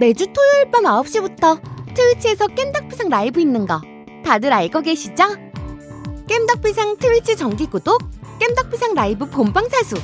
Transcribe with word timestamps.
매주 0.00 0.26
토요일 0.32 0.70
밤 0.70 0.84
9시부터 0.84 1.60
트위치에서 1.94 2.46
깸덕비상 2.46 3.08
라이브 3.08 3.40
있는 3.40 3.66
거 3.66 3.80
다들 4.24 4.52
알고 4.52 4.82
계시죠? 4.82 5.24
깸덕비상 6.28 7.00
트위치 7.00 7.36
정기 7.36 7.66
구독, 7.66 8.02
깸덕비상 8.38 8.94
라이브 8.94 9.28
본방 9.28 9.68
사수, 9.68 9.96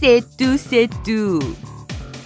세뚜 0.00 0.56
세뚜. 0.58 1.38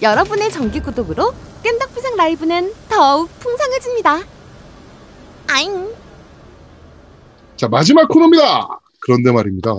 여러분의 0.01 0.51
정기 0.51 0.81
구독으로 0.81 1.33
깸덕비상 1.63 2.17
라이브는 2.17 2.73
더욱 2.89 3.29
풍성해집니다. 3.39 4.23
아잉. 5.47 5.93
자, 7.55 7.69
마지막 7.69 8.09
코너입니다. 8.09 8.79
그런데 8.99 9.31
말입니다. 9.31 9.71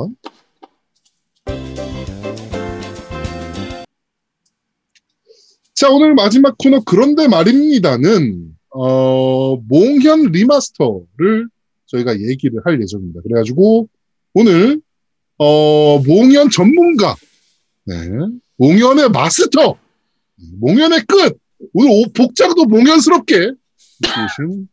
자, 5.84 5.90
오늘 5.90 6.14
마지막 6.14 6.56
코너 6.56 6.80
그런데 6.80 7.28
말입니다는 7.28 8.54
어, 8.70 9.56
몽현 9.68 10.32
리마스터를 10.32 11.48
저희가 11.84 12.18
얘기를 12.20 12.58
할 12.64 12.80
예정입니다. 12.80 13.20
그래가지고 13.20 13.86
오늘 14.32 14.80
어, 15.36 15.98
몽현 15.98 16.48
전문가, 16.48 17.14
네, 17.84 17.94
몽현의 18.56 19.10
마스터, 19.10 19.76
몽현의 20.58 21.00
끝. 21.06 21.36
오늘 21.74 21.90
옷 21.92 22.14
복장도 22.14 22.64
몽현스럽게 22.64 23.34
입고 23.36 24.20
오신 24.46 24.68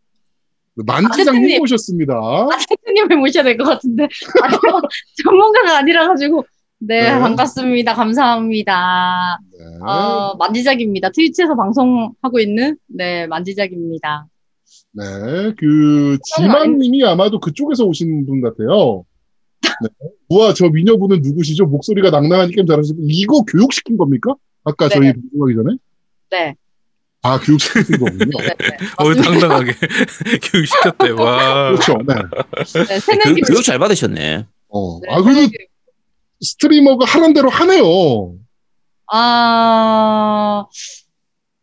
만지장님 0.75 1.41
대표님. 1.41 1.59
모셨습니다. 1.59 2.13
아, 2.15 2.47
대표님을 2.69 3.17
모셔야 3.17 3.43
될 3.43 3.57
것 3.57 3.65
같은데. 3.65 4.07
아니요, 4.43 4.59
전문가가 5.25 5.77
아니라 5.79 6.07
가지고. 6.07 6.45
네, 6.83 7.01
네. 7.01 7.19
반갑습니다. 7.19 7.93
감사합니다. 7.93 9.39
네. 9.51 9.85
어, 9.85 10.35
만지작입니다. 10.37 11.11
트위치에서 11.11 11.55
방송하고 11.55 12.39
있는, 12.39 12.75
네, 12.87 13.27
만지작입니다. 13.27 14.25
네, 14.93 15.03
그 15.57 16.17
지만님이 16.35 17.05
아마도 17.05 17.39
그쪽에서 17.39 17.85
오신 17.85 18.25
분 18.25 18.41
같아요. 18.41 19.05
네. 19.61 19.89
우와, 20.29 20.53
저 20.55 20.69
미녀분은 20.69 21.21
누구시죠? 21.21 21.65
목소리가 21.67 22.09
낭낭한 22.09 22.49
게임 22.49 22.65
잘하시고 22.65 22.99
이거 23.07 23.43
교육시킨 23.43 23.97
겁니까? 23.97 24.33
아까 24.63 24.89
네. 24.89 24.95
저희 24.95 25.13
방송하기 25.13 25.55
전에? 25.55 25.77
네, 26.31 26.55
아, 27.21 27.39
교육시킨 27.39 27.99
거군요. 27.99 28.39
네, 28.39 28.55
네. 28.57 28.77
어. 28.97 29.13
당당하게 29.13 29.73
교육시켰대. 30.51 31.09
와. 31.11 31.71
그렇죠. 31.73 31.93
네. 32.07 32.15
네, 32.87 32.99
새내기 32.99 33.41
교육, 33.41 33.47
교육 33.49 33.63
잘 33.63 33.77
받으셨네. 33.77 34.47
어. 34.69 34.99
네, 35.01 35.07
아, 35.11 35.21
그래도. 35.21 35.51
스트리머가 36.41 37.05
하는 37.05 37.33
대로 37.33 37.49
하네요. 37.49 38.35
아, 39.11 40.65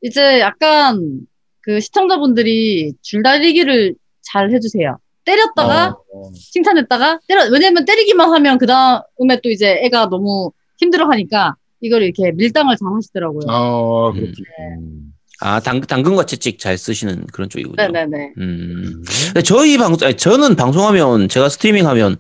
이제 0.03 0.41
약간 0.41 1.21
그 1.61 1.81
시청자분들이 1.81 2.95
줄다리기를 3.03 3.95
잘 4.23 4.53
해주세요. 4.53 4.99
때렸다가 5.25 5.97
어, 6.13 6.33
칭찬했다가 6.33 7.21
때려 7.29 7.49
왜냐면 7.53 7.85
때리기만 7.85 8.33
하면 8.33 8.59
그 8.59 8.67
다음에 8.67 9.41
또 9.43 9.51
이제 9.51 9.79
애가 9.83 10.09
너무 10.09 10.53
힘들어하니까 10.79 11.57
이걸 11.81 12.03
이렇게 12.03 12.33
밀당을 12.33 12.77
잘 12.77 12.89
하시더라고요. 12.95 13.43
아, 13.49 14.13
그렇군요. 14.13 15.09
아, 15.41 15.61
당, 15.61 15.81
당근과 15.81 16.27
채찍 16.27 16.59
잘 16.59 16.77
쓰시는 16.77 17.27
그런 17.33 17.49
쪽이군요. 17.49 17.77
네네네. 17.77 18.33
음. 18.39 19.05
저희 19.45 19.79
방, 19.79 19.97
아니, 20.03 20.17
저는 20.17 20.57
방송하면, 20.57 21.29
제가 21.29 21.49
스트리밍하면, 21.49 22.17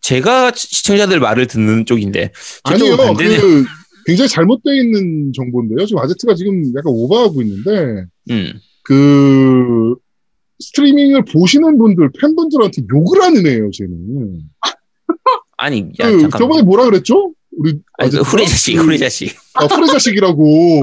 제가 0.00 0.52
시청자들 0.54 1.20
말을 1.20 1.46
듣는 1.46 1.86
쪽인데, 1.86 2.32
아니요, 2.64 2.96
반대네요. 2.96 3.40
그 3.40 3.64
굉장히 4.06 4.28
잘못되어 4.28 4.74
있는 4.74 5.32
정보인데요. 5.32 5.86
지금 5.86 6.02
아제트가 6.02 6.34
지금 6.34 6.62
약간 6.76 6.92
오버하고 6.92 7.40
있는데, 7.42 8.04
음. 8.30 8.52
그 8.82 9.94
스트리밍을 10.58 11.24
보시는 11.26 11.78
분들 11.78 12.10
팬분들한테 12.20 12.82
욕을 12.92 13.22
하는 13.22 13.46
애예요, 13.46 13.70
쟤는. 13.70 14.40
아니, 15.56 15.90
야, 16.00 16.10
그 16.10 16.20
잠깐. 16.22 16.38
저번에 16.38 16.62
뭐라 16.62 16.84
그랬죠? 16.84 17.32
우리 17.56 17.78
아니, 17.98 18.10
그 18.10 18.20
어제인가? 18.20 18.28
후레 18.30 18.46
자식, 18.46 18.74
그, 18.74 18.82
후레 18.82 18.96
자식. 18.98 19.36
아, 19.54 19.66
후레 19.66 19.86
자식이라고. 19.86 20.80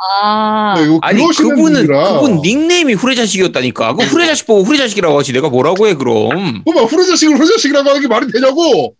아, 0.00 0.74
네, 0.76 0.84
이거 0.84 0.98
아니, 1.02 1.22
그분은, 1.22 1.56
분이라. 1.86 2.20
그분 2.20 2.40
닉네임이 2.40 2.94
후레 2.94 3.14
자식이었다니까. 3.16 3.94
그 3.94 4.04
후레 4.04 4.26
자식 4.26 4.46
보고 4.46 4.62
후레 4.62 4.78
자식이라고 4.78 5.18
하지. 5.18 5.32
내가 5.32 5.48
뭐라고 5.48 5.88
해, 5.88 5.94
그럼. 5.94 6.62
봐봐, 6.64 6.82
후레 6.82 7.04
자식을 7.04 7.36
후레 7.36 7.46
자식이라고 7.46 7.88
하는 7.88 8.00
게 8.00 8.06
말이 8.06 8.30
되냐고. 8.30 8.94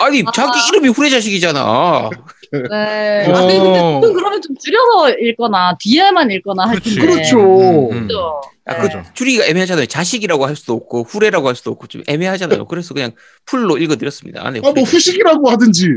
아니, 0.00 0.22
자기 0.34 0.58
이름이 0.68 0.88
후레 0.88 1.10
자식이잖아. 1.10 2.10
네. 2.52 3.30
어. 3.30 3.34
아니, 3.34 3.58
근데 3.58 4.12
그러면 4.12 4.42
좀 4.42 4.54
줄여서 4.58 5.10
읽거나 5.20 5.76
뒤에만 5.80 6.30
읽거나 6.30 6.64
할. 6.64 6.80
텐데. 6.80 7.00
그렇죠. 7.00 7.38
음, 7.38 7.92
음. 7.92 8.08
그렇죠. 8.08 8.40
아, 8.66 8.82
네. 8.82 8.88
그 8.88 9.14
줄이기가 9.14 9.46
애매하잖아요. 9.46 9.86
자식이라고 9.86 10.46
할 10.46 10.54
수도 10.54 10.74
없고, 10.74 11.04
후레라고 11.04 11.48
할 11.48 11.56
수도 11.56 11.70
없고, 11.70 11.86
좀 11.86 12.02
애매하잖아요. 12.06 12.66
그래서 12.66 12.92
그냥 12.92 13.12
풀로 13.46 13.78
읽어드렸습니다. 13.78 14.46
아, 14.46 14.50
네, 14.50 14.58
아, 14.58 14.62
뭐 14.70 14.74
자식. 14.74 14.94
후식이라고 14.96 15.50
하든지. 15.50 15.88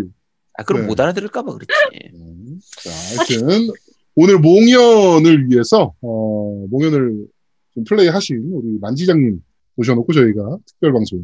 아, 0.57 0.63
그럼 0.63 0.83
네. 0.83 0.87
못 0.87 0.99
알아들을까봐 0.99 1.51
그랬지. 1.51 1.73
음, 2.15 2.59
자, 2.83 2.89
하여튼 3.17 3.69
오늘 4.15 4.39
몽연을 4.39 5.49
위해서 5.49 5.93
어, 6.01 6.65
몽연을 6.69 7.25
좀 7.73 7.83
플레이하신 7.83 8.37
우리 8.53 8.79
만지장님 8.79 9.39
모셔놓고 9.75 10.13
저희가 10.13 10.57
특별 10.65 10.93
방송 10.93 11.19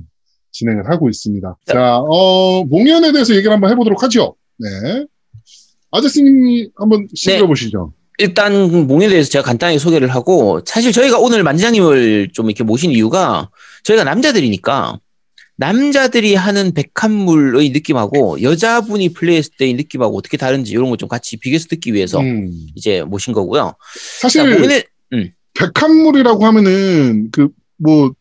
진행을 0.52 0.90
하고 0.90 1.10
있습니다. 1.10 1.58
네. 1.68 1.74
자, 1.74 1.98
어, 2.00 2.64
몽연에 2.66 3.14
대해서 3.14 3.34
얘기를 3.34 3.52
한번 3.52 3.72
해보도록 3.72 4.04
하죠. 4.04 4.36
네. 4.58 5.06
아저씨님이 5.92 6.70
한번 6.76 7.08
시작해 7.14 7.46
보시죠. 7.46 7.94
일단 8.18 8.88
몽에 8.88 9.08
대해서 9.08 9.30
제가 9.30 9.44
간단하게 9.44 9.80
소개를 9.80 10.10
하고 10.10 10.62
사실 10.66 10.92
저희가 10.92 11.18
오늘 11.18 11.44
만지장님을 11.44 12.30
좀 12.34 12.48
이렇게 12.48 12.64
모신 12.64 12.92
이유가 12.92 13.50
저희가 13.84 14.04
남자들이니까 14.04 15.00
남자들이 15.58 16.36
하는 16.36 16.74
백합물의 16.74 17.70
느낌하고 17.70 18.42
여자분이 18.42 19.14
플레이했을 19.14 19.54
때의 19.58 19.74
느낌하고 19.76 20.18
어떻게 20.18 20.38
다른지 20.38 20.72
이런 20.72 20.90
걸 20.90 20.98
좀 20.98 21.08
같이 21.10 21.38
비교해서 21.38 21.68
듣기 21.70 21.94
위해서 21.94 22.20
음. 22.20 22.50
이제 22.76 23.04
모신 23.04 23.34
거고요. 23.34 23.76
사실 24.22 24.44
자, 24.44 24.60
몽에 24.60 24.84
백합물이라고 25.54 26.46
하면은 26.46 27.30
그 27.32 27.50
뭐 27.84 28.12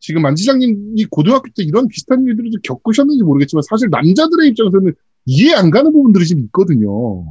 지금 0.00 0.22
만지장님이 0.22 1.04
고등학교 1.08 1.44
때 1.56 1.62
이런 1.62 1.86
비슷한 1.86 2.24
일들을 2.26 2.50
좀 2.50 2.60
겪으셨는지 2.64 3.22
모르겠지만 3.22 3.62
사실 3.68 3.88
남자들의 3.90 4.48
입장에서는 4.48 4.92
이해 5.26 5.54
안 5.54 5.70
가는 5.70 5.92
부분들이 5.92 6.26
좀 6.26 6.40
있거든요. 6.40 7.22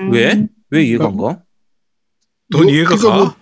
음. 0.00 0.10
왜? 0.10 0.48
왜 0.70 0.84
이해가 0.84 1.06
안 1.06 1.16
가? 1.16 1.44
넌 2.50 2.64
뭐, 2.64 2.72
이해가 2.72 2.96
그러니까 2.96 3.08
가? 3.08 3.16
뭐 3.18 3.34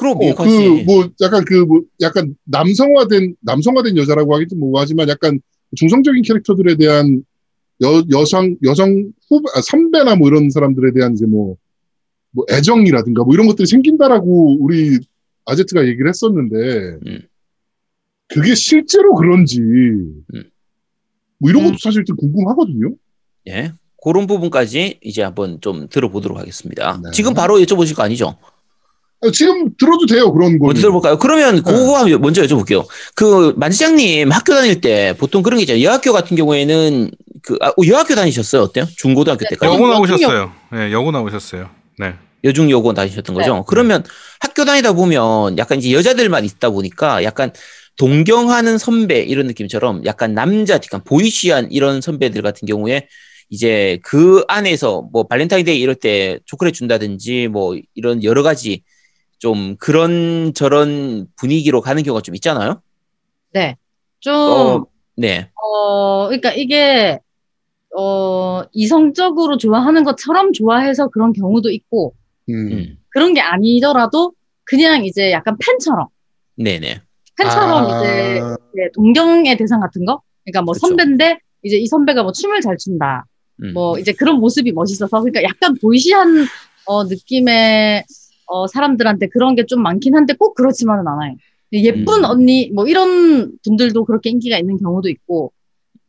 그럼 0.00 0.16
어, 0.16 0.22
이해가지. 0.22 0.50
그, 0.50 0.82
뭐, 0.86 1.10
약간 1.20 1.44
그, 1.44 1.54
뭐, 1.54 1.82
약간 2.00 2.34
남성화된, 2.44 3.36
남성화된 3.40 3.98
여자라고 3.98 4.34
하긴 4.34 4.48
좀 4.48 4.60
뭐하지만 4.60 5.10
약간 5.10 5.38
중성적인 5.76 6.22
캐릭터들에 6.22 6.76
대한 6.76 7.22
여, 7.82 8.02
여성, 8.10 8.56
여성 8.64 9.12
후배, 9.28 9.50
아, 9.54 9.60
선배나 9.60 10.16
뭐 10.16 10.28
이런 10.28 10.48
사람들에 10.48 10.92
대한 10.94 11.12
이제 11.12 11.26
뭐, 11.26 11.56
뭐 12.30 12.46
애정이라든가 12.50 13.24
뭐 13.24 13.34
이런 13.34 13.46
것들이 13.46 13.66
생긴다라고 13.66 14.56
우리 14.60 14.98
아제트가 15.44 15.86
얘기를 15.86 16.08
했었는데, 16.08 16.98
음. 17.06 17.20
그게 18.28 18.54
실제로 18.54 19.14
그런지, 19.14 19.60
뭐 21.38 21.50
이런 21.50 21.64
것도 21.64 21.74
음. 21.74 21.78
사실 21.78 22.06
좀 22.06 22.16
궁금하거든요. 22.16 22.94
예. 23.48 23.72
그런 24.02 24.26
부분까지 24.26 25.00
이제 25.02 25.22
한번 25.22 25.60
좀 25.60 25.88
들어보도록 25.88 26.38
하겠습니다. 26.38 26.98
네. 27.04 27.10
지금 27.10 27.34
바로 27.34 27.58
여쭤보실 27.58 27.94
거 27.94 28.02
아니죠? 28.02 28.38
아, 29.22 29.30
지금 29.32 29.70
들어도 29.76 30.06
돼요, 30.06 30.32
그런 30.32 30.58
거. 30.58 30.66
먼저 30.66 30.80
들어볼까요? 30.80 31.18
그러면 31.18 31.62
그거 31.62 31.98
한번 31.98 32.20
먼저 32.20 32.42
여쭤볼게요. 32.42 32.86
그 33.14 33.52
만지장님 33.56 34.30
학교 34.32 34.54
다닐 34.54 34.80
때 34.80 35.14
보통 35.18 35.42
그런 35.42 35.58
게 35.58 35.62
있잖아요. 35.62 35.84
여학교 35.84 36.12
같은 36.12 36.36
경우에는 36.36 37.10
그 37.42 37.58
아, 37.60 37.72
여학교 37.86 38.14
다니셨어요? 38.14 38.62
어때요? 38.62 38.86
중고등학교 38.96 39.44
네, 39.44 39.50
때까지 39.50 39.74
여고 39.74 39.88
나오셨어요. 39.88 40.52
네, 40.72 40.92
여고 40.92 41.10
나오셨어요. 41.10 41.68
네. 41.98 42.14
여중 42.44 42.70
여고 42.70 42.94
다니셨던 42.94 43.34
거죠? 43.34 43.56
네. 43.56 43.62
그러면 43.66 44.02
학교 44.40 44.64
다니다 44.64 44.94
보면 44.94 45.58
약간 45.58 45.78
이제 45.78 45.92
여자들만 45.92 46.46
있다 46.46 46.70
보니까 46.70 47.22
약간 47.22 47.52
동경하는 47.96 48.78
선배 48.78 49.20
이런 49.20 49.46
느낌처럼 49.46 50.06
약간 50.06 50.32
남자, 50.32 50.74
약간 50.74 51.04
보이시한 51.04 51.70
이런 51.70 52.00
선배들 52.00 52.40
같은 52.40 52.64
경우에 52.66 53.08
이제 53.50 53.98
그 54.02 54.44
안에서 54.48 55.06
뭐 55.12 55.24
발렌타인데이 55.26 55.78
이럴 55.78 55.94
때 55.94 56.38
초콜릿 56.46 56.72
준다든지 56.72 57.48
뭐 57.48 57.76
이런 57.94 58.24
여러 58.24 58.42
가지 58.42 58.84
좀 59.40 59.76
그런 59.78 60.52
저런 60.54 61.26
분위기로 61.36 61.80
가는 61.80 62.02
경우가 62.02 62.20
좀 62.20 62.34
있잖아요. 62.34 62.82
네. 63.52 63.76
좀, 64.20 64.34
어, 64.34 64.38
어, 64.38 64.86
네. 65.16 65.50
그러니까 66.28 66.52
이게, 66.52 67.18
어, 67.96 68.62
이성적으로 68.72 69.56
좋아하는 69.56 70.04
것처럼 70.04 70.52
좋아해서 70.52 71.08
그런 71.08 71.32
경우도 71.32 71.70
있고, 71.70 72.14
음. 72.50 72.54
음. 72.72 72.98
그런 73.08 73.32
게 73.32 73.40
아니더라도 73.40 74.34
그냥 74.64 75.06
이제 75.06 75.32
약간 75.32 75.56
팬처럼, 75.58 76.08
네네. 76.56 77.00
팬처럼 77.38 77.86
아. 77.90 77.98
이제 77.98 78.40
이제 78.74 78.90
동경의 78.94 79.56
대상 79.56 79.80
같은 79.80 80.04
거? 80.04 80.20
그러니까 80.44 80.62
뭐 80.62 80.74
그쵸. 80.74 80.86
선배인데, 80.86 81.38
이제 81.62 81.78
이 81.78 81.86
선배가 81.86 82.22
뭐 82.22 82.32
춤을 82.32 82.60
잘 82.60 82.76
춘다. 82.76 83.24
음. 83.62 83.72
뭐 83.72 83.98
이제 83.98 84.12
그런 84.12 84.38
모습이 84.38 84.72
멋있어서, 84.72 85.20
그러니까 85.20 85.42
약간 85.42 85.74
보이시한, 85.80 86.44
어, 86.84 87.04
느낌의, 87.04 88.04
어, 88.50 88.66
사람들한테 88.66 89.28
그런 89.28 89.54
게 89.54 89.64
좀 89.64 89.82
많긴 89.82 90.16
한데 90.16 90.34
꼭 90.34 90.54
그렇지만은 90.54 91.06
않아요. 91.06 91.34
예쁜 91.72 92.18
음. 92.20 92.24
언니 92.24 92.70
뭐 92.74 92.86
이런 92.88 93.52
분들도 93.64 94.04
그렇게 94.04 94.30
인기가 94.30 94.58
있는 94.58 94.76
경우도 94.78 95.08
있고 95.08 95.52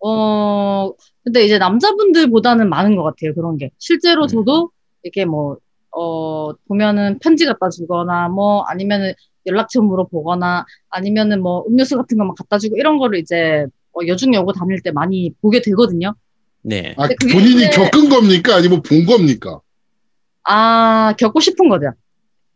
어 0.03 0.91
근데 1.23 1.45
이제 1.45 1.59
남자분들보다는 1.59 2.67
많은 2.67 2.95
것 2.95 3.03
같아요 3.03 3.35
그런 3.35 3.57
게 3.57 3.69
실제로 3.77 4.23
음. 4.23 4.27
저도 4.27 4.71
이렇게 5.03 5.25
뭐 5.25 5.57
어 5.93 6.53
보면은 6.69 7.19
편지 7.19 7.45
갖다 7.45 7.69
주거나 7.69 8.29
뭐 8.29 8.61
아니면은 8.61 9.11
연락처 9.45 9.81
물어보거나 9.81 10.65
아니면은 10.89 11.41
뭐 11.41 11.65
음료수 11.67 11.97
같은 11.97 12.17
거만 12.17 12.33
갖다 12.33 12.57
주고 12.57 12.77
이런 12.77 12.97
거를 12.97 13.19
이제 13.19 13.65
어, 13.93 13.99
여중 14.07 14.33
여고 14.33 14.53
다닐 14.53 14.81
때 14.81 14.91
많이 14.91 15.33
보게 15.41 15.61
되거든요. 15.61 16.15
네. 16.61 16.95
아, 16.97 17.09
본인이 17.33 17.63
이제- 17.63 17.69
겪은 17.71 18.07
겁니까? 18.07 18.55
아니면 18.55 18.81
본 18.83 19.05
겁니까? 19.05 19.59
아 20.47 21.13
겪고 21.19 21.41
싶은 21.41 21.67
거죠. 21.67 21.91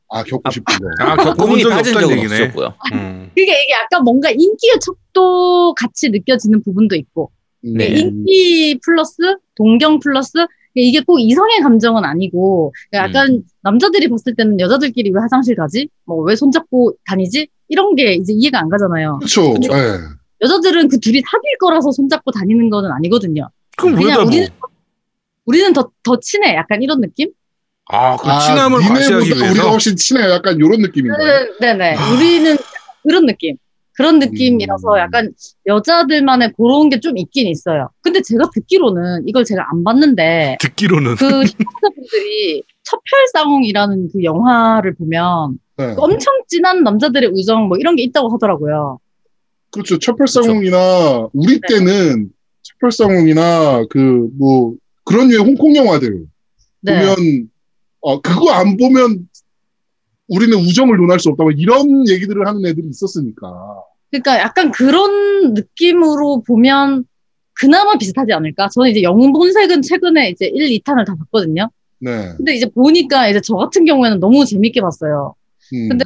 아, 0.09 0.23
겪고 0.23 0.49
싶은 0.51 0.63
거. 0.65 0.87
아, 1.03 1.15
겪어본 1.15 1.35
본인이 1.47 1.63
적이 1.63 1.73
없다는 1.75 2.01
적은 2.01 2.17
얘기네. 2.17 2.41
없었고요. 2.43 2.73
음. 2.93 3.29
그게 3.29 3.41
이게 3.43 3.71
약간 3.73 4.03
뭔가 4.03 4.29
인기의 4.29 4.75
척도 4.81 5.73
같이 5.75 6.09
느껴지는 6.09 6.61
부분도 6.63 6.95
있고 6.95 7.31
네. 7.61 7.89
음, 7.91 7.97
인기 8.25 8.79
플러스 8.83 9.15
동경 9.55 9.99
플러스 9.99 10.31
이게 10.75 10.99
꼭 11.01 11.19
이성의 11.19 11.59
감정은 11.61 12.03
아니고 12.05 12.73
약간 12.93 13.43
남자들이 13.61 14.09
봤을 14.09 14.35
때는 14.35 14.59
여자들끼리 14.59 15.09
왜 15.11 15.19
화장실 15.21 15.55
가지? 15.55 15.87
뭐 16.05 16.23
왜 16.25 16.35
손잡고 16.35 16.93
다니지? 17.07 17.47
이런 17.69 17.95
게 17.95 18.13
이제 18.13 18.33
이해가 18.33 18.59
안 18.59 18.69
가잖아요. 18.69 19.17
그렇죠. 19.19 19.53
예. 19.71 19.97
여자들은 20.41 20.89
그 20.89 20.99
둘이 20.99 21.21
사귈 21.21 21.57
거라서 21.59 21.91
손잡고 21.91 22.31
다니는 22.31 22.69
거는 22.69 22.91
아니거든요. 22.91 23.49
그럼 23.77 23.95
그냥 23.95 24.09
왜다 24.09 24.21
뭐? 24.21 24.27
우리는 24.29 24.47
우리는 25.45 25.73
더, 25.73 25.89
더 26.03 26.19
친해. 26.19 26.53
약간 26.55 26.81
이런 26.83 26.99
느낌? 27.01 27.31
아, 27.87 28.17
그 28.17 28.27
아, 28.29 28.39
친함을 28.39 28.79
과시하기 28.81 29.23
니네보다 29.25 29.35
우리가 29.35 29.45
위해서. 29.53 29.69
훨씬 29.69 29.95
친해요. 29.95 30.29
약간 30.31 30.55
이런 30.57 30.81
느낌인가요? 30.81 31.23
네, 31.59 31.73
네네. 31.73 31.95
우리는 32.13 32.51
약간 32.51 32.63
그런 33.03 33.25
느낌. 33.27 33.57
그런 33.97 34.19
느낌이라서 34.19 34.93
음. 34.93 34.97
약간 34.99 35.31
여자들만의 35.67 36.53
그런 36.57 36.89
게 36.89 36.99
좀 36.99 37.17
있긴 37.17 37.47
있어요. 37.47 37.89
근데 38.01 38.21
제가 38.21 38.49
듣기로는 38.53 39.23
이걸 39.27 39.45
제가 39.45 39.65
안 39.71 39.83
봤는데 39.85 40.57
듣기로는 40.59 41.15
그 41.15 41.45
시청자분들이 41.45 42.63
첩혈상웅이라는 42.83 44.09
그 44.11 44.23
영화를 44.23 44.95
보면 44.95 45.59
네. 45.77 45.93
엄청 45.97 46.33
진한 46.47 46.83
남자들의 46.83 47.29
우정 47.33 47.67
뭐 47.69 47.77
이런 47.77 47.95
게 47.95 48.03
있다고 48.03 48.33
하더라고요. 48.33 48.99
그렇죠. 49.71 49.97
첩혈상웅이나 49.99 51.29
우리 51.33 51.59
네. 51.61 51.67
때는 51.69 52.29
첩혈상웅이나 52.81 53.85
그 53.89 54.27
뭐 54.37 54.73
그런 55.05 55.27
류의 55.29 55.39
홍콩 55.39 55.73
영화들 55.75 56.25
네. 56.81 56.99
보면 56.99 57.49
어 58.05 58.21
그거 58.21 58.51
안 58.51 58.77
보면 58.77 59.27
우리는 60.27 60.55
우정을 60.57 60.95
논할 60.97 61.19
수 61.19 61.29
없다. 61.29 61.43
뭐 61.43 61.51
이런 61.51 62.07
얘기들을 62.07 62.47
하는 62.47 62.63
애들이 62.63 62.87
있었으니까. 62.87 63.51
그러니까 64.11 64.39
약간 64.39 64.69
그런 64.69 65.55
느낌으로 65.55 66.43
보면 66.45 67.05
그나마 67.53 67.97
비슷하지 67.97 68.31
않을까? 68.31 68.69
저는 68.69 68.91
이제 68.91 69.01
영웅 69.01 69.33
본색은 69.33 69.81
최근에 69.81 70.29
이제 70.29 70.45
1, 70.45 70.67
2탄을 70.67 71.03
다 71.03 71.15
봤거든요. 71.15 71.71
네. 71.97 72.33
근데 72.37 72.53
이제 72.53 72.69
보니까 72.69 73.27
이제 73.27 73.41
저 73.41 73.55
같은 73.55 73.85
경우에는 73.85 74.19
너무 74.19 74.45
재밌게 74.45 74.81
봤어요. 74.81 75.33
음. 75.73 75.89
근데 75.89 76.03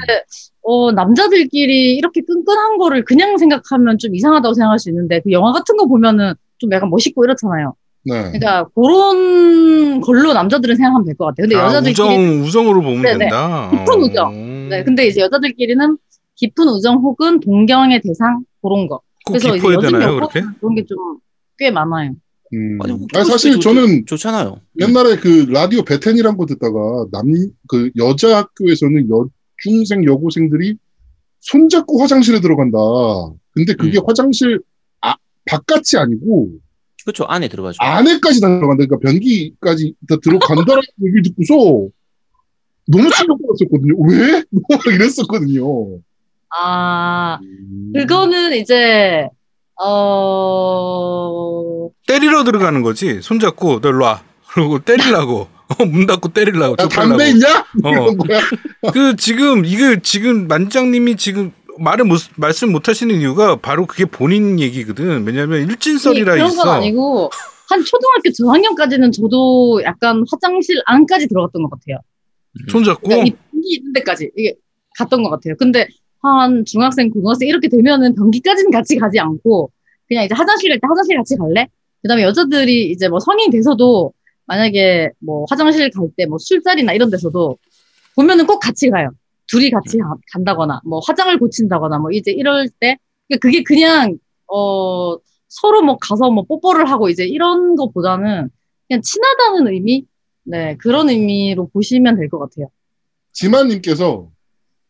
어 0.61 0.93
남자들끼리 0.93 1.95
이렇게 1.97 2.21
끈끈한 2.21 2.77
거를 2.77 3.03
그냥 3.03 3.37
생각하면 3.37 3.97
좀 3.97 4.15
이상하다고 4.15 4.53
생각할 4.53 4.79
수 4.79 4.89
있는데 4.89 5.19
그 5.19 5.31
영화 5.31 5.51
같은 5.51 5.75
거 5.75 5.85
보면은 5.85 6.33
좀 6.59 6.71
약간 6.71 6.89
멋있고 6.89 7.25
이렇잖아요. 7.25 7.75
네. 8.05 8.21
그러니까 8.23 8.65
그런 8.75 10.01
걸로 10.01 10.33
남자들은 10.33 10.75
생각하면 10.75 11.05
될 11.05 11.15
것 11.15 11.25
같아요. 11.25 11.47
근데 11.47 11.55
아, 11.57 11.65
여자들끼리 11.65 11.91
우정 11.93 12.41
우정으로 12.43 12.81
보면 12.81 13.01
네네. 13.01 13.17
된다. 13.19 13.69
깊은 13.71 13.93
어. 13.93 13.97
우정. 14.05 14.69
네, 14.69 14.83
근데 14.83 15.07
이제 15.07 15.21
여자들끼리는 15.21 15.97
깊은 16.35 16.67
우정 16.69 16.95
혹은 16.97 17.39
동경의 17.39 18.01
대상 18.01 18.43
그런 18.61 18.87
거. 18.87 18.97
꼭 19.25 19.33
그래서 19.33 19.55
이제 19.55 19.67
요즘 19.67 19.91
되나요, 19.91 20.15
그렇게? 20.15 20.41
그런 20.59 20.75
게 20.75 20.85
좀 20.85 20.97
꽤 21.57 21.71
많아요. 21.71 22.11
음. 22.53 22.77
아니, 22.81 22.93
뭐 22.93 23.05
아니, 23.13 23.25
사실 23.29 23.53
좋- 23.55 23.59
저는 23.59 24.05
좋잖아요. 24.05 24.61
옛날에 24.79 25.17
그 25.17 25.45
라디오 25.49 25.83
베텐이란 25.83 26.37
거 26.37 26.45
듣다가 26.45 27.05
남 27.11 27.25
그 27.67 27.91
여자 27.97 28.37
학교에서는 28.37 29.07
여중생 29.09 30.05
여고생들이 30.05 30.77
손잡고 31.41 32.01
화장실에 32.01 32.39
들어간다. 32.39 32.77
근데 33.51 33.73
그게 33.73 33.97
음. 33.99 34.03
화장실 34.07 34.59
아 35.01 35.15
바깥이 35.45 35.97
아니고 35.97 36.49
그렇죠. 37.09 37.23
안에 37.25 37.47
들어가죠. 37.47 37.77
안에까지 37.79 38.41
다 38.41 38.47
들어간다. 38.47 38.85
그러니까 38.85 38.97
변기까지 38.99 39.93
다 40.07 40.15
들어간다라는 40.21 40.83
얘기를 41.05 41.23
듣고서 41.23 41.87
너무 42.87 43.09
충격받았었거든요. 43.09 43.95
왜? 44.07 44.43
뭐 44.51 44.77
이랬었거든요. 44.93 45.99
아, 46.59 47.39
음. 47.41 47.93
그거는 47.95 48.55
이제, 48.57 49.27
어, 49.83 51.89
때리러 52.07 52.43
들어가는 52.43 52.81
거지. 52.81 53.21
손 53.21 53.39
잡고 53.39 53.81
너 53.81 53.89
일로 53.89 54.05
와. 54.05 54.23
그리고 54.51 54.79
때리려고. 54.79 55.47
어, 55.77 55.85
문 55.85 56.07
닫고 56.07 56.29
때리려고. 56.29 56.75
야. 56.81 56.87
담배 56.87 57.29
있냐? 57.29 57.47
어. 57.83 58.91
그 58.91 59.15
지금 59.15 59.65
이게 59.65 59.99
지금 60.01 60.47
만장님이 60.47 61.15
지금 61.17 61.51
말을 61.79 62.05
못 62.05 62.19
말씀 62.35 62.71
못 62.71 62.87
하시는 62.87 63.13
이유가 63.15 63.55
바로 63.55 63.85
그게 63.85 64.05
본인 64.05 64.59
얘기거든. 64.59 65.25
왜냐면 65.25 65.61
일진설이라 65.69 66.33
그런 66.33 66.47
있어. 66.49 66.63
건 66.63 66.69
아니고, 66.75 67.29
한 67.69 67.83
초등학교 67.83 68.31
저학년까지는 68.31 69.11
저도 69.11 69.81
약간 69.83 70.23
화장실 70.29 70.81
안까지 70.85 71.27
들어갔던 71.27 71.63
것 71.63 71.69
같아요. 71.69 71.99
손잡고 72.69 73.07
그러니까 73.07 73.27
이 73.27 73.31
변기 73.51 73.75
있는 73.75 73.93
데까지 73.93 74.31
이게 74.35 74.55
갔던 74.97 75.23
것 75.23 75.29
같아요. 75.29 75.55
근데 75.57 75.87
한 76.21 76.65
중학생, 76.65 77.09
고등학생 77.09 77.47
이렇게 77.47 77.69
되면은 77.69 78.15
변기까지는 78.15 78.71
같이 78.71 78.95
가지 78.97 79.19
않고 79.19 79.71
그냥 80.07 80.25
이제 80.25 80.33
화장실 80.35 80.69
갈 80.71 80.79
때 80.79 80.87
화장실 80.87 81.15
같이 81.17 81.35
갈래? 81.37 81.67
그다음에 82.01 82.23
여자들이 82.23 82.89
이제 82.91 83.07
뭐 83.07 83.19
성인 83.19 83.51
돼서도 83.51 84.11
만약에 84.47 85.11
뭐 85.19 85.45
화장실 85.49 85.89
갈 85.91 86.09
때 86.17 86.25
뭐 86.25 86.37
술자리나 86.39 86.93
이런 86.93 87.09
데서도 87.11 87.57
보면은 88.15 88.47
꼭 88.47 88.59
같이 88.59 88.89
가요. 88.89 89.11
둘이 89.49 89.69
같이 89.71 89.97
가- 89.97 90.15
간다거나 90.33 90.81
뭐 90.85 90.99
화장을 91.05 91.37
고친다거나 91.39 91.97
뭐 91.99 92.11
이제 92.11 92.31
이럴 92.31 92.69
때 92.79 92.97
그러니까 93.27 93.47
그게 93.47 93.63
그냥 93.63 94.17
어 94.51 95.15
서로 95.47 95.81
뭐 95.83 95.97
가서 95.97 96.29
뭐 96.31 96.43
뽀뽀를 96.43 96.89
하고 96.89 97.09
이제 97.09 97.25
이런 97.25 97.75
거보다는 97.75 98.49
그냥 98.87 99.01
친하다는 99.01 99.71
의미 99.73 100.05
네 100.43 100.75
그런 100.77 101.09
의미로 101.09 101.67
보시면 101.69 102.15
될 102.17 102.29
것 102.29 102.39
같아요. 102.39 102.67
지만님께서 103.33 104.29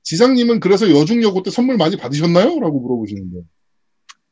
지상님은 0.04 0.60
그래서 0.60 0.90
여중여고 0.90 1.44
때 1.44 1.52
선물 1.52 1.78
많이 1.78 1.96
받으셨나요? 1.98 2.60
라고 2.60 2.80
물어보시는데. 2.80 3.42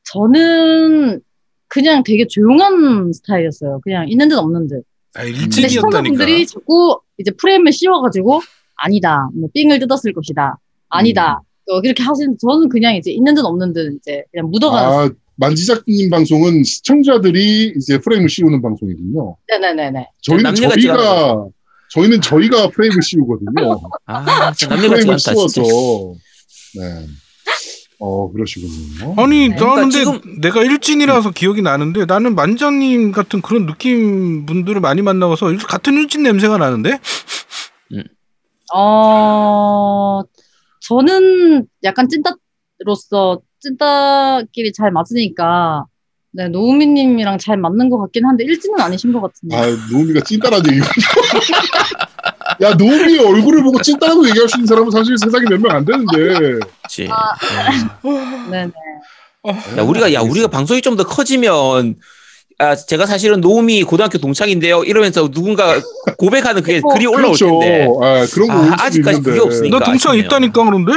저는 0.06 1.22
그냥 1.68 2.04
되게 2.04 2.26
조용한 2.28 3.12
스타일이었어요. 3.14 3.82
그냥 3.84 4.08
있는 4.10 4.30
듯 4.30 4.38
없는 4.38 4.68
듯. 4.68 4.84
아, 5.16 5.24
근데 5.24 5.30
일진이었다니까. 5.38 5.68
시청자분들이 5.70 6.48
자꾸 6.48 7.00
이제 7.18 7.32
프레임을 7.32 7.72
씌워가지고 7.74 8.42
아니다, 8.78 9.30
뭐 9.34 9.50
삥을 9.54 9.80
뜯었을 9.80 10.14
것이다, 10.14 10.58
아니다. 10.90 11.42
어, 11.70 11.80
이렇게 11.84 12.02
하시는 12.02 12.36
저는 12.40 12.70
그냥 12.70 12.96
이제 12.96 13.12
있는 13.12 13.34
듯 13.34 13.44
없는 13.44 13.74
듯 13.74 13.98
이제 14.00 14.24
그냥 14.32 14.50
묻어가는. 14.50 14.90
아, 14.90 15.10
만지작님 15.36 16.10
방송은 16.10 16.64
시청자들이 16.64 17.74
이제 17.78 18.00
프레임을 18.00 18.30
씌우는 18.30 18.62
방송이군요. 18.62 19.36
네네네네. 19.50 20.08
저희는 20.22 20.56
저희가, 20.56 21.46
저희는 21.92 22.22
저희가 22.22 22.70
프레임을 22.70 23.02
씌우거든요. 23.04 23.82
아, 24.08 24.52
프레임을. 24.52 25.20
씌워서. 25.20 25.62
네. 25.62 27.06
어, 28.00 28.32
그러시군요. 28.32 29.16
아니 29.18 29.50
네. 29.50 29.56
나는 29.56 29.90
그러니까 29.90 30.20
근데 30.22 30.48
내가 30.48 30.64
일진이라서 30.64 31.32
기억이 31.32 31.62
나는데 31.62 32.06
나는 32.06 32.36
만장님 32.36 33.12
같은 33.12 33.42
그런 33.42 33.66
느낌 33.66 34.46
분들을 34.46 34.80
많이 34.82 35.02
만나서 35.02 35.48
같은 35.68 35.96
일진 35.96 36.24
냄새가 36.24 36.58
나는데 36.58 37.00
어, 38.74 40.22
저는 40.82 41.66
약간 41.84 42.08
찐따로서 42.10 43.42
찐따끼리 43.60 44.74
잘 44.74 44.92
맞으니까 44.92 45.86
네 46.32 46.48
노우미님이랑 46.50 47.38
잘 47.40 47.58
맞는 47.58 47.90
것 47.90 47.98
같긴 48.00 48.26
한데 48.26 48.44
일진은 48.44 48.80
아니신 48.80 49.12
것 49.14 49.22
같은데. 49.22 49.56
아, 49.56 49.66
노우미가 49.92 50.22
찐따라는 50.22 50.66
얘기군요. 50.72 51.08
야, 52.62 52.74
노우미 52.76 53.18
얼굴을 53.20 53.64
보고 53.64 53.82
찐따라고 53.82 54.28
얘기할 54.30 54.48
수 54.50 54.58
있는 54.58 54.68
사람은 54.68 54.92
사실 54.92 55.18
세상에 55.18 55.46
몇 55.50 55.60
명 55.60 55.76
안 55.76 55.86
되는데. 55.86 56.60
그치. 56.84 57.08
네네. 58.52 58.72
야, 59.78 59.82
우리가, 59.84 60.14
야, 60.14 60.22
우리가 60.22 60.48
방송이 60.48 60.82
좀 60.82 60.98
더 60.98 61.04
커지면, 61.06 61.96
아, 62.60 62.76
제가 62.76 63.06
사실은 63.06 63.40
노움이 63.42 63.84
고등학교 63.84 64.18
동창인데요. 64.18 64.84
이러면서 64.84 65.30
누군가 65.30 65.80
고백하는 66.18 66.64
그게 66.64 66.82
어, 66.84 66.88
글이 66.94 67.06
올라올 67.06 67.34
그렇죠. 67.36 67.60
텐데. 67.60 67.88
아, 68.02 68.26
그런 68.34 68.48
거 68.48 68.54
아, 68.54 68.88
있는데. 68.88 69.22
그게 69.22 69.40
없으니까. 69.40 69.78
너 69.80 69.86
동창 69.86 70.12
아쉽네요. 70.14 70.26
있다니까 70.26 70.66
그런데 70.66 70.92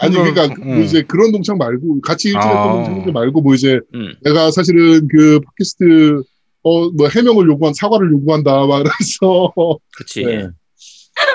아니 0.00 0.14
그러니까 0.14 0.44
음. 0.62 0.74
뭐 0.74 0.78
이제 0.84 1.02
그런 1.02 1.32
동창 1.32 1.58
말고 1.58 2.00
같이 2.02 2.28
일진했던 2.28 2.56
아. 2.56 2.72
동창들 2.84 3.12
말고 3.12 3.40
뭐 3.40 3.54
이제 3.54 3.80
음. 3.94 4.14
내가 4.22 4.50
사실은 4.50 5.08
그 5.08 5.40
팟캐스트 5.40 6.22
어 6.64 6.90
뭐 6.96 7.08
해명을 7.08 7.46
요구한 7.48 7.72
사과를 7.72 8.10
요구한다 8.12 8.66
막 8.66 8.82
그래서 8.84 9.52
그치. 9.96 10.24
네. 10.24 10.48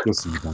그렇습니다. 0.04 0.50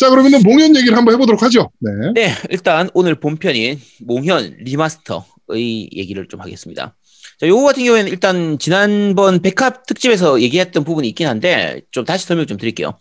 자, 0.00 0.10
그러면은 0.10 0.42
몽현 0.42 0.74
얘기를 0.76 0.96
한번 0.96 1.14
해보도록 1.14 1.42
하죠. 1.44 1.70
네. 1.78 1.90
네, 2.14 2.34
일단 2.50 2.90
오늘 2.92 3.14
본편인 3.14 3.78
몽현 4.00 4.56
리마스터의 4.64 5.90
얘기를 5.94 6.26
좀 6.26 6.40
하겠습니다. 6.40 6.96
자, 7.40 7.46
요거 7.46 7.62
같은 7.62 7.84
경우에는 7.84 8.10
일단 8.10 8.58
지난번 8.58 9.40
백합 9.40 9.86
특집에서 9.86 10.42
얘기했던 10.42 10.82
부분이 10.82 11.06
있긴 11.10 11.28
한데 11.28 11.82
좀 11.92 12.04
다시 12.04 12.26
설명 12.26 12.46
좀 12.46 12.56
드릴게요. 12.56 12.98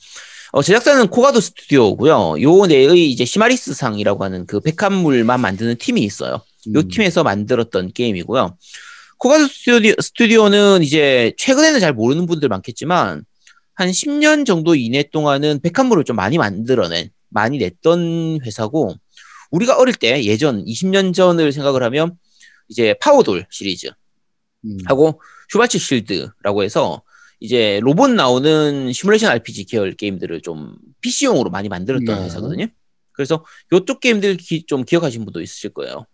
어, 0.52 0.62
제작사는 0.62 1.08
코가도 1.08 1.42
스튜디오고요. 1.42 2.36
요 2.42 2.66
내의 2.68 3.12
이제 3.12 3.26
시마리스 3.26 3.74
상이라고 3.74 4.24
하는 4.24 4.46
그 4.46 4.60
백합물만 4.60 5.42
만드는 5.42 5.78
팀이 5.78 6.02
있어요. 6.02 6.34
요 6.34 6.80
음. 6.80 6.88
팀에서 6.88 7.24
만들었던 7.24 7.94
게임이고요. 7.94 8.56
코가도 9.18 9.48
스튜디오, 9.48 9.96
스튜디오는 10.00 10.84
이제 10.84 11.34
최근에는 11.38 11.80
잘 11.80 11.94
모르는 11.94 12.28
분들 12.28 12.48
많겠지만 12.48 13.24
한 13.74 13.90
10년 13.90 14.46
정도 14.46 14.76
이내 14.76 15.02
동안은 15.02 15.62
백합물을 15.64 16.04
좀 16.04 16.16
많이 16.16 16.38
만들어낸, 16.38 17.10
많이 17.30 17.58
냈던 17.58 18.42
회사고 18.46 18.94
우리가 19.50 19.78
어릴 19.78 19.96
때 19.96 20.24
예전 20.26 20.64
20년 20.64 21.16
전을 21.16 21.52
생각을 21.52 21.82
하면 21.82 22.18
이제 22.70 22.94
파워돌 23.02 23.48
시리즈 23.50 23.90
음. 24.66 24.78
하고 24.86 25.22
슈바츠 25.50 25.78
실드라고 25.78 26.64
해서 26.64 27.02
이제 27.40 27.80
로봇 27.84 28.10
나오는 28.12 28.92
시뮬레이션 28.92 29.30
RPG 29.32 29.66
계열 29.66 29.94
게임들을 29.94 30.42
좀 30.42 30.76
PC용으로 31.02 31.50
많이 31.50 31.70
만들었던 31.70 32.06
네. 32.20 32.26
회사거든요. 32.26 32.68
그래서 33.12 33.46
요쪽 33.72 34.00
게임들 34.00 34.38
기- 34.38 34.66
좀 34.66 34.84
기억하신 34.84 35.24
분도 35.24 35.42
있으실 35.42 35.72
거예요. 35.72 36.06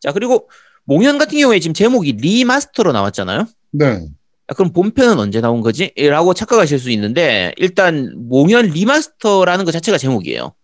자, 0.00 0.12
그리고 0.12 0.48
몽현 0.84 1.18
같은 1.18 1.38
경우에 1.38 1.60
지금 1.60 1.74
제목이 1.74 2.12
리마스터로 2.12 2.92
나왔잖아요. 2.92 3.46
네. 3.72 4.06
아, 4.46 4.54
그럼 4.54 4.72
본편은 4.72 5.18
언제 5.18 5.40
나온 5.40 5.60
거지? 5.60 5.92
라고 5.96 6.34
착각하실 6.34 6.78
수 6.78 6.90
있는데 6.90 7.52
일단 7.56 8.12
몽현 8.28 8.70
리마스터라는 8.70 9.64
것 9.64 9.70
자체가 9.72 9.96
제목이에요. 9.98 10.54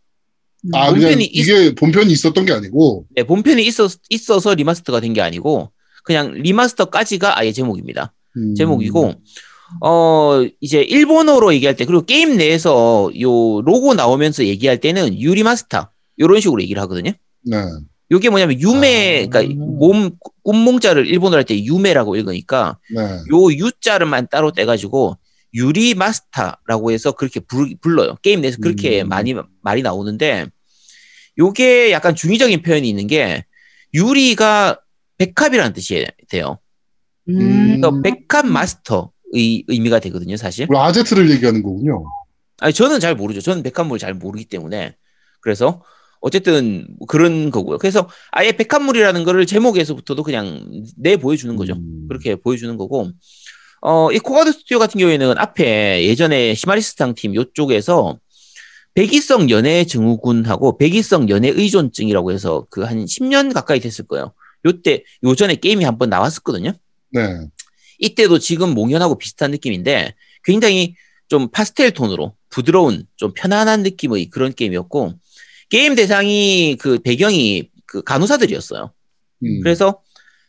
아, 0.73 0.91
본편이 0.91 1.25
있- 1.25 1.37
이게 1.49 1.75
본편이 1.75 2.13
있었던 2.13 2.45
게 2.45 2.53
아니고, 2.53 3.07
네, 3.15 3.23
본편이 3.23 3.65
있어, 3.67 3.89
있어서 4.11 4.55
리마스터가 4.55 5.01
된 5.01 5.13
게 5.13 5.21
아니고 5.21 5.71
그냥 6.07 6.33
리마스터까지가 6.33 7.39
아예 7.39 7.53
제목입니다. 7.53 8.15
음. 8.37 8.55
제목이고 8.55 9.15
어 9.83 10.47
이제 10.61 10.81
일본어로 10.81 11.53
얘기할 11.55 11.75
때 11.77 11.85
그리고 11.85 12.03
게임 12.07 12.37
내에서 12.37 13.11
요 13.21 13.61
로고 13.63 13.95
나오면서 13.95 14.45
얘기할 14.45 14.79
때는 14.79 15.21
유리마스터 15.21 15.89
요런 16.21 16.41
식으로 16.41 16.63
얘기를 16.63 16.81
하거든요. 16.83 17.11
네. 17.43 17.57
요게 18.13 18.31
뭐냐면 18.31 18.61
유메 18.61 19.25
아. 19.25 19.29
그러니까 19.29 19.55
몸 19.59 20.13
꿈몽자를 20.45 21.09
일본어로 21.09 21.39
할 21.39 21.45
때 21.45 21.59
유메라고 21.65 22.15
읽으니까 22.17 22.79
네. 22.95 23.03
요 23.03 23.53
유자를만 23.53 24.29
따로 24.31 24.53
떼 24.53 24.65
가지고 24.65 25.19
유리마스터라고 25.55 26.93
해서 26.93 27.13
그렇게 27.13 27.41
불, 27.41 27.75
불러요. 27.81 28.15
게임 28.23 28.43
내에서 28.43 28.59
그렇게 28.63 29.03
음. 29.03 29.09
많이 29.09 29.35
말이 29.63 29.83
나오는데 29.83 30.47
요게 31.39 31.91
약간 31.91 32.15
중의적인 32.15 32.63
표현이 32.63 32.89
있는 32.89 33.09
게 33.09 33.45
유리가 33.93 34.79
백합이라는 35.19 35.73
뜻이 35.73 36.07
돼요. 36.29 36.59
음. 37.29 37.81
그래서 37.81 38.01
백합 38.03 38.47
마스터의 38.47 39.65
의미가 39.69 39.99
되거든요, 40.01 40.37
사실. 40.37 40.67
아제트를 40.73 41.31
얘기하는 41.31 41.63
거군요. 41.63 42.05
아니 42.61 42.73
저는 42.73 43.01
잘 43.01 43.15
모르죠. 43.15 43.41
저는 43.41 43.63
백합물 43.63 43.99
잘 43.99 44.15
모르기 44.15 44.47
때문에 44.47 44.97
그래서 45.41 45.83
어쨌든 46.21 46.87
그런 47.09 47.51
거고요. 47.51 47.79
그래서 47.79 48.09
아예 48.33 48.53
백합물이라는 48.53 49.25
거를 49.25 49.45
제목에서부터도 49.47 50.23
그냥 50.23 50.67
내 50.97 51.17
보여주는 51.17 51.55
거죠. 51.57 51.75
음. 51.75 52.07
그렇게 52.09 52.35
보여주는 52.37 52.75
거고 52.77 53.11
어 53.83 54.09
이 54.13 54.19
코가도 54.19 54.53
스튜디오 54.53 54.79
같은 54.79 54.99
경우에는 54.99 55.37
앞에 55.37 56.05
예전에 56.07 56.55
시마리스 56.55 56.96
상 56.96 57.15
팀 57.15 57.35
요쪽에서 57.35 58.19
백의성 58.95 59.51
연애 59.51 59.85
증후군하고 59.85 60.79
백의성 60.79 61.29
연애 61.29 61.49
의존증이라고 61.51 62.33
해서 62.33 62.67
그 62.71 62.85
한 62.87 63.05
10년 63.05 63.53
가까이 63.53 63.79
됐을 63.81 64.07
거예요. 64.07 64.33
요때 64.67 65.05
요전에 65.25 65.57
게임이 65.57 65.85
한 65.85 65.99
번 65.99 66.11
나왔었거든요. 66.11 66.73
네. 67.13 67.23
이때도 67.99 68.39
지금 68.39 68.75
몽현하고 68.75 69.17
비슷한 69.19 69.51
느낌인데 69.53 70.15
굉장히 70.45 70.95
좀 71.29 71.49
파스텔 71.51 71.93
톤으로 71.93 72.35
부드러운 72.51 73.07
좀 73.17 73.33
편안한 73.35 73.83
느낌의 73.83 74.27
그런 74.27 74.53
게임이었고 74.53 75.15
게임 75.71 75.95
대상이 75.95 76.77
그 76.79 76.99
배경이 76.99 77.71
그 77.87 78.03
간호사들이었어요. 78.03 78.93
음. 79.45 79.61
그래서 79.63 80.01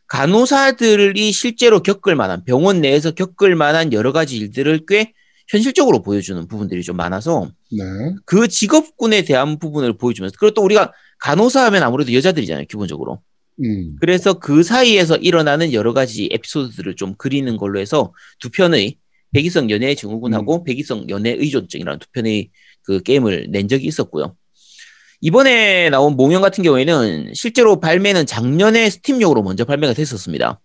간호사들이 0.07 1.31
실제로 1.31 1.81
겪을 1.81 2.15
만한 2.15 2.43
병원 2.43 2.81
내에서 2.81 3.11
겪을 3.11 3.55
만한 3.55 3.93
여러 3.93 4.11
가지 4.11 4.37
일들을 4.37 4.85
꽤 4.87 5.13
현실적으로 5.49 6.01
보여주는 6.01 6.45
부분들이 6.47 6.83
좀 6.83 6.97
많아서 6.97 7.49
네. 7.71 7.83
그 8.25 8.47
직업군에 8.49 9.23
대한 9.23 9.59
부분을 9.59 9.97
보여주면서 9.97 10.35
그리고 10.39 10.53
또 10.53 10.63
우리가 10.63 10.91
간호사 11.19 11.63
하면 11.65 11.83
아무래도 11.83 12.13
여자들이잖아요 12.13 12.65
기본적으로 12.65 13.21
음. 13.63 13.95
그래서 13.99 14.33
그 14.33 14.63
사이에서 14.63 15.15
일어나는 15.17 15.73
여러 15.73 15.93
가지 15.93 16.29
에피소드들을 16.31 16.95
좀 16.95 17.15
그리는 17.17 17.57
걸로 17.57 17.79
해서 17.79 18.13
두 18.39 18.49
편의 18.49 18.97
백의성 19.33 19.69
연애 19.69 19.95
증후군하고 19.95 20.63
백의성 20.63 21.09
연애 21.09 21.31
의존증이라는 21.31 21.99
두 21.99 22.07
편의 22.11 22.49
그 22.83 23.01
게임을 23.01 23.47
낸 23.49 23.67
적이 23.67 23.87
있었고요. 23.87 24.35
이번에 25.21 25.89
나온 25.89 26.15
몽현 26.15 26.41
같은 26.41 26.63
경우에는 26.63 27.33
실제로 27.33 27.79
발매는 27.79 28.25
작년에 28.27 28.89
스팀용으로 28.89 29.41
먼저 29.41 29.65
발매가 29.65 29.93
됐었습니다. 29.93 30.61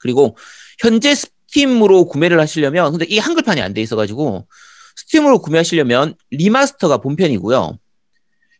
그리고 0.00 0.36
현재 0.80 1.14
스팀으로 1.14 2.06
구매를 2.06 2.40
하시려면 2.40 2.90
근데 2.90 3.06
이 3.06 3.18
한글판이 3.18 3.60
안 3.60 3.72
돼 3.72 3.80
있어가지고 3.82 4.46
스팀으로 4.96 5.40
구매하시려면 5.40 6.14
리마스터가 6.30 6.98
본편이고요. 6.98 7.78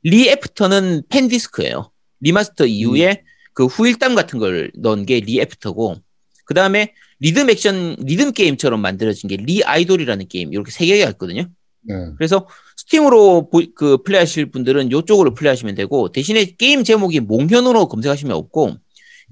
리애프터는 0.05 1.03
fan 1.09 1.29
disc예요. 1.29 1.91
리마스터 2.21 2.67
이후에 2.67 3.23
그 3.53 3.67
후일담 3.67 4.15
같은 4.15 4.39
걸 4.39 4.71
넣은 4.77 5.07
게 5.07 5.21
리애프터고 5.21 5.97
그 6.45 6.55
다음에 6.55 6.93
리듬 7.21 7.49
액션 7.51 7.97
리듬 7.99 8.33
게임처럼 8.33 8.81
만들어진 8.81 9.29
게 9.29 9.37
리 9.37 9.65
아이돌이라는 9.65 10.29
게임 10.29 10.53
이렇게 10.53 10.71
세 10.71 10.85
개가 10.87 11.09
있거든요. 11.13 11.47
네. 11.83 11.95
그래서 12.19 12.47
스팀으로 12.77 13.49
보- 13.49 13.63
그 13.75 14.03
플레이하실 14.03 14.51
분들은 14.51 14.89
이쪽으로 14.93 15.35
플레이하시면 15.35 15.75
되고 15.77 16.11
대신에 16.13 16.45
게임 16.59 16.85
제목이 16.85 17.21
몽현으로 17.21 17.89
검색하시면 17.89 18.37
없고 18.37 18.77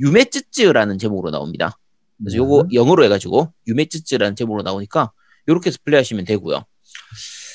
유메쯔쯔라는 0.00 0.98
제목으로 0.98 1.30
나옵니다. 1.30 1.78
그래서 2.18 2.36
요거 2.38 2.68
영어로 2.72 3.04
해가지고 3.04 3.52
유메쯔쯔라는 3.66 4.36
제목으로 4.36 4.62
나오니까 4.62 5.10
요렇게 5.48 5.68
해서 5.68 5.78
플레이하시면 5.84 6.24
되고요. 6.24 6.64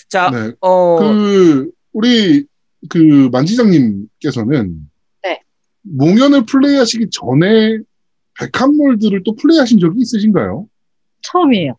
자, 0.10 0.30
네. 0.32 0.52
어, 0.62 1.00
그 1.00 1.72
우리 1.94 2.46
그 2.90 3.30
만지장님께서는 3.32 4.68
네. 4.68 4.74
몽연을 5.98 6.46
플레이하시기 6.46 7.10
전에 7.12 7.80
백합물들을 8.40 9.24
또 9.24 9.36
플레이하신 9.36 9.80
적이 9.80 10.02
있으신가요? 10.02 10.68
처음이에요. 11.22 11.76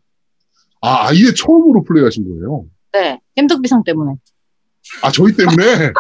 아, 0.83 1.09
아예 1.09 1.33
처음으로 1.35 1.85
플레이하신 1.85 2.25
거예요. 2.25 2.65
네. 2.93 3.21
겜덕비상 3.37 3.85
때문에. 3.85 4.15
아, 5.03 5.11
저희 5.11 5.33
때문에. 5.35 5.93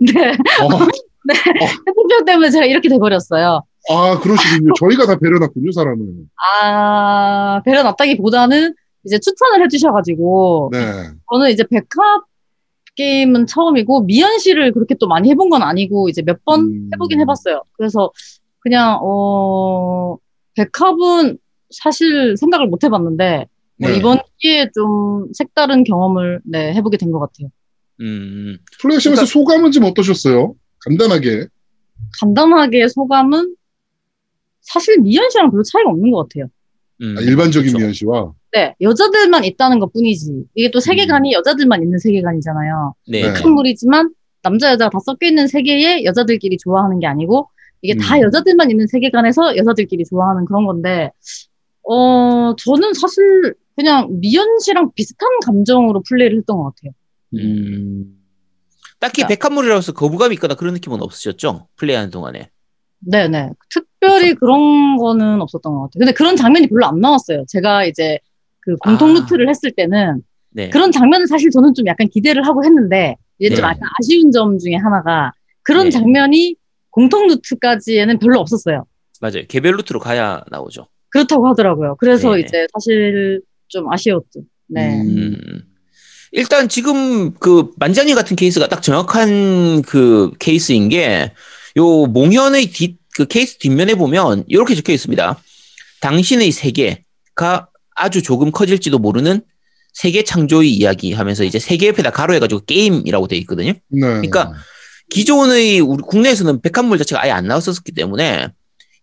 네. 0.14 0.28
어, 0.62 0.68
겜덕비상 1.86 2.24
때문에 2.26 2.50
제가 2.50 2.66
이렇게 2.66 2.88
돼버렸어요. 2.88 3.62
아, 3.90 4.18
그러시군요. 4.20 4.72
저희가 4.78 5.06
다 5.06 5.18
배려놨군요, 5.18 5.72
사람을. 5.72 6.06
아, 6.62 7.60
배려놨다기보다는 7.64 8.74
이제 9.04 9.18
추천을 9.18 9.62
해주셔가지고, 9.64 10.70
네. 10.72 10.78
저는 11.32 11.50
이제 11.50 11.64
백합 11.68 12.24
게임은 12.96 13.46
처음이고, 13.46 14.02
미연 14.02 14.38
씨를 14.38 14.72
그렇게 14.72 14.94
또 15.00 15.06
많이 15.08 15.30
해본 15.30 15.50
건 15.50 15.62
아니고, 15.62 16.08
이제 16.08 16.22
몇 16.22 16.38
번 16.44 16.60
음. 16.60 16.90
해보긴 16.94 17.20
해봤어요. 17.20 17.62
그래서 17.72 18.12
그냥, 18.60 18.98
어, 19.02 20.16
백합은 20.54 21.38
사실 21.70 22.36
생각을 22.36 22.68
못 22.68 22.84
해봤는데, 22.84 23.46
뭐 23.80 23.90
네. 23.90 23.96
이번 23.96 24.20
기회에 24.38 24.70
좀 24.74 25.26
색다른 25.34 25.82
경험을 25.84 26.40
네, 26.44 26.72
해보게 26.74 26.96
된 26.96 27.10
것 27.10 27.18
같아요. 27.20 27.48
음, 28.00 28.56
플레이하시면서 28.80 29.26
소감은 29.26 29.72
좀 29.72 29.84
어떠셨어요? 29.84 30.54
간단하게. 30.80 31.46
간단하게 32.20 32.88
소감은 32.88 33.56
사실 34.60 35.00
미연 35.00 35.28
씨랑 35.30 35.50
별로 35.50 35.62
차이가 35.62 35.90
없는 35.90 36.10
것 36.12 36.28
같아요. 36.28 36.48
음, 37.02 37.16
아, 37.18 37.20
일반적인 37.20 37.66
그쵸. 37.68 37.78
미연 37.78 37.92
씨와. 37.92 38.32
네, 38.54 38.74
여자들만 38.80 39.44
있다는 39.44 39.80
것 39.80 39.92
뿐이지. 39.92 40.44
이게 40.54 40.70
또 40.70 40.78
세계관이 40.78 41.32
여자들만 41.32 41.82
있는 41.82 41.98
세계관이잖아요. 41.98 42.94
네, 43.08 43.22
네. 43.22 43.32
큰 43.32 43.52
물이지만 43.52 44.10
남자 44.42 44.70
여자가 44.70 44.90
다 44.90 44.98
섞여 45.04 45.26
있는 45.26 45.48
세계에 45.48 46.04
여자들끼리 46.04 46.58
좋아하는 46.58 47.00
게 47.00 47.06
아니고 47.08 47.48
이게 47.82 47.96
다 47.96 48.16
음. 48.16 48.22
여자들만 48.22 48.70
있는 48.70 48.86
세계관에서 48.86 49.56
여자들끼리 49.56 50.04
좋아하는 50.04 50.44
그런 50.44 50.66
건데 50.66 51.10
어 51.82 52.54
저는 52.56 52.94
사실 52.94 53.54
그냥 53.74 54.08
미연 54.20 54.60
씨랑 54.60 54.92
비슷한 54.94 55.28
감정으로 55.44 56.02
플레이를 56.08 56.38
했던 56.38 56.56
것 56.56 56.74
같아요. 56.74 56.92
음. 57.34 58.20
딱히 59.00 59.22
자. 59.22 59.26
백합물이라서 59.26 59.92
거부감이 59.94 60.34
있거나 60.34 60.54
그런 60.54 60.74
느낌은 60.74 61.02
없으셨죠? 61.02 61.66
플레이하는 61.76 62.10
동안에. 62.10 62.50
네네. 63.00 63.50
특별히 63.68 64.34
그런 64.34 64.96
거는 64.96 65.42
없었던 65.42 65.74
것 65.74 65.80
같아요. 65.80 65.98
근데 65.98 66.12
그런 66.12 66.36
장면이 66.36 66.68
별로 66.68 66.86
안 66.86 67.00
나왔어요. 67.00 67.44
제가 67.48 67.84
이제 67.84 68.18
그 68.64 68.76
공통 68.76 69.10
아. 69.10 69.12
루트를 69.14 69.48
했을 69.48 69.72
때는 69.72 70.22
네. 70.50 70.70
그런 70.70 70.92
장면을 70.92 71.26
사실 71.26 71.50
저는 71.50 71.74
좀 71.74 71.86
약간 71.86 72.08
기대를 72.08 72.46
하고 72.46 72.64
했는데 72.64 73.16
이제 73.38 73.54
좀 73.54 73.62
네. 73.62 73.68
약간 73.68 73.80
아쉬운 73.98 74.30
점 74.30 74.58
중에 74.58 74.74
하나가 74.74 75.32
그런 75.62 75.84
네. 75.84 75.90
장면이 75.90 76.56
공통 76.90 77.26
루트까지에는 77.26 78.18
별로 78.18 78.40
없었어요. 78.40 78.86
맞아요. 79.20 79.42
개별 79.48 79.76
루트로 79.76 80.00
가야 80.00 80.42
나오죠. 80.50 80.86
그렇다고 81.08 81.48
하더라고요. 81.48 81.96
그래서 81.98 82.34
네. 82.34 82.40
이제 82.40 82.66
사실 82.72 83.40
좀 83.68 83.92
아쉬웠죠. 83.92 84.40
네. 84.68 85.00
음. 85.00 85.36
음. 85.46 85.62
일단 86.32 86.68
지금 86.68 87.32
그 87.34 87.70
만장님 87.76 88.14
같은 88.16 88.36
케이스가 88.36 88.68
딱 88.68 88.82
정확한 88.82 89.82
그 89.82 90.32
케이스인 90.38 90.88
게 90.88 91.32
요 91.76 92.06
몽현의 92.06 92.66
뒷 92.66 93.04
그 93.16 93.26
케이스 93.26 93.58
뒷면에 93.58 93.94
보면 93.94 94.44
이렇게 94.48 94.74
적혀 94.74 94.92
있습니다. 94.92 95.38
당신의 96.00 96.50
세계가 96.50 97.68
아주 97.94 98.22
조금 98.22 98.50
커질지도 98.50 98.98
모르는 98.98 99.42
세계 99.92 100.24
창조의 100.24 100.72
이야기 100.72 101.12
하면서 101.12 101.44
이제 101.44 101.58
세계 101.58 101.88
옆에다 101.88 102.10
가로해가지고 102.10 102.62
게임이라고 102.66 103.28
되어 103.28 103.38
있거든요. 103.40 103.72
네. 103.72 103.80
그러니까 104.00 104.52
기존의 105.10 105.80
우리 105.80 106.02
국내에서는 106.02 106.60
백합물 106.62 106.98
자체가 106.98 107.22
아예 107.22 107.30
안 107.30 107.46
나왔었기 107.46 107.92
때문에 107.92 108.48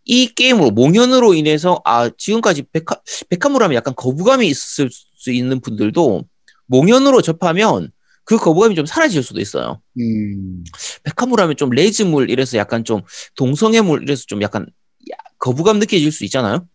이 0.04 0.28
게임으로 0.28 0.72
몽현으로 0.72 1.34
인해서 1.36 1.82
아 1.86 2.10
지금까지 2.18 2.64
백합 2.74 3.02
백합물 3.30 3.64
하면 3.64 3.76
약간 3.76 3.94
거부감이 3.96 4.48
있을 4.48 4.90
수 4.92 5.32
있는 5.32 5.62
분들도 5.62 6.24
몽현으로 6.66 7.22
접하면 7.22 7.92
그 8.24 8.38
거부감이 8.38 8.76
좀 8.76 8.86
사라질 8.86 9.24
수도 9.24 9.40
있어요. 9.40 9.82
음. 10.00 10.64
백합물 11.04 11.40
하면 11.42 11.56
좀 11.56 11.70
레즈물 11.70 12.30
이래서 12.30 12.58
약간 12.58 12.84
좀 12.84 13.02
동성애물 13.36 14.04
이래서 14.04 14.24
좀 14.28 14.42
약간 14.42 14.66
야- 15.12 15.18
거부감 15.40 15.80
느껴질 15.80 16.12
수 16.12 16.26
있잖아요. 16.26 16.66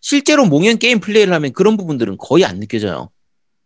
실제로 0.00 0.44
몽현 0.46 0.78
게임 0.78 1.00
플레이를 1.00 1.32
하면 1.34 1.52
그런 1.52 1.76
부분들은 1.76 2.16
거의 2.18 2.44
안 2.44 2.58
느껴져요. 2.60 3.10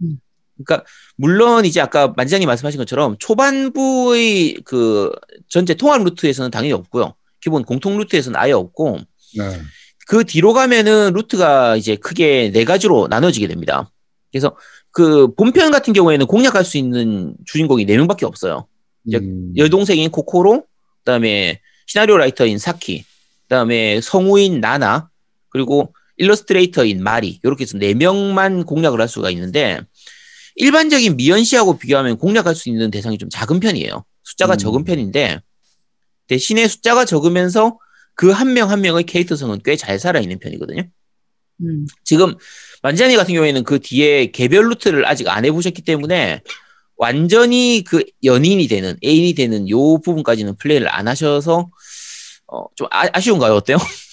음. 0.02 0.18
그러니까 0.56 0.86
물론 1.16 1.64
이제 1.64 1.80
아까 1.80 2.08
만장님 2.16 2.46
말씀하신 2.46 2.78
것처럼 2.78 3.16
초반부의 3.18 4.58
그 4.64 5.10
전체 5.48 5.74
통합 5.74 6.02
루트에서는 6.04 6.50
당연히 6.50 6.72
없고요. 6.72 7.14
기본 7.40 7.64
공통 7.64 7.98
루트에서는 7.98 8.38
아예 8.38 8.52
없고 8.52 8.98
네. 9.36 9.60
그 10.06 10.24
뒤로 10.24 10.52
가면은 10.52 11.12
루트가 11.14 11.76
이제 11.76 11.96
크게 11.96 12.50
네 12.52 12.64
가지로 12.64 13.08
나눠지게 13.08 13.48
됩니다. 13.48 13.90
그래서 14.30 14.56
그 14.90 15.32
본편 15.34 15.70
같은 15.70 15.92
경우에는 15.92 16.26
공략할 16.26 16.64
수 16.64 16.78
있는 16.78 17.34
주인공이 17.46 17.84
네 17.84 17.96
명밖에 17.96 18.26
없어요. 18.26 18.66
여- 19.12 19.18
음. 19.18 19.52
여동생인 19.56 20.10
코코로, 20.10 20.64
그다음에 20.98 21.60
시나리오 21.86 22.16
writer인 22.16 22.58
사키, 22.58 23.04
그다음에 23.42 24.00
성우인 24.00 24.60
나나, 24.60 25.10
그리고 25.50 25.92
일러스트레이터인 26.16 27.02
마리 27.02 27.40
이렇게 27.42 27.62
해서 27.62 27.78
네 27.78 27.94
명만 27.94 28.64
공략을 28.64 29.00
할 29.00 29.08
수가 29.08 29.30
있는데 29.30 29.80
일반적인 30.56 31.16
미연 31.16 31.44
씨하고 31.44 31.78
비교하면 31.78 32.18
공략할 32.18 32.54
수 32.54 32.68
있는 32.68 32.90
대상이 32.90 33.18
좀 33.18 33.28
작은 33.28 33.60
편이에요. 33.60 34.04
숫자가 34.22 34.54
음. 34.54 34.58
적은 34.58 34.84
편인데 34.84 35.40
대신에 36.28 36.68
숫자가 36.68 37.04
적으면서 37.04 37.78
그 38.14 38.30
한명한 38.30 38.80
명의 38.80 39.04
캐릭터성은 39.04 39.60
꽤 39.64 39.76
잘 39.76 39.98
살아있는 39.98 40.38
편이거든요. 40.38 40.82
음. 41.62 41.86
지금 42.04 42.34
만지아니 42.82 43.16
같은 43.16 43.34
경우에는 43.34 43.64
그 43.64 43.80
뒤에 43.80 44.30
개별 44.30 44.68
루트를 44.68 45.06
아직 45.06 45.28
안 45.28 45.44
해보셨기 45.44 45.82
때문에 45.82 46.42
완전히 46.96 47.82
그 47.84 48.04
연인이 48.22 48.68
되는 48.68 48.96
애인이 49.04 49.34
되는 49.34 49.68
요 49.68 49.98
부분까지는 50.00 50.56
플레이를 50.56 50.88
안 50.88 51.08
하셔서 51.08 51.68
어, 52.46 52.64
좀 52.76 52.86
아, 52.90 53.18
쉬운가요 53.18 53.54
어때요? 53.54 53.78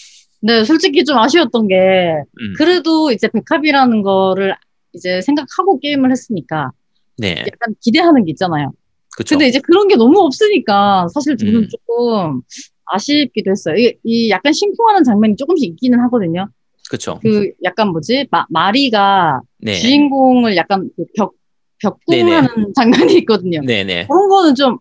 네, 0.41 0.63
솔직히 0.63 1.03
좀 1.03 1.17
아쉬웠던 1.17 1.67
게 1.67 1.75
음, 1.75 2.53
그래도 2.57 3.12
이제 3.12 3.27
백합이라는 3.27 4.01
거를 4.01 4.55
이제 4.93 5.21
생각하고 5.21 5.79
게임을 5.79 6.12
했으니까 6.12 6.71
네, 7.17 7.36
약간 7.39 7.75
기대하는 7.81 8.25
게 8.25 8.31
있잖아요. 8.31 8.71
그렇죠. 9.15 9.36
근데 9.36 9.48
이제 9.48 9.60
그런 9.60 9.88
게 9.88 9.95
너무 9.95 10.19
없으니까 10.21 11.07
사실 11.13 11.38
저는 11.38 11.55
음. 11.55 11.68
조금 11.70 12.42
아쉽기도 12.85 13.51
했어요. 13.51 13.75
이, 13.77 13.94
이 14.03 14.29
약간 14.29 14.51
심쿵하는 14.53 15.03
장면이 15.03 15.35
조금씩 15.35 15.70
있기는 15.72 16.00
하거든요. 16.01 16.48
그렇죠. 16.89 17.20
그 17.22 17.51
약간 17.63 17.89
뭐지? 17.89 18.27
마, 18.31 18.46
마리가 18.50 19.42
네, 19.59 19.75
주인공을 19.75 20.55
약간 20.57 20.89
그 20.98 21.05
벽, 21.16 21.33
벽궁하는 21.81 22.48
장면이 22.75 23.13
있거든요. 23.20 23.61
네, 23.66 23.83
네, 23.83 24.07
그런 24.07 24.27
거는 24.29 24.55
좀 24.55 24.77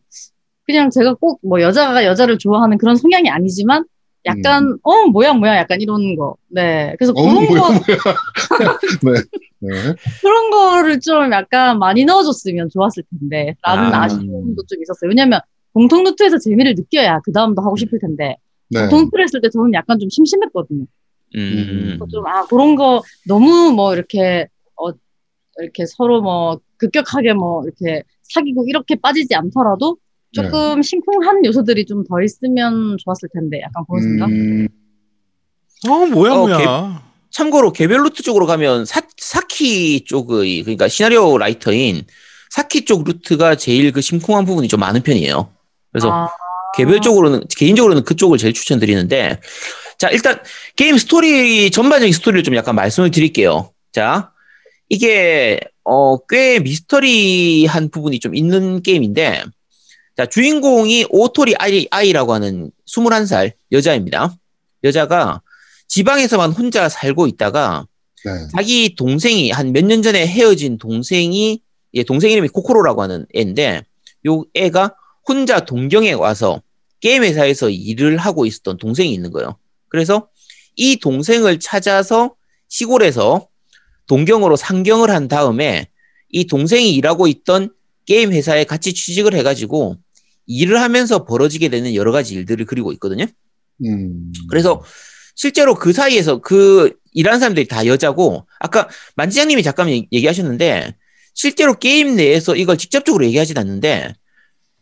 그냥 0.65 0.91
제가 0.91 1.15
꼭 1.15 1.41
뭐 1.43 1.61
여자가 1.61 2.05
여자를 2.05 2.39
좋아하는 2.39 2.79
그런 2.79 2.97
성향이 2.97 3.29
아니지만 3.29 3.85
약간 4.27 4.79
어 4.83 5.07
뭐야 5.07 5.33
뭐야 5.33 5.57
약간 5.57 5.81
이런 5.81 6.15
거. 6.17 6.37
네. 6.49 6.95
그래서 6.99 7.13
음. 7.13 7.17
어, 7.17 7.23
그런 7.23 7.47
뭐야, 7.47 7.61
거 7.61 7.69
뭐야. 7.71 8.79
네. 9.03 9.13
네. 9.61 9.95
그런 10.21 10.51
거를 10.51 11.01
좀 11.01 11.33
약간 11.33 11.79
많이 11.79 12.05
넣어줬으면 12.05 12.69
좋았을 12.71 13.03
텐데 13.19 13.55
라는 13.63 13.93
아. 13.95 14.05
아. 14.05 14.09
쉬움도좀 14.09 14.83
있었어요. 14.83 15.09
왜냐면 15.09 15.41
공통 15.73 16.05
루트에서 16.05 16.39
재미를 16.39 16.75
느껴야 16.75 17.21
그 17.25 17.33
다음도 17.33 17.63
하고 17.63 17.77
싶을 17.77 17.99
텐데 17.99 18.37
네. 18.69 18.81
공통 18.81 19.05
루트를 19.05 19.25
했을 19.25 19.41
때 19.41 19.49
저는 19.51 19.73
약간 19.75 19.99
좀 19.99 20.09
심심했거든요. 20.11 20.85
음, 21.37 21.85
그래서 21.87 22.07
좀아 22.07 22.47
그런 22.47 22.75
거 22.75 23.03
너무 23.27 23.73
뭐 23.73 23.95
이렇게 23.95 24.49
어 24.77 24.91
이렇게 25.59 25.87
서로 25.87 26.21
뭐 26.21 26.59
급격하게 26.77 27.35
뭐 27.35 27.63
이렇게 27.65 28.03
사귀고 28.23 28.65
이렇게 28.69 28.97
빠지지 28.97 29.35
않더라도 29.35 29.97
조금 30.33 30.81
심쿵한 30.83 31.45
요소들이 31.45 31.87
좀 31.87 32.05
더 32.09 32.23
있으면 32.23 32.97
좋았을 33.05 33.29
텐데 33.35 33.61
약간 33.63 33.85
그런 33.89 34.03
생각. 34.03 34.29
음. 34.29 34.69
어 35.89 36.07
뭐야 36.07 36.33
어, 36.33 36.47
뭐야. 36.47 37.11
참고로 37.31 37.73
개별 37.73 38.03
루트 38.05 38.23
쪽으로 38.23 38.47
가면 38.47 38.85
사, 38.85 39.01
사키 39.17 40.05
쪽의 40.05 40.63
그러니까 40.63 40.89
시나리오 40.89 41.39
writer인 41.39 42.05
사키 42.51 42.85
쪽 42.85 43.05
루트가 43.05 43.55
제일 43.55 43.93
그 43.93 44.01
심쿵한 44.01 44.45
부분이 44.45 44.69
좀 44.69 44.81
많은 44.81 45.03
편이에요. 45.03 45.53
그래서 45.93 46.11
아, 46.13 46.29
개별적으로는 46.77 47.45
개인적으로는 47.57 48.05
그쪽을 48.05 48.39
제일 48.39 48.53
추천드리는데 48.53 49.41
자 49.99 50.09
일단 50.11 50.41
게임 50.77 50.97
스토리 50.99 51.71
전반적인 51.71 52.13
스토리를 52.13 52.43
좀 52.43 52.55
약간 52.57 52.75
말씀을 52.75 53.11
드릴게요. 53.11 53.73
자 53.93 54.33
이게 54.89 55.61
어 55.85 56.19
꽤 56.29 56.59
미스터리한 56.61 57.91
부분이 57.91 58.19
좀 58.21 58.35
있는 58.35 58.83
게임인데 58.83 59.45
자 60.21 60.27
주인공이 60.27 61.07
오토리 61.09 61.55
아이, 61.57 61.87
아이라고 61.91 62.35
하는 62.35 62.71
21살 62.87 63.53
여자입니다. 63.73 64.37
여자가 64.85 65.41
지방에서만 65.89 66.53
혼자 66.53 66.91
살고 66.91 67.27
있다가 67.27 67.87
네. 68.27 68.31
자기 68.55 68.95
동생이 68.97 69.51
한 69.51 69.73
몇 69.73 69.83
년 69.87 70.03
전에 70.03 70.27
헤어진 70.27 70.77
동생이 70.77 71.63
예, 71.95 72.03
동생 72.03 72.33
이름이 72.33 72.49
코코로라고 72.49 73.01
하는 73.01 73.25
애인데 73.35 73.81
요 74.27 74.45
애가 74.53 74.95
혼자 75.27 75.61
동경에 75.65 76.13
와서 76.13 76.61
게임 77.01 77.23
회사에서 77.23 77.71
일을 77.71 78.19
하고 78.19 78.45
있었던 78.45 78.77
동생이 78.77 79.15
있는 79.15 79.31
거예요. 79.31 79.57
그래서 79.89 80.29
이 80.77 80.97
동생을 80.99 81.61
찾아서 81.61 82.35
시골에서 82.69 83.49
동경으로 84.07 84.57
상경을 84.57 85.09
한 85.09 85.29
다음에 85.29 85.89
이 86.29 86.47
동생이 86.47 86.93
일하고 86.93 87.27
있던 87.27 87.73
게임 88.05 88.35
회사에 88.35 88.65
같이 88.65 88.93
취직을 88.93 89.33
해가지고 89.33 89.97
일을 90.47 90.81
하면서 90.81 91.25
벌어지게 91.25 91.69
되는 91.69 91.95
여러 91.95 92.13
가지 92.13 92.35
일들을 92.35 92.67
그리고 92.67 92.93
있거든요. 92.93 93.27
음. 93.85 94.33
그래서 94.49 94.83
실제로 95.35 95.75
그 95.75 95.93
사이에서 95.93 96.39
그 96.41 96.93
일하는 97.13 97.41
사람들이 97.41 97.67
다 97.67 97.87
여자고 97.87 98.47
아까 98.59 98.89
만지장님이 99.17 99.63
잠깐 99.63 99.89
얘- 99.91 100.07
얘기하셨는데 100.13 100.95
실제로 101.35 101.79
게임 101.79 102.17
내에서 102.17 102.57
이걸 102.57 102.77
직접적으로 102.77 103.25
얘기하진 103.25 103.57
않는데 103.59 104.13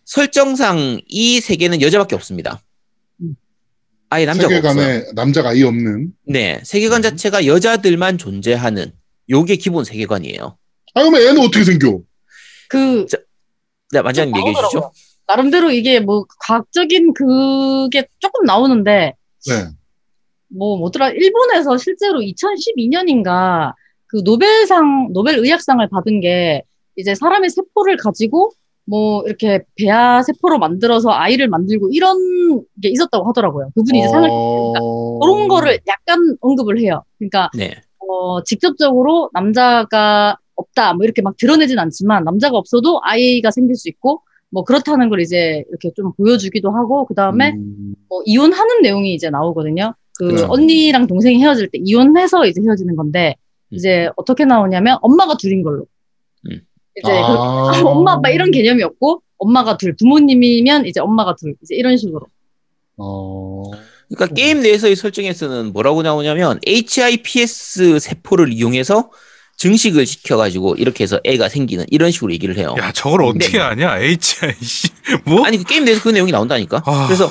설정상 0.04 1.00
이 1.06 1.40
세계는 1.40 1.82
여자밖에 1.82 2.14
없습니다. 2.14 2.62
음. 3.20 3.34
아예 4.10 4.24
남자가 4.24 4.56
없어요. 4.56 4.72
세계관에 4.72 5.12
남자가 5.14 5.50
아예 5.50 5.62
없는. 5.64 6.12
네, 6.26 6.60
세계관 6.64 7.00
음. 7.00 7.02
자체가 7.02 7.46
여자들만 7.46 8.16
존재하는 8.18 8.92
요게 9.30 9.56
기본 9.56 9.84
세계관이에요. 9.84 10.56
아, 10.94 11.00
그러면 11.02 11.20
애는 11.20 11.38
어떻게 11.42 11.62
생겨? 11.64 12.00
그 12.68 13.06
네, 13.92 14.00
만지장님 14.02 14.36
얘기해 14.36 14.54
주시죠. 14.54 14.90
나름대로 15.28 15.70
이게 15.70 16.00
뭐 16.00 16.24
과학적인 16.40 17.12
그게 17.12 18.08
조금 18.18 18.44
나오는데 18.44 19.14
네. 19.46 19.54
뭐 20.48 20.78
뭐더라 20.78 21.10
일본에서 21.10 21.76
실제로 21.76 22.20
2012년인가 22.20 23.74
그 24.06 24.22
노벨상 24.24 25.12
노벨 25.12 25.38
의학상을 25.38 25.86
받은 25.88 26.20
게 26.20 26.62
이제 26.96 27.14
사람의 27.14 27.50
세포를 27.50 27.98
가지고 27.98 28.50
뭐 28.86 29.22
이렇게 29.26 29.64
배아 29.76 30.22
세포로 30.22 30.58
만들어서 30.58 31.10
아이를 31.10 31.48
만들고 31.48 31.90
이런 31.92 32.16
게 32.82 32.88
있었다고 32.88 33.28
하더라고요. 33.28 33.70
그분이 33.74 33.98
이제 33.98 34.08
상을 34.08 34.26
그러니까 34.26 34.80
어... 34.80 35.18
그런 35.18 35.48
거를 35.48 35.78
약간 35.86 36.36
언급을 36.40 36.80
해요. 36.80 37.04
그러니까 37.18 37.50
네, 37.54 37.74
어, 37.98 38.42
직접적으로 38.44 39.28
남자가 39.34 40.38
없다, 40.56 40.94
뭐 40.94 41.04
이렇게 41.04 41.20
막 41.20 41.36
드러내진 41.36 41.78
않지만 41.78 42.24
남자가 42.24 42.56
없어도 42.56 43.00
아이가 43.04 43.50
생길 43.50 43.76
수 43.76 43.90
있고 43.90 44.22
뭐 44.50 44.64
그렇다는 44.64 45.08
걸 45.08 45.20
이제 45.20 45.64
이렇게 45.68 45.90
좀 45.94 46.12
보여주기도 46.16 46.70
하고 46.70 47.06
그 47.06 47.14
다음에 47.14 47.52
음, 47.52 47.94
뭐 48.08 48.22
이혼하는 48.24 48.82
내용이 48.82 49.14
이제 49.14 49.30
나오거든요. 49.30 49.94
그 50.18 50.28
그렇죠. 50.28 50.46
언니랑 50.50 51.06
동생이 51.06 51.40
헤어질 51.42 51.68
때 51.68 51.78
이혼해서 51.82 52.46
이제 52.46 52.60
헤어지는 52.60 52.96
건데 52.96 53.36
음. 53.70 53.76
이제 53.76 54.08
어떻게 54.16 54.44
나오냐면 54.44 54.98
엄마가 55.02 55.36
둘인 55.36 55.62
걸로. 55.62 55.86
이제 56.98 57.12
그 57.12 57.12
아. 57.12 57.80
엄마 57.84 58.14
아빠 58.14 58.30
이런 58.30 58.50
개념이 58.50 58.82
없고 58.82 59.22
엄마가 59.38 59.76
둘 59.76 59.94
부모님이면 59.96 60.86
이제 60.86 61.00
엄마가 61.00 61.36
둘 61.36 61.54
이제 61.62 61.76
이런 61.76 61.96
식으로 61.96 62.26
어. 62.96 63.62
그러니까 64.08 64.34
게임 64.34 64.60
내에서의 64.60 64.96
설정에서는 64.96 65.72
뭐라고 65.72 66.02
나오냐면 66.02 66.58
HIPS 66.66 68.00
세포를 68.00 68.52
이용해서 68.52 69.10
증식을 69.58 70.06
시켜가지고 70.06 70.76
이렇게 70.76 71.04
해서 71.04 71.20
애가 71.24 71.48
생기는 71.48 71.84
이런 71.90 72.10
식으로 72.10 72.32
얘기를 72.32 72.56
해요. 72.56 72.74
야 72.78 72.92
저걸 72.92 73.22
어떻게 73.24 73.58
아냐? 73.58 73.98
HIC 73.98 74.88
뭐? 75.24 75.44
아니 75.44 75.58
그 75.58 75.64
게임 75.64 75.84
내에서 75.84 76.00
그 76.00 76.08
내용이 76.08 76.32
나온다니까. 76.32 76.82
아. 76.86 77.06
그래서 77.06 77.30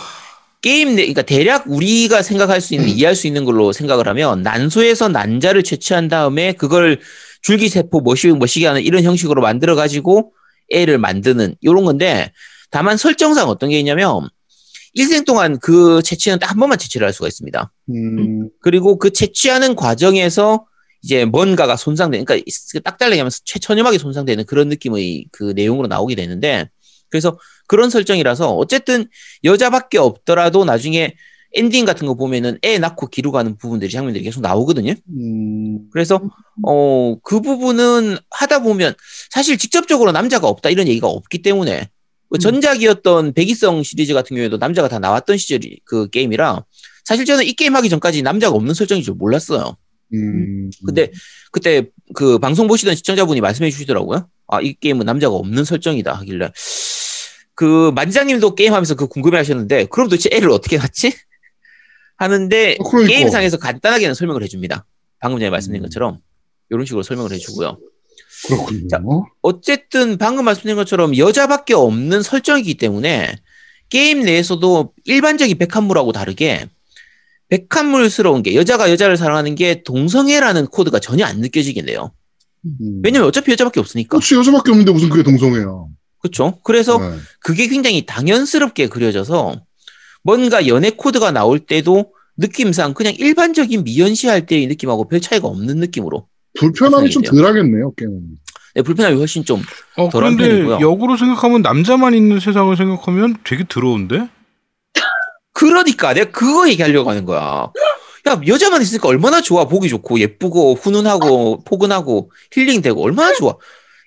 게임 0.61 0.89
내 0.89 1.03
그러니까 1.03 1.21
대략 1.21 1.63
우리가 1.67 2.21
생각할 2.21 2.59
수 2.61 2.73
있는 2.73 2.89
이해할 2.89 3.15
수 3.15 3.27
있는 3.27 3.45
걸로 3.45 3.71
생각을 3.71 4.07
하면 4.09 4.41
난소에서 4.41 5.07
난자를 5.07 5.63
채취한 5.63 6.09
다음에 6.09 6.51
그걸 6.51 6.99
줄기세포 7.43 8.01
뭐시 8.01 8.27
뭐시기 8.27 8.65
하는 8.65 8.81
이런 8.81 9.03
형식으로 9.03 9.41
만들어 9.41 9.75
가지고 9.75 10.33
애를 10.73 10.97
만드는 10.97 11.55
이런 11.61 11.85
건데 11.85 12.33
다만 12.71 12.97
설정상 12.97 13.47
어떤 13.47 13.69
게 13.69 13.79
있냐면 13.79 14.27
일생 14.93 15.23
동안 15.23 15.59
그 15.59 16.01
채취는 16.01 16.39
딱 16.39 16.51
한 16.51 16.59
번만 16.59 16.77
채취를 16.77 17.05
할 17.05 17.13
수가 17.13 17.27
있습니다. 17.27 17.71
음. 17.91 18.49
그리고 18.61 18.97
그 18.97 19.11
채취하는 19.11 19.75
과정에서 19.75 20.65
이제 21.07 21.23
뭔가가 21.23 21.77
손상되는, 21.77 22.25
그러니까 22.25 22.51
딱 22.83 23.01
하면 23.01 23.29
최천임하게 23.45 23.97
손상되는 23.97 24.43
그런 24.45 24.67
느낌의 24.67 25.27
그 25.31 25.53
내용으로 25.55 25.87
나오게 25.87 26.15
되는데, 26.15 26.69
그래서 27.07 27.39
그런 27.65 27.89
설정이라서 27.89 28.53
어쨌든 28.55 29.07
여자밖에 29.45 29.99
없더라도 29.99 30.65
나중에 30.65 31.15
엔딩 31.55 31.85
같은 31.85 32.07
거 32.07 32.15
보면은 32.15 32.59
애 32.61 32.77
낳고 32.77 33.07
기르가는 33.07 33.57
부분들이 33.57 33.89
장면들이 33.89 34.21
계속 34.25 34.41
나오거든요. 34.41 34.95
음. 35.09 35.87
그래서 35.93 36.19
어 36.63 37.15
그 37.23 37.39
부분은 37.39 38.17
하다 38.29 38.59
보면 38.59 38.93
사실 39.31 39.57
직접적으로 39.57 40.11
남자가 40.11 40.47
없다 40.49 40.69
이런 40.69 40.89
얘기가 40.89 41.07
없기 41.07 41.41
때문에 41.41 41.89
그 42.29 42.37
전작이었던 42.37 43.33
백이성 43.33 43.81
시리즈 43.83 44.13
같은 44.13 44.35
경우에도 44.35 44.57
남자가 44.57 44.89
다 44.89 44.99
나왔던 44.99 45.37
시절이 45.37 45.79
그 45.85 46.09
게임이라 46.09 46.65
사실 47.05 47.23
저는 47.23 47.45
이 47.45 47.53
게임 47.53 47.75
하기 47.77 47.87
전까지 47.89 48.23
남자가 48.23 48.55
없는 48.57 48.73
설정인 48.73 49.03
줄 49.03 49.13
몰랐어요. 49.13 49.77
음. 50.13 50.69
근데 50.85 51.11
그때 51.51 51.87
그 52.13 52.39
방송 52.39 52.67
보시던 52.67 52.95
시청자분이 52.95 53.41
말씀해 53.41 53.69
주시더라고요. 53.69 54.29
아, 54.47 54.61
이 54.61 54.73
게임은 54.73 55.05
남자가 55.05 55.35
없는 55.35 55.65
설정이다 55.65 56.13
하길래 56.13 56.51
그 57.53 57.91
만지장님도 57.95 58.55
게임하면서 58.55 58.95
그 58.95 59.07
궁금해 59.07 59.37
하셨는데 59.37 59.85
그럼 59.85 60.09
도대체 60.09 60.29
애를 60.31 60.49
어떻게 60.51 60.77
낳지? 60.77 61.13
하는데 62.17 62.77
어, 62.79 62.83
그러니까. 62.83 63.13
게임상에서 63.13 63.57
간단하게는 63.57 64.13
설명을 64.13 64.43
해줍니다. 64.43 64.85
방금 65.19 65.39
전에 65.39 65.49
말씀드린 65.49 65.81
음. 65.81 65.85
것처럼 65.85 66.19
이런 66.69 66.85
식으로 66.85 67.03
설명을 67.03 67.31
해주고요. 67.31 67.77
그렇군요. 68.47 68.87
자, 68.87 69.01
어쨌든 69.41 70.17
방금 70.17 70.45
말씀드린 70.45 70.75
것처럼 70.75 71.17
여자밖에 71.17 71.73
없는 71.73 72.21
설정이기 72.21 72.75
때문에 72.75 73.35
게임 73.89 74.21
내에서도 74.21 74.93
일반적인 75.05 75.57
백합물하고 75.57 76.11
다르게 76.11 76.67
백합물스러운 77.49 78.43
게 78.43 78.55
여자가 78.55 78.91
여자를 78.91 79.17
사랑하는 79.17 79.55
게 79.55 79.83
동성애라는 79.83 80.67
코드가 80.67 80.99
전혀 80.99 81.25
안 81.25 81.39
느껴지게 81.39 81.83
돼요. 81.83 82.11
음. 82.65 83.01
왜냐면 83.03 83.27
어차피 83.27 83.51
여자밖에 83.51 83.79
없으니까. 83.79 84.17
그렇지 84.17 84.35
여자밖에 84.35 84.71
없는데 84.71 84.91
무슨 84.91 85.09
그게 85.09 85.23
동성애야. 85.23 85.65
그렇죠. 86.19 86.59
그래서 86.63 86.97
네. 86.97 87.17
그게 87.39 87.67
굉장히 87.67 88.05
당연스럽게 88.05 88.87
그려져서 88.87 89.61
뭔가 90.23 90.67
연애 90.67 90.89
코드가 90.89 91.31
나올 91.31 91.59
때도 91.59 92.11
느낌상 92.37 92.93
그냥 92.93 93.13
일반적인 93.17 93.83
미연시할 93.83 94.45
때의 94.45 94.67
느낌하고 94.67 95.07
별 95.07 95.21
차이가 95.21 95.47
없는 95.47 95.77
느낌으로 95.77 96.27
불편함이 96.59 97.09
좀. 97.09 97.23
덜하겠네요 97.23 97.93
게임. 97.93 98.37
네, 98.75 98.81
불편함이 98.81 99.17
훨씬 99.17 99.43
좀 99.43 99.61
어, 99.95 100.09
덜한 100.09 100.37
편이고요. 100.37 100.79
역으로 100.81 101.17
생각하면 101.17 101.61
남자만 101.61 102.13
있는 102.13 102.39
세상을 102.39 102.75
생각하면 102.75 103.37
되게 103.43 103.63
더러운데? 103.67 104.27
그러니까 105.57 106.13
내가 106.13 106.29
그거 106.29 106.69
얘기하려고 106.69 107.09
하는 107.09 107.25
거야. 107.25 107.71
야 108.27 108.41
여자만 108.45 108.79
있으니까 108.83 109.07
얼마나 109.07 109.41
좋아 109.41 109.65
보기 109.65 109.89
좋고 109.89 110.19
예쁘고 110.19 110.75
훈훈하고 110.75 111.63
포근하고 111.63 112.29
힐링되고 112.51 113.01
얼마나 113.03 113.33
좋아. 113.33 113.55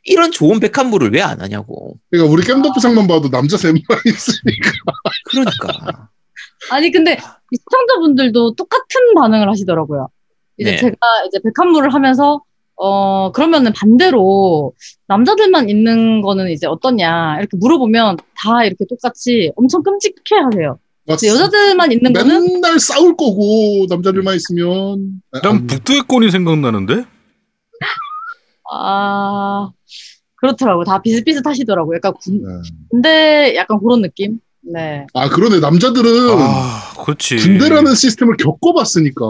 이런 0.04 0.30
좋은 0.30 0.60
백합물을 0.60 1.12
왜 1.12 1.20
안 1.22 1.40
하냐고. 1.40 1.96
그러니까 2.08 2.32
우리 2.32 2.44
겜덕비상만 2.44 3.08
봐도 3.08 3.28
남자 3.30 3.56
세명 3.56 3.82
있으니까. 4.06 4.70
그러니까. 5.28 6.08
아니 6.70 6.92
근데 6.92 7.18
이 7.50 7.56
시청자분들도 7.56 8.54
똑같은 8.54 9.14
반응을 9.16 9.50
하시더라고요. 9.50 10.08
이제 10.56 10.70
네. 10.70 10.76
제가 10.76 10.96
이제 11.26 11.40
백합물을 11.42 11.92
하면서 11.92 12.42
어 12.76 13.32
그러면은 13.32 13.72
반대로 13.72 14.72
남자들만 15.08 15.68
있는 15.68 16.22
거는 16.22 16.50
이제 16.50 16.68
어떠냐 16.68 17.38
이렇게 17.40 17.56
물어보면 17.56 18.18
다 18.36 18.64
이렇게 18.64 18.84
똑같이 18.88 19.50
엄청 19.56 19.82
끔찍해 19.82 20.38
하세요. 20.44 20.78
근데 21.16 21.28
여자들만 21.28 21.92
있는 21.92 22.12
거는 22.12 22.52
맨날 22.54 22.78
싸울 22.80 23.16
거고 23.16 23.86
남자들만 23.88 24.36
있으면. 24.36 25.20
아, 25.32 25.40
난 25.40 25.56
아니, 25.56 25.66
북두의권이 25.66 26.30
생각나는데? 26.30 27.04
아 28.72 29.70
그렇더라고 30.36 30.80
요다 30.82 31.02
비슷비슷하시더라고요. 31.02 31.96
약간 31.96 32.14
군, 32.22 32.42
네. 32.42 32.48
군대 32.90 33.54
약간 33.56 33.78
그런 33.80 34.02
느낌. 34.02 34.38
네. 34.62 35.06
아 35.14 35.28
그러네 35.28 35.58
남자들은 35.60 36.10
아, 36.38 36.92
그렇지. 37.04 37.36
군대라는 37.36 37.94
시스템을 37.94 38.36
겪어봤으니까 38.36 39.24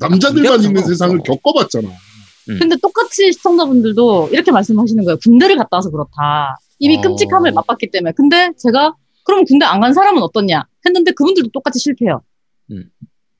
남자들만 0.00 0.34
군대하고 0.58 0.62
있는. 0.62 0.84
세상을 0.86 1.18
겪어봤잖아. 1.24 1.88
음. 1.88 2.58
근데 2.58 2.76
똑같이 2.82 3.32
시청자분들도 3.32 4.30
이렇게 4.32 4.50
말씀하시는 4.50 5.04
거예요. 5.04 5.16
군대를 5.24 5.56
갔다 5.56 5.76
와서 5.78 5.90
그렇다. 5.90 6.58
이미 6.78 6.98
어. 6.98 7.00
끔찍함을 7.00 7.52
맛봤기 7.52 7.90
때문에. 7.90 8.12
근데 8.16 8.50
제가 8.58 8.94
그럼 9.24 9.44
군대 9.44 9.64
안 9.66 9.80
간 9.80 9.92
사람은 9.94 10.22
어떻냐 10.22 10.64
했는데 10.88 11.12
그분들도 11.12 11.50
똑같이 11.52 11.78
싫대요. 11.78 12.22
음. 12.72 12.84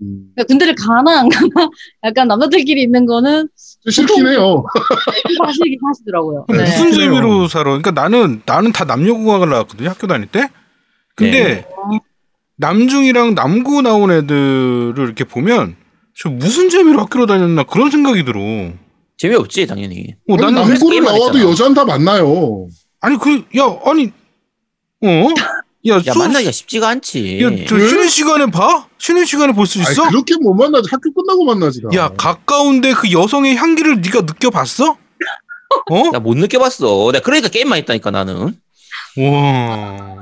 그러니까 0.00 0.44
군대를 0.46 0.74
가나 0.76 1.20
안 1.20 1.28
가나 1.28 1.48
약간 2.04 2.28
남자들끼리 2.28 2.82
있는 2.82 3.04
거는 3.04 3.48
싫긴 3.90 4.28
해요. 4.28 4.64
하시긴 5.44 5.78
하시더라고요. 5.88 6.46
네. 6.50 6.56
네. 6.58 6.62
무슨. 6.64 6.92
재미로 6.92 7.48
살아? 7.48 7.64
그러니까 7.64 7.90
나는 7.90 8.42
나는 8.46 8.70
다 8.72 8.84
남녀공학을 8.84 9.48
나왔거든요 9.48 9.88
학교 9.88 10.06
다닐 10.06 10.28
때. 10.28 10.48
근데 11.16 11.66
남중이랑 12.58 13.34
남고 13.34 13.82
나온 13.82 14.10
애들을 14.12 14.94
이렇게 14.96 15.24
보면 15.24 15.76
저 16.14 16.28
무슨 16.30 16.68
재미로 16.70 17.00
학교로 17.00 17.26
다녔나 17.26 17.64
그런 17.64 17.90
생각이 17.90 18.24
들어. 18.24 18.40
재미없지 19.16 19.66
당연히. 19.66 20.14
어, 20.28 20.34
아니, 20.34 20.42
나는 20.42 20.70
남고를 20.70 21.02
나와도. 21.02 21.40
여자는 21.40 21.74
다 21.74 21.84
만나요. 21.84 22.68
아니 23.00 23.16
그 23.18 23.30
야 23.56 23.64
아니 23.84 24.12
어? 25.02 25.28
야, 25.86 25.94
야 25.96 26.00
수업- 26.12 26.18
만나기가 26.18 26.50
쉽지가 26.50 26.88
않지. 26.88 27.40
야, 27.42 27.50
저 27.68 27.76
왜? 27.76 27.88
쉬는 27.88 28.08
시간에 28.08 28.46
봐? 28.46 28.86
쉬는 28.98 29.24
시간에 29.24 29.52
볼수 29.52 29.78
아니, 29.80 29.90
있어? 29.92 30.08
그렇게 30.08 30.34
못 30.40 30.52
만나지. 30.54 30.88
학교 30.90 31.12
끝나고 31.12 31.44
만나지. 31.44 31.80
다. 31.82 31.88
야, 31.94 32.08
가까운데 32.16 32.92
그 32.92 33.10
여성의 33.12 33.56
향기를 33.56 34.00
네가 34.00 34.22
느껴봤어? 34.22 34.96
어? 35.90 36.10
나 36.12 36.18
못 36.18 36.36
느껴봤어. 36.36 37.12
내가 37.12 37.22
그러니까 37.24 37.48
게임만 37.48 37.78
했다니까 37.78 38.10
나는. 38.10 38.54
와. 39.18 40.16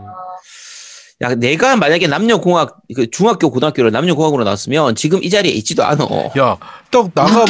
야 1.23 1.35
내가 1.35 1.77
만약에 1.77 2.09
남녀공학 2.09 2.77
그 2.95 3.11
중학교 3.11 3.51
고등학교를 3.51 3.90
남녀공학으로 3.90 4.45
나왔으면 4.45 4.95
지금 4.97 5.25
이 5.25 5.31
자리에 5.31 5.51
있지도 5.53 5.83
않아. 5.83 6.05
야, 6.38 6.59
딱 6.90 7.11
나가봐. 7.14 7.47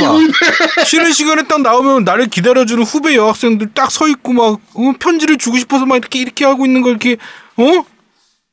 쉬는 0.86 1.12
시간에 1.12 1.42
딱 1.48 1.62
나오면 1.62 2.04
나를 2.04 2.28
기다려주는 2.28 2.84
후배 2.84 3.16
여학생들 3.16 3.74
딱 3.74 3.90
서 3.90 4.06
있고 4.06 4.32
막 4.32 4.60
어, 4.74 4.92
편지를 5.00 5.36
주고 5.36 5.58
싶어서 5.58 5.84
막 5.84 5.96
이렇게 5.96 6.20
이렇게 6.20 6.44
하고 6.44 6.64
있는 6.64 6.82
걸 6.82 6.92
이렇게 6.92 7.16
어? 7.56 7.84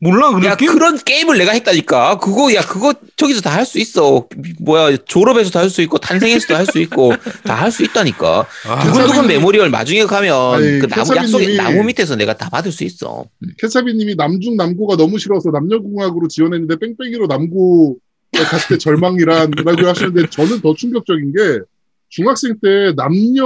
몰라 0.03 0.31
그야 0.37 0.51
느낌? 0.55 0.71
그런 0.73 0.97
게임을 0.97 1.37
내가 1.37 1.53
했다니까. 1.53 2.17
그거 2.19 2.53
야 2.53 2.61
그거 2.61 2.93
저기서 3.15 3.41
다 3.41 3.51
할 3.55 3.65
수 3.65 3.79
있어. 3.79 4.27
뭐야 4.59 4.97
졸업에서도 4.97 5.57
할수 5.57 5.81
있고 5.83 5.97
탄생에서도 5.97 6.55
할 6.55 6.65
수 6.65 6.79
있고 6.79 7.13
다 7.45 7.55
할 7.55 7.71
수 7.71 7.83
있다니까. 7.83 8.45
아, 8.67 8.83
두근두근 8.83 9.27
메모리얼 9.27 9.69
마중에 9.69 10.03
가면 10.05 10.55
아니, 10.55 10.79
그 10.79 10.87
나무 10.87 11.15
약속의 11.15 11.55
나무 11.55 11.83
밑에서 11.83 12.15
내가 12.17 12.35
다 12.35 12.49
받을 12.49 12.71
수 12.71 12.83
있어. 12.83 13.25
음. 13.43 13.47
캐차비님이 13.59 14.15
남중 14.15 14.57
남고가 14.57 14.97
너무 14.97 15.17
싫어서 15.17 15.51
남녀공학으로 15.51 16.27
지원했는데 16.27 16.77
뺑뺑이로 16.79 17.27
남고 17.27 17.97
갔을 18.33 18.75
때 18.75 18.77
절망이란 18.79 19.60
라고 19.60 19.87
하시는데 19.87 20.29
저는 20.31 20.59
더 20.61 20.73
충격적인 20.73 21.31
게 21.33 21.59
중학생 22.09 22.55
때 22.61 22.93
남녀 22.97 23.45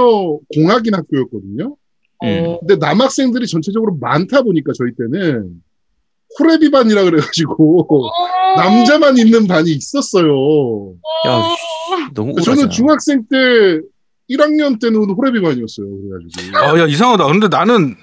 공학인 0.54 0.94
학교였거든요. 0.94 1.76
음. 2.24 2.56
근데 2.60 2.76
남학생들이 2.76 3.46
전체적으로 3.46 3.96
많다 4.00 4.42
보니까 4.42 4.72
저희 4.76 4.90
때는 4.98 5.50
호레비 6.38 6.70
반이라 6.70 7.04
그래가지고 7.04 8.10
남자만 8.56 9.16
있는 9.18 9.46
반이 9.46 9.70
있었어요. 9.72 10.94
야 11.26 11.42
씨, 11.56 12.12
너무 12.14 12.32
저는 12.42 12.58
우울하잖아. 12.58 12.68
중학생 12.68 13.22
때 13.30 13.36
1학년 14.30 14.80
때는 14.80 14.96
호레비 15.10 15.40
반이었어요. 15.40 15.86
그래가지고 15.86 16.58
아, 16.58 16.78
야 16.80 16.86
이상하다. 16.86 17.26
근데 17.26 17.48
나는 17.48 17.96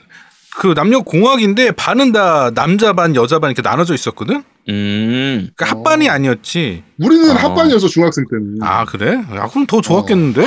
그 0.58 0.74
남녀 0.74 1.02
공학인데 1.02 1.72
반은 1.72 2.12
다 2.14 2.52
남자 2.52 2.94
반 2.94 3.16
여자 3.16 3.40
반 3.40 3.52
이렇게 3.52 3.62
나눠져 3.62 3.94
있었거든. 3.94 4.44
음. 4.70 5.50
그러니까 5.56 5.66
합반이 5.66 6.10
아니었지. 6.10 6.84
우리는 7.00 7.30
어. 7.30 7.34
합반이어서 7.34 7.88
중학생 7.88 8.26
때는 8.30 8.58
아 8.62 8.86
그래? 8.86 9.14
야 9.36 9.48
그럼 9.50 9.66
더 9.68 9.82
좋았겠는데? 9.82 10.46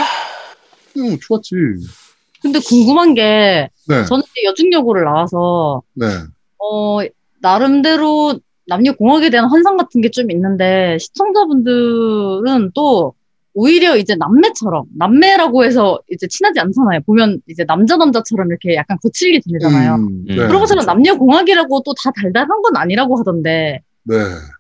음, 0.97 1.19
좋았지. 1.21 1.55
근데 2.43 2.59
궁금한 2.61 3.15
게 3.15 3.69
네, 3.89 4.05
저는 4.05 4.23
이제 4.25 4.47
여중여고를 4.49 5.05
나와서 5.05 5.83
네. 5.95 6.07
어 6.59 6.99
나름대로 7.41 8.39
남녀 8.67 8.93
공학에 8.93 9.31
대한 9.31 9.49
환상 9.51 9.77
같은 9.77 10.01
게 10.01 10.11
좀 10.11 10.31
있는데 10.31 10.99
시청자분들은 10.99 12.73
또 12.75 13.15
오히려 13.55 13.97
이제 13.97 14.15
남매처럼 14.15 14.85
남매라고 14.97 15.65
해서 15.65 15.99
이제 16.11 16.27
친하지 16.29 16.61
않잖아요. 16.61 17.01
보면 17.07 17.41
이제 17.49 17.65
남자 17.65 17.97
남자처럼 17.97 18.49
이렇게 18.49 18.75
약간 18.77 18.97
거칠게 19.03 19.41
지내잖아요. 19.41 19.95
음, 19.97 20.25
네. 20.29 20.37
그런 20.37 20.61
것처럼 20.61 20.85
남녀 20.87 21.17
공학이라고 21.17 21.83
또 21.83 21.93
다 21.95 22.11
달달한 22.15 22.49
건 22.63 22.77
아니라고 22.77 23.19
하던데 23.19 23.83
네. 24.05 24.15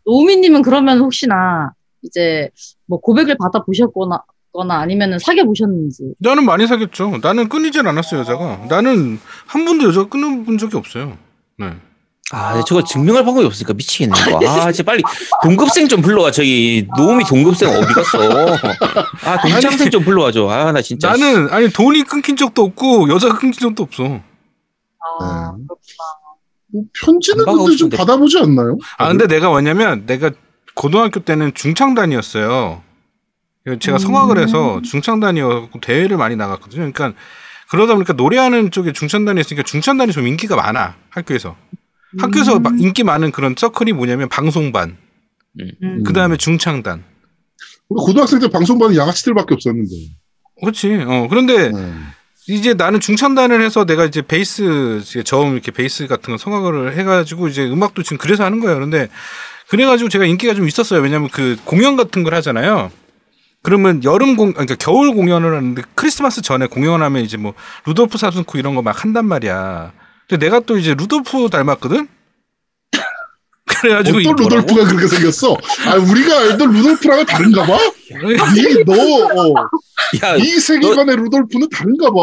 노우미님은 0.06 0.62
그러면 0.62 0.98
혹시나 1.00 1.72
이제 2.02 2.50
뭐 2.86 2.98
고백을 3.00 3.36
받아 3.38 3.62
보셨거나 3.62 4.22
거나 4.52 4.80
아니면은 4.80 5.18
사귀어 5.18 5.44
보셨는지. 5.44 6.14
나는 6.18 6.44
많이 6.44 6.66
사귀었죠. 6.66 7.18
나는 7.22 7.48
끊이질 7.48 7.86
않았어 7.86 8.18
여자가. 8.18 8.66
나는 8.68 9.18
한 9.46 9.64
번도 9.64 9.88
여자가 9.88 10.08
끊어본 10.08 10.58
적이 10.58 10.76
없어요. 10.78 11.16
네. 11.58 11.72
아, 12.32 12.52
근데 12.52 12.64
저거 12.66 12.84
증명할 12.84 13.24
방법이 13.24 13.46
없으니까 13.46 13.72
미치겠네. 13.72 14.14
이거. 14.28 14.48
아, 14.48 14.70
진짜 14.70 14.82
빨리 14.82 15.02
동급생 15.42 15.88
좀 15.88 16.02
불러와. 16.02 16.30
저기 16.30 16.86
노미 16.96 17.24
동급생 17.24 17.70
어디 17.70 17.92
갔어? 17.94 18.18
아, 19.24 19.40
동창생 19.40 19.90
좀 19.90 20.04
불러와줘. 20.04 20.46
아, 20.48 20.72
나 20.72 20.82
진짜. 20.82 21.08
나는 21.10 21.48
아니 21.50 21.70
돈이 21.70 22.02
끊긴 22.02 22.36
적도 22.36 22.64
없고 22.64 23.08
여자가 23.08 23.38
끊긴 23.38 23.60
적도 23.60 23.82
없어. 23.84 24.04
아, 24.04 25.52
네. 25.56 25.64
그렇구나. 25.66 26.18
뭐 26.70 26.82
편지는 27.02 27.48
안 27.48 27.56
근데 27.56 27.76
좀. 27.76 27.88
받아보지 27.88 28.38
않나요? 28.40 28.76
아 28.98 29.08
근데 29.08 29.26
내가 29.26 29.48
뭐냐면 29.48 30.04
내가 30.04 30.30
고등학교 30.74 31.20
때는 31.20 31.54
중창단이었어요. 31.54 32.82
제가 33.80 33.96
음. 33.96 33.98
성악을 33.98 34.38
해서 34.38 34.80
중창단이었고 34.84 35.80
대회를 35.80 36.18
많이 36.18 36.36
나갔거든요. 36.36 36.90
그러니까 36.92 37.12
그러다 37.70 37.94
보니까 37.94 38.12
노래하는 38.14 38.70
쪽에 38.70 38.92
중창단이 38.92 39.40
있으니까 39.40 39.62
중창단이 39.62 40.12
좀 40.12 40.26
인기가 40.26 40.56
많아 40.56 40.94
학교에서. 41.10 41.56
학교에서 42.18 42.56
음. 42.56 42.62
막 42.62 42.80
인기 42.80 43.02
많은 43.04 43.30
그런 43.32 43.54
서클이 43.56 43.92
뭐냐면 43.92 44.28
방송반, 44.28 44.96
음. 45.60 46.04
그 46.04 46.12
다음에 46.12 46.36
중창단. 46.36 47.04
우리 47.88 48.04
고등학생 48.06 48.38
때 48.38 48.48
방송반은 48.48 48.96
양아치들밖에 48.96 49.54
없었는데. 49.54 49.90
그렇지. 50.60 51.04
어 51.06 51.26
그런데 51.28 51.70
네. 51.70 51.92
이제 52.48 52.74
나는 52.74 53.00
중창단을 53.00 53.62
해서 53.62 53.84
내가 53.84 54.04
이제 54.04 54.22
베이스 54.22 55.02
저음 55.24 55.52
이렇게 55.52 55.70
베이스 55.70 56.06
같은 56.06 56.32
거 56.32 56.38
성악을 56.38 56.96
해가지고 56.96 57.48
이제 57.48 57.64
음악도 57.66 58.02
지금 58.02 58.18
그래서 58.18 58.44
하는 58.44 58.60
거예요. 58.60 58.74
그런데 58.76 59.08
그래가지고 59.68 60.08
제가 60.08 60.24
인기가 60.24 60.54
좀 60.54 60.66
있었어요. 60.66 61.00
왜냐면 61.00 61.28
그 61.30 61.56
공연 61.64 61.96
같은 61.96 62.24
걸 62.24 62.34
하잖아요. 62.34 62.90
그러면 63.62 64.02
여름 64.04 64.36
공, 64.36 64.52
그러니까 64.52 64.76
겨울 64.76 65.12
공연을 65.14 65.54
하는데 65.54 65.82
크리스마스 65.94 66.40
전에 66.42 66.66
공연하면 66.66 67.22
이제 67.22 67.36
뭐 67.36 67.54
루돌프 67.86 68.16
사슴코 68.16 68.56
이런 68.58 68.74
거 68.74 68.82
막 68.82 69.02
한단 69.04 69.26
말이야. 69.26 69.92
근데 70.28 70.46
내가 70.46 70.60
또 70.60 70.76
이제 70.76 70.94
루돌프 70.94 71.48
닮았거든. 71.48 72.06
그래가지고 73.64 74.18
어떤. 74.18 74.36
루돌프가 74.36 74.84
그렇게 74.84 75.06
생겼어? 75.06 75.56
아, 75.86 75.96
우리가 75.96 76.38
알던 76.38 76.72
루돌프랑은 76.72 77.26
다른가 77.26 77.64
봐? 77.64 77.78
이, 78.08 78.84
너, 78.84 78.92
어, 78.92 79.54
야, 80.22 80.36
이 80.36 80.44
세계관의 80.44 81.16
루돌프는 81.16 81.68
다른가 81.70 82.10
봐. 82.10 82.20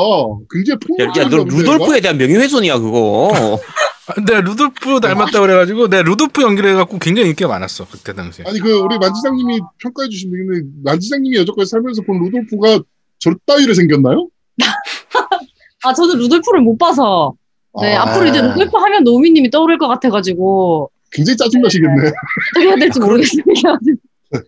굉장히 0.51 0.79
폭력적인 0.79 1.29
너 1.29 1.37
남자애가? 1.37 1.57
루돌프에 1.73 2.01
대한 2.01 2.17
명예훼손이야, 2.17 2.77
그거. 2.79 3.59
아, 4.07 4.21
내가 4.21 4.41
루돌프 4.41 4.99
닮았다 4.99 5.39
그래가지고 5.39 5.87
내가 5.87 6.03
루돌프 6.03 6.41
연기를 6.43 6.71
해갖고 6.71 6.99
굉장히 6.99 7.29
인기가 7.29 7.47
많았어 7.49 7.87
그때 7.89 8.13
당시에. 8.13 8.45
아니, 8.47 8.59
그, 8.59 8.71
우리 8.79 8.99
만지장님이 8.99 9.61
평가해 9.79 10.09
주신 10.09 10.29
분인데, 10.29 10.67
만지장님이 10.83 11.37
여태까지 11.37 11.69
살면서 11.71 12.03
본 12.03 12.19
루돌프가 12.23 12.79
저 13.19 13.31
따위로 13.47 13.73
생겼나요? 13.73 14.27
아, 15.83 15.93
저는 15.93 16.17
루돌프를 16.19 16.61
못 16.61 16.77
봐서. 16.77 17.33
네, 17.81 17.95
아. 17.95 18.03
앞으로 18.03 18.27
이제 18.27 18.41
루돌프 18.41 18.77
하면 18.77 19.03
노우미님이 19.03 19.49
떠오를 19.49 19.77
것 19.77 19.87
같아가지고, 19.87 20.89
굉장히 21.11 21.37
짜증나시겠네. 21.37 22.07
어떻게 22.07 22.67
해야 22.67 22.75
될지 22.75 22.99
모르겠습니다. 22.99 23.77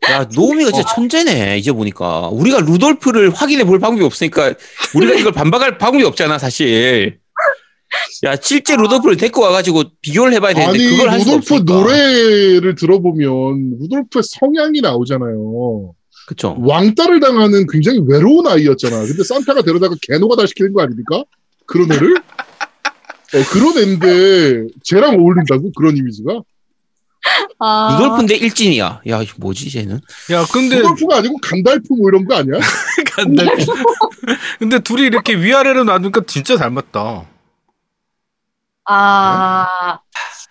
야, 0.09 0.27
노미가 0.35 0.71
진짜 0.71 0.89
천재네, 0.95 1.57
이제 1.57 1.71
보니까. 1.71 2.29
우리가 2.29 2.59
루돌프를 2.61 3.29
확인해 3.29 3.63
볼 3.63 3.79
방법이 3.79 4.03
없으니까, 4.03 4.53
우리가 4.95 5.13
이걸 5.13 5.31
반박할 5.31 5.77
방법이 5.77 6.03
없잖아, 6.03 6.37
사실. 6.37 7.19
야, 8.25 8.35
실제 8.41 8.75
루돌프를 8.75 9.15
데리고 9.17 9.41
와가지고 9.41 9.83
비교를 10.01 10.33
해봐야 10.33 10.53
되는데, 10.53 10.79
아니, 10.79 10.89
그걸 10.89 11.09
할 11.09 11.19
루돌프. 11.19 11.63
노래를 11.65 12.75
들어보면, 12.75 13.77
루돌프의 13.79 14.23
성향이 14.23 14.81
나오잖아요. 14.81 15.93
그쵸. 16.27 16.57
왕따를 16.59 17.21
당하는 17.21 17.65
굉장히 17.71 18.01
외로운 18.05 18.45
아이였잖아. 18.47 19.05
근데 19.05 19.23
산타가 19.23 19.61
데려다가 19.61 19.95
개노가 20.01 20.35
다 20.35 20.45
시키는 20.45 20.73
거 20.73 20.81
아닙니까? 20.81 21.23
그런 21.65 21.89
애를? 21.89 22.15
어, 23.33 23.43
그런 23.51 23.77
애인데, 23.77 24.67
쟤랑 24.83 25.15
어울린다고? 25.19 25.71
그런 25.75 25.97
이미지가? 25.97 26.41
아, 27.59 27.97
루돌프인데 27.99 28.35
일진이야. 28.35 29.01
야, 29.09 29.21
뭐지, 29.37 29.69
쟤는? 29.69 29.99
야 30.31 30.45
근데 30.51 30.77
루돌프가 30.77 31.17
아니고 31.17 31.35
간달프 31.41 31.87
뭐 31.97 32.09
이런 32.09 32.25
거 32.25 32.35
아니야? 32.35 32.53
근데, 33.15 33.43
근데 34.59 34.79
둘이 34.79 35.01
이렇게 35.03 35.35
위아래로 35.35 35.83
놔두니까 35.83 36.21
진짜 36.27 36.55
닮았다. 36.55 37.25
아, 38.89 39.99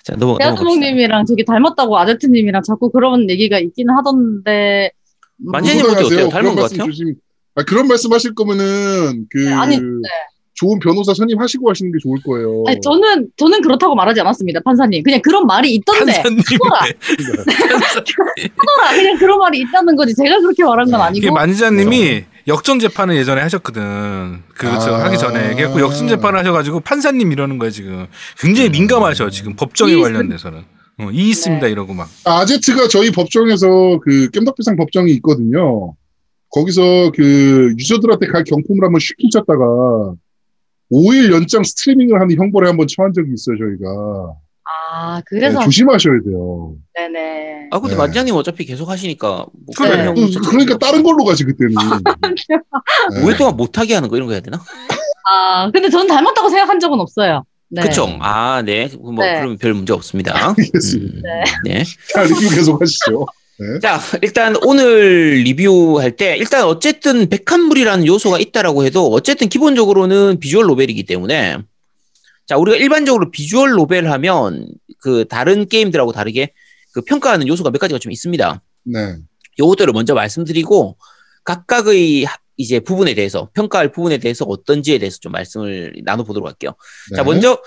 자, 0.04 0.12
넘어, 0.14 0.32
넘어갑시다. 0.32 0.38
대한주목님이랑 0.38 1.24
저기 1.24 1.44
닮았다고 1.44 1.98
아제트님이랑 1.98 2.62
자꾸 2.62 2.90
그런 2.90 3.30
얘기가 3.30 3.58
있기는 3.58 3.94
하던데. 3.96 4.90
어때, 5.92 6.04
어때요? 6.04 6.28
닮은 6.28 6.54
것 6.56 6.62
같아요? 6.62 6.84
조심- 6.86 7.14
아, 7.54 7.62
그런 7.62 7.88
말씀 7.88 8.12
하실 8.12 8.34
거면은, 8.34 9.26
그, 9.30 9.38
네, 9.38 9.52
아니, 9.54 9.76
좋은 10.56 10.78
변호사 10.78 11.12
선임하시고 11.14 11.68
하시는 11.70 11.92
게 11.92 11.98
좋을 12.02 12.18
거예요. 12.24 12.64
아니, 12.66 12.80
저는, 12.80 13.28
저는 13.36 13.60
그렇다고 13.60 13.94
말하지 13.94 14.20
않았습니다, 14.20 14.60
판사님. 14.64 15.02
그냥 15.02 15.20
그런 15.22 15.46
말이 15.46 15.74
있던데. 15.74 16.14
판사님. 16.22 16.42
끊어라. 18.56 18.94
그냥 18.94 19.18
그런 19.18 19.38
말이 19.38 19.60
있다는 19.60 19.94
거지. 19.96 20.14
제가 20.14 20.40
그렇게 20.40 20.64
말한 20.64 20.90
건 20.90 21.14
이게 21.14 21.26
아니고. 21.26 21.34
만지자님이 21.34 22.24
역전 22.48 22.78
재판을 22.78 23.16
예전에 23.16 23.42
하셨거든. 23.42 24.42
그저 24.54 24.94
아. 24.94 25.04
하기 25.04 25.18
전에 25.18 25.54
그래갖고 25.54 25.80
역전 25.80 26.08
재판을 26.08 26.38
하셔가지고 26.40 26.80
판사님 26.80 27.32
이러는 27.32 27.58
거예요 27.58 27.70
지금. 27.70 28.06
굉장히 28.38 28.70
민감하셔 28.70 29.28
지금 29.30 29.56
법정에 29.56 29.92
이 29.92 30.00
관련돼서는. 30.00 30.64
어, 30.98 31.10
이 31.12 31.28
있습니다 31.28 31.66
네. 31.66 31.72
이러고 31.72 31.92
막. 31.92 32.08
아제트가 32.24 32.88
저희 32.88 33.10
법정에서 33.10 34.00
그 34.02 34.30
깸덕비상 34.30 34.78
법정이 34.78 35.12
있거든요. 35.16 35.94
거기서 36.50 37.12
그 37.14 37.74
유저들한테 37.76 38.28
갈 38.28 38.44
경품을 38.44 38.84
한번 38.84 39.00
슈킹 39.00 39.28
쳤다가 39.30 40.14
5일 40.90 41.32
연장 41.32 41.62
스트리밍을 41.64 42.20
하는 42.20 42.36
형벌에 42.36 42.68
한번 42.68 42.86
처한 42.86 43.12
적이 43.12 43.32
있어요, 43.34 43.56
저희가. 43.58 44.34
아, 44.92 45.16
네, 45.18 45.22
그래서. 45.26 45.60
조심하셔야 45.60 46.14
돼요. 46.24 46.74
네네. 46.94 47.68
아, 47.70 47.78
근데 47.80 47.94
네. 47.94 47.98
만장님 47.98 48.34
어차피 48.34 48.64
계속 48.64 48.88
하시니까. 48.88 49.46
뭐 49.52 49.74
그래. 49.76 49.90
그런 49.90 50.14
그, 50.14 50.20
형 50.22 50.30
진짜 50.30 50.50
그러니까 50.50 50.78
다른 50.78 51.02
걸로 51.02 51.24
가지, 51.24 51.44
그때는. 51.44 51.74
네. 53.14 53.22
오랫동안 53.24 53.56
못하게 53.56 53.94
하는 53.94 54.08
거 54.08 54.16
이런 54.16 54.26
거 54.26 54.32
해야 54.32 54.40
되나? 54.40 54.60
아, 55.28 55.70
근데 55.72 55.88
저는 55.88 56.06
닮았다고 56.06 56.48
생각한 56.48 56.78
적은 56.80 57.00
없어요. 57.00 57.44
네. 57.68 57.82
그쵸. 57.82 58.08
아, 58.20 58.62
네. 58.62 58.88
뭐, 58.98 59.12
네. 59.24 59.36
그러면 59.36 59.58
별 59.58 59.74
문제 59.74 59.92
없습니다. 59.92 60.50
알겠습니다. 60.50 61.28
음, 61.28 61.44
네. 61.64 61.82
자, 62.12 62.22
리뷰 62.22 62.40
계속 62.54 62.80
하시죠. 62.80 63.26
자, 63.80 63.98
일단 64.22 64.54
오늘 64.64 65.42
리뷰할 65.44 66.16
때, 66.16 66.36
일단 66.36 66.64
어쨌든 66.64 67.28
백한물이라는 67.28 68.06
요소가 68.06 68.38
있다라고 68.38 68.84
해도, 68.84 69.10
어쨌든 69.10 69.48
기본적으로는 69.48 70.40
비주얼 70.40 70.66
노벨이기 70.66 71.04
때문에, 71.04 71.58
자, 72.46 72.56
우리가 72.58 72.76
일반적으로 72.76 73.30
비주얼 73.30 73.70
노벨 73.70 74.10
하면, 74.10 74.68
그 74.98 75.24
다른 75.28 75.66
게임들하고 75.66 76.12
다르게 76.12 76.52
그 76.92 77.00
평가하는 77.02 77.48
요소가 77.48 77.70
몇 77.70 77.78
가지가 77.78 77.98
좀 77.98 78.12
있습니다. 78.12 78.62
네. 78.84 79.16
요것들을 79.58 79.92
먼저 79.94 80.14
말씀드리고, 80.14 80.98
각각의 81.44 82.24
하- 82.24 82.36
이제 82.58 82.78
부분에 82.80 83.14
대해서, 83.14 83.48
평가할 83.54 83.90
부분에 83.92 84.18
대해서 84.18 84.44
어떤지에 84.44 84.98
대해서 84.98 85.18
좀 85.18 85.32
말씀을 85.32 85.94
나눠보도록 86.04 86.46
할게요. 86.46 86.72
자, 87.14 87.22
네. 87.22 87.26
먼저 87.26 87.58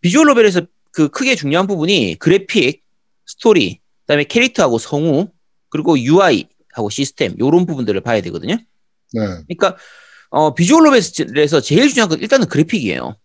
visual 0.00 0.26
novel에서 0.26 0.62
그 0.90 1.08
크게 1.08 1.34
중요한 1.34 1.66
부분이 1.66 2.16
그래픽, 2.18 2.82
스토리, 3.26 3.80
그다음에 4.02 4.24
캐릭터하고 4.24 4.78
성우, 4.78 5.28
그리고 5.74 5.98
UI하고 5.98 6.88
시스템 6.88 7.34
요런 7.40 7.66
부분들을 7.66 8.00
봐야 8.00 8.20
되거든요. 8.20 8.54
네. 8.54 9.20
그러니까 9.48 9.76
어 10.30 10.54
visual 10.54 10.84
novel에서 10.84 11.60
제일 11.60 11.88
중요한 11.88 12.08
건 12.08 12.20
일단은 12.20 12.46
그래픽이에요. 12.46 13.16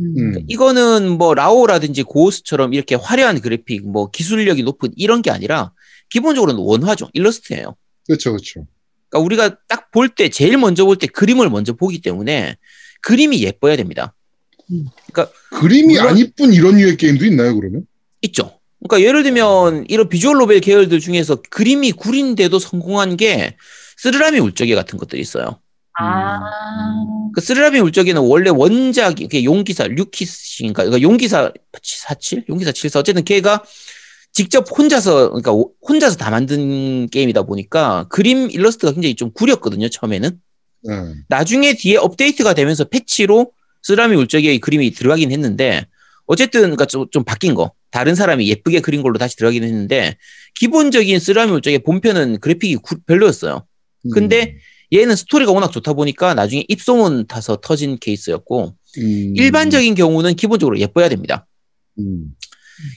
음. 0.00 0.14
음. 0.16 0.44
이거는 0.46 1.10
뭐 1.18 1.34
라오라든지 1.34 2.04
고스처럼 2.04 2.72
이렇게 2.72 2.94
화려한 2.94 3.40
그래픽, 3.40 3.88
뭐 3.90 4.10
기술력이 4.12 4.62
높은 4.62 4.90
이런 4.94 5.22
게 5.22 5.32
아니라 5.32 5.72
기본적으로는 6.10 6.60
원화죠. 6.62 7.10
일러스트예요. 7.14 7.74
그렇죠, 8.06 8.30
그렇죠. 8.30 8.64
그러니까 9.10 9.24
우리가 9.26 9.56
딱 9.66 9.90
볼 9.90 10.08
때 10.14 10.28
제일 10.28 10.56
먼저 10.56 10.84
볼 10.84 10.96
때 10.98 11.08
그림을 11.08 11.50
먼저 11.50 11.72
보기 11.72 12.00
때문에 12.00 12.54
그림이 13.02 13.42
예뻐야 13.42 13.74
됩니다. 13.74 14.14
그림이 15.60 15.94
물론- 15.94 16.08
안 16.08 16.16
이쁜 16.18 16.52
이런 16.52 16.76
류의 16.76 16.96
게임도 16.96 17.24
있나요, 17.24 17.56
그러면? 17.58 17.84
있죠. 18.22 18.57
그러니까 18.80 19.06
예를 19.06 19.22
들면 19.22 19.86
이런 19.88 20.08
비주얼 20.08 20.36
노벨 20.38 20.60
계열들 20.60 21.00
중에서 21.00 21.42
그림이 21.50 21.92
구린데도 21.92 22.58
성공한 22.58 23.16
게 23.16 23.56
쓰르라미 23.96 24.38
울적이 24.38 24.74
같은 24.74 24.98
것들이 24.98 25.20
있어요. 25.20 25.60
아. 26.00 26.40
그 27.34 27.40
쓰라미 27.40 27.80
울적이는 27.80 28.22
원래 28.22 28.50
원작이 28.50 29.44
용기사 29.44 29.88
류키스인가 29.88 30.84
그러니까 30.84 31.02
용기사 31.02 31.52
47 31.82 32.44
용기사 32.48 32.72
74 32.72 33.00
어쨌든 33.00 33.24
걔가 33.24 33.64
직접 34.32 34.66
혼자서 34.70 35.30
그러니까 35.30 35.52
오- 35.52 35.72
혼자서 35.86 36.16
다 36.16 36.30
만든 36.30 37.08
게임이다 37.08 37.42
보니까 37.42 38.06
그림 38.10 38.50
일러스트가 38.50 38.92
굉장히 38.92 39.16
좀 39.16 39.32
구렸거든요 39.32 39.88
처음에는 39.88 40.40
네. 40.84 40.94
나중에 41.28 41.74
뒤에 41.74 41.96
업데이트가 41.96 42.54
되면서 42.54 42.84
패치로 42.84 43.52
쓰라미 43.82 44.16
울적이의 44.16 44.60
그림이 44.60 44.92
들어가긴 44.92 45.32
했는데 45.32 45.86
어쨌든 46.26 46.60
그러니까 46.62 46.84
좀, 46.86 47.06
좀 47.10 47.24
바뀐 47.24 47.54
거 47.54 47.72
다른 47.90 48.14
사람이 48.14 48.48
예쁘게 48.48 48.80
그린 48.80 49.02
걸로 49.02 49.18
다시 49.18 49.36
들어가긴 49.36 49.64
했는데 49.64 50.16
기본적인 50.54 51.18
쓰라미 51.18 51.52
울적의 51.52 51.80
본편은 51.80 52.40
그래픽이 52.40 52.76
구- 52.76 53.00
별로였어요. 53.06 53.66
근데 54.12 54.56
얘는 54.92 55.16
스토리가 55.16 55.52
워낙 55.52 55.70
좋다 55.70 55.92
보니까 55.94 56.34
나중에 56.34 56.64
입소문 56.68 57.26
타서 57.26 57.56
터진 57.62 57.98
케이스였고 57.98 58.74
음, 58.98 59.32
일반적인 59.36 59.94
경우는 59.94 60.34
기본적으로 60.34 60.78
예뻐야 60.78 61.08
됩니다. 61.08 61.46
음, 61.98 62.34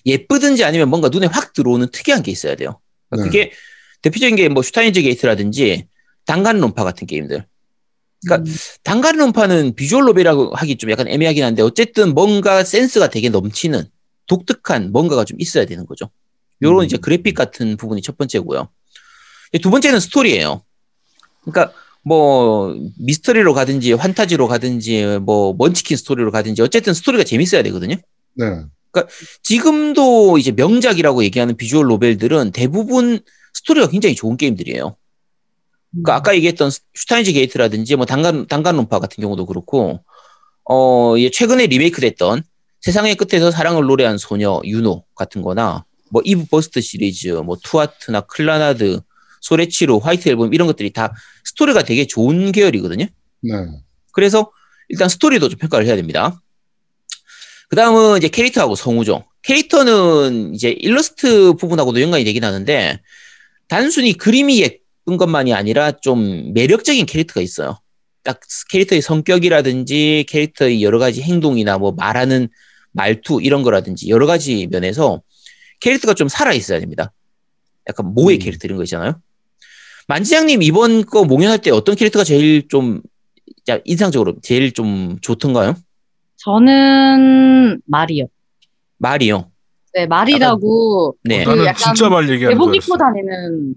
예쁘든지 0.06 0.63
아니면 0.63 0.89
뭔가 0.89 1.10
눈에 1.10 1.27
확 1.27 1.54
들어오는 1.54 1.88
특이한 1.91 2.23
게 2.23 2.32
있어야 2.32 2.56
돼요. 2.56 2.80
그러니까 3.10 3.32
네. 3.32 3.45
그게 3.45 3.51
대표적인 4.04 4.36
게 4.36 4.47
뭐 4.49 4.63
슈타인즈 4.63 5.01
게이트라든지 5.01 5.88
단간론파 6.25 6.84
같은 6.84 7.08
게임들. 7.08 7.45
그러니까 8.25 8.49
음. 8.49 8.56
단간론파는 8.84 9.75
visual 9.75 10.03
novel이라고 10.05 10.53
하기 10.56 10.77
좀 10.77 10.91
약간 10.91 11.08
애매하긴 11.08 11.43
한데 11.43 11.62
어쨌든 11.63 12.13
뭔가 12.13 12.63
센스가 12.63 13.10
되게 13.10 13.30
넘치는 13.30 13.86
독특한 14.27 14.91
뭔가가 14.91 15.25
좀 15.25 15.39
있어야 15.39 15.65
되는 15.65 15.86
거죠. 15.86 16.10
요런 16.62 16.81
음. 16.81 16.86
이제 16.86 16.97
그래픽 16.97 17.36
같은 17.36 17.77
부분이 17.77 18.01
첫 18.01 18.17
번째고요. 18.17 18.69
두 19.62 19.69
번째는 19.69 19.99
스토리예요. 19.99 20.63
그러니까 21.41 21.73
뭐 22.03 22.75
미스터리로 22.99 23.53
가든지 23.53 23.93
환타지로 23.93 24.47
가든지 24.47 25.19
뭐 25.21 25.53
먼치킨 25.57 25.97
스토리로 25.97 26.31
가든지 26.31 26.62
어쨌든 26.62 26.93
스토리가 26.93 27.23
재밌어야 27.23 27.63
되거든요. 27.63 27.95
네. 28.34 28.45
지금도 29.43 30.38
이제 30.38 30.51
명작이라고 30.51 31.23
얘기하는 31.23 31.55
visual 31.55 31.88
novel들은 31.88 32.51
대부분 32.51 33.19
스토리가 33.53 33.88
굉장히 33.88 34.15
좋은 34.15 34.38
게임들이에요. 34.38 34.95
그러니까 35.91 36.15
아까 36.15 36.36
얘기했던 36.36 36.71
슈타인즈 36.93 37.34
게이트라든지 37.34 37.95
뭐 37.95 38.05
단간 38.05 38.47
단간론파 38.47 38.99
같은 38.99 39.21
경우도 39.21 39.45
그렇고 39.45 40.03
어 40.69 41.15
예, 41.17 41.29
최근에 41.29 41.67
리메이크 41.67 42.01
됐던 42.01 42.43
세상의 42.81 43.15
끝에서 43.15 43.51
사랑을 43.51 43.85
노래한 43.85 44.17
소녀 44.17 44.59
유노 44.63 45.05
같은 45.15 45.41
거나 45.41 45.85
뭐 46.09 46.21
이브 46.25 46.45
버스트 46.45 46.81
시리즈 46.81 47.29
뭐 47.29 47.57
투하트나 47.63 48.21
클라나드 48.21 49.01
소레치루 49.41 49.99
화이트 49.99 50.29
앨범 50.29 50.53
이런 50.53 50.67
것들이 50.67 50.91
다 50.91 51.13
스토리가 51.45 51.83
되게 51.83 52.05
좋은 52.05 52.51
계열이거든요. 52.51 53.05
네. 53.41 53.53
그래서 54.11 54.51
일단 54.89 55.09
스토리도 55.09 55.49
좀 55.49 55.59
평가를 55.59 55.85
해야 55.87 55.95
됩니다. 55.95 56.41
그 57.69 57.75
다음은 57.75 58.17
이제 58.17 58.27
캐릭터하고 58.27 58.75
성우죠. 58.75 59.23
캐릭터는 59.43 60.53
이제 60.53 60.69
일러스트 60.69 61.53
부분하고도 61.53 62.01
연관이 62.01 62.23
되긴 62.23 62.43
하는데 62.43 62.99
단순히 63.67 64.13
그림이 64.13 64.61
예쁜 64.61 65.17
것만이 65.17 65.53
아니라 65.53 65.91
좀 65.91 66.53
매력적인 66.53 67.05
캐릭터가 67.05 67.41
있어요. 67.41 67.79
딱 68.23 68.39
캐릭터의 68.69 69.01
성격이라든지 69.01 70.25
캐릭터의 70.27 70.83
여러 70.83 70.99
가지 70.99 71.21
행동이나 71.21 71.77
뭐 71.77 71.93
말하는 71.93 72.49
말투 72.91 73.39
이런 73.41 73.63
거라든지 73.63 74.10
여러 74.10 74.25
가지 74.25 74.67
면에서 74.69 75.21
캐릭터가 75.80 76.13
좀 76.13 76.27
살아 76.27 76.54
있어야 76.54 76.80
됩니다. 76.80 77.12
약간 77.89 78.13
모의 78.13 78.38
음. 78.38 78.39
캐릭터 78.39 78.67
이런 78.67 78.77
거 78.77 78.84
있잖아요. 78.84 79.19
만지장님 80.08 80.62
이번 80.62 81.06
거 81.06 81.23
몽연할 81.23 81.60
때 81.60 81.71
어떤 81.71 81.95
캐릭터가 81.95 82.23
제일 82.23 82.67
좀 82.67 83.01
자, 83.65 83.80
인상적으로 83.86 84.36
제일 84.41 84.71
좀 84.73 85.17
좋던가요? 85.21 85.75
저는 86.38 87.82
말이요. 87.86 88.25
말이요. 88.97 89.49
네, 89.93 90.08
말이라고 90.08 91.15
네. 91.23 91.43
그 91.43 91.49
나는 91.49 91.65
약간 91.65 91.93
진짜 91.95 92.10
말 92.10 92.30
얘기하는 92.30 92.56
내복 92.58 92.73
줄 92.73 92.77
입고. 92.77 92.97
다니는 92.97 93.75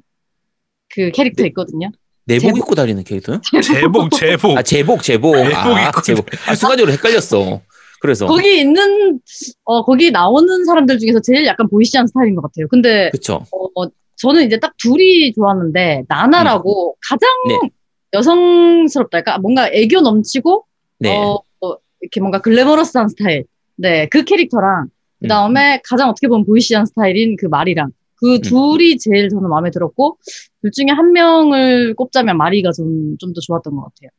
그 0.89 1.11
캐릭터 1.11 1.45
있거든요. 1.47 1.91
내복 2.25 2.43
제복. 2.43 2.59
입고 2.59 2.75
다니는 2.75 3.05
캐릭터요? 3.05 3.41
제복 3.63 4.11
제복. 4.13 4.57
아 4.59 4.63
제복 4.63 5.03
제복. 5.03 5.37
내복 5.37 5.57
아, 5.57 5.89
입고 5.89 6.03
제복. 6.03 6.27
아, 6.47 6.55
순간적으로 6.55 6.93
헷갈렸어. 6.93 7.61
그래서 8.05 8.27
거기 8.27 8.61
있는 8.61 9.19
어 9.65 9.83
거기 9.83 10.11
나오는 10.11 10.67
사람들 10.67 10.99
중에서 10.99 11.21
제일 11.21 11.47
약간 11.47 11.67
보이시한 11.71 12.07
스타일인 12.07 12.35
것 12.35 12.43
같아요. 12.43 12.69
근데 12.69 13.09
그쵸. 13.11 13.47
어, 13.51 13.87
저는 14.17 14.45
이제 14.45 14.61
딱 14.61 14.75
둘이 14.77 15.33
좋았는데 15.33 16.05
나나라고 16.07 16.97
가장 17.09 17.31
네. 17.49 17.71
여성스럽달까 18.13 19.39
뭔가 19.39 19.71
애교 19.73 20.03
넘치고 20.03 20.67
네. 20.99 21.17
어, 21.17 21.41
어, 21.63 21.77
이렇게 22.03 22.21
뭔가 22.21 22.43
글래머러스한 22.43 23.09
스타일. 23.09 23.47
네, 23.77 24.07
그 24.11 24.25
캐릭터랑 24.25 24.89
그 25.23 25.27
다음에 25.29 25.81
가장 25.83 26.11
어떻게 26.11 26.29
보면 26.29 26.45
보이시한 26.45 26.85
스타일인 26.85 27.37
그 27.39 27.47
말이랑 27.47 27.89
그 28.17 28.39
둘이 28.41 28.99
제일 28.99 29.31
저는 29.31 29.49
마음에 29.49 29.71
들었고 29.71 30.19
둘 30.61 30.71
중에 30.73 30.89
한 30.95 31.13
명을 31.13 31.95
꼽자면 31.95 32.37
마리가 32.37 32.73
좀 32.73 33.17
좀 33.19 33.33
더 33.33 33.41
좋았던 33.41 33.75
것 33.75 33.85
같아요. 33.85 34.11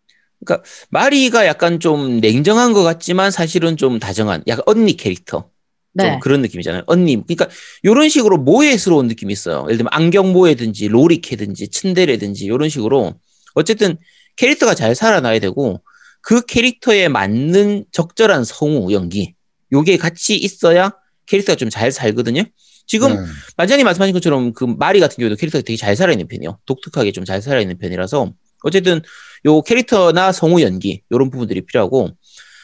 마리가 0.89 1.45
약간 1.45 1.79
좀 1.79 2.19
냉정한 2.19 2.73
것 2.73 2.83
같지만 2.83 3.31
사실은 3.31 3.77
좀 3.77 3.99
다정한 3.99 4.43
약간 4.47 4.63
언니 4.67 4.95
캐릭터. 4.97 5.49
네, 5.93 6.11
좀 6.11 6.19
그런 6.19 6.41
느낌이잖아요. 6.41 6.83
언니. 6.87 7.15
그러니까 7.15 7.47
이런 7.83 8.09
식으로 8.09 8.37
모해스러운 8.37 9.07
느낌이 9.07 9.31
있어요. 9.31 9.63
예를 9.67 9.77
들면 9.77 9.89
안경 9.91 10.33
모해든지 10.33 10.89
로리캐든지 10.89 11.69
츤데레든지 11.69 12.45
이런 12.45 12.67
식으로 12.67 13.13
어쨌든 13.53 13.97
캐릭터가 14.35 14.75
잘 14.75 14.93
살아나야 14.93 15.39
되고 15.39 15.81
그 16.21 16.45
캐릭터에 16.45 17.07
맞는 17.07 17.85
적절한 17.93 18.43
성우 18.43 18.91
연기 18.91 19.35
요게 19.71 19.95
같이 19.97 20.35
있어야 20.35 20.91
캐릭터가 21.27 21.55
좀 21.55 21.69
잘 21.69 21.91
살거든요. 21.93 22.43
지금 22.87 23.15
네. 23.15 23.21
만장님 23.57 23.85
말씀하신 23.85 24.13
것처럼 24.13 24.53
그 24.53 24.65
마리 24.65 24.99
같은 24.99 25.15
경우도 25.17 25.37
캐릭터가 25.37 25.63
되게 25.63 25.77
잘 25.77 25.95
살아있는 25.95 26.27
편이에요. 26.27 26.59
독특하게 26.65 27.13
좀 27.13 27.23
잘 27.23 27.41
살아있는 27.41 27.77
편이라서 27.77 28.33
어쨌든 28.63 29.01
요 29.45 29.61
캐릭터나 29.61 30.31
성우 30.31 30.61
연기 30.61 31.01
요런 31.11 31.29
부분들이 31.29 31.61
필요하고 31.61 32.09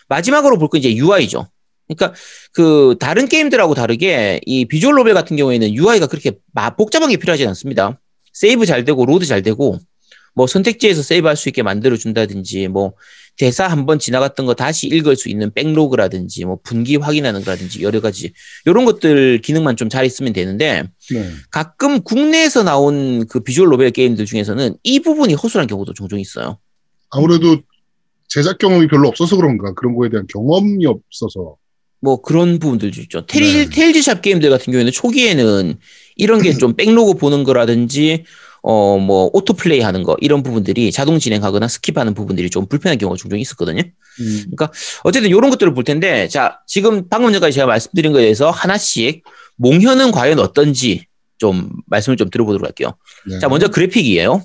마지막으로 0.10 0.58
볼 0.58 0.67
건 0.70 0.80
이제 0.80 0.96
UI죠. 0.96 1.48
그러니까 1.88 2.17
그 2.54 2.96
다른 3.00 3.28
게임들하고 3.28 3.74
다르게 3.76 4.39
이 4.46 4.65
visual 4.65 4.95
novel 4.95 5.13
같은 5.13 5.36
경우에는 5.38 5.74
UI가 5.74 6.08
그렇게 6.08 6.32
마- 6.54 6.70
복잡한 6.76 7.10
게 7.10 7.17
필요하지 7.17 7.46
않습니다. 7.48 8.00
세이브 8.34 8.65
잘 8.65 8.84
되고 8.86 9.06
로드 9.06 9.26
잘 9.26 9.41
되고 9.41 9.78
뭐 10.34 10.48
선택지에서 10.48 11.04
세이브할 11.04 11.36
수 11.36 11.50
있게 11.50 11.62
만들어 11.63 11.98
준다든지 11.98 12.70
뭐 12.70 12.94
대사 13.38 13.67
한 13.67 13.86
번 13.86 14.00
지나갔던 14.00 14.46
거 14.46 14.54
다시 14.54 14.88
읽을 14.88 15.15
수 15.17 15.28
있는 15.30 15.52
backlog라든지 15.54 16.45
뭐 16.46 16.60
분기 16.63 16.96
확인하는 16.96 17.44
거라든지 17.44 17.82
여러 17.82 18.00
가지 18.00 18.32
이런 18.65 18.86
것들 18.86 19.39
기능만 19.41 19.76
좀 19.76 19.89
잘 19.89 20.06
있으면 20.06 20.32
되는데 20.32 20.84
네. 21.12 21.30
가끔 21.50 22.02
국내에서 22.02 22.63
나온 22.63 23.26
그 23.28 23.41
visual 23.41 23.67
novel 23.69 23.91
게임들 23.91 24.26
중에서는 24.26 24.76
이 24.84 25.00
부분이 25.02 25.34
허술한 25.34 25.67
경우도 25.67 25.94
종종 25.94 26.20
있어요. 26.20 26.58
아무래도 27.12 27.58
제작 28.28 28.58
경험이 28.58 28.88
별로 28.88 29.08
없어서 29.08 29.36
그런가 29.36 29.74
그런 29.74 29.95
거에 29.95 30.10
대한 30.10 30.26
경험이 30.28 30.86
없어서 30.86 31.56
뭐 32.00 32.21
그런 32.21 32.58
부분들도 32.60 33.00
있죠. 33.02 33.26
테일, 33.28 33.69
네. 33.69 33.69
테일즈샵 33.69 34.21
게임들 34.21 34.50
같은 34.50 34.71
경우에는 34.71 34.91
초기에는 34.91 35.76
이런 36.15 36.41
게 36.41 36.54
좀 36.58 36.76
backlog 36.76 37.13
보는 37.13 37.43
거라든지 37.43 38.24
어 38.63 38.97
뭐 39.00 39.30
auto 39.34 39.54
play 39.54 39.82
하는 39.82 40.04
거 40.04 40.15
이런 40.21 40.43
부분들이 40.43 40.91
자동 40.91 41.17
진행하거나 41.19 41.65
스킵하는 41.65 42.15
부분들이 42.15 42.50
좀 42.50 42.67
불편한 42.67 42.97
경우가 42.97 43.17
종종 43.17 43.39
있었거든요. 43.39 43.82
음, 44.19 44.45
어쨌든 45.04 45.30
이런 45.30 45.50
것들을 45.50 45.74
볼 45.74 45.84
텐데 45.84 46.28
자 46.28 46.60
지금 46.67 47.08
방금 47.10 47.32
전까지 47.34 47.56
제가 47.56 47.67
말씀드린 47.67 48.12
거에 48.12 48.21
대해서 48.21 48.52
하나씩 48.52 49.24
몽현은 49.58 50.12
과연 50.12 50.39
어떤지 50.39 51.06
좀 51.38 51.69
말씀을 51.88 52.17
좀 52.17 52.30
들어보도록 52.30 52.65
할게요. 52.65 52.93
네. 53.28 53.39
자 53.39 53.50
먼저 53.50 53.67
그래픽이에요. 53.67 54.43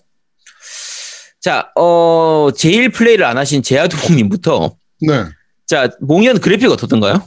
자, 1.47 1.71
어, 1.77 2.49
제일 2.57 2.89
플레이를 2.91 3.25
안 3.25 3.39
하신 3.39 3.63
제아두목님부터 3.63 4.77
네. 5.03 5.27
자 5.65 5.89
몽현 6.01 6.41
그래픽 6.41 6.69
어떻던가요? 6.69 7.25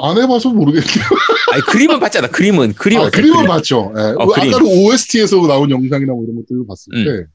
안 0.00 0.16
해봐서 0.16 0.50
모르겠네요. 0.50 1.04
아니 1.52 1.62
그림은 1.62 1.98
봤잖아. 1.98 2.28
그림은 2.28 2.74
그림 2.74 3.00
아, 3.00 3.02
어때? 3.02 3.10
그림을 3.10 3.38
그림. 3.38 3.48
봤죠. 3.48 3.92
예. 3.96 4.00
어. 4.00 4.22
아까도 4.22 4.66
OST에서 4.68 5.48
나온 5.48 5.68
영상이나 5.68 6.12
뭐 6.12 6.22
이런 6.22 6.36
것들을 6.36 6.64
봤을 6.68 6.94
음. 6.94 7.04
때 7.04 7.26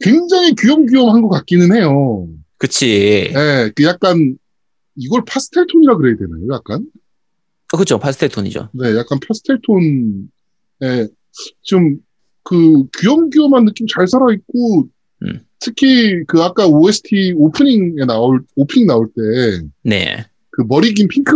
굉장히 0.00 0.54
귀염귀염한 0.54 1.20
것 1.20 1.28
같기는 1.28 1.76
해요. 1.76 2.26
그치. 2.56 3.34
예, 3.36 3.70
그 3.76 3.82
약간 3.82 4.38
이걸 4.96 5.26
파스텔 5.26 5.66
톤이라 5.70 5.98
그래야 5.98 6.16
되나요? 6.16 6.54
약간 6.54 6.86
어, 7.70 7.76
그렇죠. 7.76 7.98
파스텔 7.98 8.30
톤이죠. 8.30 8.70
네, 8.72 8.96
약간 8.96 9.20
파스텔 9.20 9.58
톤에 9.60 11.08
좀 11.60 11.98
그 12.44 12.86
귀염귀염한 12.98 13.64
느낌 13.64 13.86
잘 13.86 14.06
살아 14.06 14.26
있고 14.32 14.88
음. 15.22 15.40
특히 15.60 16.22
그 16.26 16.42
아까 16.42 16.66
OST 16.66 17.34
오프닝에 17.36 18.04
나올 18.06 18.42
오프닝 18.56 18.86
나올 18.86 19.08
때 19.08 19.66
네. 19.82 20.24
그 20.50 20.62
머리 20.68 20.92
긴 20.94 21.08
핑크 21.08 21.34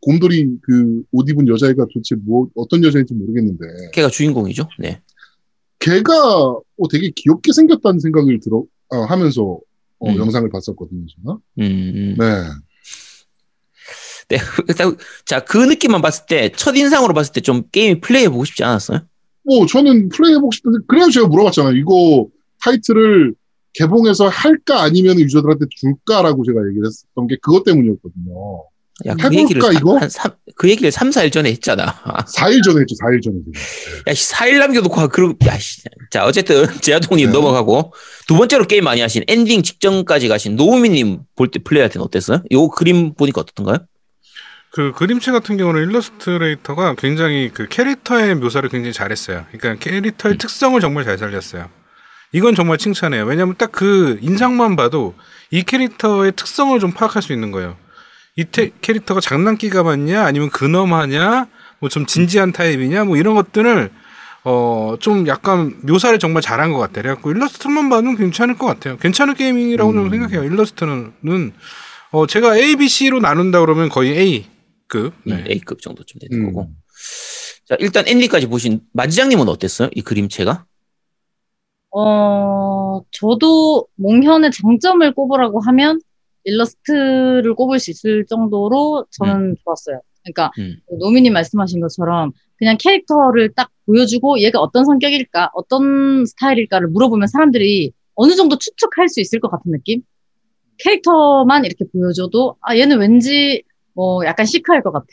곰돌이 0.00 0.58
그 0.62 1.02
옷 1.12 1.28
입은 1.30 1.46
여자애가 1.48 1.86
도대체 1.92 2.16
뭐 2.24 2.48
어떤 2.56 2.82
여자인지 2.82 3.14
모르겠는데 3.14 3.64
걔가 3.92 4.08
주인공이죠. 4.08 4.68
네. 4.78 5.00
걔가 5.78 6.12
어, 6.48 6.88
되게 6.90 7.10
귀엽게 7.14 7.52
생겼다는 7.52 8.00
생각을 8.00 8.40
들어 8.40 8.64
어, 8.88 8.96
하면서 9.04 9.58
어, 9.98 10.10
음. 10.10 10.16
영상을 10.16 10.48
봤었거든요. 10.50 11.06
제가. 11.06 11.38
음, 11.60 12.16
네. 12.18 12.26
네. 14.28 14.38
일단 14.68 14.96
자, 15.24 15.40
그 15.44 15.58
느낌만 15.58 16.00
봤을 16.02 16.26
때, 16.26 16.50
첫인상으로 16.50 17.14
봤을 17.14 17.32
때 17.32 17.40
좀 17.40 17.64
게임이 17.70 18.00
플레이해보고 18.00 18.44
싶지 18.44 18.64
않았어요? 18.64 19.00
뭐 19.44 19.66
저는 19.66 20.08
플레이 20.10 20.32
해보고 20.34 20.50
싶은데 20.52 20.78
그래서 20.88 21.10
제가 21.10 21.26
물어봤잖아요. 21.28 21.74
이거 21.76 22.28
타이틀을 22.62 23.34
개봉해서 23.74 24.28
할까 24.28 24.82
아니면 24.82 25.18
유저들한테 25.18 25.64
줄까라고 25.80 26.44
제가 26.44 26.60
얘기를 26.68 26.86
했었던 26.86 27.26
게 27.26 27.36
그것 27.42 27.64
때문이었거든요. 27.64 28.64
야, 29.06 29.14
그 29.14 29.22
해볼까, 29.24 29.40
얘기를, 29.40 29.62
삼- 29.62 29.74
이거? 29.74 29.98
한 29.98 30.08
삼, 30.10 30.30
그 30.54 30.68
얘기를 30.70 30.92
3, 30.92 31.10
4일 31.10 31.32
전에 31.32 31.50
했잖아. 31.50 31.86
4일 32.36 32.62
전에 32.62 32.80
했죠. 32.82 32.94
4일 33.02 33.20
전에. 33.22 33.36
야, 34.06 34.14
씨, 34.14 34.30
4일 34.32 34.58
남겨놓고, 34.58 34.94
하- 35.00 35.08
그러, 35.08 35.34
야, 35.46 35.58
씨. 35.58 35.80
자, 36.10 36.24
어쨌든, 36.26 36.66
제아동님 36.82 37.28
네. 37.28 37.32
넘어가고, 37.32 37.94
두 38.28 38.36
번째로 38.36 38.66
게임 38.66 38.84
많이 38.84 39.00
하신, 39.00 39.24
엔딩 39.26 39.62
직전까지 39.62 40.28
가신 40.28 40.54
노우미님 40.56 41.20
볼 41.34 41.50
때, 41.50 41.58
플레이할 41.58 41.88
때는 41.90 42.04
어땠어요? 42.04 42.42
요 42.52 42.68
그림 42.68 43.14
보니까 43.14 43.40
어떻던가요? 43.40 43.78
그 44.72 44.92
그림체 44.92 45.32
같은 45.32 45.56
경우는 45.58 45.82
일러스트레이터가 45.82 46.94
굉장히 46.94 47.50
그 47.52 47.66
캐릭터의 47.68 48.34
묘사를 48.36 48.66
굉장히 48.70 48.92
잘했어요. 48.94 49.44
그러니까 49.52 49.74
캐릭터의 49.84 50.38
특성을 50.38 50.80
정말 50.80 51.04
잘 51.04 51.18
살렸어요. 51.18 51.68
이건 52.32 52.54
정말 52.54 52.78
칭찬해요. 52.78 53.24
왜냐하면 53.26 53.54
딱 53.58 53.70
그 53.72 54.18
인상만 54.22 54.76
봐도 54.76 55.14
이 55.50 55.62
캐릭터의 55.62 56.32
특성을 56.36 56.78
좀 56.80 56.92
파악할 56.92 57.20
수 57.22 57.34
있는 57.34 57.50
거예요. 57.50 57.76
이 58.36 58.44
태- 58.44 58.70
캐릭터가 58.80 59.20
장난기가 59.20 59.82
많냐, 59.82 60.24
아니면 60.24 60.48
근엄하냐, 60.48 61.46
뭐 61.80 61.90
좀 61.90 62.06
진지한 62.06 62.52
타입이냐, 62.52 63.04
뭐 63.04 63.18
이런 63.18 63.34
것들을 63.34 63.90
어 64.44 64.96
좀 65.00 65.26
약간 65.26 65.74
묘사를 65.82 66.18
정말 66.18 66.40
잘한 66.42 66.72
것 66.72 66.78
같아요. 66.78 67.02
그래갖고 67.02 67.30
일러스트만 67.32 67.90
봐도 67.90 68.14
괜찮을 68.16 68.56
것 68.56 68.66
같아요. 68.66 68.96
괜찮은 68.96 69.34
게임이라고 69.34 69.90
음. 69.90 69.96
저는 69.96 70.10
생각해요. 70.10 70.44
일러스트는 70.44 71.52
어 72.12 72.26
제가 72.26 72.56
A, 72.56 72.76
B, 72.76 72.88
C로 72.88 73.20
나눈다 73.20 73.60
그러면 73.60 73.88
거의 73.90 74.18
A 74.18 74.46
급. 74.92 75.14
네. 75.24 75.36
음, 75.36 75.44
A급 75.48 75.80
정도쯤 75.80 76.20
되는 76.20 76.44
음. 76.44 76.52
거고. 76.52 76.68
자, 77.64 77.76
일단 77.80 78.04
엔딩까지 78.06 78.46
보신 78.46 78.82
마지장님은 78.92 79.48
어땠어요? 79.48 79.88
이 79.94 80.02
그림체가? 80.02 80.66
어, 81.94 83.00
저도 83.10 83.86
몽현의 83.94 84.50
장점을 84.50 85.14
꼽으라고 85.14 85.60
하면 85.60 85.98
일러스트를 86.44 87.54
꼽을 87.54 87.78
수 87.78 87.90
있을 87.90 88.26
정도로 88.26 89.06
저는 89.12 89.56
좋았어요. 89.64 90.00
그러니까 90.22 90.50
음. 90.58 90.76
노미님 91.00 91.32
말씀하신 91.32 91.80
것처럼 91.80 92.32
그냥 92.56 92.76
캐릭터를 92.78 93.54
딱 93.54 93.70
보여주고 93.86 94.40
얘가 94.40 94.60
어떤 94.60 94.84
성격일까, 94.84 95.52
어떤 95.54 96.26
스타일일까를 96.26 96.88
물어보면 96.88 97.28
사람들이 97.28 97.92
어느 98.14 98.34
정도 98.34 98.58
추측할 98.58 99.08
수 99.08 99.20
있을 99.20 99.40
것 99.40 99.50
같은 99.50 99.72
느낌? 99.72 100.02
캐릭터만 100.78 101.64
이렇게 101.64 101.84
보여줘도 101.92 102.56
아 102.60 102.76
얘는 102.76 102.98
왠지 102.98 103.62
뭐 103.94 104.24
약간 104.24 104.46
시크할 104.46 104.82
것 104.82 104.92
같아. 104.92 105.06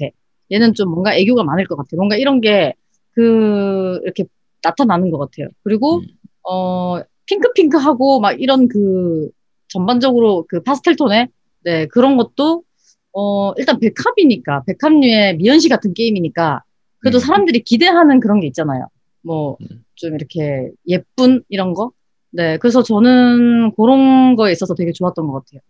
얘는 0.52 0.74
좀 0.74 0.90
뭔가 0.90 1.16
애교가 1.16 1.44
많을 1.44 1.66
것 1.68 1.76
같아. 1.76 1.90
뭔가 1.96 2.16
이런 2.16 2.42
게 2.42 2.74
그 3.20 4.00
이렇게 4.04 4.24
나타나는 4.64 5.12
것 5.12 5.18
같아요. 5.18 5.50
그리고 5.64 5.98
음. 5.98 6.06
어 6.50 7.02
핑크핑크하고 7.26 8.22
막 8.22 8.40
이런 8.40 8.70
그 8.70 9.30
전반적으로 9.68 10.46
그 10.48 10.64
파스텔 10.64 10.96
톤의 10.96 11.28
네 11.66 11.86
그런 11.88 12.16
것도 12.16 12.64
어 13.12 13.54
일단 13.58 13.78
백합이니까 13.80 14.64
백합류의 14.66 15.36
미연시 15.36 15.68
같은 15.68 15.94
게임이니까 15.94 16.64
그래도 17.00 17.18
음. 17.18 17.20
사람들이 17.20 17.60
기대하는 17.64 18.22
그런 18.22 18.40
게 18.40 18.48
있잖아요. 18.48 18.88
뭐 19.22 19.58
음. 19.62 19.84
좀 19.96 20.16
이렇게 20.16 20.72
예쁜 20.88 21.44
이런 21.50 21.74
거. 21.74 21.92
네 22.32 22.58
그래서 22.58 22.84
저는 22.84 23.74
그런 23.76 24.38
거에 24.38 24.54
있어서 24.54 24.76
되게 24.76 24.94
좋았던 24.94 25.28
것 25.28 25.44
같아요. 25.44 25.62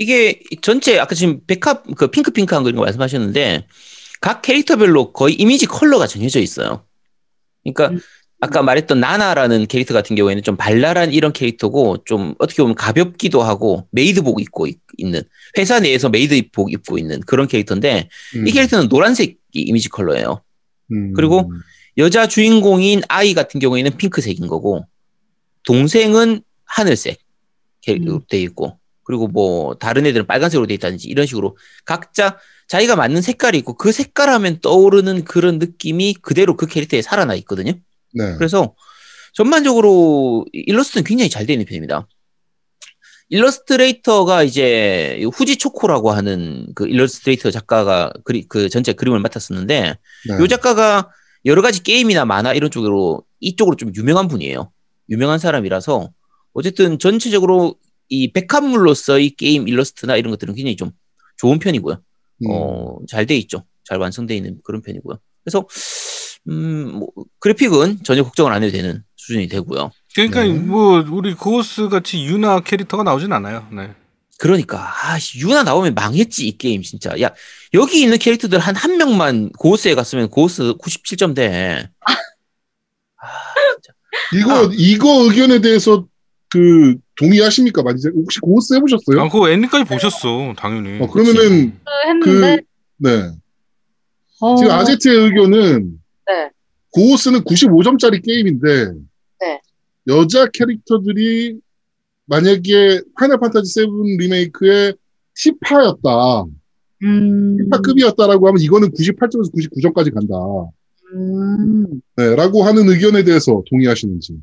이게 0.00 0.40
전체 0.62 0.98
아까 0.98 1.14
지금 1.14 1.40
백합 1.46 1.84
그 1.94 2.06
핑크핑크한 2.08 2.62
거 2.62 2.70
이런 2.70 2.78
거 2.78 2.84
말씀하셨는데 2.84 3.66
각 4.22 4.40
캐릭터별로 4.40 5.12
거의 5.12 5.34
이미지 5.34 5.66
컬러가 5.66 6.06
정해져 6.06 6.40
있어요. 6.40 6.86
그러니까 7.62 7.88
음. 7.88 8.00
아까 8.40 8.62
말했던 8.62 8.98
나나라는 8.98 9.66
캐릭터 9.66 9.92
같은 9.92 10.16
경우에는 10.16 10.42
좀 10.42 10.56
발랄한 10.56 11.12
이런 11.12 11.34
캐릭터고 11.34 11.98
좀 12.06 12.34
어떻게 12.38 12.62
보면 12.62 12.76
가볍기도 12.76 13.42
하고 13.42 13.86
메이드복 13.90 14.40
입고 14.40 14.66
있- 14.68 14.80
있는 14.96 15.22
회사 15.58 15.78
내에서 15.78 16.08
메이드복 16.08 16.72
입고 16.72 16.96
있는 16.96 17.20
그런 17.20 17.46
캐릭터인데 17.46 18.08
음. 18.36 18.48
이 18.48 18.52
캐릭터는 18.52 18.88
노란색 18.88 19.36
이미지 19.52 19.90
컬러예요. 19.90 20.42
음. 20.92 21.12
그리고 21.12 21.52
여자 21.98 22.26
주인공인 22.26 23.02
아이 23.08 23.34
같은 23.34 23.60
경우에는 23.60 23.98
핑크색인 23.98 24.46
거고 24.46 24.86
동생은 25.64 26.40
하늘색 26.64 27.18
캐릭터로 27.82 28.16
음. 28.16 28.20
돼 28.30 28.40
있고 28.40 28.79
그리고 29.10 29.26
뭐 29.26 29.74
다른 29.74 30.06
애들은 30.06 30.26
빨간색으로 30.26 30.68
돼 30.68 30.74
있다든지 30.74 31.08
이런 31.08 31.26
식으로 31.26 31.56
각자 31.84 32.38
자기가 32.68 32.94
맞는 32.94 33.20
색깔이 33.20 33.58
있고 33.58 33.74
그 33.74 33.90
색깔 33.90 34.28
하면 34.28 34.60
떠오르는 34.60 35.24
그런 35.24 35.58
느낌이 35.58 36.14
그대로 36.22 36.56
그 36.56 36.66
캐릭터에 36.66 37.02
살아나 37.02 37.34
있거든요. 37.34 37.72
네. 38.14 38.36
그래서 38.38 38.76
전반적으로 39.32 40.46
일러스트는 40.52 41.02
굉장히 41.02 41.28
잘 41.28 41.46
되어 41.46 41.54
있는 41.54 41.66
편입니다. 41.66 42.06
일러스트레이터가 43.30 44.44
이제 44.44 45.20
후지 45.32 45.56
초코라고 45.56 46.12
하는 46.12 46.66
그 46.76 46.86
일러스트레이터 46.86 47.50
작가가 47.50 48.12
그리, 48.24 48.44
그 48.48 48.68
전체 48.68 48.92
그림을 48.92 49.18
맡았었는데 49.18 49.96
네. 50.28 50.34
요 50.38 50.46
작가가 50.46 51.10
여러 51.46 51.62
가지 51.62 51.82
게임이나 51.82 52.24
만화 52.24 52.54
이런 52.54 52.70
쪽으로 52.70 53.24
이쪽으로 53.40 53.76
좀 53.76 53.92
유명한 53.96 54.28
분이에요. 54.28 54.70
유명한 55.08 55.40
사람이라서 55.40 56.10
어쨌든 56.52 57.00
전체적으로 57.00 57.74
이 58.10 58.32
백합물로서 58.32 59.18
이 59.20 59.30
게임 59.30 59.66
일러스트나 59.68 60.16
이런 60.16 60.30
것들은 60.32 60.54
굉장히 60.54 60.76
좀 60.76 60.90
좋은 61.38 61.58
편이고요. 61.58 61.94
음. 62.42 62.46
어, 62.50 62.98
잘 63.08 63.24
돼 63.26 63.36
있죠. 63.38 63.64
잘 63.84 63.98
완성돼 63.98 64.36
있는 64.36 64.58
그런 64.62 64.82
편이고요. 64.82 65.18
그래서 65.44 65.66
음, 66.48 66.92
뭐 66.98 67.08
그래픽은 67.38 68.02
전혀 68.04 68.22
걱정을 68.24 68.52
안 68.52 68.62
해도 68.62 68.72
되는 68.72 69.02
수준이 69.16 69.48
되고요. 69.48 69.90
그러니까 70.14 70.42
네. 70.44 70.52
뭐 70.52 71.04
우리 71.10 71.34
고스 71.34 71.88
같이 71.88 72.24
유나 72.24 72.60
캐릭터가 72.60 73.02
나오진 73.02 73.32
않아요. 73.32 73.66
네. 73.72 73.90
그러니까 74.38 74.90
아, 75.04 75.18
씨, 75.18 75.38
유나 75.40 75.62
나오면 75.64 75.94
망했지 75.94 76.48
이 76.48 76.56
게임 76.56 76.82
진짜. 76.82 77.10
야 77.20 77.30
여기 77.74 78.00
있는 78.02 78.16
캐릭터들 78.18 78.58
한 78.58 78.74
한 78.74 78.96
명만 78.96 79.50
고스에 79.52 79.94
갔으면 79.94 80.30
고스 80.30 80.74
97점 80.80 81.34
돼. 81.36 81.88
아, 82.00 83.26
진짜. 83.82 83.92
이거 84.34 84.66
아. 84.66 84.70
이거 84.72 85.24
의견에 85.24 85.60
대해서 85.60 86.06
그 86.48 86.96
동의하십니까? 87.20 87.82
많이 87.82 88.00
혹시 88.14 88.40
고스 88.40 88.74
해보셨어요? 88.74 89.20
아, 89.20 89.28
그거 89.28 89.50
엔딩까지 89.50 89.84
보셨어, 89.84 90.54
당연히. 90.56 90.98
어, 91.00 91.06
그러면은 91.06 91.78
했는데 92.06 92.62
네 92.96 93.30
어, 94.40 94.56
지금 94.56 94.72
아제트의 94.72 95.16
의견은 95.24 96.00
네. 96.26 96.50
고스는 96.92 97.40
95점짜리 97.44 98.24
게임인데 98.24 98.92
네. 99.40 99.60
여자 100.08 100.46
캐릭터들이 100.46 101.58
만약에 102.24 103.02
파이널 103.18 103.38
판타지 103.38 103.70
7 103.70 103.86
리메이크의 104.18 104.94
티파였다, 105.34 106.44
음, 107.02 107.56
티파급이었다라고 107.58 108.48
하면 108.48 108.60
이거는 108.60 108.92
98점에서 108.92 109.52
99점까지 109.52 110.14
간다. 110.14 110.34
음, 111.12 112.00
네, 112.16 112.36
라고 112.36 112.62
하는 112.62 112.88
의견에 112.88 113.24
대해서 113.24 113.62
동의하시는지. 113.68 114.38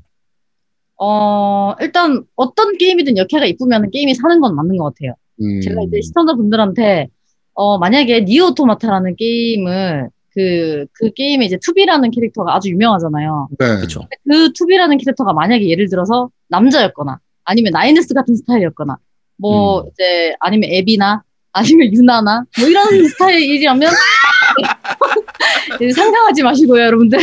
어, 1.00 1.74
일단 1.80 2.24
어떤 2.36 2.78
게임이든 2.78 3.18
여캐가 3.18 3.46
이쁘면 3.46 3.92
게임이 3.92 4.16
사는 4.16 4.40
건 4.40 4.56
맞는 4.56 4.78
것 4.78 4.86
같아요. 4.96 5.14
음, 5.42 5.62
제가 5.62 5.82
이제 5.88 6.02
시청자분들한테 6.02 7.08
어, 7.54 7.78
만약에 7.78 8.22
니어 8.22 8.48
오토마타라는 8.48 9.16
게임을 9.16 10.10
그, 10.34 10.86
그 10.94 11.12
게임에 11.14 11.46
이제 11.46 11.58
투비라는 11.64 12.12
캐릭터가 12.12 12.56
아주 12.56 12.70
유명하잖아요. 12.70 13.50
네. 13.58 13.66
그렇죠. 13.78 14.08
그 14.30 14.54
투비라는 14.54 14.98
캐릭터가 15.00 15.34
만약에 15.34 15.68
예를 15.68 15.90
들어서 15.90 16.30
남자였거나 16.50 17.20
아니면 17.44 17.72
나인에스 17.72 18.14
같은 18.14 18.36
스타일이었거나 18.36 18.98
뭐 19.38 19.82
음. 19.82 19.90
이제 19.92 20.36
아니면 20.40 20.70
에비나 20.72 21.24
아니면 21.54 21.92
유나나 21.94 22.44
뭐 22.60 22.68
이런 22.68 22.86
스타일이라면 23.08 23.92
상상하지 25.96 26.44
마시고요 26.44 26.84
여러분들 26.84 27.18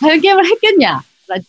과연 0.00 0.20
게임을 0.20 0.44
했겠냐 0.46 0.90
나- 0.92 1.02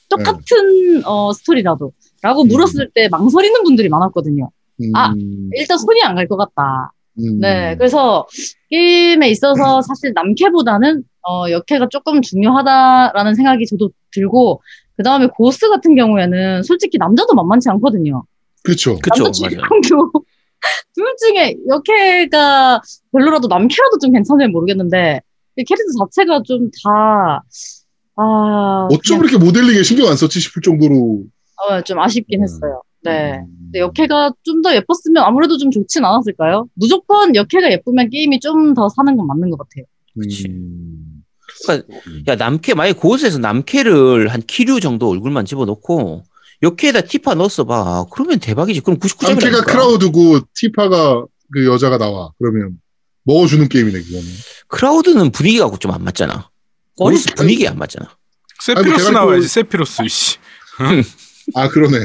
똑같은 0.10 1.04
어, 1.06 1.32
스토리라도 1.34 1.92
라고 2.22 2.44
음. 2.44 2.48
물었을 2.50 2.92
때 2.94 3.08
망설이는 3.10 3.64
분들이 3.64 3.90
많았거든요 3.90 4.50
음, 4.82 4.92
아, 4.96 5.14
일단 5.54 5.78
손이 5.78 6.02
안 6.04 6.16
갈 6.16 6.28
것 6.28 6.38
같다 6.38 6.92
음, 7.20 7.40
네, 7.40 7.76
그래서 7.78 8.26
게임에 8.70 9.30
있어서 9.30 9.82
사실 9.82 10.14
남캐보다는 10.16 11.04
어, 11.28 11.50
역캐가 11.52 11.90
조금 11.90 12.22
중요하다라는 12.22 13.36
생각이 13.36 13.66
저도 13.66 13.92
들고 14.12 14.62
그 14.96 15.04
다음에 15.04 15.28
고스 15.28 15.70
같은 15.70 15.96
경우에는 15.96 16.64
솔직히 16.64 16.98
남자도 16.98 17.34
만만치 17.36 17.70
않거든요. 17.72 18.24
그렇죠. 18.64 18.98
그쵸 19.00 19.24
남자 19.26 19.48
맞아요. 19.50 19.62
둘 20.96 21.16
중에 21.20 21.58
역캐가 21.68 22.82
별로라도 23.12 23.48
남캐라도 23.48 24.00
좀 24.00 24.12
괜찮으면 24.14 24.52
모르겠는데 24.52 25.22
이 25.58 25.64
캐릭터 25.64 26.06
자체가 26.06 26.44
좀 26.44 26.70
다 26.84 27.44
아, 28.16 28.88
어쩜 28.92 29.20
그냥, 29.20 29.30
이렇게 29.32 29.44
모델링에 29.46 29.84
신경 29.84 30.08
안 30.10 30.16
썼지 30.16 30.40
싶을 30.40 30.62
정도로. 30.62 31.24
어, 31.70 31.82
좀 31.82 32.00
아쉽긴 32.00 32.42
음. 32.42 32.44
했어요. 32.44 32.82
네. 33.04 33.40
음. 33.40 33.46
근데 33.72 33.80
역해가 33.80 34.34
좀 34.44 34.62
더 34.62 34.76
예뻤으면 34.76 35.24
아무래도 35.24 35.58
좀 35.58 35.72
좋진 35.72 36.04
않았을까요? 36.06 36.68
무조건 36.76 37.36
역해가 37.36 37.72
예쁘면 37.72 38.10
게임이 38.10 38.40
좀 38.40 38.74
더 38.76 38.90
사는 38.90 39.16
건 39.18 39.26
맞는 39.28 39.50
것 39.50 39.58
같아요. 39.58 39.86
그치. 40.20 40.48
음. 40.48 41.24
그러니까 41.66 41.88
야 42.28 42.36
남캐 42.36 42.74
만약 42.76 43.00
고스에서 43.00 43.38
남캐를 43.40 44.28
한 44.30 44.42
키류 44.42 44.80
정도 44.80 45.10
얼굴만 45.10 45.46
집어넣고 45.46 46.24
여캐에다 46.64 47.02
티파 47.02 47.34
넣었어 47.36 47.64
봐. 47.66 48.06
그러면 48.12 48.40
대박이지. 48.40 48.82
그럼 48.82 49.00
99점이라니까. 49.00 49.30
남캐가 49.34 49.64
클라우드고 49.64 50.40
티파가 50.54 51.26
그 51.52 51.66
여자가 51.66 51.98
나와. 51.98 52.32
그러면 52.40 52.80
먹어주는 53.24 53.68
게임이네 53.68 54.00
그거는. 54.02 54.26
클라우드는 54.68 55.32
분위기가 55.32 55.70
좀 55.80 55.92
안 55.92 56.04
맞잖아. 56.04 56.50
머리 57.04 57.16
고스 57.16 57.28
분위기 57.36 57.68
안 57.68 57.78
맞잖아. 57.78 58.10
세피로스 58.64 59.06
아이고, 59.08 59.12
나와야지 59.12 59.48
세피로스 59.48 60.08
씨. 60.08 60.38
아 61.56 61.68
그러네. 61.70 61.98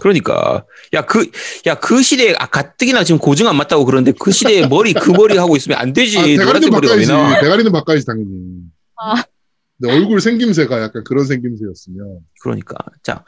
그러니까 0.00 0.64
야 0.94 1.02
그 1.02 1.30
야 1.66 1.74
그 1.74 2.02
시대에 2.02 2.34
아 2.38 2.46
가뜩이나 2.46 3.04
지금 3.04 3.18
고증 3.18 3.46
안 3.48 3.56
맞다고 3.56 3.84
그러는데 3.84 4.12
그 4.18 4.32
시대에 4.32 4.66
머리 4.66 4.92
그 4.94 5.10
머리 5.10 5.36
하고 5.36 5.56
있으면 5.56 5.78
안 5.78 5.92
되지. 5.92 6.18
아, 6.18 6.22
대가리는 6.24 6.70
바꿔야지. 6.70 7.06
대가리는 7.40 7.72
바꿔야지 7.72 8.06
당연히. 8.06 8.28
아. 9.02 9.22
근데 9.78 9.94
얼굴 9.94 10.20
생김새가 10.22 10.80
약간 10.82 11.04
그런 11.04 11.26
생김새였으면. 11.26 12.18
그러니까 12.42 12.76
자. 13.02 13.24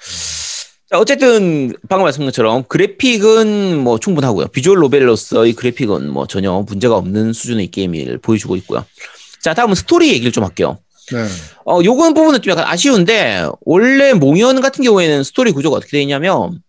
자, 0.91 0.99
어쨌든 0.99 1.75
방금 1.91 2.05
말씀드린 2.05 2.29
것처럼 2.29 2.65
그래픽은 2.67 3.77
뭐 3.79 3.99
충분하고요. 3.99 4.47
visual 4.47 4.79
novel로서의 4.79 5.53
그래픽은 5.53 6.09
뭐 6.11 6.27
전혀 6.27 6.51
문제가 6.67 6.97
없는 6.97 7.35
수준의 7.35 7.67
게임을 7.67 8.19
보여주고 8.23 8.57
있고요. 8.57 8.87
자, 9.43 9.53
다음은 9.53 9.75
스토리 9.75 10.09
얘기를 10.09 10.33
좀 10.33 10.45
할게요. 10.45 10.79
네. 11.13 11.27
어, 11.67 11.81
요건 11.85 12.15
부분은 12.15 12.43
좀 12.43 12.51
약간 12.53 12.65
아쉬운데, 12.67 13.47
원래 13.63 14.13
몽현 14.13 14.61
같은 14.61 14.85
경우에는 14.85 15.23
스토리 15.25 15.53
구조가 15.53 15.77
어떻게 15.77 15.93
되어 15.93 16.01
있냐면, 16.03 16.61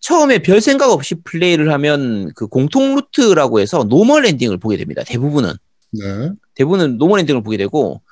처음에 0.00 0.38
별 0.40 0.60
생각 0.60 0.90
없이 0.90 1.14
플레이를 1.24 1.72
하면 1.72 2.30
그 2.34 2.46
공통 2.46 2.94
루트라고 2.94 3.60
해서 3.60 3.84
normal 3.84 4.26
ending을 4.26 4.58
보게 4.58 4.76
됩니다. 4.76 5.02
대부분은. 5.04 5.52
네. 5.92 6.30
대부분은 6.54 6.98
normal 6.98 7.20
ending을 7.20 7.42
보게 7.42 7.56
되고, 7.56 8.02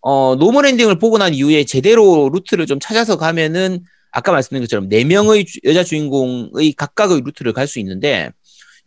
어, 0.00 0.36
normal 0.38 0.66
ending을 0.66 0.98
보고 0.98 1.18
난 1.18 1.34
이후에 1.34 1.64
제대로 1.64 2.30
루트를 2.32 2.66
좀 2.66 2.78
찾아서 2.80 3.16
가면은, 3.16 3.80
아까 4.12 4.32
말씀드린 4.32 4.62
것처럼 4.62 4.88
네 4.88 5.04
명의 5.04 5.44
여자 5.64 5.84
주인공의 5.84 6.72
각각의 6.72 7.20
루트를 7.24 7.52
갈 7.52 7.66
수 7.66 7.78
있는데, 7.80 8.30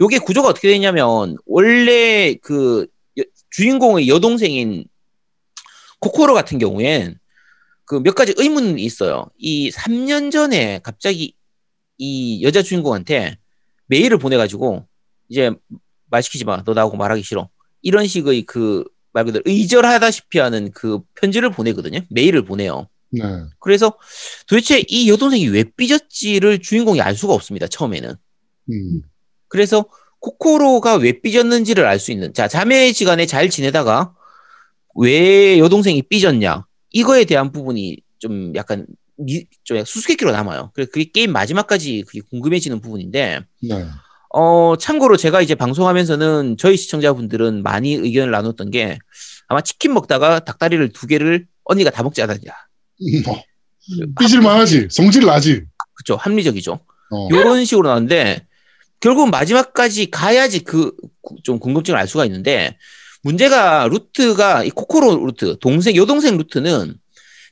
요게 0.02 0.20
구조가 0.20 0.48
어떻게 0.50 0.70
되냐면, 0.70 1.36
원래 1.46 2.34
그 2.42 2.88
여- 3.20 3.24
주인공의 3.52 4.08
여동생인 4.08 4.86
코코로 6.00 6.34
같은 6.34 6.58
경우엔 6.60 7.18
그 7.86 8.00
몇 8.02 8.14
가지 8.16 8.34
의문이 8.38 8.84
있어요. 8.84 9.26
이 9.38 9.72
3년 9.72 10.32
전에 10.32 10.80
갑자기 10.84 11.34
이 11.98 12.44
여자 12.44 12.62
주인공한테 12.62 13.38
메일을 13.88 14.18
보내가지고 14.20 14.86
이제 15.28 15.52
말 16.10 16.22
시키지 16.24 16.46
마. 16.46 16.64
너 16.64 16.74
나하고 16.74 16.98
말하기 16.98 17.24
싫어. 17.24 17.50
이런 17.82 18.06
식의 18.08 18.44
그 18.44 18.84
말 19.12 19.26
그대로 19.26 19.42
의절하다시피 19.48 20.38
하는 20.38 20.70
그 20.72 21.00
편지를 21.16 21.50
보내거든요. 21.50 22.02
메일을 22.12 22.46
보내요. 22.46 22.88
네. 23.10 23.24
그래서 23.58 23.98
도대체 24.48 24.84
이 24.88 25.10
여동생이 25.10 25.48
왜 25.48 25.64
삐졌지를 25.64 26.60
주인공이 26.60 27.02
알 27.02 27.16
수가 27.16 27.34
없습니다. 27.34 27.66
처음에는. 27.68 28.14
음. 28.72 29.02
그래서 29.48 29.86
코코로가 30.20 30.98
왜 30.98 31.22
삐졌는지를 31.22 31.88
알 31.88 31.98
수 31.98 32.12
있는 32.12 32.36
자 32.36 32.48
자매 32.48 32.92
시간에 32.92 33.26
잘 33.26 33.50
지내다가 33.50 34.14
왜 35.00 35.58
여동생이 35.60 36.02
삐졌냐 36.04 36.66
이거에 36.92 37.26
대한 37.26 37.52
부분이 37.52 37.98
좀 38.20 38.54
약간 38.56 38.86
미, 39.18 39.46
좀 39.64 39.84
수수께끼로 39.84 40.32
남아요. 40.32 40.72
그래서 40.74 40.92
그게 40.92 41.10
게임 41.12 41.32
마지막까지 41.32 42.04
그게 42.08 42.22
궁금해지는 42.30 42.80
부분인데 42.82 43.42
네. 43.62 43.86
어 44.34 44.76
참고로 44.78 45.18
제가 45.18 45.42
이제 45.42 45.56
방송하면서는 45.56 46.58
저희 46.58 46.78
시청자분들은 46.78 47.64
많이 47.64 47.94
의견을 47.94 48.32
나눴던 48.32 48.72
게 48.72 49.00
아마 49.48 49.62
치킨 49.62 49.94
먹다가 49.94 50.40
닭다리를 50.40 50.90
두 50.94 51.08
개를 51.08 51.48
언니가 51.64 51.90
다 51.90 52.04
먹지 52.04 52.22
않았냐 52.22 52.52
음, 53.02 53.24
어, 53.30 53.42
삐질만 54.20 54.60
하지. 54.60 54.88
성질 54.92 55.26
나지. 55.26 55.64
그쵸 55.94 56.16
합리적이죠. 56.16 56.80
어. 57.12 57.28
요런 57.32 57.66
식으로 57.66 57.88
나왔는데 57.88 58.46
결국은 59.00 59.32
마지막까지 59.32 60.12
가야지 60.12 60.60
그 60.64 60.92
좀 61.44 61.60
궁금증을 61.60 62.00
알 62.00 62.08
수가 62.08 62.26
있는데 62.26 62.78
문제가 63.24 63.88
루트가 63.88 64.64
이 64.64 64.70
코코로 64.70 65.26
루트 65.26 65.58
동생 65.60 65.96
여동생 65.96 66.38
루트는 66.38 66.96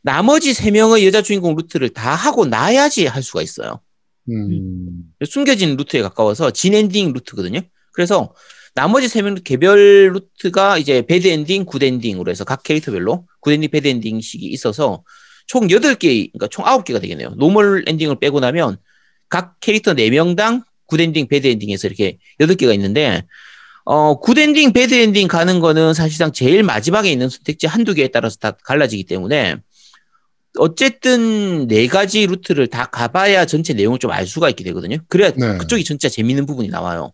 나머지 0.03 0.53
세 0.53 0.71
명의 0.71 1.05
여자 1.05 1.21
주인공 1.21 1.55
루트를 1.55 1.89
다 1.89 2.15
하고 2.15 2.45
나야지 2.45 3.07
할 3.07 3.21
수가 3.23 3.41
있어요. 3.41 3.81
음. 4.29 5.03
숨겨진 5.25 5.75
루트에 5.75 6.01
가까워서 6.01 6.51
진 6.51 6.73
엔딩 6.73 7.11
루트거든요. 7.13 7.61
그래서 7.93 8.33
나머지 8.75 9.07
세 9.07 9.21
명 9.21 9.35
개별 9.43 10.11
루트가 10.13 10.77
이제 10.77 11.01
bad 11.01 11.27
ending, 11.27 11.65
good 11.65 11.81
ending으로 11.81 12.29
해서 12.29 12.43
각 12.45 12.61
캐릭터별로 12.63 13.25
good 13.41 13.51
ending, 13.51 13.69
bad 13.71 13.87
ending식이 13.87 14.45
있어서 14.47 15.03
총 15.47 15.67
8개, 15.67 16.31
그러니까 16.31 16.47
총 16.47 16.63
9개가 16.65 17.01
되겠네요. 17.01 17.31
normal 17.37 17.85
ending을 17.87 18.19
빼고 18.19 18.39
나면 18.39 18.77
각 19.29 19.59
캐릭터 19.61 19.93
4명당 19.93 20.63
good 20.85 21.01
ending, 21.01 21.27
bad 21.27 21.47
ending에서 21.47 21.87
이렇게 21.87 22.17
8개가 22.39 22.73
있는데 22.75 23.23
어, 23.89 24.19
good 24.19 24.37
ending, 24.37 24.73
bad 24.73 24.93
ending 24.93 25.29
가는 25.29 25.61
거는 25.61 25.93
사실상 25.93 26.33
제일 26.33 26.61
마지막에 26.61 27.09
있는 27.09 27.29
선택지 27.29 27.67
한두 27.67 27.93
개에 27.93 28.09
따라서 28.09 28.35
다 28.37 28.51
갈라지기 28.51 29.05
때문에 29.05 29.55
어쨌든 30.59 31.67
네 31.67 31.87
가지 31.87 32.25
루트를 32.25 32.67
다 32.67 32.85
가봐야 32.87 33.45
전체 33.45 33.73
내용을 33.73 33.99
좀 33.99 34.11
알 34.11 34.25
수가 34.25 34.49
있게 34.49 34.63
되거든요. 34.65 34.97
그래야 35.07 35.31
네. 35.31 35.57
그쪽이 35.57 35.83
진짜 35.83 36.09
재밌는 36.09 36.45
부분이 36.45 36.67
나와요. 36.69 37.11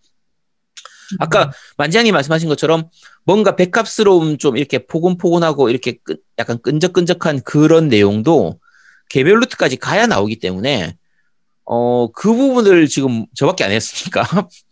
아까 1.19 1.51
만지장님 1.78 2.13
말씀하신 2.13 2.47
것처럼 2.49 2.89
뭔가 3.26 3.55
백합스러움 3.55 4.38
좀 4.39 4.57
이렇게 4.57 4.80
포근포근하고 4.80 5.69
이렇게 5.69 5.97
끈- 6.03 6.17
약간 6.39 6.57
끈적끈적한 6.61 7.41
그런 7.41 7.88
내용도 7.89 8.59
개별 9.09 9.39
루트까지 9.41 9.78
가야 9.78 10.07
나오기 10.07 10.39
때문에 10.39 10.95
어, 11.65 12.11
그 12.13 12.34
부분을 12.34 12.88
지금 12.88 13.26
저밖에 13.36 13.63
안 13.63 13.71
했으니까 13.71 14.24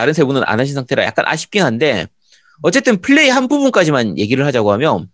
다른 0.00 0.14
세 0.14 0.24
분은 0.24 0.42
안 0.46 0.58
하신 0.58 0.74
상태라 0.74 1.04
약간 1.04 1.26
아쉽긴 1.28 1.62
한데 1.62 2.06
어쨌든 2.62 3.02
플레이 3.02 3.28
한 3.28 3.48
부분까지만 3.48 4.16
얘기를 4.16 4.46
하자고 4.46 4.72
하면 4.72 5.08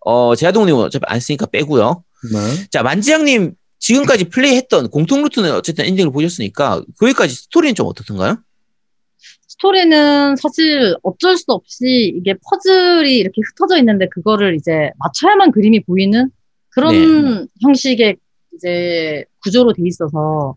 어, 0.00 0.36
제아동님은 0.36 0.82
어차피 0.82 1.04
안 1.06 1.20
쓰니까 1.20 1.46
빼고요. 1.46 2.04
네. 2.34 2.66
자, 2.70 2.82
만지장님 2.82 3.54
지금까지 3.78 4.24
플레이했던 4.24 4.90
공통 4.90 5.22
루트는 5.22 5.52
어쨌든 5.52 5.86
엔딩을 5.86 6.12
보셨으니까 6.12 6.82
거기까지 6.98 7.34
스토리는 7.34 7.74
좀 7.74 7.86
어떻던가요? 7.86 8.36
스토리는 9.48 10.36
사실 10.36 10.94
어쩔 11.02 11.38
수 11.38 11.44
없이 11.48 12.12
이게 12.14 12.34
퍼즐이 12.34 13.16
이렇게 13.16 13.40
흩어져 13.42 13.78
있는데 13.78 14.06
그거를 14.10 14.54
이제 14.56 14.90
맞춰야만 14.98 15.50
그림이 15.50 15.82
보이는 15.84 16.28
그런 16.68 17.48
형식의 17.62 18.16
이제 18.54 19.24
구조로 19.42 19.72
돼 19.72 19.82
있어서 19.86 20.54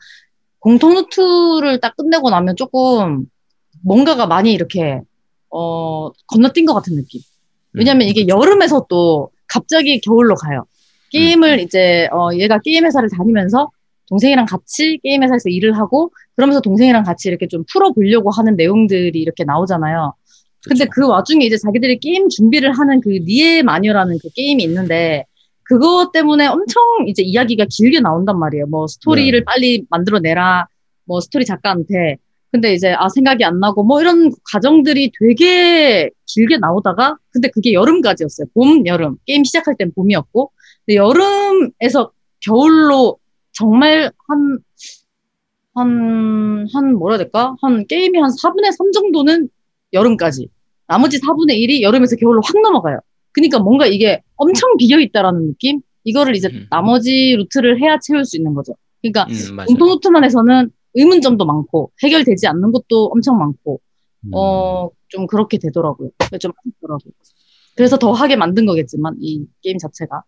공통 0.59 0.93
루트를 0.93 1.79
딱 1.79 1.95
끝내고 1.95 2.29
나면 2.29 2.55
조금 2.55 3.25
뭔가가 3.83 4.27
많이 4.27 4.53
이렇게 4.53 5.01
어 5.49 6.11
건너뛴 6.27 6.65
것 6.65 6.73
같은 6.73 6.95
느낌. 6.95 7.21
왜냐면 7.73 8.07
이게 8.07 8.27
여름에서 8.27 8.85
또 8.89 9.31
갑자기 9.47 9.99
겨울로 10.01 10.35
가요. 10.35 10.65
게임을 11.11 11.59
이제 11.59 12.07
어 12.11 12.29
얘가 12.33 12.59
게임 12.59 12.85
회사를 12.85 13.09
다니면서 13.09 13.69
동생이랑 14.07 14.45
같이 14.45 14.99
게임 15.03 15.23
회사에서 15.23 15.49
일을 15.49 15.77
하고 15.77 16.11
그러면서 16.35 16.61
동생이랑 16.61 17.03
같이 17.03 17.29
이렇게 17.29 17.47
좀 17.47 17.63
풀어보려고 17.71 18.31
하는 18.31 18.55
내용들이 18.55 19.19
이렇게 19.19 19.43
나오잖아요. 19.43 20.13
근데. 20.67 20.85
그 20.91 21.07
와중에 21.07 21.45
이제 21.45 21.57
자기들이 21.57 21.99
게임 21.99 22.27
준비를 22.27 22.73
하는 22.73 22.99
그 23.01 23.09
니에 23.09 23.61
마녀라는 23.63 24.17
그 24.21 24.29
게임이 24.35 24.63
있는데 24.63 25.25
그거 25.63 26.11
때문에 26.11 26.47
엄청 26.47 26.83
이제 27.07 27.21
이야기가 27.21 27.65
길게 27.69 28.01
나온단 28.01 28.39
말이에요. 28.39 28.65
뭐 28.65 28.87
스토리를 28.87 29.39
네. 29.39 29.43
빨리 29.45 29.85
만들어내라. 29.89 30.67
뭐 31.05 31.21
스토리 31.21 31.45
작가한테. 31.45 32.17
근데 32.51 32.73
이제 32.73 32.93
아 32.97 33.09
생각이 33.09 33.43
안 33.43 33.59
나고 33.59 33.83
뭐 33.83 34.01
이런 34.01 34.31
과정들이 34.51 35.11
되게 35.19 36.09
길게 36.25 36.57
나오다가 36.57 37.17
근데 37.31 37.49
그게 37.49 37.73
여름까지였어요. 37.73 38.47
봄, 38.53 38.85
여름. 38.87 39.17
게임 39.25 39.43
시작할 39.43 39.75
땐 39.77 39.91
봄이었고 39.95 40.51
근데 40.85 40.95
여름에서 40.95 42.11
겨울로 42.41 43.17
정말 43.51 44.11
한 44.27 44.59
한, 45.75 46.67
한, 46.73 46.95
뭐라 46.95 47.15
해야 47.15 47.19
될까? 47.19 47.55
한, 47.61 47.85
게임이 47.87 48.19
한 48.19 48.31
4분의 48.31 48.71
3 48.73 48.91
정도는 48.91 49.47
여름까지. 49.93 50.49
나머지 50.87 51.19
4분의 51.19 51.51
1이 51.51 51.81
여름에서 51.81 52.17
겨울로 52.17 52.41
확 52.43 52.61
넘어가요. 52.61 52.99
그러니까 53.31 53.59
뭔가 53.59 53.85
이게 53.85 54.21
엄청 54.35 54.75
비어있다라는 54.77 55.47
느낌? 55.47 55.81
이거를 56.03 56.35
이제 56.35 56.49
음. 56.51 56.65
나머지 56.69 57.35
루트를 57.37 57.79
해야 57.79 57.97
채울 57.99 58.25
수 58.25 58.35
있는 58.35 58.53
거죠. 58.55 58.73
그러니까 59.01 59.27
음. 59.29 59.65
공통 59.67 59.89
루트만 59.89 60.23
해서는 60.23 60.71
의문점도 60.99 61.45
많고, 61.45 61.91
해결되지 62.03 62.47
않는 62.47 62.71
것도 62.71 63.07
엄청 63.13 63.37
많고, 63.37 63.79
음. 64.25 64.31
어, 64.33 64.89
좀 65.07 65.25
그렇게 65.27 65.57
되더라고요. 65.57 66.09
좀 66.39 66.51
아쉽더라고요. 66.65 67.13
그래서 67.75 67.97
더 67.97 68.11
하게 68.11 68.35
만든 68.35 68.65
거겠지만, 68.65 69.15
이 69.19 69.45
게임 69.61 69.77
자체가. 69.77 70.23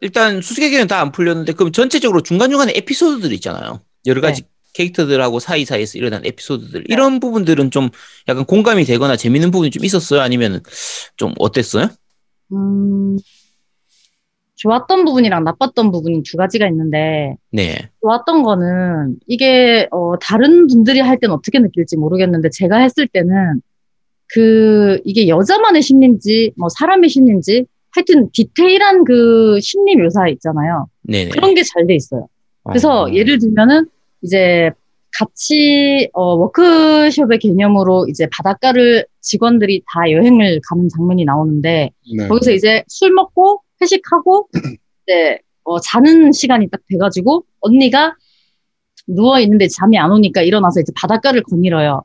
일단 0.00 0.40
수수께끼는 0.40 0.86
다 0.86 1.00
안 1.00 1.10
풀렸는데 1.10 1.52
그럼 1.54 1.72
전체적으로 1.72 2.22
중간중간에 2.22 2.72
에피소드들 2.76 3.32
있잖아요. 3.34 3.80
여러 4.06 4.20
가지 4.20 4.42
캐릭터들하고 4.74 5.40
사이사이에서 5.40 5.98
일어난 5.98 6.24
에피소드들 6.24 6.84
이런 6.88 7.18
부분들은 7.18 7.72
좀 7.72 7.88
약간 8.28 8.44
공감이 8.44 8.84
되거나 8.84 9.16
재밌는 9.16 9.50
부분이 9.50 9.70
좀 9.70 9.84
있었어요? 9.84 10.20
아니면 10.20 10.62
좀 11.16 11.34
어땠어요? 11.38 11.88
음, 12.52 13.16
좋았던 14.58 15.04
부분이랑 15.04 15.44
나빴던 15.44 15.90
부분이 15.92 16.22
두 16.24 16.36
가지가 16.36 16.66
있는데, 16.68 17.36
네. 17.52 17.76
좋았던 18.02 18.42
거는 18.42 19.16
이게 19.26 19.88
어, 19.92 20.18
다른 20.18 20.66
분들이 20.66 20.98
할 21.00 21.18
때는 21.18 21.34
어떻게 21.34 21.58
느낄지 21.60 21.96
모르겠는데 21.96 22.50
제가 22.52 22.78
했을 22.78 23.06
때는 23.06 23.60
그 24.26 25.00
이게 25.04 25.28
여자만의 25.28 25.80
심리인지 25.82 26.52
뭐 26.56 26.68
사람의 26.68 27.08
심리인지 27.08 27.64
하여튼 27.94 28.28
디테일한 28.32 29.04
그 29.04 29.58
심리 29.62 29.96
묘사 29.96 30.28
있잖아요. 30.28 30.88
네네. 31.02 31.30
그런 31.30 31.54
게 31.54 31.62
잘 31.62 31.86
돼 31.86 31.94
있어요. 31.94 32.26
그래서 32.64 33.04
어. 33.04 33.12
예를 33.12 33.38
들면은 33.38 33.86
이제 34.22 34.70
같이 35.16 36.10
어, 36.12 36.34
워크숍의 36.34 37.38
개념으로 37.38 38.06
이제 38.10 38.28
바닷가를 38.36 39.06
직원들이 39.20 39.82
다 39.92 40.10
여행을 40.10 40.60
가는 40.68 40.88
장면이 40.88 41.24
나오는데 41.24 41.90
네. 42.18 42.28
거기서 42.28 42.50
이제 42.52 42.82
술 42.88 43.12
먹고 43.12 43.62
회식하고 43.80 44.48
이제 45.06 45.38
어, 45.64 45.80
자는 45.80 46.32
시간이 46.32 46.68
딱 46.70 46.80
돼가지고 46.88 47.44
언니가 47.60 48.14
누워 49.06 49.38
있는데 49.40 49.68
잠이 49.68 49.98
안 49.98 50.10
오니까 50.10 50.42
일어나서 50.42 50.80
이제 50.80 50.92
바닷가를 50.96 51.42
거닐어요. 51.42 52.02